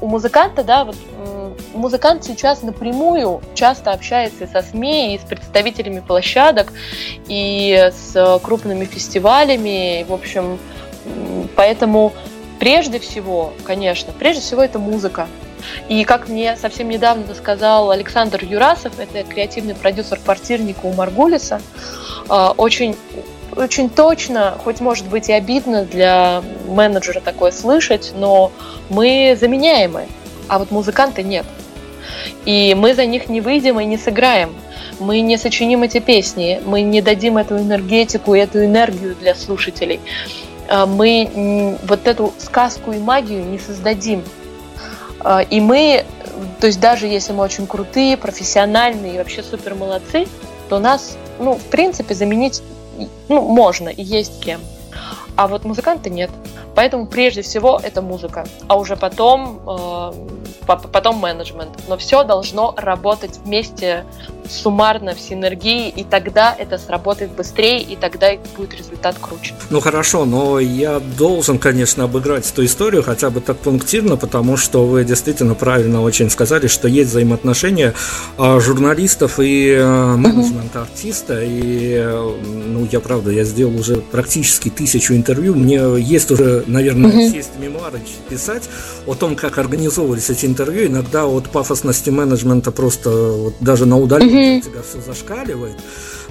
у 0.00 0.06
музыканта, 0.06 0.64
да, 0.64 0.84
вот 0.84 0.96
музыкант 1.74 2.24
сейчас 2.24 2.62
напрямую 2.62 3.42
часто 3.54 3.92
общается 3.92 4.46
со 4.46 4.62
СМИ, 4.62 5.14
и 5.14 5.18
с 5.18 5.22
представителями 5.22 6.00
площадок, 6.00 6.72
и 7.28 7.90
с 7.92 8.38
крупными 8.42 8.84
фестивалями. 8.84 10.04
В 10.08 10.12
общем, 10.12 10.58
поэтому 11.56 12.12
прежде 12.58 12.98
всего, 12.98 13.52
конечно, 13.64 14.12
прежде 14.18 14.42
всего 14.42 14.62
это 14.62 14.78
музыка. 14.78 15.26
И 15.88 16.04
как 16.04 16.28
мне 16.28 16.56
совсем 16.56 16.88
недавно 16.88 17.34
сказал 17.34 17.90
Александр 17.90 18.44
Юрасов, 18.44 18.98
это 18.98 19.22
креативный 19.24 19.74
продюсер 19.74 20.20
квартирника 20.20 20.84
у 20.84 20.92
Маргулиса, 20.92 21.60
а, 22.28 22.52
очень 22.56 22.96
очень 23.56 23.88
точно, 23.88 24.58
хоть 24.64 24.80
может 24.80 25.06
быть 25.06 25.28
и 25.28 25.32
обидно 25.32 25.84
для 25.84 26.42
менеджера 26.66 27.20
такое 27.20 27.52
слышать, 27.52 28.12
но 28.16 28.50
мы 28.90 29.36
заменяемы, 29.40 30.06
а 30.48 30.58
вот 30.58 30.70
музыканты 30.70 31.22
нет. 31.22 31.46
И 32.44 32.74
мы 32.74 32.94
за 32.94 33.06
них 33.06 33.28
не 33.28 33.40
выйдем 33.40 33.80
и 33.80 33.84
не 33.84 33.96
сыграем. 33.96 34.54
Мы 35.00 35.20
не 35.20 35.36
сочиним 35.36 35.82
эти 35.82 35.98
песни, 35.98 36.60
мы 36.64 36.82
не 36.82 37.02
дадим 37.02 37.36
эту 37.36 37.58
энергетику, 37.58 38.34
эту 38.34 38.64
энергию 38.64 39.16
для 39.16 39.34
слушателей. 39.34 40.00
А 40.68 40.86
мы 40.86 41.78
вот 41.86 42.06
эту 42.06 42.32
сказку 42.38 42.92
и 42.92 42.98
магию 42.98 43.44
не 43.44 43.58
создадим. 43.58 44.22
А, 45.20 45.40
и 45.40 45.60
мы, 45.60 46.04
то 46.60 46.66
есть 46.66 46.80
даже 46.80 47.06
если 47.06 47.32
мы 47.32 47.42
очень 47.42 47.66
крутые, 47.66 48.16
профессиональные 48.16 49.14
и 49.14 49.18
вообще 49.18 49.42
супер 49.42 49.74
молодцы, 49.74 50.26
то 50.68 50.78
нас, 50.78 51.16
ну, 51.38 51.54
в 51.54 51.64
принципе, 51.64 52.14
заменить 52.14 52.62
ну, 53.28 53.40
можно 53.40 53.88
и 53.88 54.02
есть 54.02 54.42
кем. 54.42 54.60
А 55.36 55.48
вот 55.48 55.64
музыканты 55.64 56.10
нет. 56.10 56.30
Поэтому 56.74 57.06
прежде 57.06 57.42
всего 57.42 57.80
это 57.82 58.02
музыка, 58.02 58.46
а 58.66 58.76
уже 58.76 58.96
потом, 58.96 59.60
э, 59.66 60.12
потом 60.66 61.18
менеджмент. 61.18 61.70
Но 61.88 61.96
все 61.96 62.24
должно 62.24 62.74
работать 62.76 63.38
вместе 63.44 64.04
суммарно 64.48 65.14
в 65.14 65.20
синергии, 65.20 65.88
и 65.88 66.04
тогда 66.04 66.54
это 66.56 66.78
сработает 66.78 67.30
быстрее, 67.32 67.80
и 67.80 67.96
тогда 67.96 68.28
будет 68.56 68.74
результат 68.74 69.16
круче. 69.20 69.54
Ну 69.70 69.80
хорошо, 69.80 70.24
но 70.24 70.60
я 70.60 71.00
должен, 71.00 71.58
конечно, 71.58 72.04
обыграть 72.04 72.50
эту 72.50 72.64
историю 72.64 73.02
хотя 73.02 73.30
бы 73.30 73.40
так 73.40 73.56
пунктирно, 73.58 74.16
потому 74.16 74.56
что 74.56 74.86
вы 74.86 75.04
действительно 75.04 75.54
правильно 75.54 76.02
очень 76.02 76.30
сказали, 76.30 76.66
что 76.66 76.88
есть 76.88 77.10
взаимоотношения 77.10 77.94
а, 78.36 78.60
журналистов 78.60 79.38
и 79.38 79.74
а, 79.78 80.16
менеджмента 80.16 80.82
артиста, 80.82 81.40
и 81.42 82.02
ну 82.44 82.86
я 82.90 83.00
правда, 83.00 83.30
я 83.30 83.44
сделал 83.44 83.78
уже 83.78 83.96
практически 83.96 84.68
тысячу 84.68 85.14
интервью, 85.14 85.54
мне 85.54 85.80
есть 85.98 86.30
уже, 86.30 86.64
наверное, 86.66 87.30
сесть 87.30 87.52
мемуары 87.58 88.00
писать 88.28 88.64
о 89.06 89.14
том, 89.14 89.36
как 89.36 89.58
организовывались 89.58 90.30
эти 90.30 90.46
интервью, 90.46 90.86
иногда 90.86 91.26
от 91.26 91.50
пафосности 91.50 92.10
менеджмента 92.10 92.70
просто 92.70 93.10
вот 93.10 93.54
даже 93.60 93.86
на 93.86 93.98
удалении 93.98 94.33
угу. 94.34 94.58
у 94.58 94.60
тебя 94.60 94.82
все 94.82 95.00
зашкаливает. 95.00 95.76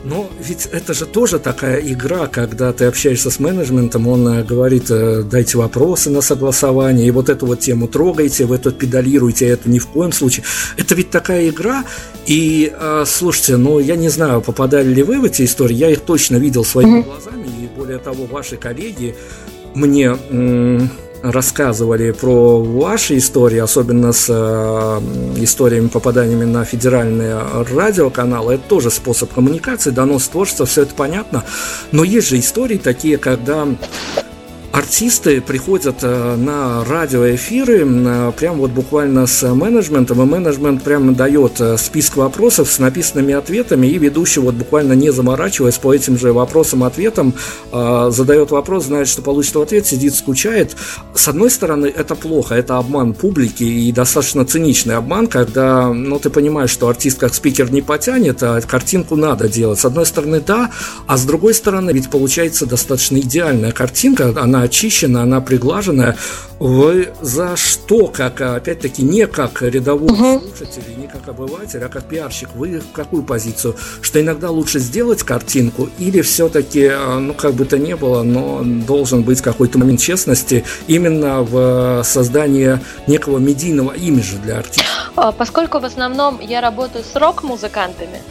Но 0.03 0.29
ведь 0.39 0.65
это 0.65 0.93
же 0.93 1.05
тоже 1.05 1.39
такая 1.39 1.79
игра, 1.79 2.27
когда 2.27 2.73
ты 2.73 2.85
общаешься 2.85 3.31
с 3.31 3.39
менеджментом, 3.39 4.07
он 4.07 4.27
э, 4.27 4.43
говорит, 4.43 4.87
э, 4.89 5.23
дайте 5.23 5.57
вопросы 5.57 6.09
на 6.09 6.19
согласование, 6.21 7.07
и 7.07 7.11
вот 7.11 7.29
эту 7.29 7.45
вот 7.45 7.61
тему 7.61 7.87
трогайте, 7.87 8.45
вы 8.45 8.57
тут 8.57 8.77
педалируете, 8.77 9.47
это 9.47 9.69
ни 9.69 9.79
в 9.79 9.87
коем 9.87 10.11
случае. 10.11 10.45
Это 10.75 10.93
ведь 10.95 11.09
такая 11.09 11.47
игра, 11.47 11.85
и 12.25 12.73
э, 12.77 13.03
слушайте, 13.07 13.55
ну 13.55 13.79
я 13.79 13.95
не 13.95 14.09
знаю, 14.09 14.41
попадали 14.41 14.93
ли 14.93 15.03
вы 15.03 15.21
в 15.21 15.23
эти 15.23 15.45
истории, 15.45 15.75
я 15.75 15.89
их 15.89 16.01
точно 16.01 16.35
видел 16.35 16.65
своими 16.65 17.01
глазами, 17.01 17.47
и 17.47 17.69
более 17.77 17.99
того, 17.99 18.25
ваши 18.25 18.57
коллеги 18.57 19.15
мне 19.73 20.17
рассказывали 21.23 22.11
про 22.11 22.61
ваши 22.61 23.17
истории, 23.17 23.57
особенно 23.57 24.11
с 24.11 24.27
э, 24.29 24.33
историями 25.41 25.87
попаданиями 25.87 26.43
на 26.43 26.65
федеральные 26.65 27.39
радиоканалы, 27.73 28.55
это 28.55 28.63
тоже 28.67 28.91
способ 28.91 29.33
коммуникации, 29.33 29.91
донос 29.91 30.27
творчества, 30.27 30.65
все 30.65 30.81
это 30.81 30.93
понятно. 30.93 31.45
Но 31.91 32.03
есть 32.03 32.27
же 32.27 32.37
истории 32.37 32.77
такие, 32.77 33.17
когда 33.17 33.67
артисты 34.73 35.39
приходят 35.39 35.97
э, 36.01 36.35
на 36.35 36.83
радиоэфиры 36.83 37.85
э, 37.85 38.31
прям 38.35 38.57
вот 38.57 38.71
буквально 38.71 39.27
с 39.27 39.47
менеджментом, 39.53 40.23
и 40.23 40.25
менеджмент 40.25 40.81
прямо 40.81 41.13
дает 41.13 41.61
э, 41.61 41.77
список 41.77 42.17
вопросов 42.17 42.71
с 42.71 42.79
написанными 42.79 43.35
ответами, 43.35 43.85
и 43.85 43.99
ведущий 43.99 44.39
вот 44.39 44.55
буквально 44.55 44.93
не 44.93 45.11
заморачиваясь 45.11 45.77
по 45.77 45.93
этим 45.93 46.17
же 46.17 46.33
вопросам-ответам, 46.33 47.35
задает 47.71 48.49
вопрос, 48.51 48.85
знает, 48.85 49.07
что 49.07 49.21
получит 49.21 49.55
ответ, 49.55 49.85
сидит, 49.85 50.15
скучает. 50.15 50.75
С 51.13 51.27
одной 51.27 51.51
стороны, 51.51 51.85
это 51.85 52.15
плохо, 52.15 52.55
это 52.55 52.77
обман 52.77 53.13
публики 53.13 53.63
и 53.63 53.91
достаточно 53.91 54.43
циничный 54.43 54.95
обман, 54.95 55.27
когда, 55.27 55.93
ну, 55.93 56.17
ты 56.17 56.29
понимаешь, 56.31 56.71
что 56.71 56.87
артист 56.87 57.19
как 57.19 57.35
спикер 57.35 57.71
не 57.71 57.81
потянет, 57.81 58.41
а 58.41 58.59
картинку 58.61 59.15
надо 59.15 59.47
делать. 59.47 59.79
С 59.79 59.85
одной 59.85 60.05
стороны, 60.05 60.41
да, 60.45 60.71
а 61.05 61.17
с 61.17 61.25
другой 61.25 61.53
стороны, 61.53 61.91
ведь 61.91 62.09
получается 62.09 62.65
достаточно 62.65 63.17
идеальная 63.17 63.71
картинка, 63.71 64.33
она 64.35 64.62
очищена, 64.63 65.23
она 65.23 65.41
приглаженная. 65.41 66.17
Вы 66.59 67.09
за 67.19 67.55
что, 67.57 68.07
как, 68.07 68.39
опять-таки, 68.39 69.03
не 69.03 69.27
как 69.27 69.61
рядовой 69.61 70.11
угу. 70.11 70.39
слушатель, 70.39 70.83
не 70.97 71.07
как 71.07 71.27
обыватель, 71.27 71.83
а 71.83 71.89
как 71.89 72.05
пиарщик, 72.05 72.49
вы 72.55 72.79
в 72.79 72.91
какую 72.91 73.23
позицию? 73.23 73.75
Что 74.01 74.21
иногда 74.21 74.49
лучше 74.49 74.79
сделать 74.79 75.23
картинку 75.23 75.89
или 75.99 76.21
все-таки, 76.21 76.83
э, 76.83 77.17
ну, 77.19 77.33
как 77.33 77.53
бы 77.53 77.65
то 77.65 77.77
ни 77.77 77.93
было, 77.93 78.23
но 78.23 78.61
должен 78.63 79.23
быть 79.23 79.41
какой-то 79.41 79.77
момент 79.77 79.99
честности 79.99 80.63
именно 80.87 81.41
в 81.41 82.01
создании 82.03 82.79
некого 83.07 83.39
медийного 83.39 83.91
имиджа 83.91 84.37
для 84.37 84.59
артиста? 84.59 84.83
А, 85.15 85.31
поскольку 85.31 85.79
в 85.79 85.85
основном 85.85 86.39
я 86.39 86.61
работаю 86.61 87.03
с 87.03 87.15
рок-музыкантами, 87.15 88.21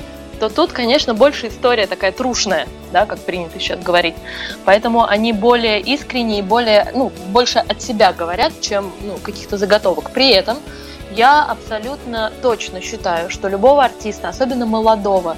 то 0.43 0.49
тут, 0.49 0.73
конечно, 0.73 1.15
больше 1.15 1.47
история 1.47 1.87
такая 1.87 2.11
трушная, 2.11 2.67
да, 2.93 3.07
как 3.07 3.21
принято 3.21 3.61
сейчас 3.61 3.79
говорить. 3.79 4.17
Поэтому 4.65 5.05
они 5.05 5.33
более 5.33 5.81
искренние, 5.81 6.43
более, 6.43 6.91
ну, 6.97 7.13
больше 7.29 7.61
от 7.61 7.81
себя 7.81 8.13
говорят, 8.13 8.53
чем 8.61 8.91
ну, 9.03 9.19
каких-то 9.23 9.57
заготовок. 9.57 10.11
При 10.11 10.31
этом 10.31 10.59
я 11.13 11.45
абсолютно 11.45 12.33
точно 12.43 12.81
считаю, 12.81 13.31
что 13.31 13.47
любого 13.47 13.85
артиста, 13.85 14.31
особенно 14.31 14.67
молодого, 14.67 15.37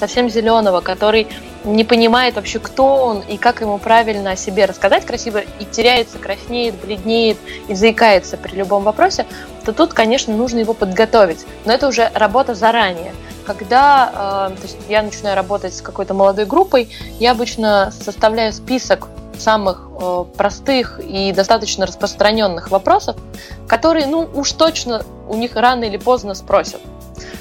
совсем 0.00 0.30
зеленого, 0.30 0.80
который 0.80 1.26
не 1.64 1.84
понимает 1.84 2.36
вообще, 2.36 2.58
кто 2.58 2.96
он 3.04 3.20
и 3.28 3.36
как 3.36 3.60
ему 3.60 3.76
правильно 3.76 4.30
о 4.30 4.36
себе 4.36 4.64
рассказать 4.64 5.04
красиво, 5.04 5.42
и 5.60 5.66
теряется, 5.70 6.16
краснеет, 6.16 6.76
бледнеет 6.76 7.36
и 7.68 7.74
заикается 7.74 8.38
при 8.38 8.54
любом 8.54 8.84
вопросе, 8.84 9.26
то 9.66 9.74
тут, 9.74 9.92
конечно, 9.92 10.34
нужно 10.34 10.60
его 10.60 10.72
подготовить. 10.72 11.44
Но 11.66 11.74
это 11.74 11.88
уже 11.88 12.10
работа 12.14 12.54
заранее 12.54 13.12
когда 13.46 14.50
э, 14.52 14.56
то 14.56 14.62
есть 14.62 14.76
я 14.88 15.02
начинаю 15.02 15.36
работать 15.36 15.74
с 15.74 15.80
какой-то 15.80 16.14
молодой 16.14 16.44
группой, 16.46 16.90
я 17.18 17.32
обычно 17.32 17.92
составляю 17.98 18.52
список 18.52 19.08
самых 19.38 19.88
э, 20.00 20.24
простых 20.36 21.00
и 21.00 21.32
достаточно 21.32 21.86
распространенных 21.86 22.70
вопросов, 22.70 23.16
которые, 23.68 24.06
ну, 24.06 24.28
уж 24.34 24.52
точно 24.52 25.02
у 25.28 25.36
них 25.36 25.54
рано 25.56 25.84
или 25.84 25.96
поздно 25.96 26.34
спросят. 26.34 26.80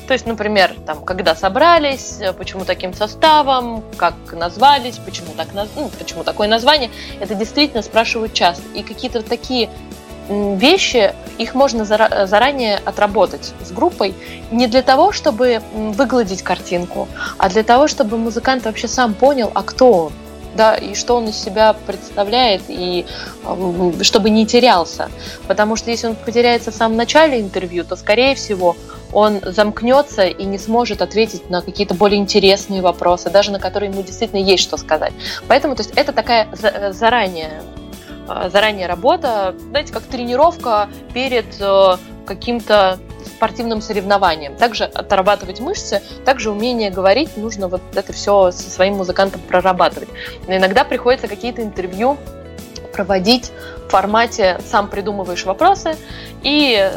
То 0.07 0.13
есть, 0.13 0.27
например, 0.27 0.75
там, 0.85 1.03
когда 1.03 1.35
собрались, 1.35 2.19
почему 2.37 2.63
таким 2.63 2.93
составом, 2.93 3.83
как 3.97 4.13
назвались, 4.33 4.97
почему, 4.97 5.33
так, 5.35 5.47
ну, 5.53 5.89
почему 5.97 6.23
такое 6.23 6.47
название, 6.47 6.91
это 7.19 7.33
действительно 7.33 7.81
спрашивают 7.81 8.33
часто. 8.33 8.63
И 8.75 8.83
какие-то 8.83 9.23
такие 9.23 9.69
вещи, 10.29 11.13
их 11.37 11.53
можно 11.53 11.85
заранее 11.85 12.79
отработать 12.85 13.53
с 13.63 13.71
группой 13.71 14.13
не 14.51 14.67
для 14.67 14.81
того, 14.81 15.11
чтобы 15.11 15.61
выгладить 15.73 16.41
картинку, 16.41 17.07
а 17.37 17.49
для 17.49 17.63
того, 17.63 17.87
чтобы 17.87 18.17
музыкант 18.17 18.65
вообще 18.65 18.87
сам 18.87 19.13
понял, 19.13 19.51
а 19.53 19.63
кто 19.63 19.91
он, 19.91 20.13
да, 20.55 20.75
и 20.75 20.95
что 20.95 21.17
он 21.17 21.27
из 21.27 21.37
себя 21.37 21.75
представляет, 21.85 22.63
и 22.67 23.05
чтобы 24.01 24.29
не 24.29 24.45
терялся. 24.45 25.09
Потому 25.47 25.75
что 25.75 25.91
если 25.91 26.07
он 26.07 26.15
потеряется 26.15 26.71
в 26.71 26.75
самом 26.75 26.97
начале 26.97 27.41
интервью, 27.41 27.83
то, 27.83 27.95
скорее 27.95 28.35
всего, 28.35 28.75
он 29.11 29.39
замкнется 29.43 30.25
и 30.25 30.43
не 30.45 30.57
сможет 30.57 31.01
ответить 31.01 31.49
на 31.49 31.61
какие-то 31.61 31.93
более 31.93 32.19
интересные 32.19 32.81
вопросы, 32.81 33.29
даже 33.29 33.51
на 33.51 33.59
которые 33.59 33.91
ему 33.91 34.01
действительно 34.01 34.39
есть 34.39 34.63
что 34.63 34.77
сказать. 34.77 35.13
Поэтому 35.47 35.75
то 35.75 35.83
есть, 35.83 35.93
это 35.95 36.11
такая 36.11 36.47
заранее 36.91 37.61
а, 37.61 37.84
заранее 38.49 38.87
работа, 38.87 39.55
знаете, 39.69 39.93
как 39.93 40.03
тренировка 40.03 40.89
перед 41.13 41.45
э, 41.59 41.97
каким-то 42.25 42.99
спортивным 43.25 43.81
соревнованием. 43.81 44.55
Также 44.55 44.85
отрабатывать 44.85 45.59
мышцы, 45.59 46.01
также 46.23 46.51
умение 46.51 46.89
говорить, 46.89 47.37
нужно 47.37 47.67
вот 47.67 47.81
это 47.93 48.13
все 48.13 48.51
со 48.51 48.69
своим 48.69 48.95
музыкантом 48.95 49.41
прорабатывать. 49.41 50.09
Но 50.47 50.55
иногда 50.55 50.83
приходится 50.83 51.27
какие-то 51.27 51.61
интервью 51.61 52.17
проводить 52.95 53.51
в 53.87 53.91
формате 53.91 54.59
сам 54.71 54.87
придумываешь 54.87 55.45
вопросы, 55.45 55.97
и, 56.43 56.89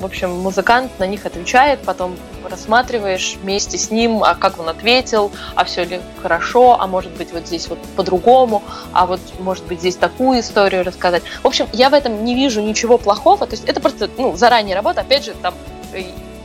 в 0.00 0.04
общем, 0.04 0.30
музыкант 0.30 0.90
на 0.98 1.06
них 1.06 1.26
отвечает, 1.26 1.80
потом 1.80 2.16
рассматриваешь 2.50 3.36
вместе 3.42 3.76
с 3.76 3.90
ним, 3.90 4.24
а 4.24 4.34
как 4.34 4.58
он 4.58 4.68
ответил, 4.68 5.30
а 5.54 5.64
все 5.64 5.84
ли 5.84 6.00
хорошо, 6.22 6.80
а 6.80 6.86
может 6.86 7.12
быть 7.12 7.32
вот 7.32 7.46
здесь 7.46 7.68
вот 7.68 7.78
по-другому, 7.96 8.62
а 8.92 9.06
вот 9.06 9.20
может 9.40 9.64
быть 9.66 9.80
здесь 9.80 9.96
такую 9.96 10.40
историю 10.40 10.84
рассказать. 10.84 11.22
В 11.42 11.46
общем, 11.46 11.66
я 11.72 11.90
в 11.90 11.94
этом 11.94 12.24
не 12.24 12.34
вижу 12.34 12.60
ничего 12.62 12.98
плохого, 12.98 13.46
то 13.46 13.52
есть 13.52 13.64
это 13.66 13.80
просто 13.80 14.08
ну, 14.16 14.36
заранее 14.36 14.74
работа, 14.74 15.02
опять 15.02 15.24
же, 15.24 15.34
там 15.42 15.54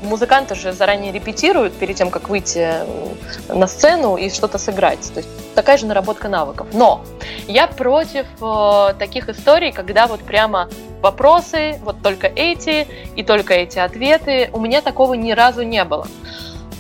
музыканты 0.04 0.56
же 0.56 0.72
заранее 0.72 1.12
репетируют 1.12 1.74
перед 1.74 1.96
тем, 1.96 2.10
как 2.10 2.30
выйти 2.30 2.60
э, 2.60 3.54
на 3.54 3.68
сцену 3.68 4.16
и 4.16 4.30
что-то 4.30 4.58
сыграть. 4.58 5.12
То 5.14 5.20
есть 5.20 5.30
такая 5.56 5.78
же 5.78 5.86
наработка 5.86 6.30
навыков. 6.30 6.68
Но 6.74 7.04
я 7.48 7.68
против 7.68 8.26
э, 8.42 8.94
таких 9.00 9.30
историй, 9.30 9.72
когда 9.72 10.08
вот 10.08 10.22
прямо 10.22 10.70
вопросы, 11.02 11.80
вот 11.84 12.02
только 12.02 12.28
эти 12.28 12.88
и 13.16 13.24
только 13.24 13.54
эти 13.54 13.80
ответы. 13.80 14.50
У 14.54 14.60
меня 14.60 14.82
такого 14.82 15.14
ни 15.14 15.32
разу 15.32 15.64
не 15.64 15.84
было. 15.84 16.08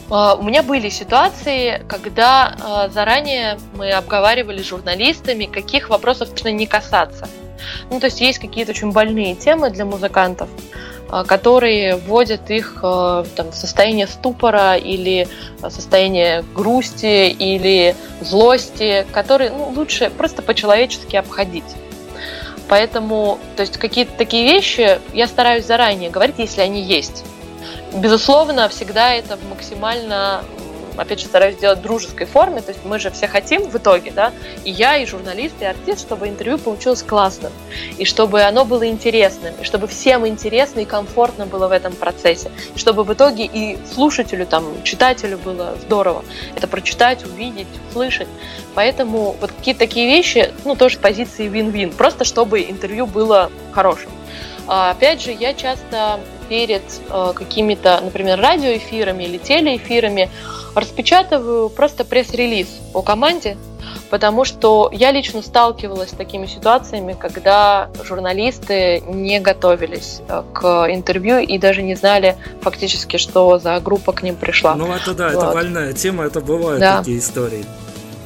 Э, 0.10 0.35
у 0.38 0.44
меня 0.44 0.64
были 0.64 0.89
ситуации, 0.89 1.84
когда 1.88 2.56
э, 2.88 2.89
заранее 2.91 3.57
мы 3.76 3.91
обговаривали 3.91 4.61
с 4.61 4.68
журналистами, 4.68 5.45
каких 5.45 5.89
вопросов 5.89 6.31
нужно 6.31 6.49
не 6.49 6.68
касаться. 6.68 7.27
Ну, 7.89 7.99
то 7.99 8.06
есть 8.06 8.22
есть 8.22 8.39
какие-то 8.39 8.72
очень 8.72 8.91
больные 8.91 9.35
темы 9.35 9.69
для 9.69 9.85
музыкантов, 9.85 10.49
которые 11.24 11.96
вводят 11.96 12.50
их 12.50 12.80
а, 12.82 13.26
там, 13.36 13.52
в 13.52 13.56
состояние 13.56 14.08
ступора 14.08 14.76
или 14.76 15.28
состояние 15.70 16.44
грусти 16.54 17.30
или 17.30 17.96
злости, 18.22 19.06
которые 19.14 19.52
ну, 19.52 19.74
лучше 19.76 20.10
просто 20.10 20.42
по-человечески 20.42 21.16
обходить. 21.16 21.76
Поэтому, 22.68 23.40
то 23.56 23.62
есть 23.62 23.78
какие-то 23.78 24.12
такие 24.18 24.44
вещи 24.44 25.00
я 25.14 25.28
стараюсь 25.28 25.66
заранее 25.66 26.10
говорить, 26.10 26.36
если 26.38 26.62
они 26.62 26.82
есть. 26.82 27.24
Безусловно, 27.94 28.68
всегда 28.68 29.14
это 29.14 29.38
максимально 29.50 30.44
опять 30.98 31.19
же, 31.19 31.26
стараюсь 31.26 31.56
сделать 31.56 31.80
в 31.80 31.82
дружеской 31.82 32.26
форме, 32.26 32.61
то 32.61 32.72
есть 32.72 32.84
мы 32.86 32.99
же 32.99 33.11
все 33.11 33.28
хотим 33.28 33.64
в 33.64 33.76
итоге, 33.76 34.11
да, 34.11 34.32
и 34.64 34.72
я, 34.72 34.98
и 34.98 35.06
журналист, 35.06 35.56
и 35.60 35.65
артист, 35.65 36.02
чтобы 36.02 36.28
интервью 36.28 36.57
получилось 36.57 37.03
классным, 37.03 37.52
и 37.98 38.06
чтобы 38.06 38.41
оно 38.41 38.65
было 38.65 38.88
интересным, 38.88 39.53
и 39.61 39.64
чтобы 39.64 39.88
всем 39.88 40.28
интересно 40.28 40.82
и 40.82 40.86
комфортно 40.86 41.45
было 41.45 41.68
в 41.68 41.72
этом 41.72 41.94
процессе, 41.94 42.52
и 42.76 42.78
чтобы 42.78 43.03
в 43.03 43.14
итоге 43.14 43.45
и 43.45 43.78
слушателю, 43.94 44.45
там, 44.45 44.84
читателю 44.84 45.38
было 45.38 45.76
здорово 45.82 46.24
это 46.56 46.68
прочитать, 46.68 47.24
увидеть, 47.26 47.68
услышать. 47.90 48.28
Поэтому 48.76 49.36
вот 49.40 49.52
какие-то 49.52 49.80
такие 49.80 50.07
вещи, 50.07 50.52
ну, 50.65 50.76
тоже 50.76 50.99
позиции 50.99 51.48
вин-вин, 51.48 51.91
просто 51.91 52.26
чтобы 52.26 52.61
интервью 52.61 53.06
было 53.06 53.52
хорошим. 53.72 54.11
А, 54.68 54.91
опять 54.91 55.22
же, 55.22 55.32
я 55.32 55.53
часто 55.53 56.19
перед 56.49 56.84
э, 57.10 57.32
какими-то, 57.36 57.99
например, 58.03 58.40
радиоэфирами 58.40 59.24
или 59.24 59.38
телеэфирами 59.38 60.30
распечатываю 60.76 61.69
просто 61.69 62.03
пресс-релиз 62.03 62.68
по 62.94 63.02
команде, 63.02 63.57
потому 64.10 64.45
что 64.45 64.90
я 64.91 65.11
лично 65.11 65.41
сталкивалась 65.41 66.10
с 66.10 66.14
такими 66.14 66.45
ситуациями, 66.45 67.15
когда 67.18 67.90
журналисты 68.03 69.02
не 69.07 69.40
готовились 69.40 70.22
э, 70.28 70.44
к 70.53 70.88
интервью 70.90 71.40
и 71.40 71.57
даже 71.57 71.82
не 71.82 71.95
знали 71.95 72.36
фактически, 72.61 73.18
что 73.18 73.60
за 73.60 73.80
группа 73.80 74.11
к 74.14 74.24
ним 74.24 74.36
пришла. 74.36 74.76
Ну 74.76 74.91
это 74.94 75.14
да, 75.14 75.30
вот. 75.30 75.44
это 75.44 75.53
больная 75.53 75.94
тема, 75.94 76.26
это 76.26 76.41
бывают 76.41 76.80
да. 76.80 76.99
такие 76.99 77.19
истории. 77.19 77.65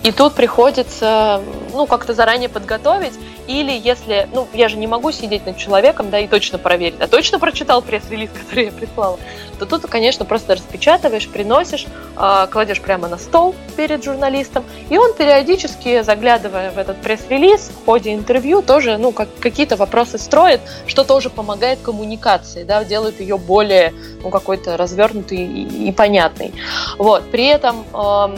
И 0.03 0.11
тут 0.11 0.33
приходится, 0.33 1.41
ну, 1.73 1.85
как-то 1.85 2.13
заранее 2.13 2.49
подготовить. 2.49 3.13
Или 3.47 3.71
если, 3.71 4.27
ну, 4.33 4.47
я 4.53 4.69
же 4.69 4.77
не 4.77 4.87
могу 4.87 5.11
сидеть 5.11 5.45
над 5.45 5.57
человеком, 5.57 6.09
да, 6.09 6.19
и 6.19 6.27
точно 6.27 6.57
проверить, 6.57 6.99
а 6.99 7.07
точно 7.07 7.37
прочитал 7.39 7.81
пресс-релиз, 7.81 8.29
который 8.41 8.65
я 8.65 8.71
прислала, 8.71 9.19
то 9.59 9.65
тут, 9.65 9.81
конечно, 9.87 10.25
просто 10.25 10.55
распечатываешь, 10.55 11.27
приносишь, 11.27 11.85
э, 12.17 12.47
кладешь 12.49 12.81
прямо 12.81 13.07
на 13.07 13.17
стол 13.17 13.55
перед 13.75 14.03
журналистом, 14.03 14.63
и 14.89 14.97
он 14.97 15.13
периодически, 15.13 16.01
заглядывая 16.01 16.71
в 16.71 16.77
этот 16.77 16.97
пресс-релиз, 17.01 17.71
в 17.81 17.85
ходе 17.85 18.13
интервью, 18.13 18.61
тоже, 18.61 18.97
ну, 18.97 19.11
как, 19.11 19.27
какие-то 19.39 19.75
вопросы 19.75 20.17
строит, 20.17 20.61
что 20.87 21.03
тоже 21.03 21.29
помогает 21.29 21.79
коммуникации, 21.81 22.63
да, 22.63 22.83
делает 22.83 23.19
ее 23.19 23.37
более, 23.37 23.93
ну, 24.23 24.29
какой-то 24.29 24.77
развернутой 24.77 25.39
и, 25.39 25.89
и 25.89 25.91
понятной. 25.91 26.53
Вот, 26.97 27.29
при 27.31 27.45
этом... 27.45 27.85
Э, 27.93 28.37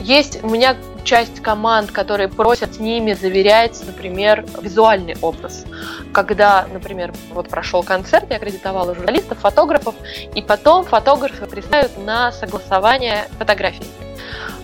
есть 0.00 0.42
у 0.42 0.48
меня 0.48 0.76
часть 1.04 1.40
команд, 1.40 1.90
которые 1.90 2.28
просят 2.28 2.74
с 2.74 2.78
ними 2.78 3.12
заверять, 3.12 3.80
например, 3.86 4.44
визуальный 4.60 5.16
образ. 5.20 5.64
Когда, 6.12 6.66
например, 6.72 7.12
вот 7.32 7.48
прошел 7.48 7.82
концерт, 7.82 8.26
я 8.30 8.36
аккредитовала 8.36 8.94
журналистов, 8.94 9.38
фотографов, 9.38 9.94
и 10.34 10.42
потом 10.42 10.84
фотографы 10.84 11.46
присылают 11.46 11.96
на 11.98 12.32
согласование 12.32 13.28
фотографий. 13.38 13.86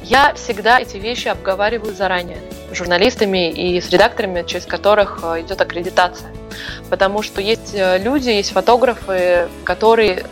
Я 0.03 0.35
всегда 0.35 0.81
эти 0.81 0.97
вещи 0.99 1.29
обговариваю 1.29 1.95
заранее 1.95 2.39
журналистами 2.73 3.51
и 3.51 3.81
с 3.81 3.91
редакторами, 3.91 4.45
через 4.47 4.67
которых 4.67 5.21
э, 5.23 5.43
идет 5.43 5.61
аккредитация. 5.61 6.31
Потому 6.91 7.23
что 7.23 7.41
есть 7.41 7.75
э, 7.75 7.99
люди, 7.99 8.31
есть 8.31 8.53
фотографы, 8.53 9.49
которые 9.65 10.25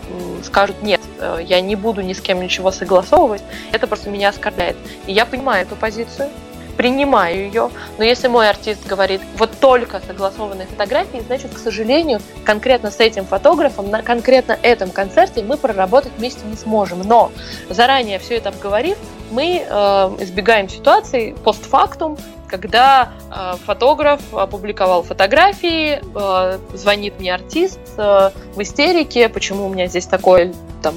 скажут, 0.45 0.83
нет, 0.83 1.01
э, 1.19 1.39
я 1.45 1.61
не 1.61 1.77
буду 1.77 2.03
ни 2.03 2.13
с 2.13 2.21
кем 2.21 2.41
ничего 2.41 2.71
согласовывать, 2.71 3.43
это 3.73 3.87
просто 3.87 4.11
меня 4.11 4.29
оскорбляет. 4.31 4.77
И 5.07 5.13
я 5.13 5.27
понимаю 5.27 5.67
эту 5.67 5.77
позицию, 5.77 6.31
принимаю 6.77 7.37
ее, 7.37 7.71
но 7.99 8.05
если 8.05 8.29
мой 8.29 8.49
артист 8.49 8.87
говорит, 8.87 9.21
вот 9.37 9.51
только 9.61 10.01
согласованные 10.07 10.67
фотографии, 10.67 11.23
значит, 11.27 11.53
к 11.55 11.59
сожалению, 11.59 12.21
конкретно 12.45 12.91
с 12.91 13.01
этим 13.01 13.25
фотографом 13.25 13.91
на 13.91 14.03
конкретно 14.03 14.59
этом 14.63 14.91
концерте 14.91 15.43
мы 15.43 15.57
проработать 15.57 16.13
вместе 16.19 16.47
не 16.47 16.57
сможем. 16.57 17.01
Но 17.01 17.33
заранее 17.69 18.19
все 18.19 18.37
это 18.37 18.51
обговорив, 18.51 18.99
мы 19.31 19.65
э, 19.67 19.73
избегаем 20.21 20.69
ситуации 20.69 21.35
постфактум, 21.45 22.19
когда 22.49 23.13
э, 23.31 23.57
фотограф 23.65 24.21
опубликовал 24.33 25.03
фотографии, 25.03 26.01
э, 26.01 26.59
звонит 26.75 27.19
мне 27.19 27.35
артист 27.35 27.81
э, 27.97 28.31
в 28.55 28.63
истерике, 28.63 29.29
почему 29.29 29.67
у 29.67 29.69
меня 29.69 29.87
здесь 29.87 30.07
такое 30.07 30.53
там 30.83 30.95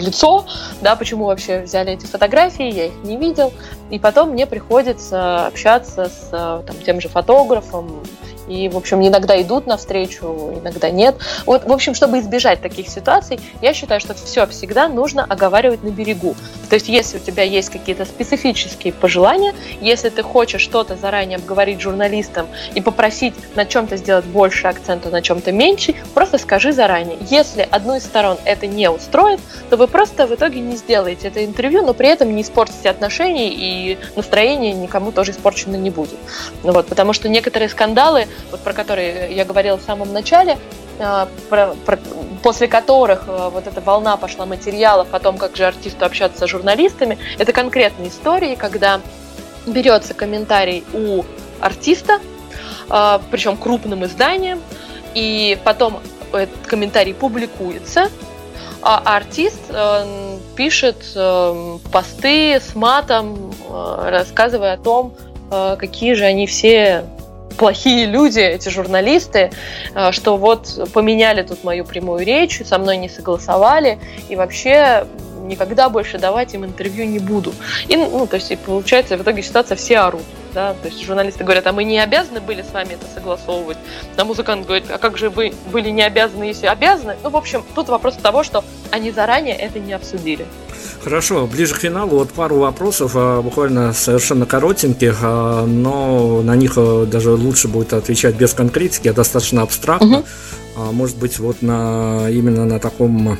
лицо, 0.00 0.46
да, 0.80 0.96
почему 0.96 1.26
вообще 1.26 1.60
взяли 1.60 1.92
эти 1.92 2.06
фотографии, 2.06 2.72
я 2.72 2.86
их 2.86 2.94
не 3.04 3.16
видел, 3.16 3.52
и 3.90 3.98
потом 3.98 4.30
мне 4.30 4.46
приходится 4.46 5.46
общаться 5.46 6.08
с 6.08 6.30
там, 6.30 6.76
тем 6.84 7.00
же 7.00 7.08
фотографом, 7.08 8.02
и, 8.48 8.68
в 8.68 8.76
общем, 8.76 9.06
иногда 9.06 9.40
идут 9.40 9.66
навстречу, 9.66 10.52
иногда 10.60 10.90
нет. 10.90 11.16
Вот, 11.44 11.64
в 11.64 11.72
общем, 11.72 11.94
чтобы 11.94 12.18
избежать 12.20 12.60
таких 12.60 12.88
ситуаций, 12.88 13.40
я 13.62 13.74
считаю, 13.74 14.00
что 14.00 14.14
все 14.14 14.46
всегда 14.46 14.88
нужно 14.88 15.24
оговаривать 15.24 15.82
на 15.82 15.90
берегу. 15.90 16.34
То 16.68 16.74
есть, 16.74 16.88
если 16.88 17.18
у 17.18 17.20
тебя 17.20 17.42
есть 17.42 17.70
какие-то 17.70 18.04
специфические 18.04 18.92
пожелания, 18.92 19.54
если 19.80 20.08
ты 20.08 20.22
хочешь 20.22 20.60
что-то 20.60 20.96
заранее 20.96 21.36
обговорить 21.36 21.80
журналистам 21.80 22.46
и 22.74 22.80
попросить 22.80 23.34
на 23.54 23.64
чем-то 23.64 23.96
сделать 23.96 24.24
больше 24.24 24.66
акцента, 24.66 25.10
на 25.10 25.22
чем-то 25.22 25.52
меньше, 25.52 25.94
просто 26.14 26.38
скажи 26.38 26.72
заранее. 26.72 27.18
Если 27.30 27.66
одну 27.70 27.96
из 27.96 28.04
сторон 28.04 28.38
это 28.44 28.66
не 28.66 28.90
устроит, 28.90 29.40
то 29.70 29.76
вы 29.76 29.86
просто 29.88 30.26
в 30.26 30.34
итоге 30.34 30.60
не 30.60 30.76
сделаете 30.76 31.28
это 31.28 31.44
интервью, 31.44 31.84
но 31.84 31.94
при 31.94 32.08
этом 32.08 32.34
не 32.34 32.42
испортите 32.42 32.90
отношения 32.90 33.50
и 33.52 33.98
настроение 34.14 34.72
никому 34.72 35.12
тоже 35.12 35.32
испорчено 35.32 35.76
не 35.76 35.90
будет. 35.90 36.18
Вот, 36.62 36.86
потому 36.86 37.12
что 37.12 37.28
некоторые 37.28 37.68
скандалы 37.68 38.26
вот 38.50 38.60
про 38.60 38.72
которые 38.72 39.34
я 39.34 39.44
говорила 39.44 39.76
в 39.76 39.82
самом 39.82 40.12
начале, 40.12 40.58
а, 40.98 41.28
про, 41.48 41.74
про, 41.84 41.98
после 42.42 42.68
которых 42.68 43.24
а, 43.26 43.50
вот 43.50 43.66
эта 43.66 43.80
волна 43.80 44.16
пошла 44.16 44.46
материалов 44.46 45.08
о 45.12 45.18
том, 45.18 45.38
как 45.38 45.56
же 45.56 45.64
артисту 45.66 46.04
общаться 46.04 46.46
с 46.46 46.50
журналистами, 46.50 47.18
это 47.38 47.52
конкретные 47.52 48.08
истории, 48.08 48.54
когда 48.54 49.00
берется 49.66 50.14
комментарий 50.14 50.84
у 50.92 51.24
артиста, 51.60 52.20
а, 52.88 53.20
причем 53.30 53.56
крупным 53.56 54.04
изданием, 54.04 54.62
и 55.14 55.58
потом 55.64 56.00
этот 56.32 56.66
комментарий 56.66 57.14
публикуется, 57.14 58.10
а 58.82 59.16
артист 59.16 59.62
э, 59.68 60.38
пишет 60.54 60.96
э, 61.14 61.78
посты 61.90 62.54
с 62.54 62.74
матом, 62.74 63.52
э, 63.68 64.08
рассказывая 64.10 64.74
о 64.74 64.76
том, 64.76 65.14
какие 65.48 66.14
же 66.14 66.24
они 66.24 66.48
все 66.48 67.04
плохие 67.56 68.06
люди, 68.06 68.40
эти 68.40 68.68
журналисты, 68.68 69.50
э, 69.94 70.12
что 70.12 70.36
вот 70.36 70.90
поменяли 70.92 71.42
тут 71.42 71.64
мою 71.64 71.84
прямую 71.84 72.24
речь, 72.24 72.60
со 72.64 72.78
мной 72.78 72.96
не 72.96 73.08
согласовали, 73.08 73.98
и 74.28 74.36
вообще 74.36 75.06
никогда 75.46 75.88
больше 75.88 76.18
давать 76.18 76.54
им 76.54 76.64
интервью 76.64 77.06
не 77.06 77.18
буду. 77.18 77.54
И, 77.88 77.96
ну, 77.96 78.26
то 78.26 78.36
есть, 78.36 78.50
и 78.50 78.56
получается, 78.56 79.16
в 79.16 79.22
итоге 79.22 79.42
ситуация 79.42 79.76
все 79.76 79.98
орут. 79.98 80.22
Да? 80.54 80.72
То 80.72 80.88
есть 80.88 81.04
журналисты 81.04 81.44
говорят, 81.44 81.66
а 81.66 81.72
мы 81.72 81.84
не 81.84 81.98
обязаны 81.98 82.40
были 82.40 82.62
с 82.62 82.72
вами 82.72 82.94
это 82.94 83.04
согласовывать. 83.14 83.76
А 84.16 84.24
музыкант 84.24 84.66
говорит, 84.66 84.86
а 84.90 84.96
как 84.96 85.18
же 85.18 85.28
вы 85.28 85.52
были 85.70 85.90
не 85.90 86.02
обязаны, 86.02 86.44
если 86.44 86.66
обязаны? 86.66 87.16
Ну, 87.22 87.28
в 87.30 87.36
общем, 87.36 87.62
тут 87.74 87.88
вопрос 87.88 88.16
того, 88.16 88.42
что 88.42 88.64
они 88.90 89.10
заранее 89.10 89.54
это 89.54 89.78
не 89.78 89.92
обсудили. 89.92 90.46
Хорошо, 91.04 91.46
ближе 91.46 91.74
к 91.74 91.78
финалу 91.78 92.18
вот 92.18 92.30
пару 92.30 92.56
вопросов, 92.58 93.12
а, 93.14 93.42
буквально 93.42 93.92
совершенно 93.92 94.46
коротеньких, 94.46 95.18
а, 95.22 95.64
но 95.66 96.42
на 96.42 96.56
них 96.56 96.72
а, 96.76 97.04
даже 97.06 97.32
лучше 97.32 97.68
будет 97.68 97.92
отвечать 97.92 98.34
без 98.34 98.54
конкретики, 98.54 99.08
а 99.08 99.12
достаточно 99.12 99.62
абстрактно. 99.62 100.24
Угу. 100.76 100.92
Может 100.92 101.16
быть, 101.18 101.38
вот 101.38 101.62
на 101.62 102.28
именно 102.28 102.64
на 102.64 102.78
таком 102.78 103.38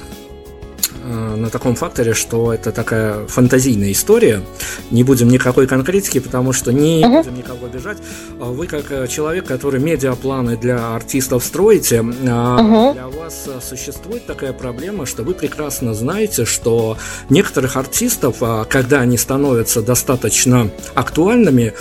на 1.07 1.51
таком 1.51 1.74
факторе, 1.77 2.15
что 2.15 2.53
это 2.53 2.73
такая 2.73 3.27
фантазийная 3.27 3.93
история. 3.93 4.43
Не 4.91 5.05
будем 5.05 5.28
никакой 5.28 5.66
конкретики, 5.66 6.19
потому 6.19 6.53
что 6.53 6.73
не 6.73 7.03
uh-huh. 7.03 7.23
будем 7.23 7.37
никого 7.37 7.66
обижать. 7.66 7.99
А 8.41 8.45
вы 8.45 8.66
как 8.66 8.91
э, 8.91 9.07
человек, 9.09 9.47
который 9.47 9.81
медиапланы 9.81 10.57
для 10.57 10.95
артистов 10.95 11.45
строите, 11.45 11.97
uh-huh. 11.97 12.93
для 12.95 13.09
вас 13.09 13.49
существует 13.69 14.27
такая 14.27 14.53
проблема, 14.53 15.07
что 15.07 15.23
вы 15.23 15.35
прекрасно 15.35 15.95
знаете, 15.95 16.45
что 16.45 16.97
некоторых 17.31 17.77
артистов, 17.77 18.43
когда 18.69 19.01
они 19.01 19.16
становятся 19.16 19.83
достаточно 19.83 20.70
актуальными, 20.95 21.74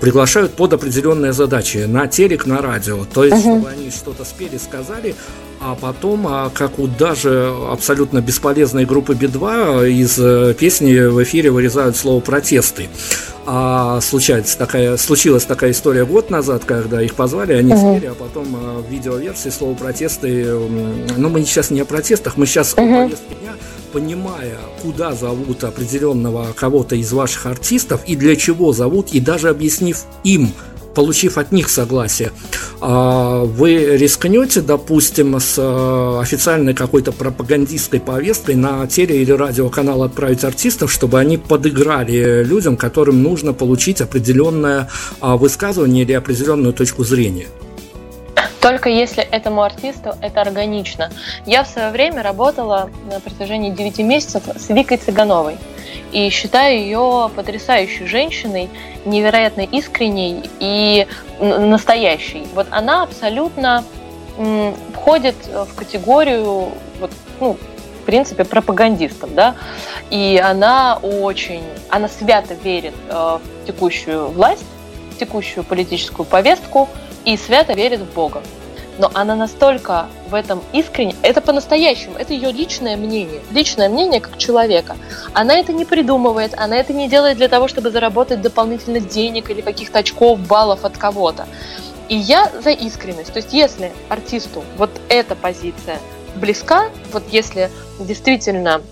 приглашают 0.00 0.54
под 0.54 0.72
определенные 0.72 1.32
задачи 1.32 1.84
на 1.86 2.06
телек, 2.06 2.46
на 2.46 2.62
радио. 2.62 3.04
То 3.04 3.24
есть, 3.24 3.36
uh-huh. 3.36 3.58
чтобы 3.58 3.68
они 3.68 3.90
что-то 3.90 4.24
спели, 4.24 4.58
сказали, 4.58 5.14
а 5.64 5.76
потом, 5.76 6.26
а 6.26 6.50
как 6.50 6.78
у 6.78 6.88
даже 6.88 7.54
абсолютно 7.70 8.20
бесполезной 8.20 8.84
группы 8.84 9.14
Би-2 9.14 9.90
из 9.90 10.18
э, 10.18 10.54
песни 10.58 10.92
в 11.06 11.22
эфире 11.22 11.50
вырезают 11.50 11.96
слово 11.96 12.20
«протесты». 12.20 12.88
А 13.46 14.00
случается 14.00 14.58
такая, 14.58 14.96
случилась 14.96 15.44
такая 15.44 15.70
история 15.70 16.04
год 16.04 16.30
назад, 16.30 16.64
когда 16.64 17.00
их 17.00 17.14
позвали, 17.14 17.52
они 17.52 17.72
uh-huh. 17.72 17.96
спели, 17.98 18.06
а 18.06 18.14
потом 18.14 18.46
э, 18.54 18.82
в 18.82 18.90
видеоверсии 18.90 19.50
слово 19.50 19.74
«протесты», 19.74 20.44
ну 21.16 21.28
мы 21.28 21.42
сейчас 21.42 21.70
не 21.70 21.80
о 21.80 21.84
протестах, 21.84 22.36
мы 22.36 22.46
сейчас 22.46 22.74
uh-huh. 22.74 23.02
о 23.02 23.04
повестке 23.04 23.34
дня, 23.40 23.52
понимая, 23.92 24.58
куда 24.82 25.12
зовут 25.12 25.62
определенного 25.62 26.52
кого-то 26.54 26.96
из 26.96 27.12
ваших 27.12 27.46
артистов 27.46 28.02
и 28.06 28.16
для 28.16 28.34
чего 28.34 28.72
зовут, 28.72 29.10
и 29.12 29.20
даже 29.20 29.48
объяснив 29.48 30.04
им, 30.24 30.52
получив 30.94 31.38
от 31.38 31.52
них 31.52 31.68
согласие, 31.68 32.30
а, 32.80 33.44
вы 33.44 33.96
рискнете, 33.96 34.60
допустим, 34.60 35.38
с 35.38 35.54
э, 35.58 36.20
официальной 36.20 36.74
какой-то 36.74 37.12
пропагандистской 37.12 38.00
повесткой 38.00 38.56
на 38.56 38.86
теле- 38.86 39.22
или 39.22 39.32
радиоканал 39.32 40.02
отправить 40.02 40.44
артистов, 40.44 40.92
чтобы 40.92 41.18
они 41.18 41.38
подыграли 41.38 42.44
людям, 42.44 42.76
которым 42.76 43.22
нужно 43.22 43.52
получить 43.52 44.00
определенное 44.00 44.88
а, 45.20 45.36
высказывание 45.36 46.04
или 46.04 46.12
определенную 46.12 46.72
точку 46.72 47.04
зрения? 47.04 47.46
Только 48.60 48.88
если 48.88 49.24
этому 49.24 49.62
артисту 49.62 50.14
это 50.20 50.40
органично. 50.40 51.10
Я 51.46 51.64
в 51.64 51.68
свое 51.68 51.90
время 51.90 52.22
работала 52.22 52.90
на 53.10 53.18
протяжении 53.18 53.70
9 53.70 53.98
месяцев 53.98 54.42
с 54.56 54.68
Викой 54.68 54.98
Цыгановой 54.98 55.56
и 56.12 56.28
считаю 56.30 56.78
ее 56.78 57.30
потрясающей 57.34 58.06
женщиной, 58.06 58.68
невероятно 59.04 59.62
искренней 59.62 60.48
и 60.60 61.06
настоящей. 61.40 62.46
Вот 62.54 62.66
она 62.70 63.02
абсолютно 63.02 63.84
входит 64.94 65.34
в 65.46 65.74
категорию, 65.74 66.72
вот, 67.00 67.10
ну, 67.40 67.56
в 68.02 68.04
принципе, 68.04 68.44
пропагандистов, 68.44 69.34
да, 69.34 69.54
и 70.10 70.40
она 70.42 70.98
очень, 71.02 71.62
она 71.88 72.08
свято 72.08 72.54
верит 72.54 72.94
э, 73.08 73.12
в 73.12 73.66
текущую 73.66 74.28
власть, 74.28 74.64
в 75.14 75.18
текущую 75.18 75.64
политическую 75.64 76.26
повестку 76.26 76.88
и 77.24 77.36
свято 77.36 77.74
верит 77.74 78.00
в 78.00 78.12
Бога. 78.12 78.42
Но 79.02 79.10
она 79.14 79.34
настолько 79.34 80.06
в 80.30 80.34
этом 80.34 80.62
искренне, 80.72 81.16
это 81.22 81.40
по-настоящему, 81.40 82.14
это 82.16 82.32
ее 82.34 82.52
личное 82.52 82.96
мнение, 82.96 83.40
личное 83.50 83.88
мнение 83.88 84.20
как 84.20 84.38
человека. 84.38 84.96
Она 85.32 85.54
это 85.54 85.72
не 85.72 85.84
придумывает, 85.84 86.54
она 86.56 86.76
это 86.76 86.92
не 86.92 87.08
делает 87.08 87.36
для 87.36 87.48
того, 87.48 87.66
чтобы 87.66 87.90
заработать 87.90 88.40
дополнительно 88.40 89.00
денег 89.00 89.50
или 89.50 89.60
каких-то 89.60 89.98
очков, 89.98 90.38
баллов 90.38 90.84
от 90.84 90.96
кого-то. 90.96 91.48
И 92.08 92.14
я 92.16 92.48
за 92.62 92.70
искренность. 92.70 93.32
То 93.32 93.38
есть 93.38 93.52
если 93.52 93.90
артисту 94.08 94.62
вот 94.76 94.90
эта 95.08 95.34
позиция 95.34 95.98
близка, 96.36 96.84
вот 97.12 97.24
если 97.32 97.70
действительно 97.98 98.82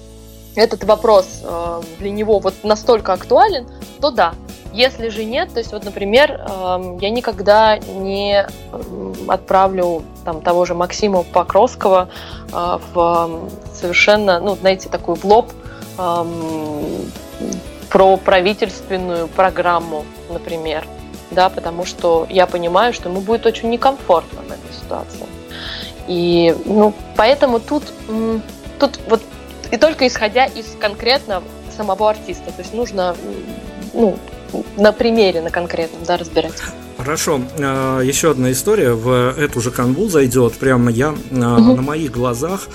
этот 0.56 0.84
вопрос 0.84 1.40
э, 1.42 1.82
для 1.98 2.10
него 2.10 2.38
вот 2.38 2.54
настолько 2.62 3.12
актуален, 3.12 3.68
то 4.00 4.10
да. 4.10 4.34
Если 4.72 5.08
же 5.08 5.24
нет, 5.24 5.52
то 5.52 5.58
есть 5.58 5.72
вот, 5.72 5.84
например, 5.84 6.40
э, 6.48 6.98
я 7.00 7.10
никогда 7.10 7.78
не 7.78 8.46
отправлю 9.26 10.02
там 10.24 10.40
того 10.40 10.64
же 10.64 10.74
Максима 10.74 11.22
Покровского 11.24 12.08
э, 12.52 12.78
в 12.92 13.48
совершенно, 13.74 14.40
ну, 14.40 14.54
знаете, 14.54 14.88
такую 14.88 15.16
в 15.16 15.24
лоб 15.24 15.50
э, 15.98 16.24
про 17.90 18.16
правительственную 18.16 19.26
программу, 19.28 20.04
например, 20.28 20.86
да, 21.32 21.48
потому 21.48 21.84
что 21.84 22.26
я 22.30 22.46
понимаю, 22.46 22.92
что 22.92 23.08
ему 23.08 23.20
будет 23.20 23.46
очень 23.46 23.70
некомфортно 23.70 24.42
в 24.42 24.46
этой 24.46 24.72
ситуации. 24.72 25.26
И, 26.06 26.56
ну, 26.64 26.92
поэтому 27.16 27.58
тут, 27.58 27.82
тут 28.78 29.00
вот 29.08 29.22
и 29.70 29.76
только 29.76 30.06
исходя 30.06 30.46
из 30.46 30.66
конкретно 30.78 31.42
самого 31.76 32.10
артиста. 32.10 32.46
То 32.46 32.62
есть 32.62 32.74
нужно 32.74 33.16
ну, 33.94 34.16
на 34.76 34.92
примере, 34.92 35.40
на 35.40 35.50
конкретном, 35.50 36.02
да, 36.06 36.16
разбирать. 36.16 36.52
Хорошо. 36.98 37.40
А, 37.58 38.00
еще 38.00 38.30
одна 38.32 38.52
история 38.52 38.92
в 38.92 39.34
эту 39.38 39.60
же 39.60 39.70
канву 39.70 40.08
зайдет. 40.08 40.54
Прямо 40.54 40.90
я 40.90 41.10
угу. 41.10 41.16
на 41.30 41.82
моих 41.82 42.10
глазах 42.10 42.68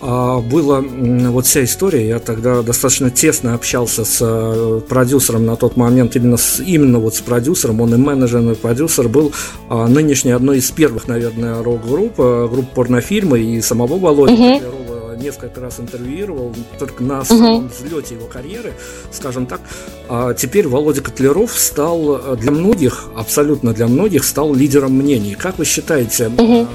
а, 0.00 0.40
была 0.40 0.82
вот 0.82 1.46
вся 1.46 1.64
история. 1.64 2.06
Я 2.06 2.18
тогда 2.18 2.62
достаточно 2.62 3.10
тесно 3.10 3.54
общался 3.54 4.04
с 4.04 4.18
э, 4.20 4.80
продюсером 4.88 5.46
на 5.46 5.56
тот 5.56 5.76
момент, 5.76 6.16
именно, 6.16 6.36
с, 6.36 6.60
именно 6.60 6.98
вот 6.98 7.14
с 7.14 7.20
продюсером, 7.20 7.80
он 7.80 7.94
и 7.94 7.96
менеджер, 7.96 8.40
и 8.40 8.54
продюсер 8.54 9.08
был 9.08 9.32
нынешней 9.70 10.32
одной 10.32 10.58
из 10.58 10.70
первых, 10.70 11.08
наверное, 11.08 11.62
рок-групп, 11.62 12.14
э, 12.18 12.48
групп 12.50 12.68
порнофильмы 12.74 13.40
и 13.40 13.60
самого 13.62 13.98
Володи 13.98 14.60
угу 14.60 14.91
несколько 15.16 15.60
раз 15.60 15.80
интервьюировал, 15.80 16.54
только 16.78 17.02
на 17.02 17.24
самом 17.24 17.68
взлете 17.68 18.14
его 18.14 18.26
карьеры, 18.26 18.74
скажем 19.10 19.46
так. 19.46 19.60
А 20.08 20.34
теперь 20.34 20.68
Володя 20.68 21.00
Котлеров 21.00 21.58
стал 21.58 22.16
э, 22.16 22.36
для 22.36 22.50
многих, 22.52 23.06
абсолютно 23.16 23.72
для 23.72 23.86
многих, 23.86 24.24
стал 24.24 24.54
лидером 24.54 24.92
мнений. 24.92 25.34
Как 25.34 25.58
вы 25.58 25.64
считаете, 25.64 26.28
угу 26.28 26.66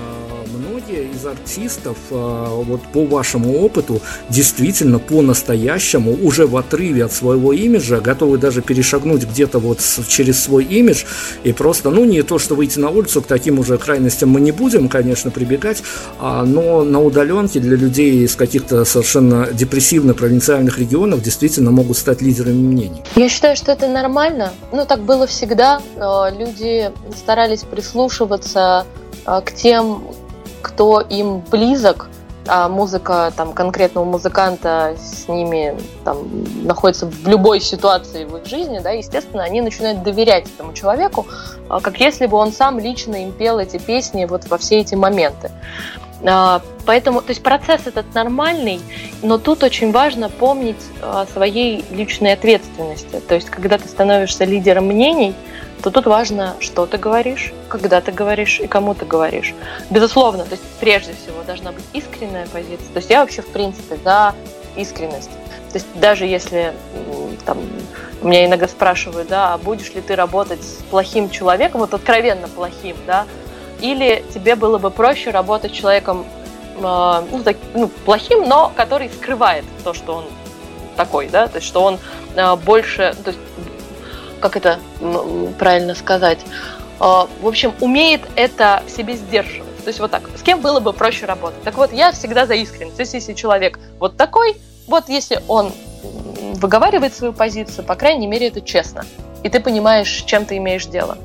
артистов, 1.28 1.98
а, 2.12 2.62
вот 2.64 2.82
по 2.94 3.06
вашему 3.06 3.60
опыту, 3.60 4.02
действительно 4.30 4.99
по-настоящему, 4.99 6.18
уже 6.22 6.48
в 6.48 6.58
отрыве 6.58 7.06
от 7.06 7.14
своего 7.14 7.54
имиджа, 7.54 7.99
готовы 7.99 8.38
даже 8.38 8.62
перешагнуть 8.62 9.24
где-то 9.24 9.60
вот 9.60 9.80
через 10.08 10.41
свой 10.44 10.64
имидж 10.64 11.04
и 11.44 11.54
просто, 11.54 11.90
ну, 11.90 12.06
не 12.06 12.22
то, 12.24 12.40
что 12.40 12.56
выйти 12.56 12.80
на 12.80 12.90
улицу, 12.90 13.22
к 13.22 13.28
таким 13.28 13.60
уже 13.60 13.78
крайностям 13.78 14.30
мы 14.30 14.41
не 14.41 14.52
будем, 14.52 14.90
конечно, 14.90 15.32
прибегать, 15.32 15.84
а, 16.20 16.44
но 16.44 16.84
на 16.84 17.02
удаленке 17.02 17.60
для 17.60 17.76
людей 17.76 18.24
из 18.24 18.36
каких-то 18.36 18.86
совершенно 18.86 19.48
депрессивных 19.52 20.16
провинциальных 20.16 20.80
регионов 20.80 21.22
действительно 21.22 21.72
могут 21.72 21.98
стать 21.98 22.22
лидерами 22.22 22.62
мнений. 22.62 23.02
Я 23.16 23.30
считаю, 23.30 23.56
что 23.56 23.72
это 23.72 23.88
нормально. 23.88 24.54
Ну, 24.72 24.86
так 24.86 25.02
было 25.02 25.28
всегда. 25.28 25.82
Люди 26.38 26.91
старались 27.16 27.64
прислушиваться 27.64 28.86
а, 29.26 29.41
к 29.41 29.54
тем 29.54 30.04
кто 30.68 30.99
им 30.99 31.39
близок, 31.39 32.10
а 32.45 32.68
музыка 32.69 33.31
там 33.35 33.53
конкретного 33.53 34.06
музыканта 34.06 34.95
с 34.98 35.27
ними 35.27 35.76
там 36.03 36.18
находится 36.64 37.06
в 37.06 37.27
любой 37.27 37.60
ситуации 37.60 38.26
в 38.26 38.38
их 38.38 38.45
жизни, 38.45 38.80
да, 38.80 38.91
естественно, 38.91 39.44
они 39.44 39.61
начинают 39.61 40.03
доверять 40.03 40.48
этому 40.48 40.73
человеку, 40.73 41.26
а, 41.69 41.80
как 41.80 41.99
если 41.99 42.26
бы 42.26 42.38
он 42.38 42.52
сам 42.52 42.80
лично 42.80 43.15
им 43.15 43.31
пел 43.31 43.60
эти 43.60 43.77
песни 43.77 44.26
вот 44.26 44.48
во 44.48 44.57
все 44.57 44.80
эти 44.80 44.95
моменты. 44.95 45.52
А, 46.26 46.61
поэтому, 46.85 47.22
то 47.22 47.30
есть 47.30 47.44
процесс 47.44 47.85
этот 47.85 48.14
нормальный, 48.14 48.80
но 49.22 49.38
тут 49.38 49.64
очень 49.64 49.91
важно 49.91 50.30
помнить 50.30 50.84
о 51.02 51.26
своей 51.27 51.85
личной 51.91 52.34
ответственности. 52.34 53.22
То 53.27 53.35
есть, 53.35 53.49
когда 53.49 53.77
ты 53.77 53.88
становишься 53.88 54.45
лидером 54.45 54.85
мнений, 54.88 55.35
то 55.84 55.91
тут 55.91 56.07
важно, 56.07 56.56
что 56.60 56.85
ты 56.85 56.98
говоришь, 56.98 57.53
когда 57.69 58.02
ты 58.02 58.11
говоришь 58.11 58.60
и 58.60 58.68
кому 58.68 58.95
ты 58.95 59.06
говоришь. 59.06 59.53
Безусловно, 59.89 60.44
то 60.44 60.52
есть 60.52 60.64
прежде 60.80 61.14
всего 61.14 61.44
должна 61.44 61.72
быть 61.72 61.84
искренняя 61.94 62.48
позиция. 62.48 62.88
То 62.94 62.98
есть 62.98 63.10
я 63.10 63.22
вообще 63.22 63.41
в 63.41 63.48
принципе 63.49 63.98
за 64.03 64.34
искренность. 64.76 65.30
То 65.72 65.76
есть 65.76 65.88
даже 65.95 66.26
если 66.26 66.73
там, 67.45 67.60
меня 68.22 68.45
иногда 68.45 68.68
спрашивают, 68.68 69.27
да, 69.27 69.53
а 69.53 69.57
будешь 69.57 69.94
ли 69.94 70.02
ты 70.02 70.15
работать 70.15 70.64
с 70.64 70.81
плохим 70.89 71.30
человеком, 71.30 71.81
вот 71.81 71.94
откровенно 71.94 72.48
плохим, 72.48 72.95
да, 73.06 73.26
или 73.82 74.24
тебе 74.34 74.56
было 74.56 74.78
бы 74.78 74.91
проще 74.91 75.32
работать 75.32 75.74
с 75.74 75.76
человеком 75.76 76.26
э, 76.78 77.24
ну, 77.32 77.44
так, 77.44 77.58
ну, 77.74 77.88
плохим, 77.88 78.48
но 78.48 78.72
который 78.76 79.10
скрывает 79.10 79.66
то, 79.84 79.94
что 79.94 80.16
он 80.16 80.26
такой, 80.95 81.28
да, 81.30 81.48
то 81.48 81.58
есть 81.58 81.68
что 81.68 81.84
он 81.84 81.99
э, 82.36 82.56
больше, 82.56 83.16
то 83.24 83.32
есть 83.32 83.40
как 84.40 84.56
это 84.56 84.80
правильно 85.58 85.95
сказать, 85.95 86.40
а, 86.99 87.28
в 87.41 87.48
общем, 87.48 87.74
умеет 87.82 88.22
это 88.36 88.84
в 88.86 88.90
себе 88.90 89.16
сдерживать. 89.16 89.78
То 89.84 89.90
есть 89.90 89.99
вот 89.99 90.12
так, 90.12 90.24
с 90.36 90.41
кем 90.41 90.62
было 90.62 90.80
бы 90.80 90.94
проще 90.94 91.26
работать? 91.26 91.62
Так 91.64 91.78
вот, 91.78 91.94
я 91.94 92.12
всегда 92.12 92.45
за 92.45 92.56
искренность. 92.56 92.98
То 92.98 93.02
есть 93.02 93.14
если 93.14 93.34
человек 93.34 93.80
вот 93.99 94.18
такой, 94.18 94.58
вот 94.88 95.08
если 95.08 95.41
он 95.48 95.72
выговаривает 96.56 97.14
свою 97.14 97.34
позицию, 97.34 97.86
по 97.86 97.95
крайней 97.95 98.28
мере, 98.28 98.48
это 98.48 98.62
честно. 98.62 99.06
И 99.44 99.49
ты 99.49 99.60
понимаешь, 99.60 100.10
с 100.10 100.24
чем 100.24 100.45
ты 100.45 100.58
имеешь 100.58 100.86
дело. 100.88 101.18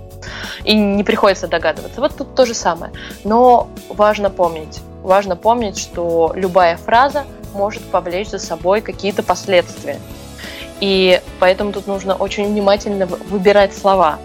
И 0.64 0.74
не 0.74 1.04
приходится 1.04 1.48
догадываться. 1.48 2.00
Вот 2.00 2.16
тут 2.16 2.34
то 2.34 2.46
же 2.46 2.54
самое. 2.54 2.92
Но 3.24 3.68
важно 3.88 4.30
помнить, 4.30 4.80
важно 5.02 5.36
помнить, 5.36 5.78
что 5.78 6.32
любая 6.34 6.76
фраза 6.76 7.24
может 7.54 7.82
повлечь 7.82 8.28
за 8.28 8.38
собой 8.38 8.80
какие-то 8.80 9.22
последствия. 9.22 9.98
И 10.80 11.20
поэтому 11.38 11.72
тут 11.72 11.86
нужно 11.86 12.14
очень 12.14 12.46
внимательно 12.46 13.06
выбирать 13.06 13.76
слова. 13.76 14.18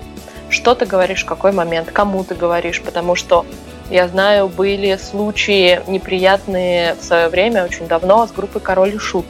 Что 0.50 0.76
ты 0.76 0.86
говоришь, 0.86 1.24
в 1.24 1.28
какой 1.28 1.52
момент, 1.52 1.92
кому 1.92 2.24
ты 2.24 2.34
говоришь, 2.34 2.82
потому 2.82 3.16
что 3.16 3.46
я 3.90 4.08
знаю, 4.08 4.50
были 4.50 4.98
случаи 4.98 5.82
неприятные 5.88 6.96
в 6.96 7.04
свое 7.04 7.30
время, 7.30 7.64
очень 7.64 7.88
давно, 7.88 8.28
с 8.28 8.32
группой 8.32 8.60
Король 8.60 8.96
и 8.96 8.98
Шут, 8.98 9.26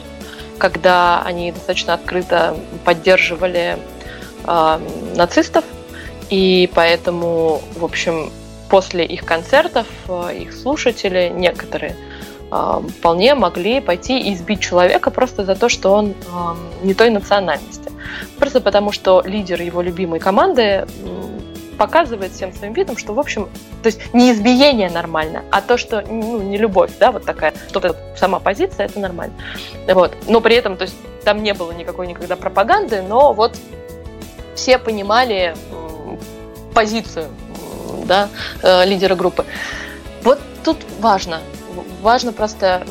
когда 0.57 1.21
они 1.23 1.51
достаточно 1.51 1.93
открыто 1.93 2.55
поддерживали 2.83 3.77
э, 4.45 4.79
нацистов, 5.15 5.63
и 6.29 6.69
поэтому, 6.73 7.61
в 7.75 7.85
общем, 7.85 8.31
после 8.69 9.05
их 9.05 9.25
концертов 9.25 9.87
э, 10.07 10.37
их 10.41 10.53
слушатели, 10.53 11.31
некоторые, 11.33 11.95
а, 12.49 12.81
вполне 12.81 13.35
могли 13.35 13.81
пойти 13.81 14.19
и 14.19 14.33
избить 14.33 14.61
человека 14.61 15.11
просто 15.11 15.43
за 15.43 15.55
то, 15.55 15.67
что 15.67 15.91
он 15.91 16.13
не 16.81 16.93
той 16.93 17.09
национальности. 17.09 17.91
Просто 18.37 18.61
потому, 18.61 18.93
что 18.93 19.21
лидер 19.25 19.61
его 19.61 19.81
любимой 19.81 20.19
команды 20.19 20.85
показывает 21.77 22.31
всем 22.31 22.53
своим 22.53 22.73
видом, 22.73 22.97
что, 22.97 23.13
в 23.13 23.19
общем, 23.19 23.49
то 23.83 23.87
есть 23.87 24.13
не 24.13 24.31
избиение 24.31 24.89
нормально, 24.89 25.43
а 25.51 25.61
то, 25.61 25.77
что, 25.77 26.01
ну, 26.01 26.41
не 26.41 26.57
любовь, 26.57 26.91
да, 26.99 27.11
вот 27.11 27.25
такая, 27.25 27.53
что-то 27.69 27.95
сама 28.17 28.39
позиция, 28.39 28.87
это 28.87 28.99
нормально. 28.99 29.35
Вот. 29.87 30.13
Но 30.27 30.41
при 30.41 30.55
этом, 30.55 30.75
то 30.75 30.83
есть 30.83 30.95
там 31.23 31.43
не 31.43 31.53
было 31.53 31.71
никакой 31.71 32.07
никогда 32.07 32.35
пропаганды, 32.35 33.01
но 33.01 33.33
вот 33.33 33.57
все 34.55 34.79
понимали 34.79 35.55
позицию, 36.77 37.29
да, 38.05 38.29
э, 38.61 38.85
лидера 38.85 39.15
группы. 39.15 39.45
Вот 40.21 40.39
тут 40.63 40.77
важно, 40.99 41.39
важно 42.03 42.31
просто 42.31 42.85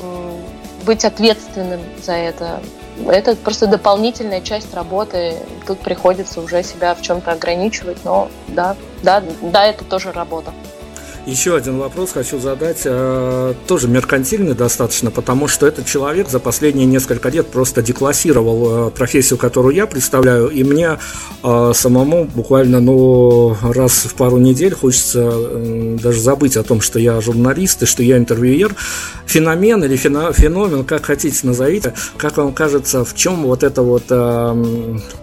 быть 0.84 1.04
ответственным 1.04 1.80
за 2.02 2.14
это. 2.14 2.60
Это 3.06 3.36
просто 3.36 3.68
дополнительная 3.68 4.40
часть 4.40 4.74
работы. 4.74 5.36
Тут 5.68 5.78
приходится 5.78 6.40
уже 6.40 6.64
себя 6.64 6.96
в 6.96 7.02
чем-то 7.02 7.30
ограничивать, 7.30 7.98
но 8.04 8.28
да, 8.48 8.74
да, 9.04 9.22
да, 9.40 9.66
это 9.66 9.84
тоже 9.84 10.10
работа. 10.10 10.52
Еще 11.26 11.56
один 11.56 11.78
вопрос 11.78 12.12
хочу 12.12 12.38
задать, 12.38 12.82
э, 12.84 13.54
тоже 13.66 13.88
меркантильный 13.88 14.54
достаточно, 14.54 15.10
потому 15.10 15.48
что 15.48 15.66
этот 15.66 15.84
человек 15.84 16.28
за 16.28 16.38
последние 16.38 16.86
несколько 16.86 17.30
лет 17.30 17.48
просто 17.48 17.82
деклассировал 17.82 18.88
э, 18.88 18.90
профессию, 18.92 19.36
которую 19.36 19.74
я 19.74 19.88
представляю, 19.88 20.48
и 20.50 20.62
мне 20.62 21.00
э, 21.42 21.72
самому 21.74 22.26
буквально 22.26 22.78
ну, 22.78 23.56
раз 23.60 24.04
в 24.04 24.14
пару 24.14 24.36
недель 24.38 24.72
хочется 24.72 25.96
даже 26.00 26.20
забыть 26.20 26.56
о 26.56 26.62
том, 26.62 26.80
что 26.80 27.00
я 27.00 27.20
журналист 27.20 27.82
и 27.82 27.86
что 27.86 28.04
я 28.04 28.18
интервьюер. 28.18 28.76
Феномен 29.26 29.82
или 29.82 29.96
феномен, 29.96 30.84
как 30.84 31.06
хотите 31.06 31.44
назовите, 31.44 31.94
как 32.18 32.36
вам 32.36 32.52
кажется, 32.52 33.04
в 33.04 33.16
чем 33.16 33.42
вот 33.42 33.64
эта 33.64 33.82
вот 33.82 34.04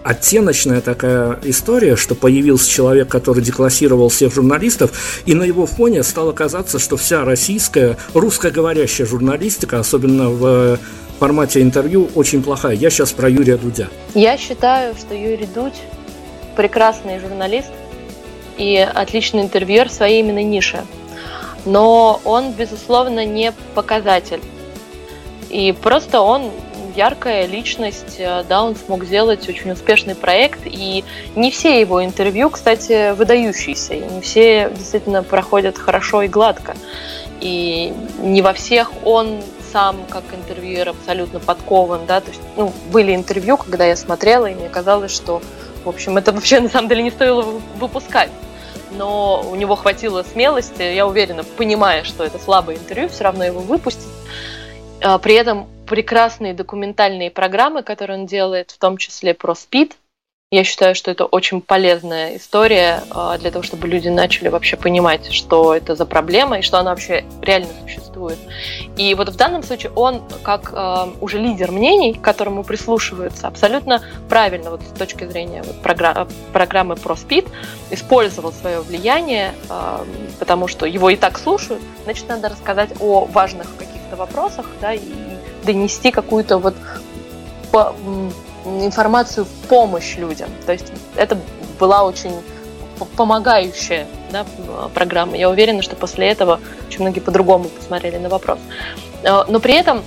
оттеночная 0.02 0.82
такая 0.82 1.40
история, 1.44 1.96
что 1.96 2.14
появился 2.14 2.68
человек, 2.68 3.08
который 3.08 3.42
деклассировал 3.42 4.10
всех 4.10 4.34
журналистов, 4.34 4.90
и 5.24 5.32
на 5.32 5.44
его 5.44 5.64
фоне 5.64 5.93
фоне 5.94 6.02
стало 6.02 6.32
казаться, 6.32 6.80
что 6.80 6.96
вся 6.96 7.24
российская, 7.24 7.96
русскоговорящая 8.14 9.06
журналистика, 9.06 9.78
особенно 9.78 10.28
в 10.28 10.78
формате 11.20 11.62
интервью, 11.62 12.08
очень 12.16 12.42
плохая. 12.42 12.74
Я 12.74 12.90
сейчас 12.90 13.12
про 13.12 13.28
Юрия 13.28 13.56
Дудя. 13.56 13.88
Я 14.14 14.36
считаю, 14.36 14.96
что 14.96 15.14
Юрий 15.14 15.46
Дудь 15.46 15.80
прекрасный 16.56 17.20
журналист 17.20 17.70
и 18.58 18.76
отличный 18.76 19.42
интервьюер 19.42 19.88
своей 19.88 20.20
именно 20.20 20.42
нише. 20.42 20.84
Но 21.64 22.20
он, 22.24 22.52
безусловно, 22.52 23.24
не 23.24 23.52
показатель. 23.76 24.40
И 25.48 25.72
просто 25.80 26.20
он 26.20 26.50
яркая 26.96 27.46
личность, 27.46 28.16
э, 28.18 28.44
да, 28.48 28.62
он 28.62 28.76
смог 28.76 29.04
сделать 29.04 29.48
очень 29.48 29.72
успешный 29.72 30.14
проект, 30.14 30.60
и 30.64 31.04
не 31.36 31.50
все 31.50 31.80
его 31.80 32.04
интервью, 32.04 32.50
кстати, 32.50 33.14
выдающиеся, 33.14 33.94
и 33.94 34.00
не 34.00 34.20
все 34.20 34.70
действительно 34.70 35.22
проходят 35.22 35.78
хорошо 35.78 36.22
и 36.22 36.28
гладко. 36.28 36.76
И 37.40 37.92
не 38.20 38.42
во 38.42 38.52
всех 38.52 38.92
он 39.04 39.42
сам 39.72 39.96
как 40.08 40.22
интервьюер 40.32 40.90
абсолютно 40.90 41.40
подкован, 41.40 42.06
да, 42.06 42.20
то 42.20 42.30
есть, 42.30 42.40
ну, 42.56 42.72
были 42.92 43.14
интервью, 43.14 43.56
когда 43.56 43.84
я 43.84 43.96
смотрела, 43.96 44.46
и 44.46 44.54
мне 44.54 44.68
казалось, 44.68 45.12
что, 45.12 45.42
в 45.84 45.88
общем, 45.88 46.16
это 46.16 46.32
вообще 46.32 46.60
на 46.60 46.68
самом 46.68 46.88
деле 46.88 47.02
не 47.02 47.10
стоило 47.10 47.42
выпускать. 47.78 48.30
Но 48.96 49.44
у 49.50 49.56
него 49.56 49.74
хватило 49.74 50.22
смелости, 50.22 50.82
я 50.82 51.06
уверена, 51.06 51.42
понимая, 51.42 52.04
что 52.04 52.22
это 52.22 52.38
слабое 52.38 52.76
интервью, 52.76 53.08
все 53.08 53.24
равно 53.24 53.44
его 53.44 53.58
выпустить. 53.58 54.06
А, 55.02 55.18
при 55.18 55.34
этом 55.34 55.66
прекрасные 55.86 56.54
документальные 56.54 57.30
программы, 57.30 57.82
которые 57.82 58.20
он 58.20 58.26
делает, 58.26 58.70
в 58.70 58.78
том 58.78 58.96
числе 58.96 59.34
про 59.34 59.54
СПИД. 59.54 59.96
Я 60.50 60.62
считаю, 60.62 60.94
что 60.94 61.10
это 61.10 61.24
очень 61.24 61.60
полезная 61.60 62.36
история 62.36 63.02
а, 63.10 63.36
для 63.38 63.50
того, 63.50 63.64
чтобы 63.64 63.88
люди 63.88 64.08
начали 64.08 64.48
вообще 64.48 64.76
понимать, 64.76 65.32
что 65.32 65.74
это 65.74 65.96
за 65.96 66.06
проблема 66.06 66.58
и 66.58 66.62
что 66.62 66.78
она 66.78 66.90
вообще 66.90 67.24
реально 67.42 67.70
существует. 67.82 68.38
И 68.96 69.14
вот 69.14 69.30
в 69.30 69.36
данном 69.36 69.64
случае 69.64 69.90
он, 69.96 70.22
как 70.44 70.70
э, 70.72 71.06
уже 71.20 71.38
лидер 71.38 71.72
мнений, 71.72 72.14
к 72.14 72.20
которому 72.20 72.62
прислушиваются, 72.62 73.48
абсолютно 73.48 74.04
правильно 74.28 74.70
вот 74.70 74.82
с 74.82 74.96
точки 74.96 75.24
зрения 75.24 75.64
вот, 75.64 75.76
програ- 75.82 76.30
программы 76.52 76.94
про 76.94 77.16
СПИД, 77.16 77.46
использовал 77.90 78.52
свое 78.52 78.80
влияние, 78.80 79.54
э, 79.68 80.04
потому 80.38 80.68
что 80.68 80.86
его 80.86 81.10
и 81.10 81.16
так 81.16 81.36
слушают, 81.36 81.82
значит, 82.04 82.28
надо 82.28 82.48
рассказать 82.48 82.90
о 83.00 83.24
важных 83.24 83.74
каких-то 83.76 84.14
вопросах, 84.14 84.66
да, 84.80 84.94
и 84.94 85.00
донести 85.64 86.10
какую-то 86.10 86.58
вот 86.58 86.74
по, 87.72 87.94
информацию 88.64 89.44
в 89.44 89.68
помощь 89.68 90.16
людям. 90.16 90.48
То 90.66 90.72
есть 90.72 90.92
это 91.16 91.38
была 91.78 92.04
очень 92.04 92.32
помогающая 93.16 94.06
да, 94.30 94.46
программа. 94.94 95.36
Я 95.36 95.50
уверена, 95.50 95.82
что 95.82 95.96
после 95.96 96.28
этого 96.28 96.60
очень 96.88 97.00
многие 97.00 97.20
по-другому 97.20 97.68
посмотрели 97.68 98.18
на 98.18 98.28
вопрос. 98.28 98.58
Э, 99.22 99.44
но 99.48 99.60
при 99.60 99.74
этом 99.74 100.02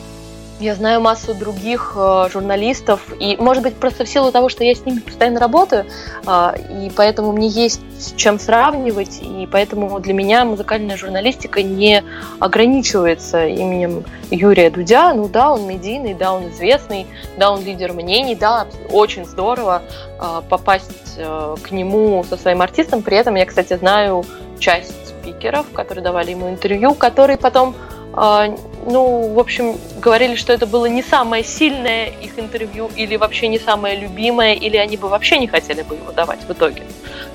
я 0.60 0.76
знаю 0.76 1.02
массу 1.02 1.34
других 1.34 1.94
э, 1.96 2.30
журналистов, 2.32 3.02
и, 3.20 3.38
может 3.38 3.64
быть, 3.64 3.76
просто 3.76 4.06
в 4.06 4.10
силу 4.10 4.32
того, 4.32 4.50
что 4.50 4.64
я 4.64 4.74
с 4.74 4.86
ними 4.86 5.00
постоянно 5.00 5.40
работаю, 5.40 5.86
э, 6.26 6.86
и 6.86 6.92
поэтому 6.96 7.32
мне 7.32 7.48
есть 7.48 7.82
с 8.00 8.14
чем 8.14 8.40
сравнивать, 8.40 9.20
и 9.22 9.48
поэтому 9.52 10.00
для 10.00 10.14
меня 10.14 10.46
музыкальная 10.46 10.98
журналистика 10.98 11.62
не 11.62 12.04
ограничивается 12.40 13.46
именем 13.46 14.04
Юрия 14.32 14.70
Дудя. 14.70 15.14
Ну 15.14 15.28
да, 15.30 15.52
он 15.52 15.68
медийный, 15.68 16.14
да, 16.14 16.34
он 16.34 16.50
известный, 16.50 17.08
да, 17.38 17.52
он 17.52 17.64
лидер 17.64 17.94
мнений, 17.94 18.36
да, 18.36 18.68
очень 18.92 19.26
здорово 19.26 19.84
э, 20.20 20.42
попасть 20.50 21.16
э, 21.18 21.56
к 21.62 21.72
нему 21.72 22.24
со 22.28 22.36
своим 22.38 22.62
артистом. 22.62 23.04
При 23.04 23.18
этом 23.18 23.36
я, 23.36 23.46
кстати, 23.46 23.76
знаю 23.78 24.26
часть 24.60 25.08
спикеров, 25.08 25.68
которые 25.72 26.04
давали 26.04 26.32
ему 26.32 26.50
интервью, 26.50 26.96
которые 26.96 27.38
потом 27.38 27.76
а, 28.20 28.48
ну, 28.88 29.34
в 29.34 29.40
общем, 29.40 29.78
говорили, 30.00 30.36
что 30.36 30.54
это 30.54 30.66
было 30.66 30.86
не 30.86 31.04
самое 31.04 31.44
сильное 31.44 32.06
их 32.06 32.40
интервью, 32.40 32.90
или 32.96 33.18
вообще 33.18 33.50
не 33.50 33.60
самое 33.60 33.98
любимое, 33.98 34.54
или 34.54 34.78
они 34.78 34.96
бы 34.96 35.10
вообще 35.10 35.38
не 35.40 35.48
хотели 35.48 35.82
бы 35.82 35.96
его 35.96 36.14
давать 36.14 36.40
в 36.48 36.52
итоге. 36.52 36.84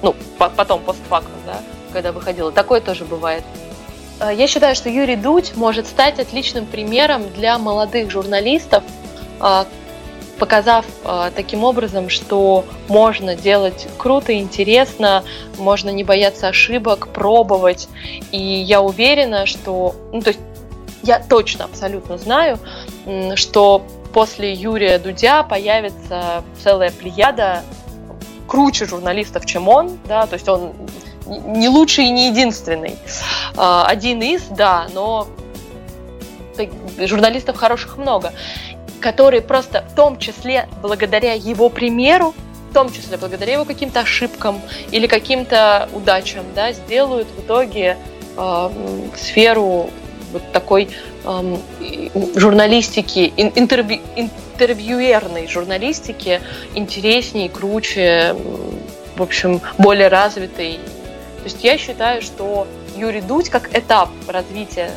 Ну, 0.00 0.16
потом, 0.38 0.80
постфактум, 0.80 1.38
да, 1.46 1.60
когда 1.92 2.10
выходило. 2.10 2.50
Такое 2.52 2.80
тоже 2.80 3.04
бывает. 3.04 3.44
А, 4.18 4.32
я 4.32 4.46
считаю, 4.46 4.74
что 4.74 4.88
Юрий 4.88 5.16
Дудь 5.16 5.54
может 5.54 5.86
стать 5.86 6.18
отличным 6.18 6.64
примером 6.64 7.28
для 7.36 7.58
молодых 7.58 8.10
журналистов, 8.10 8.82
а, 9.38 9.66
показав 10.38 10.86
таким 11.36 11.62
образом, 11.62 12.08
что 12.08 12.64
можно 12.88 13.36
делать 13.36 13.86
круто, 13.96 14.36
интересно, 14.36 15.22
можно 15.56 15.90
не 15.90 16.02
бояться 16.02 16.48
ошибок, 16.48 17.08
пробовать. 17.12 17.88
И 18.32 18.38
я 18.38 18.80
уверена, 18.80 19.46
что, 19.46 19.94
ну, 20.12 20.20
то 20.20 20.30
есть 20.30 20.40
я 21.02 21.18
точно 21.18 21.64
абсолютно 21.64 22.18
знаю, 22.18 22.58
что 23.36 23.84
после 24.12 24.52
Юрия 24.52 24.98
Дудя 24.98 25.42
появится 25.42 26.44
целая 26.62 26.90
плеяда 26.90 27.62
круче 28.46 28.84
журналистов, 28.84 29.46
чем 29.46 29.68
он, 29.68 29.98
да, 30.06 30.26
то 30.26 30.34
есть 30.34 30.48
он 30.48 30.72
не 31.26 31.68
лучший 31.68 32.06
и 32.06 32.10
не 32.10 32.28
единственный. 32.28 32.96
А, 33.56 33.86
один 33.86 34.20
из, 34.22 34.42
да, 34.48 34.88
но 34.92 35.26
журналистов 36.98 37.56
хороших 37.56 37.96
много, 37.96 38.32
которые 39.00 39.40
просто 39.40 39.84
в 39.90 39.94
том 39.94 40.18
числе 40.18 40.68
благодаря 40.82 41.32
его 41.32 41.68
примеру, 41.68 42.34
в 42.70 42.74
том 42.74 42.92
числе 42.92 43.16
благодаря 43.16 43.54
его 43.54 43.64
каким-то 43.64 44.00
ошибкам 44.00 44.60
или 44.90 45.06
каким-то 45.06 45.88
удачам, 45.92 46.44
да, 46.54 46.72
сделают 46.72 47.28
в 47.28 47.40
итоге 47.40 47.96
э, 48.36 48.70
сферу 49.16 49.90
вот 50.32 50.52
такой 50.52 50.88
эм, 51.24 51.60
журналистики, 52.34 53.32
интервью, 53.36 54.00
интервьюерной 54.16 55.48
журналистики 55.48 56.40
интереснее, 56.74 57.48
круче, 57.48 58.34
в 59.16 59.22
общем, 59.22 59.60
более 59.78 60.08
развитой. 60.08 60.78
То 61.38 61.44
есть 61.44 61.64
я 61.64 61.76
считаю, 61.78 62.22
что 62.22 62.66
Юрий 62.96 63.20
Дудь 63.20 63.48
как 63.48 63.76
этап 63.76 64.10
развития 64.28 64.90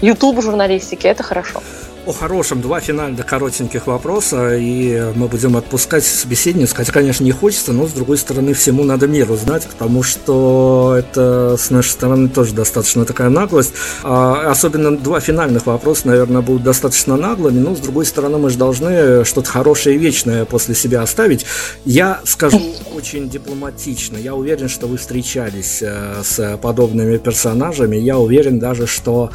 YouTube 0.00 0.42
журналистики 0.42 1.06
это 1.06 1.22
хорошо 1.22 1.62
о 2.06 2.12
хорошем. 2.12 2.60
Два 2.60 2.80
финальных 2.80 3.26
коротеньких 3.26 3.88
вопроса, 3.88 4.56
и 4.56 5.12
мы 5.16 5.26
будем 5.26 5.56
отпускать 5.56 6.04
собеседницу. 6.04 6.74
Хотя, 6.74 6.92
конечно, 6.92 7.24
не 7.24 7.32
хочется, 7.32 7.72
но, 7.72 7.86
с 7.86 7.92
другой 7.92 8.16
стороны, 8.16 8.54
всему 8.54 8.84
надо 8.84 9.08
меру 9.08 9.36
знать, 9.36 9.66
потому 9.66 10.04
что 10.04 10.94
это 10.96 11.56
с 11.58 11.70
нашей 11.70 11.90
стороны 11.90 12.28
тоже 12.28 12.54
достаточно 12.54 13.04
такая 13.04 13.28
наглость. 13.28 13.72
А, 14.04 14.50
особенно 14.50 14.96
два 14.96 15.18
финальных 15.20 15.66
вопроса, 15.66 16.06
наверное, 16.06 16.42
будут 16.42 16.62
достаточно 16.62 17.16
наглыми, 17.16 17.58
но, 17.58 17.74
с 17.74 17.80
другой 17.80 18.06
стороны, 18.06 18.38
мы 18.38 18.50
же 18.50 18.56
должны 18.56 19.24
что-то 19.24 19.50
хорошее 19.50 19.96
и 19.96 19.98
вечное 19.98 20.44
после 20.44 20.76
себя 20.76 21.02
оставить. 21.02 21.44
Я 21.84 22.20
скажу 22.24 22.60
очень 22.94 23.28
дипломатично. 23.28 24.16
Я 24.16 24.34
уверен, 24.34 24.68
что 24.68 24.86
вы 24.86 24.96
встречались 24.96 25.82
э, 25.82 26.22
с 26.22 26.58
подобными 26.62 27.16
персонажами. 27.16 27.96
Я 27.96 28.18
уверен 28.18 28.60
даже, 28.60 28.86
что 28.86 29.30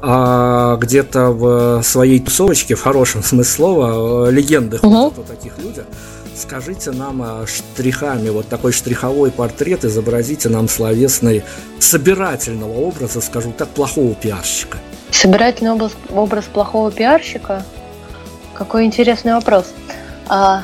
а 0.00 0.76
где-то 0.76 1.30
в 1.30 1.82
своей 1.82 2.20
тусовочке, 2.20 2.74
в 2.74 2.82
хорошем 2.82 3.22
смысле 3.22 3.54
слова, 3.54 4.28
э, 4.28 4.30
легенды 4.30 4.78
угу. 4.82 5.06
о 5.06 5.10
таких 5.10 5.58
людях. 5.58 5.84
Скажите 6.36 6.92
нам 6.92 7.46
штрихами, 7.46 8.28
вот 8.28 8.46
такой 8.48 8.72
штриховой 8.72 9.32
портрет, 9.32 9.84
изобразите 9.84 10.48
нам 10.48 10.68
словесный 10.68 11.42
собирательного 11.80 12.78
образа, 12.78 13.20
скажу 13.20 13.52
так, 13.56 13.68
плохого 13.68 14.14
пиарщика. 14.14 14.78
Собирательный 15.10 15.72
образ, 15.72 15.92
образ 16.10 16.44
плохого 16.44 16.92
пиарщика? 16.92 17.64
Какой 18.54 18.84
интересный 18.84 19.32
вопрос. 19.32 19.66
А, 20.28 20.62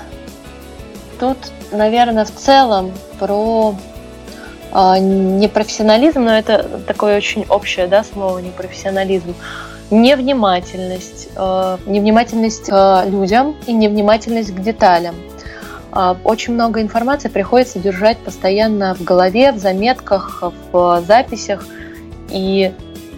тут, 1.19 1.39
наверное, 1.73 2.24
в 2.24 2.32
целом 2.32 2.93
про 3.19 3.77
непрофессионализм, 4.74 6.24
но 6.24 6.36
это 6.36 6.82
такое 6.86 7.16
очень 7.16 7.46
общее 7.48 7.86
да, 7.86 8.02
слово 8.02 8.40
непрофессионализм, 8.40 9.34
невнимательность, 9.90 11.28
а, 11.36 11.78
невнимательность 11.86 12.66
к 12.66 13.05
людям 13.06 13.55
и 13.66 13.72
невнимательность 13.72 14.55
к 14.55 14.60
деталям. 14.60 15.14
А, 15.92 16.16
очень 16.24 16.55
много 16.55 16.82
информации 16.82 17.28
приходится 17.28 17.78
держать 17.78 18.18
постоянно 18.18 18.94
в 18.96 19.05
голове, 19.05 19.52
в 19.52 19.59
заметках, 19.59 20.42
в 20.72 21.05
записях. 21.06 21.64
И 22.30 22.72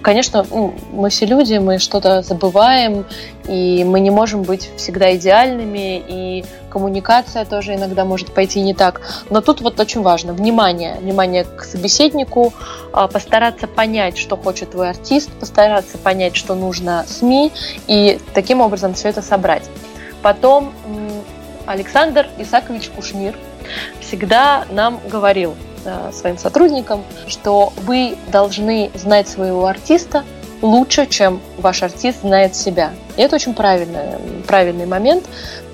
конечно, 0.07 0.47
ну, 0.49 0.73
мы 0.93 1.11
все 1.11 1.27
люди, 1.27 1.55
мы 1.55 1.81
что-то 1.81 2.23
забываем, 2.23 3.05
и 3.49 3.83
мы 3.83 3.99
не 3.99 4.11
можем 4.11 4.45
быть 4.45 4.70
всегда 4.77 5.16
идеальными, 5.16 6.01
и 6.07 6.45
коммуникация 6.70 7.45
тоже 7.45 7.74
иногда 7.74 8.05
может 8.05 8.33
пойти 8.33 8.61
не 8.61 8.73
так. 8.73 9.01
Но 9.31 9.41
тут 9.41 9.62
вот 9.62 9.81
очень 9.81 10.03
важно 10.03 10.33
внимание, 10.33 10.95
внимание 11.01 11.43
к 11.43 11.65
собеседнику, 11.65 12.55
а, 12.93 13.09
постараться 13.09 13.66
понять, 13.66 14.16
что 14.16 14.37
хочет 14.37 14.70
твой 14.70 14.91
артист, 14.91 15.28
постараться 15.41 15.99
понять, 15.99 16.37
что 16.37 16.55
нужно 16.55 17.05
СМИ, 17.09 17.51
и 17.89 18.20
таким 18.33 18.61
образом 18.61 18.95
все 18.95 19.09
это 19.09 19.23
собрать. 19.23 19.65
Потом 20.23 20.73
Александр 21.66 22.28
Исакович 22.39 22.91
Кушнир 22.95 23.35
всегда 23.99 24.66
нам 24.70 25.01
говорил, 25.11 25.57
своим 26.13 26.39
сотрудникам, 26.39 27.05
что 27.27 27.73
вы 27.85 28.17
должны 28.31 28.91
знать 28.95 29.29
своего 29.29 29.67
артиста 29.67 30.25
лучше, 30.63 31.07
чем 31.07 31.41
ваш 31.59 31.83
артист 31.83 32.21
знает 32.21 32.55
себя. 32.55 32.93
И 33.17 33.23
это 33.23 33.37
очень 33.37 33.55
правильный, 33.55 34.19
правильный 34.47 34.87
момент. 34.87 35.25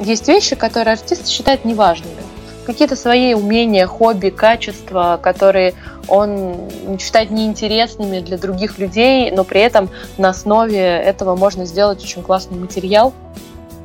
Есть 0.01 0.29
вещи, 0.29 0.57
которые 0.57 0.95
артист 0.95 1.29
считает 1.29 1.65
неважными. 1.65 2.23
Какие-то 2.67 2.95
свои 2.95 3.35
умения, 3.35 3.87
хобби, 3.87 4.29
качества, 4.29 5.19
которые 5.21 5.75
он 6.07 6.71
считает 7.01 7.31
неинтересными 7.31 8.21
для 8.21 8.39
других 8.39 8.79
людей, 8.79 9.31
но 9.33 9.43
при 9.43 9.61
этом 9.61 9.91
на 10.17 10.29
основе 10.29 10.79
этого 10.79 11.35
можно 11.35 11.65
сделать 11.65 12.03
очень 12.03 12.23
классный 12.23 12.59
материал, 12.59 13.13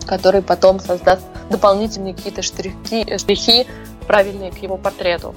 который 0.06 0.41
потом 0.41 0.80
создаст 0.80 1.24
дополнительные 1.49 2.14
какие-то 2.14 2.41
штрихи, 2.41 3.18
штрихи 3.18 3.68
правильные 4.08 4.52
к 4.52 4.58
его 4.58 4.78
портрету. 4.78 5.34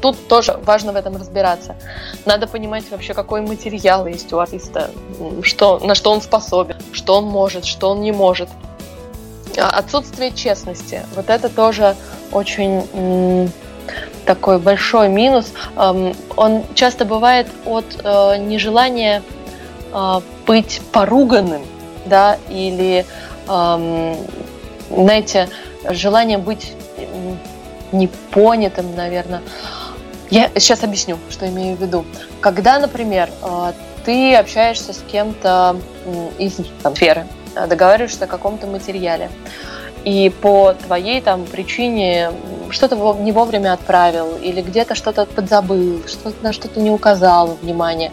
Тут 0.00 0.28
тоже 0.28 0.58
важно 0.64 0.92
в 0.92 0.96
этом 0.96 1.16
разбираться. 1.16 1.76
Надо 2.24 2.46
понимать 2.46 2.84
вообще, 2.90 3.14
какой 3.14 3.40
материал 3.40 4.06
есть 4.06 4.32
у 4.32 4.38
артиста, 4.38 4.90
что, 5.42 5.78
на 5.80 5.94
что 5.94 6.12
он 6.12 6.22
способен, 6.22 6.76
что 6.92 7.16
он 7.16 7.24
может, 7.24 7.64
что 7.64 7.90
он 7.90 8.00
не 8.00 8.12
может. 8.12 8.48
А 9.58 9.70
отсутствие 9.70 10.32
честности. 10.32 11.02
Вот 11.14 11.28
это 11.28 11.48
тоже 11.48 11.96
очень 12.30 13.50
такой 14.24 14.58
большой 14.58 15.08
минус. 15.08 15.52
Он 15.76 16.64
часто 16.74 17.04
бывает 17.04 17.48
от 17.66 17.84
э, 18.02 18.36
нежелания 18.38 19.22
а, 19.92 20.22
быть 20.46 20.80
поруганным, 20.92 21.62
да, 22.06 22.38
или, 22.48 23.04
знаете, 24.90 25.48
желание 25.90 26.38
быть 26.38 26.72
непонятым, 27.92 28.94
наверное. 28.94 29.42
Я 30.30 30.50
сейчас 30.54 30.82
объясню, 30.82 31.18
что 31.30 31.46
имею 31.48 31.76
в 31.76 31.80
виду. 31.80 32.04
Когда, 32.40 32.78
например, 32.78 33.30
э, 33.42 33.72
ты 34.04 34.34
общаешься 34.34 34.92
с 34.92 35.02
кем-то 35.10 35.76
из 36.38 36.58
там, 36.82 36.96
сферы, 36.96 37.26
э, 37.54 37.66
договариваешься 37.66 38.24
о 38.24 38.26
каком-то 38.26 38.66
материале, 38.66 39.30
и 40.04 40.32
по 40.40 40.72
твоей 40.72 41.20
там 41.20 41.44
причине 41.44 42.30
что-то 42.70 43.16
не 43.20 43.30
вовремя 43.30 43.74
отправил, 43.74 44.36
или 44.36 44.62
где-то 44.62 44.94
что-то 44.94 45.26
подзабыл, 45.26 46.02
что-то 46.06 46.42
на 46.42 46.52
что-то 46.52 46.80
не 46.80 46.90
указал 46.90 47.58
внимание, 47.60 48.10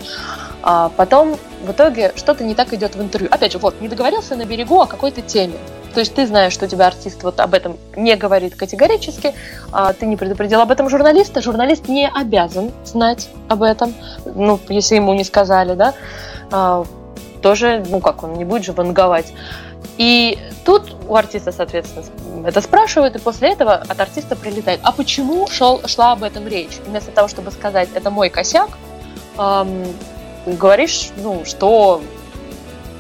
а 0.61 0.89
потом 0.89 1.37
в 1.65 1.71
итоге 1.71 2.13
что-то 2.15 2.43
не 2.43 2.53
так 2.53 2.73
идет 2.73 2.95
в 2.95 3.01
интервью. 3.01 3.29
Опять 3.31 3.53
же, 3.53 3.59
вот, 3.59 3.81
не 3.81 3.87
договорился 3.87 4.35
на 4.35 4.45
берегу 4.45 4.81
о 4.81 4.85
какой-то 4.85 5.21
теме. 5.21 5.55
То 5.99 6.01
есть 6.01 6.15
ты 6.15 6.25
знаешь, 6.25 6.53
что 6.53 6.63
у 6.63 6.69
тебя 6.69 6.87
артист 6.87 7.23
вот 7.23 7.41
об 7.41 7.53
этом 7.53 7.75
не 7.97 8.15
говорит 8.15 8.55
категорически, 8.55 9.35
а 9.73 9.91
ты 9.91 10.05
не 10.05 10.15
предупредил 10.15 10.61
об 10.61 10.71
этом 10.71 10.87
журналиста, 10.87 11.41
журналист 11.41 11.89
не 11.89 12.07
обязан 12.07 12.71
знать 12.85 13.27
об 13.49 13.63
этом, 13.63 13.93
ну, 14.23 14.57
если 14.69 14.95
ему 14.95 15.13
не 15.13 15.25
сказали, 15.25 15.73
да, 15.73 15.93
а, 16.51 16.85
тоже, 17.41 17.83
ну 17.89 17.99
как, 17.99 18.23
он 18.23 18.35
не 18.35 18.45
будет 18.45 18.63
же 18.63 18.71
ванговать. 18.71 19.33
И 19.97 20.39
тут 20.63 20.95
у 21.05 21.17
артиста, 21.17 21.51
соответственно, 21.51 22.05
это 22.47 22.61
спрашивают, 22.61 23.17
и 23.17 23.19
после 23.19 23.51
этого 23.51 23.73
от 23.73 23.99
артиста 23.99 24.37
прилетает. 24.37 24.79
А 24.83 24.93
почему 24.93 25.47
шел, 25.49 25.85
шла 25.85 26.13
об 26.13 26.23
этом 26.23 26.47
речь? 26.47 26.77
Вместо 26.87 27.11
того, 27.11 27.27
чтобы 27.27 27.51
сказать, 27.51 27.89
это 27.93 28.09
мой 28.09 28.29
косяк, 28.29 28.69
эм, 29.37 29.83
говоришь, 30.45 31.09
ну, 31.17 31.43
что 31.43 32.01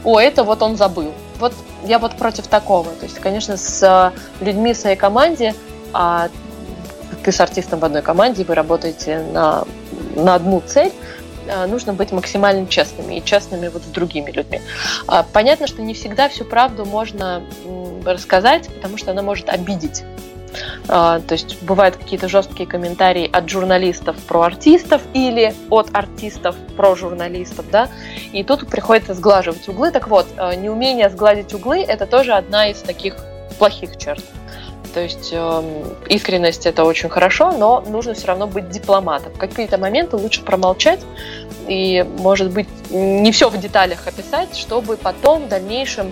о, 0.03 0.19
это 0.19 0.43
вот 0.43 0.61
он 0.61 0.75
забыл. 0.75 1.13
Вот 1.39 1.53
я 1.85 1.99
вот 1.99 2.15
против 2.15 2.47
такого. 2.47 2.91
То 2.91 3.05
есть, 3.05 3.19
конечно, 3.19 3.57
с 3.57 3.83
э, 3.83 4.43
людьми 4.43 4.73
в 4.73 4.77
своей 4.77 4.95
команде, 4.95 5.55
а 5.93 6.29
ты 7.23 7.31
с 7.31 7.39
артистом 7.39 7.79
в 7.79 7.85
одной 7.85 8.01
команде, 8.01 8.43
вы 8.43 8.55
работаете 8.55 9.19
на, 9.31 9.63
на 10.15 10.35
одну 10.35 10.61
цель, 10.65 10.91
э, 11.47 11.65
нужно 11.65 11.93
быть 11.93 12.11
максимально 12.11 12.67
честными 12.67 13.15
и 13.15 13.23
честными 13.23 13.67
вот 13.67 13.83
с 13.83 13.87
другими 13.87 14.31
людьми. 14.31 14.61
А, 15.07 15.23
понятно, 15.23 15.67
что 15.67 15.81
не 15.81 15.93
всегда 15.93 16.29
всю 16.29 16.45
правду 16.45 16.85
можно 16.85 17.43
рассказать, 18.05 18.67
потому 18.67 18.97
что 18.97 19.11
она 19.11 19.21
может 19.21 19.49
обидеть 19.49 20.03
то 20.87 21.23
есть 21.29 21.61
бывают 21.61 21.95
какие-то 21.95 22.27
жесткие 22.27 22.67
комментарии 22.67 23.29
от 23.31 23.49
журналистов 23.49 24.15
про 24.27 24.41
артистов 24.41 25.01
или 25.13 25.53
от 25.69 25.89
артистов 25.93 26.55
про 26.75 26.95
журналистов, 26.95 27.65
да, 27.71 27.89
и 28.31 28.43
тут 28.43 28.67
приходится 28.67 29.13
сглаживать 29.13 29.67
углы. 29.67 29.91
Так 29.91 30.07
вот, 30.07 30.25
а, 30.37 30.55
неумение 30.55 31.09
сгладить 31.09 31.53
углы– 31.53 31.81
это 31.87 32.05
тоже 32.07 32.33
одна 32.33 32.69
из 32.69 32.81
таких 32.81 33.15
плохих 33.57 33.97
черт. 33.97 34.23
То 34.93 35.01
есть 35.01 35.29
э, 35.31 35.93
искренность 36.09 36.65
это 36.65 36.83
очень 36.83 37.09
хорошо, 37.09 37.51
но 37.51 37.81
нужно 37.81 38.15
все 38.15 38.27
равно 38.27 38.47
быть 38.47 38.69
дипломатом. 38.69 39.31
Какие-то 39.33 39.77
моменты 39.77 40.15
лучше 40.17 40.41
промолчать 40.41 41.01
и, 41.67 42.03
может 42.17 42.49
быть, 42.49 42.67
не 42.89 43.31
все 43.31 43.49
в 43.49 43.57
деталях 43.57 44.07
описать, 44.07 44.55
чтобы 44.57 44.97
потом 44.97 45.45
в 45.45 45.47
дальнейшем 45.47 46.11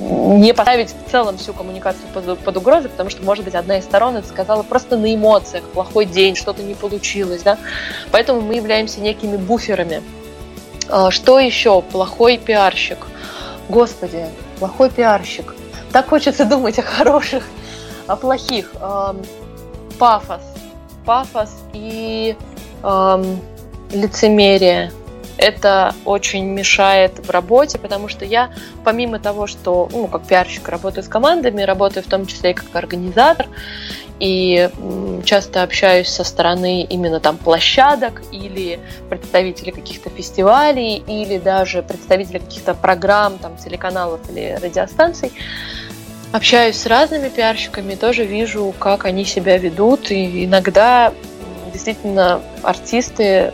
не 0.00 0.54
поставить 0.54 0.90
в 0.90 1.10
целом 1.10 1.38
всю 1.38 1.52
коммуникацию 1.52 2.04
под, 2.14 2.38
под 2.38 2.56
угрозу, 2.56 2.88
потому 2.88 3.10
что, 3.10 3.22
может 3.24 3.44
быть, 3.44 3.54
одна 3.54 3.78
из 3.78 3.84
сторон 3.84 4.16
это 4.16 4.28
сказала 4.28 4.62
просто 4.62 4.96
на 4.96 5.12
эмоциях, 5.12 5.64
плохой 5.64 6.06
день, 6.06 6.36
что-то 6.36 6.62
не 6.62 6.74
получилось, 6.74 7.42
да. 7.42 7.58
Поэтому 8.12 8.40
мы 8.40 8.54
являемся 8.54 9.00
некими 9.00 9.36
буферами. 9.36 10.02
А, 10.88 11.10
что 11.10 11.38
еще? 11.40 11.82
Плохой 11.82 12.38
пиарщик. 12.38 12.98
Господи, 13.68 14.26
плохой 14.58 14.90
пиарщик. 14.90 15.54
Так 15.92 16.08
хочется 16.08 16.44
думать 16.44 16.78
о 16.78 16.82
хороших, 16.82 17.44
о 18.06 18.16
плохих. 18.16 18.72
Пафос. 19.98 20.42
Пафос 21.04 21.50
и 21.72 22.36
лицемерие 23.92 24.92
это 25.38 25.94
очень 26.04 26.44
мешает 26.44 27.26
в 27.26 27.30
работе, 27.30 27.78
потому 27.78 28.08
что 28.08 28.24
я, 28.24 28.50
помимо 28.84 29.18
того, 29.18 29.46
что, 29.46 29.88
ну, 29.92 30.08
как 30.08 30.26
пиарщик, 30.26 30.68
работаю 30.68 31.04
с 31.04 31.08
командами, 31.08 31.62
работаю 31.62 32.04
в 32.04 32.08
том 32.08 32.26
числе 32.26 32.50
и 32.50 32.54
как 32.54 32.74
организатор, 32.74 33.46
и 34.18 34.68
часто 35.24 35.62
общаюсь 35.62 36.08
со 36.08 36.24
стороны 36.24 36.82
именно 36.82 37.20
там 37.20 37.36
площадок 37.36 38.22
или 38.32 38.80
представителей 39.08 39.70
каких-то 39.70 40.10
фестивалей, 40.10 40.96
или 41.06 41.38
даже 41.38 41.82
представителей 41.82 42.40
каких-то 42.40 42.74
программ, 42.74 43.38
там, 43.38 43.56
телеканалов 43.56 44.20
или 44.28 44.58
радиостанций. 44.60 45.32
Общаюсь 46.32 46.76
с 46.76 46.86
разными 46.86 47.28
пиарщиками, 47.28 47.94
тоже 47.94 48.24
вижу, 48.24 48.74
как 48.78 49.04
они 49.04 49.24
себя 49.24 49.56
ведут, 49.56 50.10
и 50.10 50.44
иногда 50.44 51.14
действительно 51.72 52.42
артисты 52.62 53.52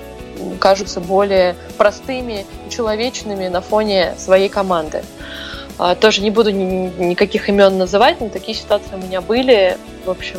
кажутся 0.58 1.00
более 1.00 1.56
простыми 1.76 2.46
и 2.66 2.70
человечными 2.70 3.48
на 3.48 3.60
фоне 3.60 4.14
своей 4.18 4.48
команды. 4.48 5.02
А, 5.78 5.94
тоже 5.94 6.22
не 6.22 6.30
буду 6.30 6.50
ни, 6.50 6.92
никаких 7.02 7.48
имен 7.48 7.78
называть, 7.78 8.20
но 8.20 8.28
такие 8.28 8.56
ситуации 8.56 8.94
у 8.94 8.98
меня 8.98 9.20
были, 9.20 9.76
в 10.04 10.10
общем, 10.10 10.38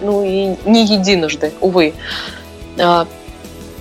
ну 0.00 0.24
и 0.24 0.56
не 0.64 0.84
единожды, 0.84 1.52
увы. 1.60 1.94
А, 2.78 3.06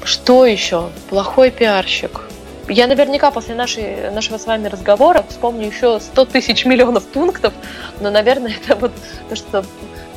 что 0.04 0.46
еще? 0.46 0.90
Плохой 1.10 1.52
пиарщик. 1.52 2.22
Я 2.68 2.88
наверняка 2.88 3.32
после 3.32 3.56
нашей, 3.56 4.12
нашего 4.12 4.38
с 4.38 4.46
вами 4.46 4.68
разговора 4.68 5.26
вспомню 5.28 5.68
еще 5.68 6.00
100 6.00 6.26
тысяч 6.26 6.66
миллионов 6.66 7.06
пунктов, 7.06 7.54
но, 8.00 8.12
наверное, 8.12 8.54
это 8.64 8.76
вот 8.76 8.92
то, 9.30 9.36
что... 9.36 9.66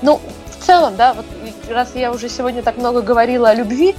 Ну, 0.03 0.21
в 0.51 0.67
целом, 0.67 0.97
да, 0.97 1.15
вот 1.15 1.27
раз 1.69 1.93
я 1.95 2.13
уже 2.13 2.29
сегодня 2.29 2.63
так 2.63 2.77
много 2.77 3.03
говорила 3.03 3.51
о 3.51 3.55
любви, 3.55 3.95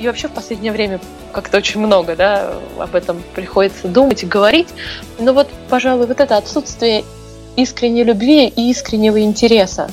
и 0.00 0.06
вообще 0.06 0.28
в 0.28 0.32
последнее 0.32 0.72
время 0.72 0.98
как-то 1.32 1.58
очень 1.58 1.80
много, 1.80 2.16
да, 2.16 2.54
об 2.78 2.94
этом 2.94 3.22
приходится 3.34 3.86
думать 3.86 4.22
и 4.22 4.26
говорить. 4.26 4.68
Но 5.18 5.34
вот, 5.34 5.48
пожалуй, 5.68 6.06
вот 6.06 6.18
это 6.18 6.36
отсутствие 6.38 7.04
искренней 7.56 8.02
любви 8.02 8.48
и 8.48 8.70
искреннего 8.70 9.20
интереса. 9.20 9.90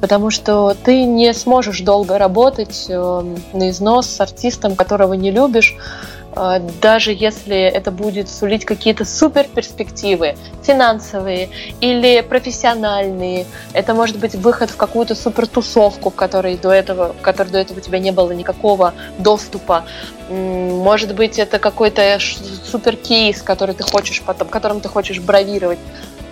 Потому 0.00 0.30
что 0.30 0.76
ты 0.84 1.02
не 1.04 1.32
сможешь 1.32 1.80
долго 1.80 2.18
работать 2.18 2.86
э, 2.88 3.24
на 3.52 3.70
износ 3.70 4.06
с 4.06 4.20
артистом, 4.20 4.76
которого 4.76 5.14
не 5.14 5.30
любишь, 5.32 5.76
даже 6.80 7.12
если 7.12 7.56
это 7.56 7.90
будет 7.90 8.28
сулить 8.28 8.64
какие-то 8.64 9.04
супер 9.04 9.44
перспективы, 9.44 10.36
финансовые 10.62 11.48
или 11.80 12.20
профессиональные. 12.20 13.46
Это 13.72 13.94
может 13.94 14.18
быть 14.18 14.34
выход 14.34 14.70
в 14.70 14.76
какую-то 14.76 15.14
супер 15.14 15.46
тусовку, 15.46 16.10
в 16.10 16.14
которой 16.14 16.56
до 16.56 16.70
этого, 16.70 17.12
в 17.12 17.20
которой 17.22 17.48
до 17.48 17.58
этого 17.58 17.78
у 17.78 17.80
тебя 17.80 17.98
не 17.98 18.12
было 18.12 18.30
никакого 18.32 18.94
доступа. 19.18 19.84
Может 20.28 21.14
быть, 21.14 21.38
это 21.38 21.58
какой-то 21.58 22.18
супер 22.70 22.96
кейс, 22.96 23.42
который 23.42 23.74
ты 23.74 23.82
хочешь 23.82 24.22
потом, 24.22 24.48
которым 24.48 24.80
ты 24.80 24.88
хочешь 24.88 25.20
бравировать 25.20 25.78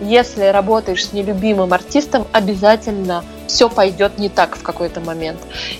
если 0.00 0.44
работаешь 0.44 1.06
с 1.06 1.12
нелюбимым 1.12 1.72
артистом, 1.72 2.26
обязательно 2.32 3.24
все 3.46 3.68
пойдет 3.68 4.18
не 4.18 4.28
так 4.28 4.56
в 4.56 4.62
какой-то 4.62 5.00
момент. 5.00 5.38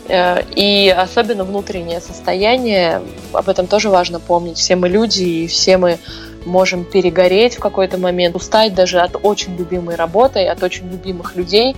Э, 0.09 0.43
и 0.55 0.88
особенно 0.88 1.44
внутреннее 1.44 2.01
состояние, 2.01 3.02
об 3.32 3.48
этом 3.48 3.66
тоже 3.66 3.90
важно 3.90 4.20
помнить. 4.20 4.59
Все 4.59 4.76
мы 4.76 4.88
люди, 4.88 5.22
и 5.22 5.47
все 5.47 5.76
мы 5.76 5.98
можем 6.44 6.84
перегореть 6.84 7.56
в 7.56 7.60
какой-то 7.60 7.98
момент, 7.98 8.36
устать 8.36 8.74
даже 8.74 9.01
от 9.01 9.16
очень 9.22 9.56
любимой 9.56 9.97
работы, 9.97 10.47
от 10.47 10.62
очень 10.62 10.88
любимых 10.90 11.34
людей. 11.34 11.76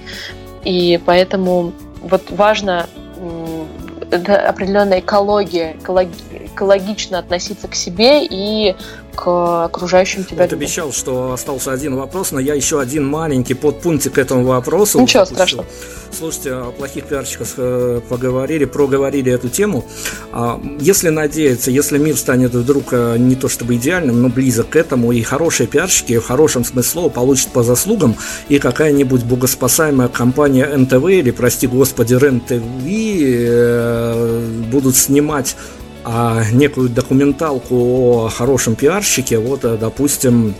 И 0.64 1.00
поэтому 1.04 1.72
вот 2.02 2.30
важно 2.30 2.86
это 4.10 4.48
определенная 4.48 5.00
экология, 5.00 5.76
экологи, 5.78 6.12
экологично 6.52 7.18
относиться 7.18 7.68
к 7.68 7.74
себе 7.74 8.24
и 8.24 8.74
к 9.18 9.64
окружающим 9.64 10.24
тебя 10.24 10.44
Вот 10.44 10.52
обещал, 10.52 10.92
что 10.92 11.32
остался 11.32 11.72
один 11.72 11.96
вопрос, 11.96 12.30
но 12.30 12.38
я 12.38 12.54
еще 12.54 12.80
один 12.80 13.04
маленький 13.04 13.54
подпунктик 13.54 14.12
к 14.14 14.18
этому 14.18 14.44
вопросу. 14.44 15.00
Ничего 15.00 15.24
страшного. 15.24 15.66
Слушайте, 16.16 16.52
о 16.52 16.70
плохих 16.70 17.04
пиарщиках 17.04 17.48
э, 17.56 18.00
поговорили, 18.08 18.64
проговорили 18.64 19.32
эту 19.32 19.48
тему. 19.48 19.84
А, 20.32 20.60
если 20.80 21.08
надеяться, 21.08 21.70
если 21.70 21.98
мир 21.98 22.16
станет 22.16 22.54
вдруг 22.54 22.92
э, 22.92 23.16
не 23.18 23.34
то 23.34 23.48
чтобы 23.48 23.74
идеальным, 23.74 24.22
но 24.22 24.28
близок 24.28 24.70
к 24.70 24.76
этому, 24.76 25.10
и 25.10 25.20
хорошие 25.22 25.66
пиарщики, 25.66 26.18
в 26.18 26.26
хорошем 26.26 26.64
смысле 26.64 26.90
слова, 26.90 27.08
получат 27.08 27.48
по 27.48 27.64
заслугам, 27.64 28.14
и 28.48 28.60
какая-нибудь 28.60 29.24
богоспасаемая 29.24 30.08
компания 30.08 30.64
НТВ 30.64 31.04
или, 31.08 31.32
прости 31.32 31.66
господи, 31.66 32.14
РЕН-ТВ 32.14 32.84
э, 32.86 34.46
будут 34.70 34.96
снимать 34.96 35.56
а 36.10 36.42
некую 36.52 36.88
документалку 36.88 37.74
о 38.24 38.28
хорошем 38.30 38.76
пиарщике, 38.76 39.38
вот, 39.38 39.66
э, 39.66 39.76
допустим, 39.76 40.54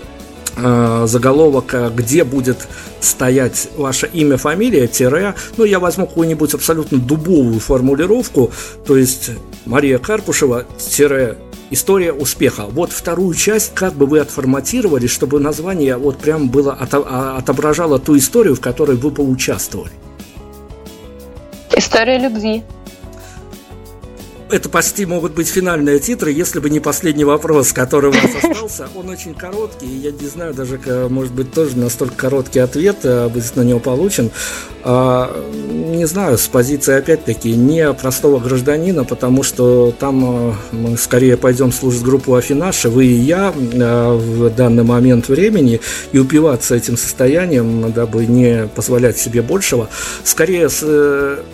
э, 0.59 1.05
заголовок, 1.07 1.73
э, 1.73 1.91
где 1.95 2.23
будет 2.23 2.69
стоять 3.01 3.71
ваше 3.79 4.11
имя, 4.13 4.37
фамилия, 4.37 4.87
тире, 4.87 5.35
ну, 5.57 5.65
я 5.65 5.79
возьму 5.79 6.07
какую-нибудь 6.07 6.53
абсолютно 6.53 6.99
дубовую 6.99 7.61
формулировку, 7.61 8.51
то 8.87 8.99
есть 8.99 9.31
Мария 9.65 9.99
Карпушева, 9.99 10.65
тире, 10.79 11.39
История 11.71 12.15
успеха. 12.15 12.65
Вот 12.65 12.93
вторую 12.93 13.35
часть 13.35 13.75
как 13.75 13.93
бы 13.93 14.07
вы 14.07 14.21
отформатировали, 14.21 15.07
чтобы 15.07 15.39
название 15.39 15.99
вот 15.99 16.17
прям 16.17 16.49
было 16.49 16.73
а, 16.73 17.37
отображало 17.37 17.99
ту 17.99 18.17
историю, 18.17 18.55
в 18.55 18.61
которой 18.61 18.97
вы 18.97 19.11
поучаствовали. 19.11 19.93
История 21.77 22.19
любви 22.19 22.63
это 24.51 24.69
почти 24.69 25.07
могут 25.07 25.33
быть 25.33 25.49
финальные 25.49 25.99
титры, 25.99 26.33
если 26.33 26.61
бы 26.61 26.71
не 26.71 26.81
последний 26.81 27.25
вопрос, 27.25 27.73
который 27.73 28.11
у 28.11 28.15
нас 28.15 28.31
остался. 28.43 28.89
Он 28.95 29.09
очень 29.09 29.35
короткий, 29.35 29.87
и 29.87 29.99
я 29.99 30.11
не 30.11 30.27
знаю, 30.27 30.55
даже, 30.55 30.81
может 31.09 31.33
быть, 31.33 31.53
тоже 31.53 31.77
настолько 31.77 32.15
короткий 32.15 32.61
ответ 32.61 32.99
э, 33.05 33.29
будет 33.29 33.57
на 33.57 33.63
него 33.63 33.81
получен. 33.81 34.31
А, 34.83 35.31
не 35.55 36.07
знаю, 36.07 36.39
с 36.39 36.47
позиции, 36.47 36.95
опять-таки, 36.95 37.53
не 37.55 37.93
простого 37.93 38.39
гражданина, 38.39 39.05
потому 39.05 39.43
что 39.43 39.93
там 39.99 40.51
э, 40.51 40.55
мы 40.73 40.97
скорее 40.97 41.37
пойдем 41.37 41.73
слушать 41.73 42.03
группу 42.03 42.35
Афинаша, 42.35 42.89
вы 42.89 43.07
и 43.07 43.15
я 43.15 43.53
э, 43.53 44.13
в 44.13 44.51
данный 44.51 44.85
момент 44.85 45.29
времени, 45.29 45.81
и 46.13 46.19
упиваться 46.19 46.75
этим 46.75 46.97
состоянием, 46.97 47.93
дабы 47.93 48.27
не 48.27 48.69
позволять 48.75 49.19
себе 49.19 49.43
большего. 49.43 49.89
Скорее 50.25 50.69
с 50.69 51.45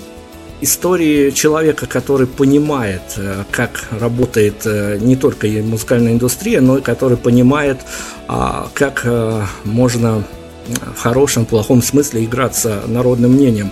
истории 0.64 1.30
человека, 1.30 1.86
который 1.86 2.26
понимает, 2.26 3.02
э, 3.16 3.44
как 3.50 3.84
работает 3.92 4.66
э, 4.66 4.98
не 5.00 5.16
только 5.16 5.46
музыкальная 5.46 6.12
индустрия, 6.12 6.60
но 6.60 6.78
и 6.78 6.80
который 6.82 7.16
понимает, 7.16 7.78
а, 8.26 8.68
как 8.74 9.02
э, 9.04 9.42
можно 9.64 10.24
в 10.66 11.00
хорошем, 11.00 11.44
плохом 11.44 11.82
смысле 11.82 12.24
играться 12.24 12.82
народным 12.86 13.32
мнением. 13.32 13.70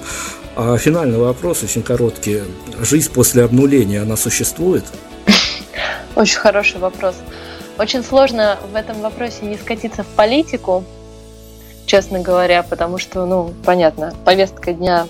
А 0.54 0.76
финальный 0.76 1.18
вопрос, 1.18 1.62
очень 1.62 1.82
короткий. 1.82 2.42
Жизнь 2.80 3.10
после 3.10 3.44
обнуления, 3.44 4.02
она 4.02 4.16
существует? 4.16 4.84
Очень 6.14 6.38
хороший 6.38 6.78
вопрос. 6.78 7.14
Очень 7.78 8.04
сложно 8.04 8.58
в 8.70 8.76
этом 8.76 9.00
вопросе 9.00 9.46
не 9.46 9.56
скатиться 9.56 10.02
в 10.02 10.06
политику, 10.08 10.84
честно 11.86 12.20
говоря, 12.20 12.62
потому 12.62 12.98
что, 12.98 13.24
ну, 13.24 13.54
понятно, 13.64 14.12
повестка 14.26 14.74
дня 14.74 15.06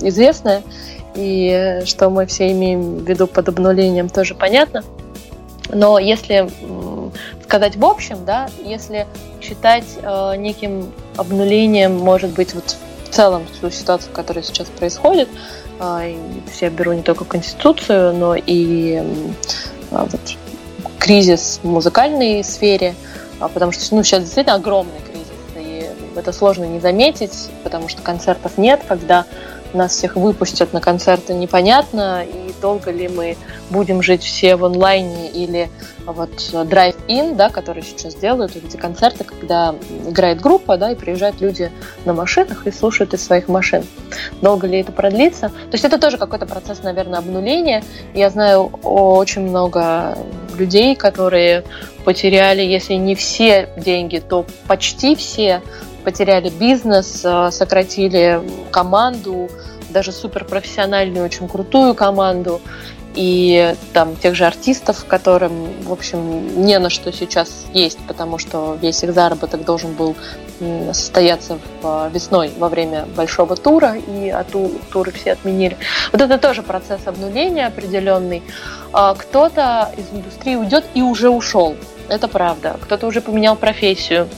известная, 0.00 0.62
и 1.14 1.80
что 1.84 2.10
мы 2.10 2.26
все 2.26 2.50
имеем 2.52 2.98
в 2.98 3.08
виду 3.08 3.26
под 3.26 3.48
обнулением, 3.48 4.08
тоже 4.08 4.34
понятно. 4.34 4.82
Но 5.72 5.98
если 5.98 6.50
сказать 7.44 7.76
в 7.76 7.84
общем, 7.84 8.24
да, 8.24 8.48
если 8.64 9.06
считать 9.40 9.84
э, 10.02 10.36
неким 10.36 10.92
обнулением, 11.16 11.98
может 11.98 12.30
быть, 12.30 12.54
вот 12.54 12.76
в 13.04 13.14
целом 13.14 13.44
ту 13.60 13.70
ситуацию, 13.70 14.12
которая 14.12 14.44
сейчас 14.44 14.68
происходит, 14.68 15.28
э, 15.80 16.16
я 16.60 16.70
беру 16.70 16.92
не 16.92 17.02
только 17.02 17.24
Конституцию, 17.24 18.14
но 18.14 18.34
и 18.34 19.00
э, 19.00 19.04
вот, 19.90 20.20
кризис 20.98 21.60
в 21.62 21.66
музыкальной 21.66 22.44
сфере, 22.44 22.94
э, 23.40 23.48
потому 23.52 23.72
что 23.72 23.94
ну, 23.94 24.02
сейчас 24.04 24.20
действительно 24.20 24.54
огромный 24.54 25.00
кризис, 25.10 25.32
и 25.56 25.90
это 26.14 26.32
сложно 26.32 26.64
не 26.64 26.78
заметить, 26.78 27.50
потому 27.64 27.88
что 27.88 28.00
концертов 28.02 28.58
нет, 28.58 28.80
когда 28.86 29.26
нас 29.74 29.92
всех 29.92 30.16
выпустят 30.16 30.72
на 30.72 30.80
концерты, 30.80 31.34
непонятно, 31.34 32.24
и 32.24 32.52
долго 32.60 32.90
ли 32.90 33.08
мы 33.08 33.36
будем 33.70 34.02
жить 34.02 34.22
все 34.22 34.56
в 34.56 34.64
онлайне 34.64 35.30
или 35.30 35.70
вот 36.06 36.30
Drive-In, 36.52 37.36
да, 37.36 37.50
который 37.50 37.82
сейчас 37.82 38.14
делают, 38.14 38.56
эти 38.56 38.76
концерты, 38.76 39.24
когда 39.24 39.74
играет 40.06 40.40
группа, 40.40 40.76
да, 40.76 40.92
и 40.92 40.94
приезжают 40.94 41.40
люди 41.40 41.70
на 42.04 42.12
машинах 42.12 42.66
и 42.66 42.72
слушают 42.72 43.14
из 43.14 43.24
своих 43.24 43.48
машин. 43.48 43.84
Долго 44.40 44.66
ли 44.66 44.80
это 44.80 44.92
продлится? 44.92 45.48
То 45.48 45.72
есть 45.72 45.84
это 45.84 45.98
тоже 45.98 46.18
какой-то 46.18 46.46
процесс, 46.46 46.82
наверное, 46.82 47.18
обнуления. 47.18 47.84
Я 48.14 48.30
знаю 48.30 48.70
очень 48.82 49.42
много 49.42 50.18
людей, 50.56 50.96
которые 50.96 51.64
потеряли, 52.04 52.62
если 52.62 52.94
не 52.94 53.14
все 53.14 53.68
деньги, 53.76 54.18
то 54.18 54.44
почти 54.66 55.14
все 55.14 55.62
потеряли 56.00 56.50
бизнес, 56.50 57.22
э, 57.24 57.50
сократили 57.50 58.40
команду, 58.70 59.48
даже 59.90 60.12
суперпрофессиональную, 60.12 61.24
очень 61.24 61.48
крутую 61.48 61.94
команду, 61.94 62.60
и 63.14 63.74
там 63.92 64.14
тех 64.16 64.34
же 64.36 64.46
артистов, 64.46 65.04
которым, 65.06 65.52
в 65.82 65.92
общем, 65.92 66.64
не 66.64 66.78
на 66.78 66.90
что 66.90 67.12
сейчас 67.12 67.66
есть, 67.74 67.98
потому 68.06 68.38
что 68.38 68.78
весь 68.80 69.02
их 69.02 69.12
заработок 69.12 69.64
должен 69.64 69.92
был 69.94 70.14
состояться 70.92 71.58
в, 71.82 71.86
э, 72.06 72.10
весной 72.12 72.52
во 72.58 72.68
время 72.68 73.06
большого 73.16 73.56
тура, 73.56 73.96
и 73.96 74.28
а 74.28 74.44
ту, 74.44 74.70
туры 74.92 75.10
все 75.10 75.32
отменили. 75.32 75.76
Вот 76.12 76.20
это 76.20 76.38
тоже 76.38 76.62
процесс 76.62 77.00
обнуления 77.06 77.66
определенный. 77.66 78.42
А 78.92 79.14
кто-то 79.14 79.90
из 79.96 80.14
индустрии 80.14 80.56
уйдет 80.56 80.84
и 80.94 81.02
уже 81.02 81.30
ушел, 81.30 81.76
это 82.08 82.28
правда. 82.28 82.76
Кто-то 82.80 83.06
уже 83.06 83.22
поменял 83.22 83.56
профессию, 83.56 84.28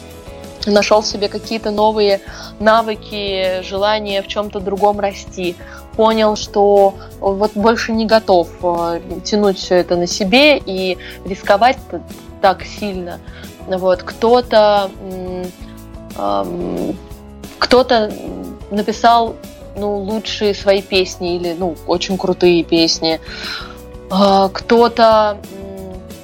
нашел 0.67 1.03
себе 1.03 1.29
какие-то 1.29 1.71
новые 1.71 2.21
навыки, 2.61 3.63
желание 3.63 4.23
в 4.23 4.29
чем-то 4.29 4.61
другом 4.61 5.01
расти, 5.01 5.57
понял, 5.97 6.37
что 6.37 6.95
вот 7.21 7.53
больше 7.55 7.93
не 7.93 8.07
готов 8.07 8.49
э, 8.63 9.01
тянуть 9.25 9.59
все 9.59 9.77
это 9.77 9.97
на 9.97 10.07
себе 10.07 10.59
и 10.59 10.97
рисковать 11.25 11.79
так 12.41 12.63
сильно. 12.65 13.21
Вот 13.67 14.03
кто-то 14.03 14.91
кто-то 17.59 18.13
написал 18.71 19.37
ну, 19.77 19.99
лучшие 19.99 20.55
свои 20.55 20.83
песни 20.83 21.37
или 21.37 21.55
ну, 21.59 21.77
очень 21.87 22.19
крутые 22.19 22.65
песни. 22.65 23.21
А, 24.11 24.49
кто-то 24.49 25.39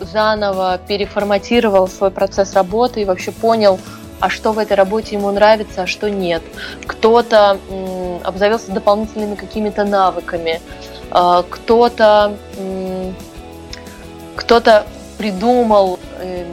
заново 0.01 0.78
переформатировал 0.86 1.89
свой 1.89 2.10
процесс 2.10 2.55
работы 2.55 3.02
и 3.02 3.05
вообще 3.05 3.32
понял, 3.32 3.78
а 4.20 4.28
что 4.28 4.53
в 4.53 4.59
этой 4.59 4.74
работе 4.74 5.16
ему 5.16 5.31
нравится, 5.31 5.82
а 5.82 5.86
что 5.86 6.11
нет. 6.11 6.43
Кто-то 6.86 7.59
обзавелся 8.24 8.73
дополнительными 8.73 9.35
какими-то 9.35 9.85
навыками, 9.85 10.61
а, 11.11 11.45
кто-то 11.49 12.36
кто-то 14.36 14.86
придумал 15.19 15.99
эм, 16.20 16.47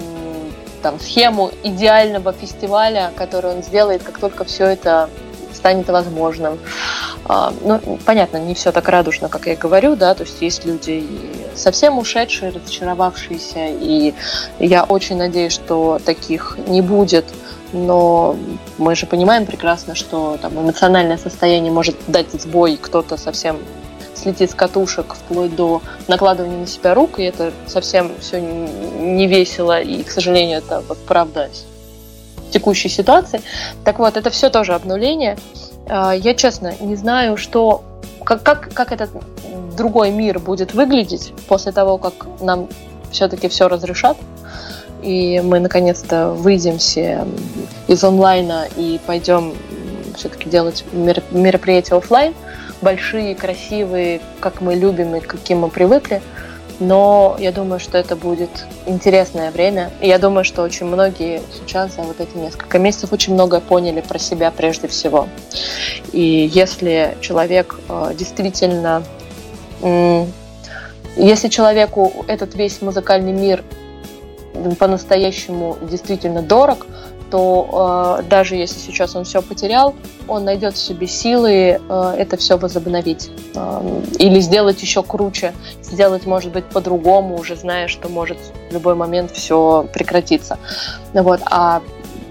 там, 0.81 0.99
схему 0.99 1.51
идеального 1.63 2.33
фестиваля, 2.33 3.11
который 3.15 3.51
он 3.51 3.63
сделает, 3.63 4.03
как 4.03 4.17
только 4.17 4.43
все 4.43 4.65
это 4.65 5.09
станет 5.53 5.87
возможным. 5.87 6.59
А, 7.27 7.53
ну, 7.61 7.99
понятно, 8.05 8.37
не 8.37 8.53
все 8.53 8.71
так 8.71 8.87
радужно, 8.87 9.29
как 9.29 9.47
я 9.47 9.55
говорю, 9.55 9.95
да, 9.95 10.13
то 10.13 10.23
есть 10.23 10.41
есть 10.41 10.65
люди 10.65 11.07
совсем 11.55 11.97
ушедшие, 11.97 12.51
разочаровавшиеся, 12.51 13.67
и 13.67 14.13
я 14.59 14.83
очень 14.83 15.17
надеюсь, 15.17 15.53
что 15.53 15.99
таких 16.05 16.57
не 16.67 16.81
будет 16.81 17.25
но 17.75 18.35
мы 18.77 18.95
же 18.95 19.05
понимаем 19.05 19.45
прекрасно, 19.45 19.95
что 19.95 20.37
там 20.41 20.59
эмоциональное 20.59 21.17
состояние 21.17 21.71
может 21.71 21.95
дать 22.07 22.31
сбой, 22.31 22.77
кто-то 22.81 23.17
совсем 23.17 23.57
слетит 24.13 24.51
с 24.51 24.55
катушек 24.55 25.13
вплоть 25.13 25.55
до 25.55 25.81
накладывания 26.07 26.59
на 26.59 26.67
себя 26.67 26.93
рук, 26.93 27.19
и 27.19 27.23
это 27.23 27.51
совсем 27.67 28.11
все 28.19 28.39
не 28.39 29.27
весело, 29.27 29.81
и, 29.81 30.03
к 30.03 30.09
сожалению, 30.09 30.59
это 30.59 30.81
вот 30.87 30.97
правда 31.05 31.49
текущей 32.51 32.89
ситуации. 32.89 33.41
Так 33.83 33.99
вот, 33.99 34.15
это 34.15 34.29
все 34.29 34.49
тоже 34.49 34.73
обнуление. 34.73 35.37
А, 35.87 36.13
я, 36.13 36.33
честно, 36.33 36.73
не 36.79 36.95
знаю, 36.95 37.35
что 37.35 37.83
как, 38.23 38.41
как, 38.43 38.73
как 38.73 38.91
этот 38.91 39.09
другой 39.75 40.11
мир 40.11 40.39
будет 40.39 40.73
выглядеть 40.73 41.33
после 41.47 41.73
того, 41.73 41.97
как 41.97 42.13
нам 42.39 42.69
все-таки 43.11 43.49
все 43.49 43.67
разрешат 43.67 44.17
и 45.01 45.41
мы 45.43 45.59
наконец-то 45.59 46.29
выйдем 46.31 46.77
все 46.77 47.25
из 47.87 48.03
онлайна 48.03 48.67
и 48.75 48.99
пойдем 49.05 49.53
все-таки 50.15 50.49
делать 50.49 50.83
мероприятие 50.93 51.97
офлайн. 51.97 52.33
большие, 52.81 53.35
красивые, 53.35 54.21
как 54.39 54.61
мы 54.61 54.75
любим 54.75 55.15
и 55.15 55.19
каким 55.19 55.59
мы 55.59 55.69
привыкли. 55.69 56.21
Но 56.79 57.37
я 57.39 57.51
думаю, 57.51 57.79
что 57.79 57.97
это 57.97 58.15
будет 58.15 58.65
интересное 58.85 59.49
время. 59.51 59.91
И 60.01 60.07
я 60.07 60.19
думаю, 60.19 60.43
что 60.43 60.61
очень 60.61 60.85
многие 60.85 61.41
сейчас 61.53 61.95
за 61.95 62.01
вот 62.01 62.19
эти 62.19 62.35
несколько 62.37 62.79
месяцев 62.79 63.13
очень 63.13 63.33
многое 63.33 63.61
поняли 63.61 64.01
про 64.01 64.19
себя 64.19 64.51
прежде 64.51 64.87
всего. 64.87 65.29
И 66.11 66.49
если 66.53 67.17
человек 67.21 67.79
э, 67.87 68.11
действительно... 68.17 69.03
Если 71.17 71.47
человеку 71.47 72.25
этот 72.27 72.55
весь 72.55 72.81
музыкальный 72.81 73.31
мир 73.31 73.63
по-настоящему 74.79 75.77
действительно 75.81 76.41
дорог, 76.41 76.87
то 77.31 78.19
э, 78.21 78.29
даже 78.29 78.55
если 78.55 78.79
сейчас 78.79 79.15
он 79.15 79.23
все 79.23 79.41
потерял, 79.41 79.95
он 80.27 80.45
найдет 80.45 80.75
в 80.75 80.77
себе 80.77 81.07
силы 81.07 81.79
э, 81.87 82.15
это 82.17 82.37
все 82.37 82.57
возобновить. 82.57 83.29
Э, 83.55 84.01
или 84.19 84.39
сделать 84.39 84.81
еще 84.81 85.03
круче, 85.03 85.53
сделать, 85.81 86.25
может 86.25 86.51
быть, 86.51 86.65
по-другому, 86.65 87.37
уже 87.37 87.55
зная, 87.55 87.87
что 87.87 88.09
может 88.09 88.37
в 88.69 88.73
любой 88.73 88.95
момент 88.95 89.31
все 89.31 89.87
прекратиться. 89.91 90.59
Вот. 91.13 91.41
А, 91.45 91.81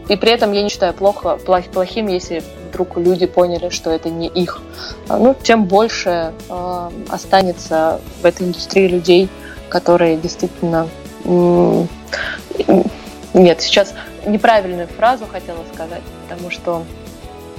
и 0.09 0.17
при 0.17 0.31
этом 0.31 0.53
я 0.53 0.63
не 0.63 0.69
считаю 0.69 0.95
плохо, 0.95 1.37
плох, 1.45 1.65
плохим, 1.65 2.07
если 2.07 2.43
вдруг 2.71 2.97
люди 2.97 3.27
поняли, 3.27 3.69
что 3.71 3.91
это 3.91 4.11
не 4.11 4.29
их. 4.29 4.61
Ну, 5.09 5.35
тем 5.43 5.65
больше 5.65 6.33
э, 6.49 6.91
останется 7.09 8.01
в 8.23 8.27
этой 8.27 8.47
индустрии 8.47 8.89
людей, 8.89 9.29
которые 9.69 10.17
действительно... 10.17 10.89
Нет, 13.35 13.61
сейчас 13.61 13.95
неправильную 14.27 14.87
фразу 14.89 15.27
хотела 15.27 15.65
сказать, 15.73 16.03
потому 16.29 16.51
что 16.51 16.85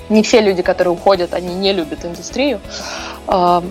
не 0.09 0.23
все 0.23 0.41
люди, 0.41 0.61
которые 0.61 0.93
уходят, 0.93 1.33
они 1.33 1.53
не 1.53 1.73
любят 1.73 2.05
индустрию. 2.05 2.59
А, 3.27 3.63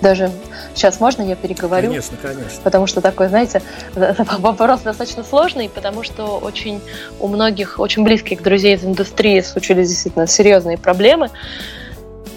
даже 0.00 0.30
сейчас 0.74 1.00
можно 1.00 1.22
я 1.22 1.34
переговорю? 1.34 1.88
Конечно, 1.88 2.16
конечно. 2.20 2.60
Потому 2.62 2.86
что 2.86 3.00
такой, 3.00 3.28
знаете, 3.28 3.62
вопрос 3.94 4.80
достаточно 4.80 5.24
сложный, 5.24 5.68
потому 5.68 6.02
что 6.02 6.38
очень 6.38 6.80
у 7.20 7.28
многих, 7.28 7.78
очень 7.78 8.04
близких 8.04 8.42
друзей 8.42 8.74
из 8.74 8.84
индустрии 8.84 9.40
случились 9.40 9.88
действительно 9.88 10.26
серьезные 10.26 10.76
проблемы. 10.76 11.30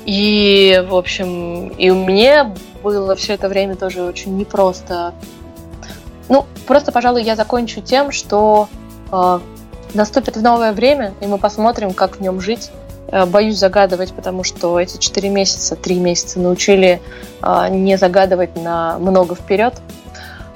И, 0.06 0.82
в 0.88 0.96
общем, 0.96 1.68
и 1.68 1.92
мне 1.92 2.56
было 2.82 3.16
все 3.18 3.34
это 3.34 3.50
время 3.50 3.76
тоже 3.76 4.04
очень 4.04 4.38
непросто. 4.38 5.14
Ну, 6.30 6.46
просто, 6.66 6.92
пожалуй, 6.92 7.24
я 7.24 7.36
закончу 7.36 7.82
тем, 7.82 8.12
что 8.12 8.68
а, 9.12 9.42
наступит 9.94 10.36
новое 10.38 10.74
время, 10.74 11.14
и 11.22 11.28
мы 11.28 11.38
посмотрим, 11.38 11.94
как 11.94 12.18
в 12.18 12.22
нем 12.22 12.42
жить. 12.42 12.72
Э, 13.10 13.26
боюсь 13.26 13.58
загадывать, 13.58 14.14
потому 14.14 14.44
что 14.44 14.80
эти 14.80 14.98
четыре 14.98 15.30
месяца, 15.30 15.76
три 15.76 15.98
месяца 15.98 16.40
научили 16.40 17.02
а, 17.42 17.70
не 17.70 17.98
загадывать 17.98 18.56
на 18.56 19.00
много 19.00 19.36
вперед. 19.36 19.76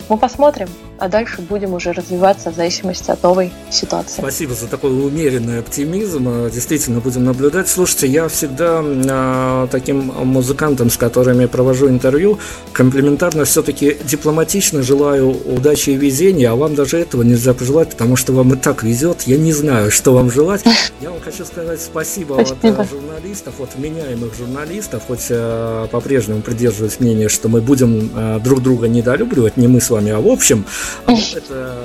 Мы 0.10 0.18
посмотрим 0.18 0.68
а 1.02 1.08
дальше 1.08 1.42
будем 1.42 1.74
уже 1.74 1.94
развиваться 1.94 2.52
в 2.52 2.56
зависимости 2.56 3.10
от 3.10 3.24
новой 3.24 3.52
ситуации. 3.72 4.22
Спасибо 4.22 4.54
за 4.54 4.68
такой 4.68 4.92
умеренный 4.92 5.58
оптимизм. 5.58 6.48
Действительно, 6.52 7.00
будем 7.00 7.26
наблюдать. 7.26 7.68
Слушайте, 7.68 8.06
я 8.06 8.28
всегда 8.28 8.84
э, 8.84 9.68
таким 9.72 10.12
музыкантам, 10.24 10.92
с 10.92 10.98
которыми 10.98 11.48
провожу 11.48 11.90
интервью, 11.90 12.38
комплиментарно 12.72 13.46
все-таки 13.46 13.98
дипломатично 14.04 14.84
желаю 14.84 15.32
удачи 15.52 15.90
и 15.90 15.96
везения, 15.96 16.52
а 16.52 16.56
вам 16.56 16.76
даже 16.76 17.00
этого 17.00 17.24
нельзя 17.24 17.56
пожелать, 17.56 17.90
потому 17.90 18.16
что 18.16 18.34
вам 18.34 18.54
и 18.54 18.56
так 18.56 18.84
везет. 18.84 19.24
Я 19.24 19.38
не 19.38 19.54
знаю, 19.54 19.90
что 19.90 20.14
вам 20.14 20.30
желать. 20.30 20.64
Я 21.02 21.10
вам 21.10 21.20
хочу 21.20 21.44
сказать 21.46 21.82
спасибо, 21.82 22.46
спасибо. 22.46 22.80
от 22.80 22.90
журналистов, 22.92 23.56
от 23.60 23.76
вменяемых 23.76 24.36
журналистов, 24.36 25.02
хоть 25.08 25.26
э, 25.30 25.88
по-прежнему 25.90 26.44
придерживаюсь 26.44 27.00
мнения, 27.00 27.28
что 27.28 27.50
мы 27.50 27.60
будем 27.60 28.12
э, 28.16 28.40
друг 28.44 28.62
друга 28.62 28.88
недолюбливать, 28.88 29.58
не 29.58 29.68
мы 29.68 29.82
с 29.82 29.90
вами, 29.90 30.12
а 30.12 30.20
в 30.20 30.28
общем. 30.28 30.64
Это 31.08 31.78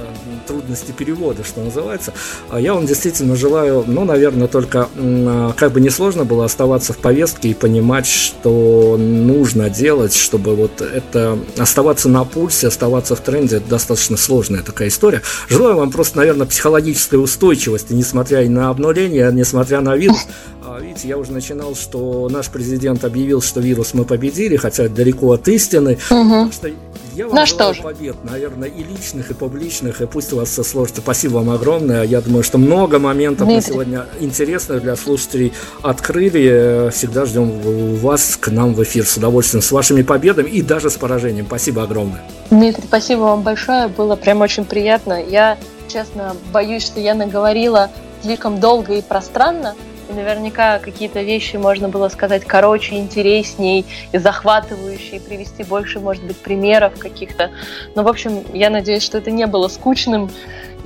трудности 0.46 0.92
перевода, 0.92 1.44
что 1.44 1.60
называется. 1.60 2.12
А 2.50 2.60
я 2.60 2.74
вам 2.74 2.86
действительно 2.86 3.36
желаю, 3.36 3.84
ну, 3.86 4.04
наверное, 4.04 4.48
только 4.48 4.88
а, 4.96 5.52
как 5.56 5.72
бы 5.72 5.80
несложно 5.80 6.24
было 6.24 6.44
оставаться 6.44 6.92
в 6.92 6.98
повестке 6.98 7.50
и 7.50 7.54
понимать, 7.54 8.06
что 8.06 8.96
нужно 8.98 9.70
делать, 9.70 10.14
чтобы 10.14 10.54
вот 10.54 10.80
это 10.80 11.38
оставаться 11.58 12.08
на 12.08 12.24
пульсе, 12.24 12.68
оставаться 12.68 13.16
в 13.16 13.20
тренде, 13.20 13.56
это 13.56 13.68
достаточно 13.68 14.16
сложная 14.16 14.62
такая 14.62 14.88
история. 14.88 15.22
Желаю 15.48 15.76
вам 15.76 15.90
просто, 15.90 16.18
наверное, 16.18 16.46
психологической 16.46 17.22
устойчивости, 17.22 17.92
несмотря 17.92 18.42
и 18.42 18.48
на 18.48 18.70
обнуление, 18.70 19.30
несмотря 19.32 19.80
на 19.80 19.96
вирус. 19.96 20.26
А, 20.64 20.80
видите, 20.80 21.08
я 21.08 21.18
уже 21.18 21.32
начинал, 21.32 21.74
что 21.74 22.28
наш 22.30 22.48
президент 22.48 23.04
объявил, 23.04 23.40
что 23.40 23.60
вирус 23.60 23.94
мы 23.94 24.04
победили, 24.04 24.56
хотя 24.56 24.88
далеко 24.88 25.32
от 25.32 25.46
истины. 25.48 25.98
Угу. 26.10 26.52
Что 26.52 26.70
я 27.16 27.26
вам 27.26 27.34
ну, 27.34 27.46
что 27.46 27.72
побед, 27.82 28.16
наверное, 28.24 28.68
и 28.68 28.82
личных, 28.82 29.30
и 29.30 29.34
публичных, 29.34 30.02
и 30.02 30.06
пусть 30.06 30.34
у 30.34 30.36
вас 30.36 30.50
все 30.50 30.62
сложится. 30.62 31.00
Спасибо 31.00 31.36
вам 31.36 31.48
огромное. 31.50 32.02
Я 32.02 32.20
думаю, 32.20 32.42
что 32.42 32.58
много 32.58 32.98
моментов 32.98 33.46
Дмитрий. 33.46 33.68
мы 33.68 33.72
сегодня 33.72 34.06
интересных 34.20 34.82
для 34.82 34.96
слушателей 34.96 35.54
открыли. 35.82 36.90
Всегда 36.90 37.24
ждем 37.24 37.96
вас 37.96 38.36
к 38.36 38.48
нам 38.48 38.74
в 38.74 38.82
эфир 38.82 39.06
с 39.06 39.16
удовольствием, 39.16 39.62
с 39.62 39.72
вашими 39.72 40.02
победами 40.02 40.50
и 40.50 40.60
даже 40.60 40.90
с 40.90 40.96
поражением. 40.96 41.46
Спасибо 41.46 41.84
огромное. 41.84 42.22
Дмитрий, 42.50 42.84
спасибо 42.86 43.20
вам 43.20 43.42
большое. 43.42 43.88
Было 43.88 44.16
прям 44.16 44.42
очень 44.42 44.66
приятно. 44.66 45.22
Я, 45.22 45.56
честно, 45.88 46.36
боюсь, 46.52 46.84
что 46.84 47.00
я 47.00 47.14
наговорила 47.14 47.90
слишком 48.22 48.60
долго 48.60 48.92
и 48.92 49.00
пространно, 49.00 49.74
наверняка 50.08 50.78
какие-то 50.78 51.22
вещи 51.22 51.56
можно 51.56 51.88
было 51.88 52.08
сказать 52.08 52.44
короче, 52.44 52.96
интересней 52.96 53.84
и 54.12 54.18
захватывающей, 54.18 55.20
привести 55.20 55.64
больше, 55.64 56.00
может 56.00 56.24
быть, 56.24 56.36
примеров 56.36 56.98
каких-то. 56.98 57.50
Но, 57.94 58.02
в 58.02 58.08
общем, 58.08 58.44
я 58.52 58.70
надеюсь, 58.70 59.02
что 59.02 59.18
это 59.18 59.30
не 59.30 59.46
было 59.46 59.68
скучным. 59.68 60.30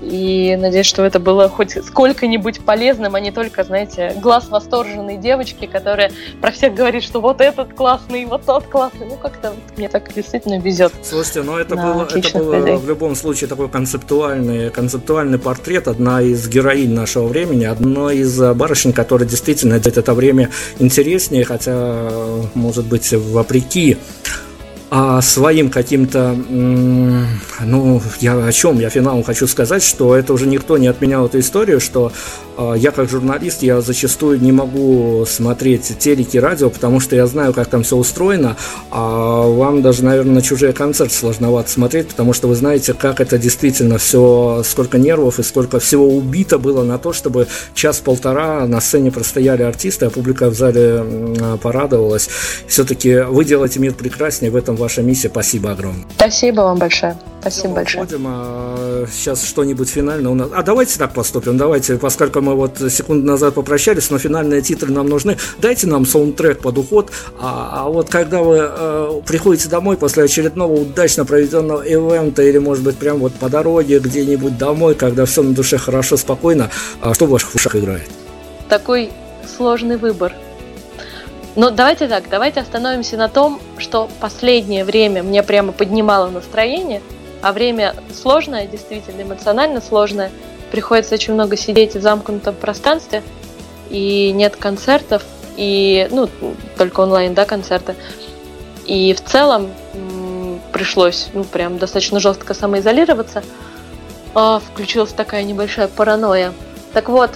И 0.00 0.56
надеюсь, 0.58 0.86
что 0.86 1.04
это 1.04 1.20
было 1.20 1.48
хоть 1.48 1.72
сколько-нибудь 1.84 2.60
полезным, 2.60 3.14
а 3.14 3.20
не 3.20 3.30
только, 3.30 3.64
знаете, 3.64 4.14
глаз 4.20 4.48
восторженной 4.48 5.18
девочки, 5.18 5.66
которая 5.66 6.10
про 6.40 6.50
всех 6.50 6.74
говорит, 6.74 7.02
что 7.02 7.20
вот 7.20 7.40
этот 7.40 7.74
классный, 7.74 8.24
вот 8.24 8.46
тот 8.46 8.64
классный. 8.64 9.06
Ну, 9.06 9.16
как-то 9.16 9.50
вот 9.50 9.78
мне 9.78 9.88
так 9.88 10.12
действительно 10.14 10.58
везет. 10.58 10.92
Слушайте, 11.02 11.42
ну 11.42 11.56
это 11.56 11.76
было, 11.76 12.08
это 12.10 12.38
было 12.38 12.76
в 12.76 12.88
любом 12.88 13.14
случае 13.14 13.48
такой 13.48 13.68
концептуальный, 13.68 14.70
концептуальный 14.70 15.38
портрет, 15.38 15.88
одна 15.88 16.22
из 16.22 16.48
героинь 16.48 16.94
нашего 16.94 17.26
времени, 17.26 17.64
одна 17.64 18.12
из 18.12 18.38
барышень, 18.54 18.92
которая 18.92 19.28
действительно 19.28 19.78
делает 19.78 19.98
это 19.98 20.14
время 20.14 20.50
интереснее, 20.78 21.44
хотя, 21.44 22.08
может 22.54 22.86
быть, 22.86 23.12
вопреки 23.12 23.98
а 24.90 25.22
своим 25.22 25.70
каким-то, 25.70 26.36
ну, 26.50 28.02
я 28.18 28.44
о 28.44 28.52
чем, 28.52 28.80
я 28.80 28.90
финалом 28.90 29.22
хочу 29.22 29.46
сказать, 29.46 29.84
что 29.84 30.16
это 30.16 30.32
уже 30.32 30.46
никто 30.46 30.78
не 30.78 30.88
отменял 30.88 31.26
эту 31.26 31.38
историю, 31.38 31.78
что 31.78 32.12
я 32.76 32.90
как 32.90 33.08
журналист, 33.08 33.62
я 33.62 33.80
зачастую 33.80 34.40
не 34.40 34.52
могу 34.52 35.24
смотреть 35.26 35.98
телеки, 35.98 36.38
радио, 36.38 36.70
потому 36.70 37.00
что 37.00 37.16
я 37.16 37.26
знаю, 37.26 37.52
как 37.52 37.68
там 37.68 37.82
все 37.82 37.96
устроено, 37.96 38.56
а 38.90 39.42
вам 39.46 39.82
даже, 39.82 40.04
наверное, 40.04 40.34
на 40.34 40.42
чужие 40.42 40.72
концерты 40.72 41.14
сложновато 41.14 41.70
смотреть, 41.70 42.08
потому 42.08 42.32
что 42.32 42.48
вы 42.48 42.54
знаете, 42.54 42.94
как 42.94 43.20
это 43.20 43.38
действительно 43.38 43.98
все, 43.98 44.62
сколько 44.64 44.98
нервов 44.98 45.38
и 45.38 45.42
сколько 45.42 45.80
всего 45.80 46.08
убито 46.08 46.58
было 46.58 46.82
на 46.84 46.98
то, 46.98 47.12
чтобы 47.12 47.46
час-полтора 47.74 48.66
на 48.66 48.80
сцене 48.80 49.10
простояли 49.10 49.62
артисты, 49.62 50.06
а 50.06 50.10
публика 50.10 50.50
в 50.50 50.54
зале 50.54 51.04
порадовалась. 51.62 52.28
Все-таки 52.66 53.20
вы 53.20 53.44
делаете 53.44 53.80
мир 53.80 53.94
прекраснее, 53.94 54.50
в 54.50 54.56
этом 54.56 54.76
ваша 54.76 55.02
миссия. 55.02 55.28
Спасибо 55.28 55.70
огромное. 55.72 56.04
Спасибо 56.16 56.62
вам 56.62 56.78
большое. 56.78 57.16
Спасибо 57.40 57.74
большое. 57.74 58.04
Уходим, 58.04 58.26
а, 58.28 59.06
сейчас 59.10 59.44
что-нибудь 59.44 59.88
финальное 59.88 60.30
у 60.30 60.34
нас. 60.34 60.50
А 60.54 60.62
давайте 60.62 60.98
так 60.98 61.12
поступим. 61.14 61.56
Давайте, 61.56 61.96
поскольку 61.96 62.40
мы 62.40 62.54
вот 62.54 62.78
секунду 62.90 63.26
назад 63.26 63.54
попрощались, 63.54 64.10
но 64.10 64.18
финальные 64.18 64.60
титры 64.62 64.92
нам 64.92 65.08
нужны. 65.08 65.38
Дайте 65.58 65.86
нам 65.86 66.04
саундтрек 66.04 66.60
под 66.60 66.78
уход. 66.78 67.10
А, 67.38 67.84
а 67.84 67.88
вот 67.88 68.10
когда 68.10 68.42
вы 68.42 68.58
а, 68.60 69.22
приходите 69.26 69.68
домой 69.68 69.96
после 69.96 70.24
очередного 70.24 70.72
удачно 70.72 71.24
проведенного 71.24 71.82
ивента 71.82 72.42
или, 72.42 72.58
может 72.58 72.84
быть, 72.84 72.96
прям 72.96 73.18
вот 73.18 73.32
по 73.34 73.48
дороге 73.48 74.00
где-нибудь 74.00 74.58
домой, 74.58 74.94
когда 74.94 75.24
все 75.24 75.42
на 75.42 75.54
душе 75.54 75.78
хорошо, 75.78 76.16
спокойно, 76.16 76.70
а 77.00 77.14
что 77.14 77.26
в 77.26 77.30
ваших 77.30 77.54
ушах 77.54 77.74
играет? 77.76 78.08
Такой 78.68 79.10
сложный 79.56 79.96
выбор. 79.96 80.34
Но 81.56 81.70
давайте 81.70 82.06
так, 82.06 82.24
давайте 82.30 82.60
остановимся 82.60 83.16
на 83.16 83.28
том, 83.28 83.60
что 83.78 84.08
последнее 84.20 84.84
время 84.84 85.22
мне 85.22 85.42
прямо 85.42 85.72
поднимало 85.72 86.30
настроение, 86.30 87.02
а 87.42 87.52
время 87.52 87.94
сложное, 88.14 88.66
действительно 88.66 89.22
эмоционально 89.22 89.80
сложное. 89.80 90.30
Приходится 90.70 91.14
очень 91.14 91.34
много 91.34 91.56
сидеть 91.56 91.94
в 91.94 92.00
замкнутом 92.00 92.54
пространстве, 92.54 93.22
и 93.88 94.30
нет 94.32 94.56
концертов, 94.56 95.24
и, 95.56 96.08
ну, 96.10 96.28
только 96.78 97.00
онлайн, 97.00 97.34
да, 97.34 97.44
концерты. 97.44 97.94
И 98.86 99.14
в 99.14 99.22
целом 99.24 99.70
пришлось, 100.72 101.28
ну, 101.32 101.44
прям 101.44 101.78
достаточно 101.78 102.20
жестко 102.20 102.54
самоизолироваться. 102.54 103.42
А, 104.34 104.60
включилась 104.60 105.12
такая 105.12 105.42
небольшая 105.42 105.88
паранойя. 105.88 106.52
Так 106.92 107.08
вот, 107.08 107.30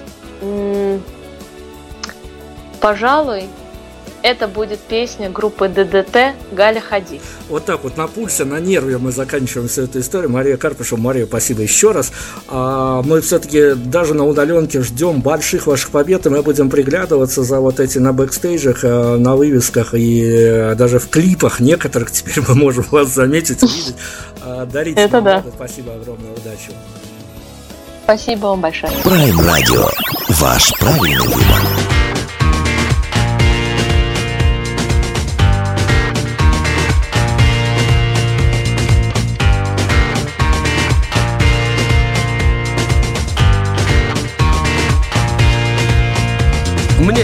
пожалуй, 2.80 3.48
это 4.24 4.48
будет 4.48 4.80
песня 4.80 5.28
группы 5.28 5.68
ДДТ 5.68 6.34
«Галя, 6.50 6.80
ходи». 6.80 7.20
Вот 7.50 7.66
так 7.66 7.84
вот 7.84 7.98
на 7.98 8.06
пульсе, 8.06 8.44
на 8.44 8.58
нерве 8.58 8.96
мы 8.96 9.12
заканчиваем 9.12 9.68
всю 9.68 9.82
эту 9.82 10.00
историю. 10.00 10.30
Мария 10.30 10.56
Карпышева, 10.56 10.98
Мария, 10.98 11.26
спасибо 11.26 11.60
еще 11.60 11.90
раз. 11.90 12.10
А 12.48 13.02
мы 13.02 13.20
все-таки 13.20 13.74
даже 13.74 14.14
на 14.14 14.24
удаленке 14.24 14.80
ждем 14.80 15.20
больших 15.20 15.66
ваших 15.66 15.90
побед, 15.90 16.24
и 16.24 16.30
мы 16.30 16.42
будем 16.42 16.70
приглядываться 16.70 17.42
за 17.42 17.60
вот 17.60 17.80
эти 17.80 17.98
на 17.98 18.14
бэкстейджах, 18.14 18.82
э, 18.82 19.16
на 19.16 19.36
вывесках 19.36 19.92
и 19.92 20.22
э, 20.24 20.74
даже 20.74 20.98
в 20.98 21.10
клипах 21.10 21.60
некоторых 21.60 22.10
теперь 22.10 22.42
мы 22.48 22.54
можем 22.54 22.86
вас 22.90 23.08
заметить, 23.08 23.62
увидеть. 23.62 23.94
А, 24.40 24.64
дарите 24.64 25.02
Это 25.02 25.20
да. 25.20 25.44
Спасибо 25.54 25.96
огромное, 25.96 26.32
удачи. 26.32 26.70
Спасибо 28.04 28.46
вам 28.46 28.62
большое. 28.62 28.92
Prime 29.04 29.36
Radio. 29.36 29.86
Ваш 30.30 30.72
правильный 30.78 31.28
выбор. 31.28 32.03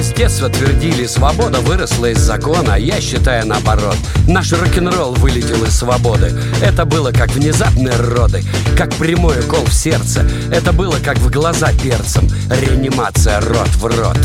Мне 0.01 0.09
с 0.09 0.15
детства 0.15 0.49
твердили, 0.49 1.05
свобода 1.05 1.61
выросла 1.61 2.07
из 2.07 2.21
закона, 2.21 2.75
я 2.77 3.03
считаю 3.03 3.47
наоборот. 3.47 3.99
Наш 4.27 4.51
рок-н-ролл 4.51 5.13
вылетел 5.13 5.63
из 5.63 5.77
свободы. 5.77 6.33
Это 6.63 6.87
было 6.87 7.13
как 7.13 7.29
внезапные 7.33 7.95
роды, 7.97 8.43
как 8.79 8.95
прямой 8.95 9.39
укол 9.41 9.67
в 9.67 9.75
сердце. 9.75 10.27
Это 10.51 10.73
было 10.73 10.97
как 11.05 11.19
в 11.19 11.31
глаза 11.31 11.71
перцем, 11.83 12.27
реанимация 12.49 13.43
рот 13.43 13.69
в 13.77 13.85
рот. 13.85 14.17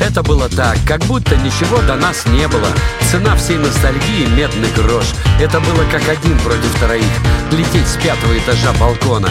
Это 0.00 0.22
было 0.22 0.48
так, 0.48 0.78
как 0.86 1.04
будто 1.04 1.36
ничего 1.36 1.78
до 1.82 1.94
нас 1.94 2.24
не 2.26 2.48
было. 2.48 2.68
Цена 3.10 3.36
всей 3.36 3.58
ностальгии— 3.58 4.26
медный 4.36 4.70
грош. 4.72 5.04
Это 5.38 5.60
было 5.60 5.84
как 5.90 6.08
один 6.08 6.38
против 6.38 6.74
троих. 6.80 7.04
Лететь 7.50 7.86
с 7.86 7.96
пятого 7.96 8.36
этажа 8.38 8.72
балкона. 8.80 9.28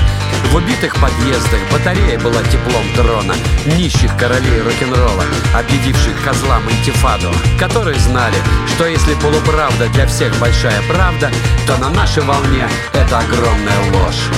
В 0.52 0.56
убитых 0.56 0.94
подъездах 0.96 1.60
батарея 1.72 2.20
была 2.20 2.42
теплом 2.44 2.86
трона. 2.96 3.34
Нищих 3.66 4.16
королей 4.18 4.62
рок-н-ролла, 4.62 5.26
объявивших 5.56 6.24
козлам 6.24 6.64
интифаду. 6.70 7.32
Которые 7.60 7.98
знали, 8.00 8.38
что 8.76 8.86
если 8.86 9.16
полуправда 9.16 9.88
для 9.90 10.06
всех 10.06 10.38
большая 10.38 10.82
правда, 10.88 11.32
то 11.66 11.78
на 11.78 11.90
нашей 11.90 12.24
волне 12.24 12.68
это 12.94 13.20
огромная 13.20 13.92
ложь. 13.92 14.30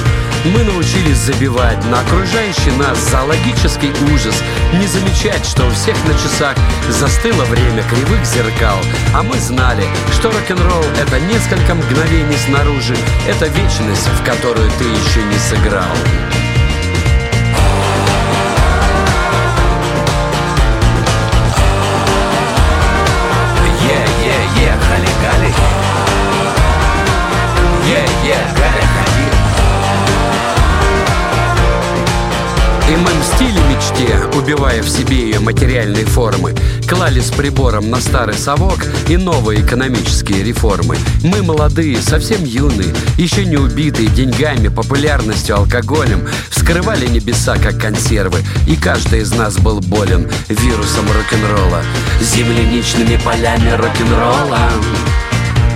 Мы 0.44 0.64
научились 0.64 1.18
забивать 1.18 1.86
на 1.86 2.00
окружающий 2.00 2.72
нас 2.72 2.98
зоологический 3.12 3.92
ужас, 4.12 4.42
не 4.74 4.88
замечать, 4.88 5.46
что 5.46 5.68
у 5.68 5.70
всех 5.70 5.96
на 6.08 6.14
часах 6.16 6.56
застыло 6.90 7.44
время 7.46 7.84
кривых 7.84 8.26
зеркал, 8.26 8.80
а 9.14 9.22
мы 9.22 9.38
знали, 9.38 9.84
что 10.14 10.32
рок-н-ролл— 10.32 10.84
это 11.00 11.20
несколько 11.20 11.76
мгновений 11.76 12.38
снаружи, 12.38 12.98
это 13.28 13.46
вечность, 13.50 14.08
в 14.08 14.26
которую 14.26 14.70
ты 14.80 14.86
еще 14.86 15.22
не 15.22 15.38
сыграл. 15.38 16.41
Убивая 34.72 34.84
в 34.84 34.90
себе 34.90 35.18
ее 35.18 35.40
материальные 35.40 36.06
формы. 36.06 36.56
Клали 36.88 37.20
с 37.20 37.30
прибором 37.32 37.90
на 37.90 38.00
старый 38.00 38.36
совок 38.36 38.86
и 39.10 39.18
новые 39.18 39.62
экономические 39.62 40.44
реформы. 40.44 40.98
Мы 41.24 41.44
молодые, 41.44 41.98
совсем 41.98 42.44
юные, 42.44 42.94
еще 43.18 43.46
не 43.46 43.58
убитые 43.58 44.08
деньгами, 44.10 44.70
популярностью, 44.70 45.58
алкоголем, 45.58 46.28
вскрывали 46.50 47.08
небеса, 47.08 47.58
как 47.58 47.80
консервы. 47.80 48.40
И 48.68 48.76
каждый 48.76 49.22
из 49.22 49.32
нас 49.34 49.58
был 49.58 49.82
болен 49.82 50.30
вирусом 50.48 51.06
рок-н-ролла, 51.08 51.84
земляничными 52.22 53.20
полями 53.24 53.72
рок-н-ролла. 53.72 54.70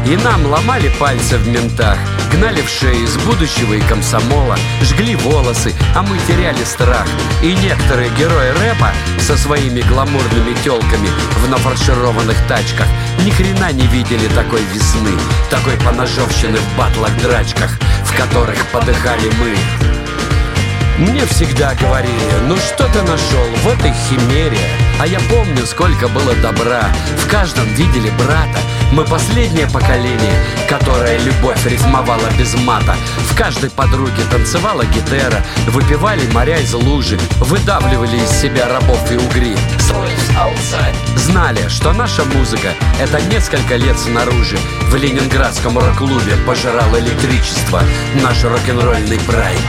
И 0.05 0.15
нам 0.17 0.45
ломали 0.45 0.91
пальцы 0.99 1.37
в 1.37 1.47
ментах. 1.47 1.97
Гнали 2.31 2.61
в 2.61 2.69
шею 2.69 3.03
из 3.03 3.17
будущего 3.17 3.73
и 3.73 3.81
комсомола. 3.81 4.55
Жгли 4.81 5.15
волосы, 5.15 5.73
а 5.95 6.03
мы 6.03 6.19
теряли 6.27 6.63
страх. 6.63 7.07
И 7.41 7.55
некоторые 7.55 8.09
герои 8.11 8.49
рэпа 8.49 8.91
Со 9.19 9.35
своими 9.35 9.81
гламурными 9.81 10.53
телками 10.63 11.09
В 11.37 11.49
нафаршированных 11.49 12.37
тачках 12.47 12.87
Ни 13.23 13.31
хрена 13.31 13.71
не 13.71 13.87
видели 13.87 14.27
такой 14.29 14.61
весны 14.73 15.11
Такой 15.49 15.73
поножовщины 15.77 16.57
в 16.57 16.77
батлах-драчках 16.77 17.71
В 18.03 18.15
которых 18.15 18.57
подыхали 18.71 19.31
мы 19.39 19.94
мне 20.97 21.25
всегда 21.25 21.75
говорили, 21.75 22.13
ну 22.47 22.55
что 22.55 22.87
ты 22.87 23.01
нашел 23.01 23.45
в 23.63 23.67
этой 23.67 23.91
химере? 24.07 24.57
А 24.97 25.05
я 25.05 25.19
помню, 25.29 25.65
сколько 25.65 26.07
было 26.07 26.33
добра. 26.35 26.89
В 27.17 27.29
каждом 27.29 27.67
видели 27.73 28.09
брата. 28.11 28.59
Мы 28.93 29.03
последнее 29.03 29.67
поколение, 29.67 30.33
которое 30.69 31.17
любовь 31.19 31.65
рифмовала 31.65 32.29
без 32.39 32.53
мата. 32.55 32.95
В 33.29 33.35
каждой 33.35 33.69
подруге 33.69 34.23
танцевала 34.31 34.85
гитара 34.85 35.43
Выпивали 35.67 36.25
моря 36.31 36.57
из 36.59 36.73
лужи 36.73 37.19
Выдавливали 37.39 38.15
из 38.15 38.29
себя 38.29 38.65
рабов 38.69 39.11
и 39.11 39.17
угри. 39.17 39.57
Знали, 41.17 41.67
что 41.67 41.91
наша 41.91 42.23
музыка— 42.23 42.69
это 43.01 43.21
несколько 43.23 43.75
лет 43.75 43.99
снаружи. 43.99 44.57
В 44.83 44.95
ленинградском 44.95 45.77
рок-клубе 45.77 46.37
пожирал 46.47 46.97
электричество. 46.97 47.81
Наш 48.23 48.45
рок-н-ролльный 48.45 49.19
прайд 49.19 49.59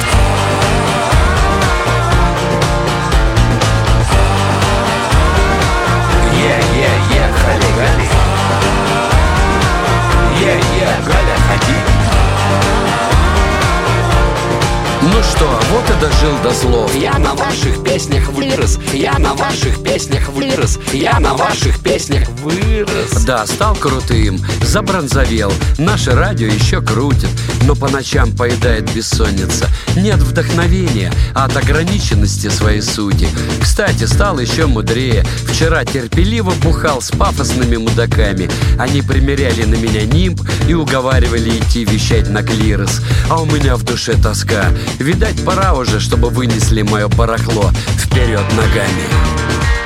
что, 15.30 15.60
вот 15.70 15.84
и 15.90 16.00
дожил 16.00 16.38
до 16.42 16.52
слов. 16.52 16.94
Я 16.94 17.18
на 17.18 17.34
ваших 17.34 17.82
песнях 17.82 18.28
вырос. 18.28 18.78
Я 18.92 19.18
на 19.18 19.34
ваших 19.34 19.82
песнях 19.82 20.28
вырос. 20.28 20.78
Я 20.92 21.18
на 21.20 21.34
ваших 21.34 21.80
песнях 21.80 22.28
вырос. 22.42 23.24
Да, 23.24 23.46
стал 23.46 23.74
крутым, 23.74 24.38
забронзовел. 24.62 25.52
Наше 25.78 26.12
радио 26.12 26.48
еще 26.48 26.80
крутит 26.80 27.30
Но 27.66 27.74
по 27.74 27.88
ночам 27.88 28.30
поедает 28.30 28.88
бессонница. 28.94 29.68
Нет 29.96 30.18
вдохновения, 30.18 31.12
а 31.34 31.46
от 31.46 31.56
ограниченности 31.56 32.48
своей 32.48 32.80
сути. 32.80 33.28
Кстати, 33.60 34.04
стал 34.04 34.38
еще 34.38 34.66
мудрее. 34.66 35.24
Вчера 35.48 35.84
терпеливо 35.84 36.52
бухал 36.62 37.02
с 37.02 37.10
пафосными 37.10 37.76
мудаками. 37.76 38.48
Они 38.78 39.02
примеряли 39.02 39.64
на 39.64 39.74
меня 39.74 40.06
нимб 40.06 40.40
И 40.68 40.74
уговаривали 40.74 41.58
идти 41.58 41.84
вещать 41.84 42.30
на 42.30 42.44
клирос. 42.44 43.02
А 43.28 43.42
у 43.42 43.46
меня 43.46 43.74
в 43.74 43.82
душе 43.82 44.14
тоска. 44.14 44.70
Видать, 45.00 45.44
пора 45.44 45.74
уже, 45.74 45.98
чтобы 45.98 46.30
вынесли 46.30 46.82
мое 46.82 47.08
барахло 47.08 47.72
вперед 47.98 48.44
ногами. 48.54 49.85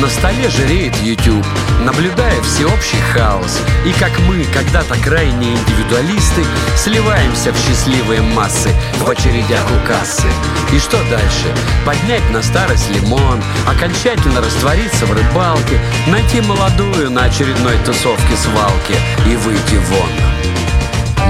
На 0.00 0.08
столе 0.08 0.48
жиреет 0.48 0.96
YouTube, 0.96 1.46
наблюдая 1.84 2.40
всеобщий 2.42 2.98
хаос. 3.12 3.60
И 3.86 3.92
как 3.92 4.10
мы, 4.20 4.44
когда-то 4.52 4.96
крайние 5.02 5.54
индивидуалисты, 5.54 6.44
сливаемся 6.76 7.52
в 7.52 7.58
счастливые 7.58 8.22
массы 8.22 8.70
в 8.98 9.08
очередях 9.08 9.64
у 9.70 9.86
кассы. 9.86 10.26
И 10.72 10.78
что 10.78 10.98
дальше? 11.10 11.54
Поднять 11.84 12.28
на 12.30 12.42
старость 12.42 12.90
лимон, 12.90 13.42
окончательно 13.66 14.40
раствориться 14.40 15.06
в 15.06 15.12
рыбалке, 15.12 15.78
найти 16.06 16.40
молодую 16.40 17.10
на 17.10 17.24
очередной 17.24 17.76
тусовке 17.84 18.36
свалки 18.36 18.96
и 19.26 19.36
выйти 19.36 19.76
вон. 19.90 20.61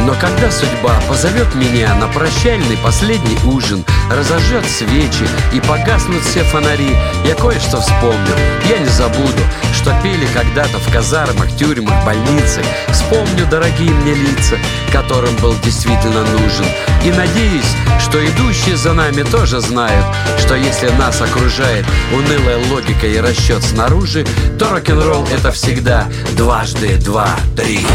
Но 0.05 0.15
когда 0.15 0.51
судьба 0.51 1.01
позовет 1.09 1.55
меня 1.55 1.95
на 1.95 2.09
прощальный 2.09 2.77
последний 2.79 3.39
ужин, 3.45 3.85
разожжет 4.11 4.65
свечи 4.67 5.29
и 5.53 5.61
погаснут 5.61 6.23
все 6.23 6.43
фонари, 6.43 6.97
я 7.25 7.35
кое-что 7.37 7.81
вспомню. 7.81 8.35
Я 8.69 8.79
не 8.79 8.89
забуду, 8.89 9.43
что 9.73 9.95
пели 10.03 10.27
когда-то 10.35 10.79
в 10.79 10.93
казармах, 10.93 11.55
тюрьмах, 11.57 12.05
больницах. 12.05 12.65
Вспомню 12.89 13.47
дорогие 13.49 13.93
мне 13.93 14.15
лица, 14.15 14.57
которым 14.91 15.35
был 15.37 15.55
действительно 15.63 16.25
нужен. 16.25 16.67
И 17.05 17.11
надеюсь, 17.11 17.77
что 18.01 18.25
идущие 18.25 18.77
за 18.77 18.95
нами 18.95 19.23
тоже 19.23 19.61
знают, 19.61 20.05
что 20.39 20.57
если 20.57 20.89
нас 20.99 21.21
окружает 21.21 21.87
унылая 22.13 22.59
логика 22.71 23.07
и 23.07 23.19
расчет 23.19 23.63
снаружи, 23.63 24.27
то 24.59 24.69
рок-н-ролл 24.71 25.29
это 25.33 25.53
всегда 25.53 26.09
дважды 26.37 26.97
два-три. 26.97 27.87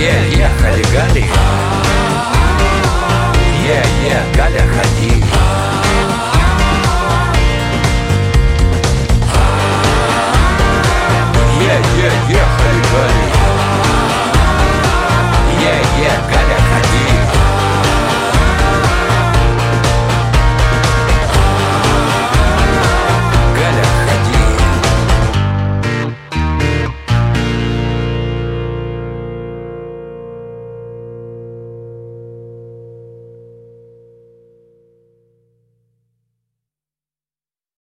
Е-е-е, 0.00 0.48
хали-гали 0.60 1.24
Е-е, 3.68 4.36
Галя, 4.36 4.64
ходи 4.72 5.17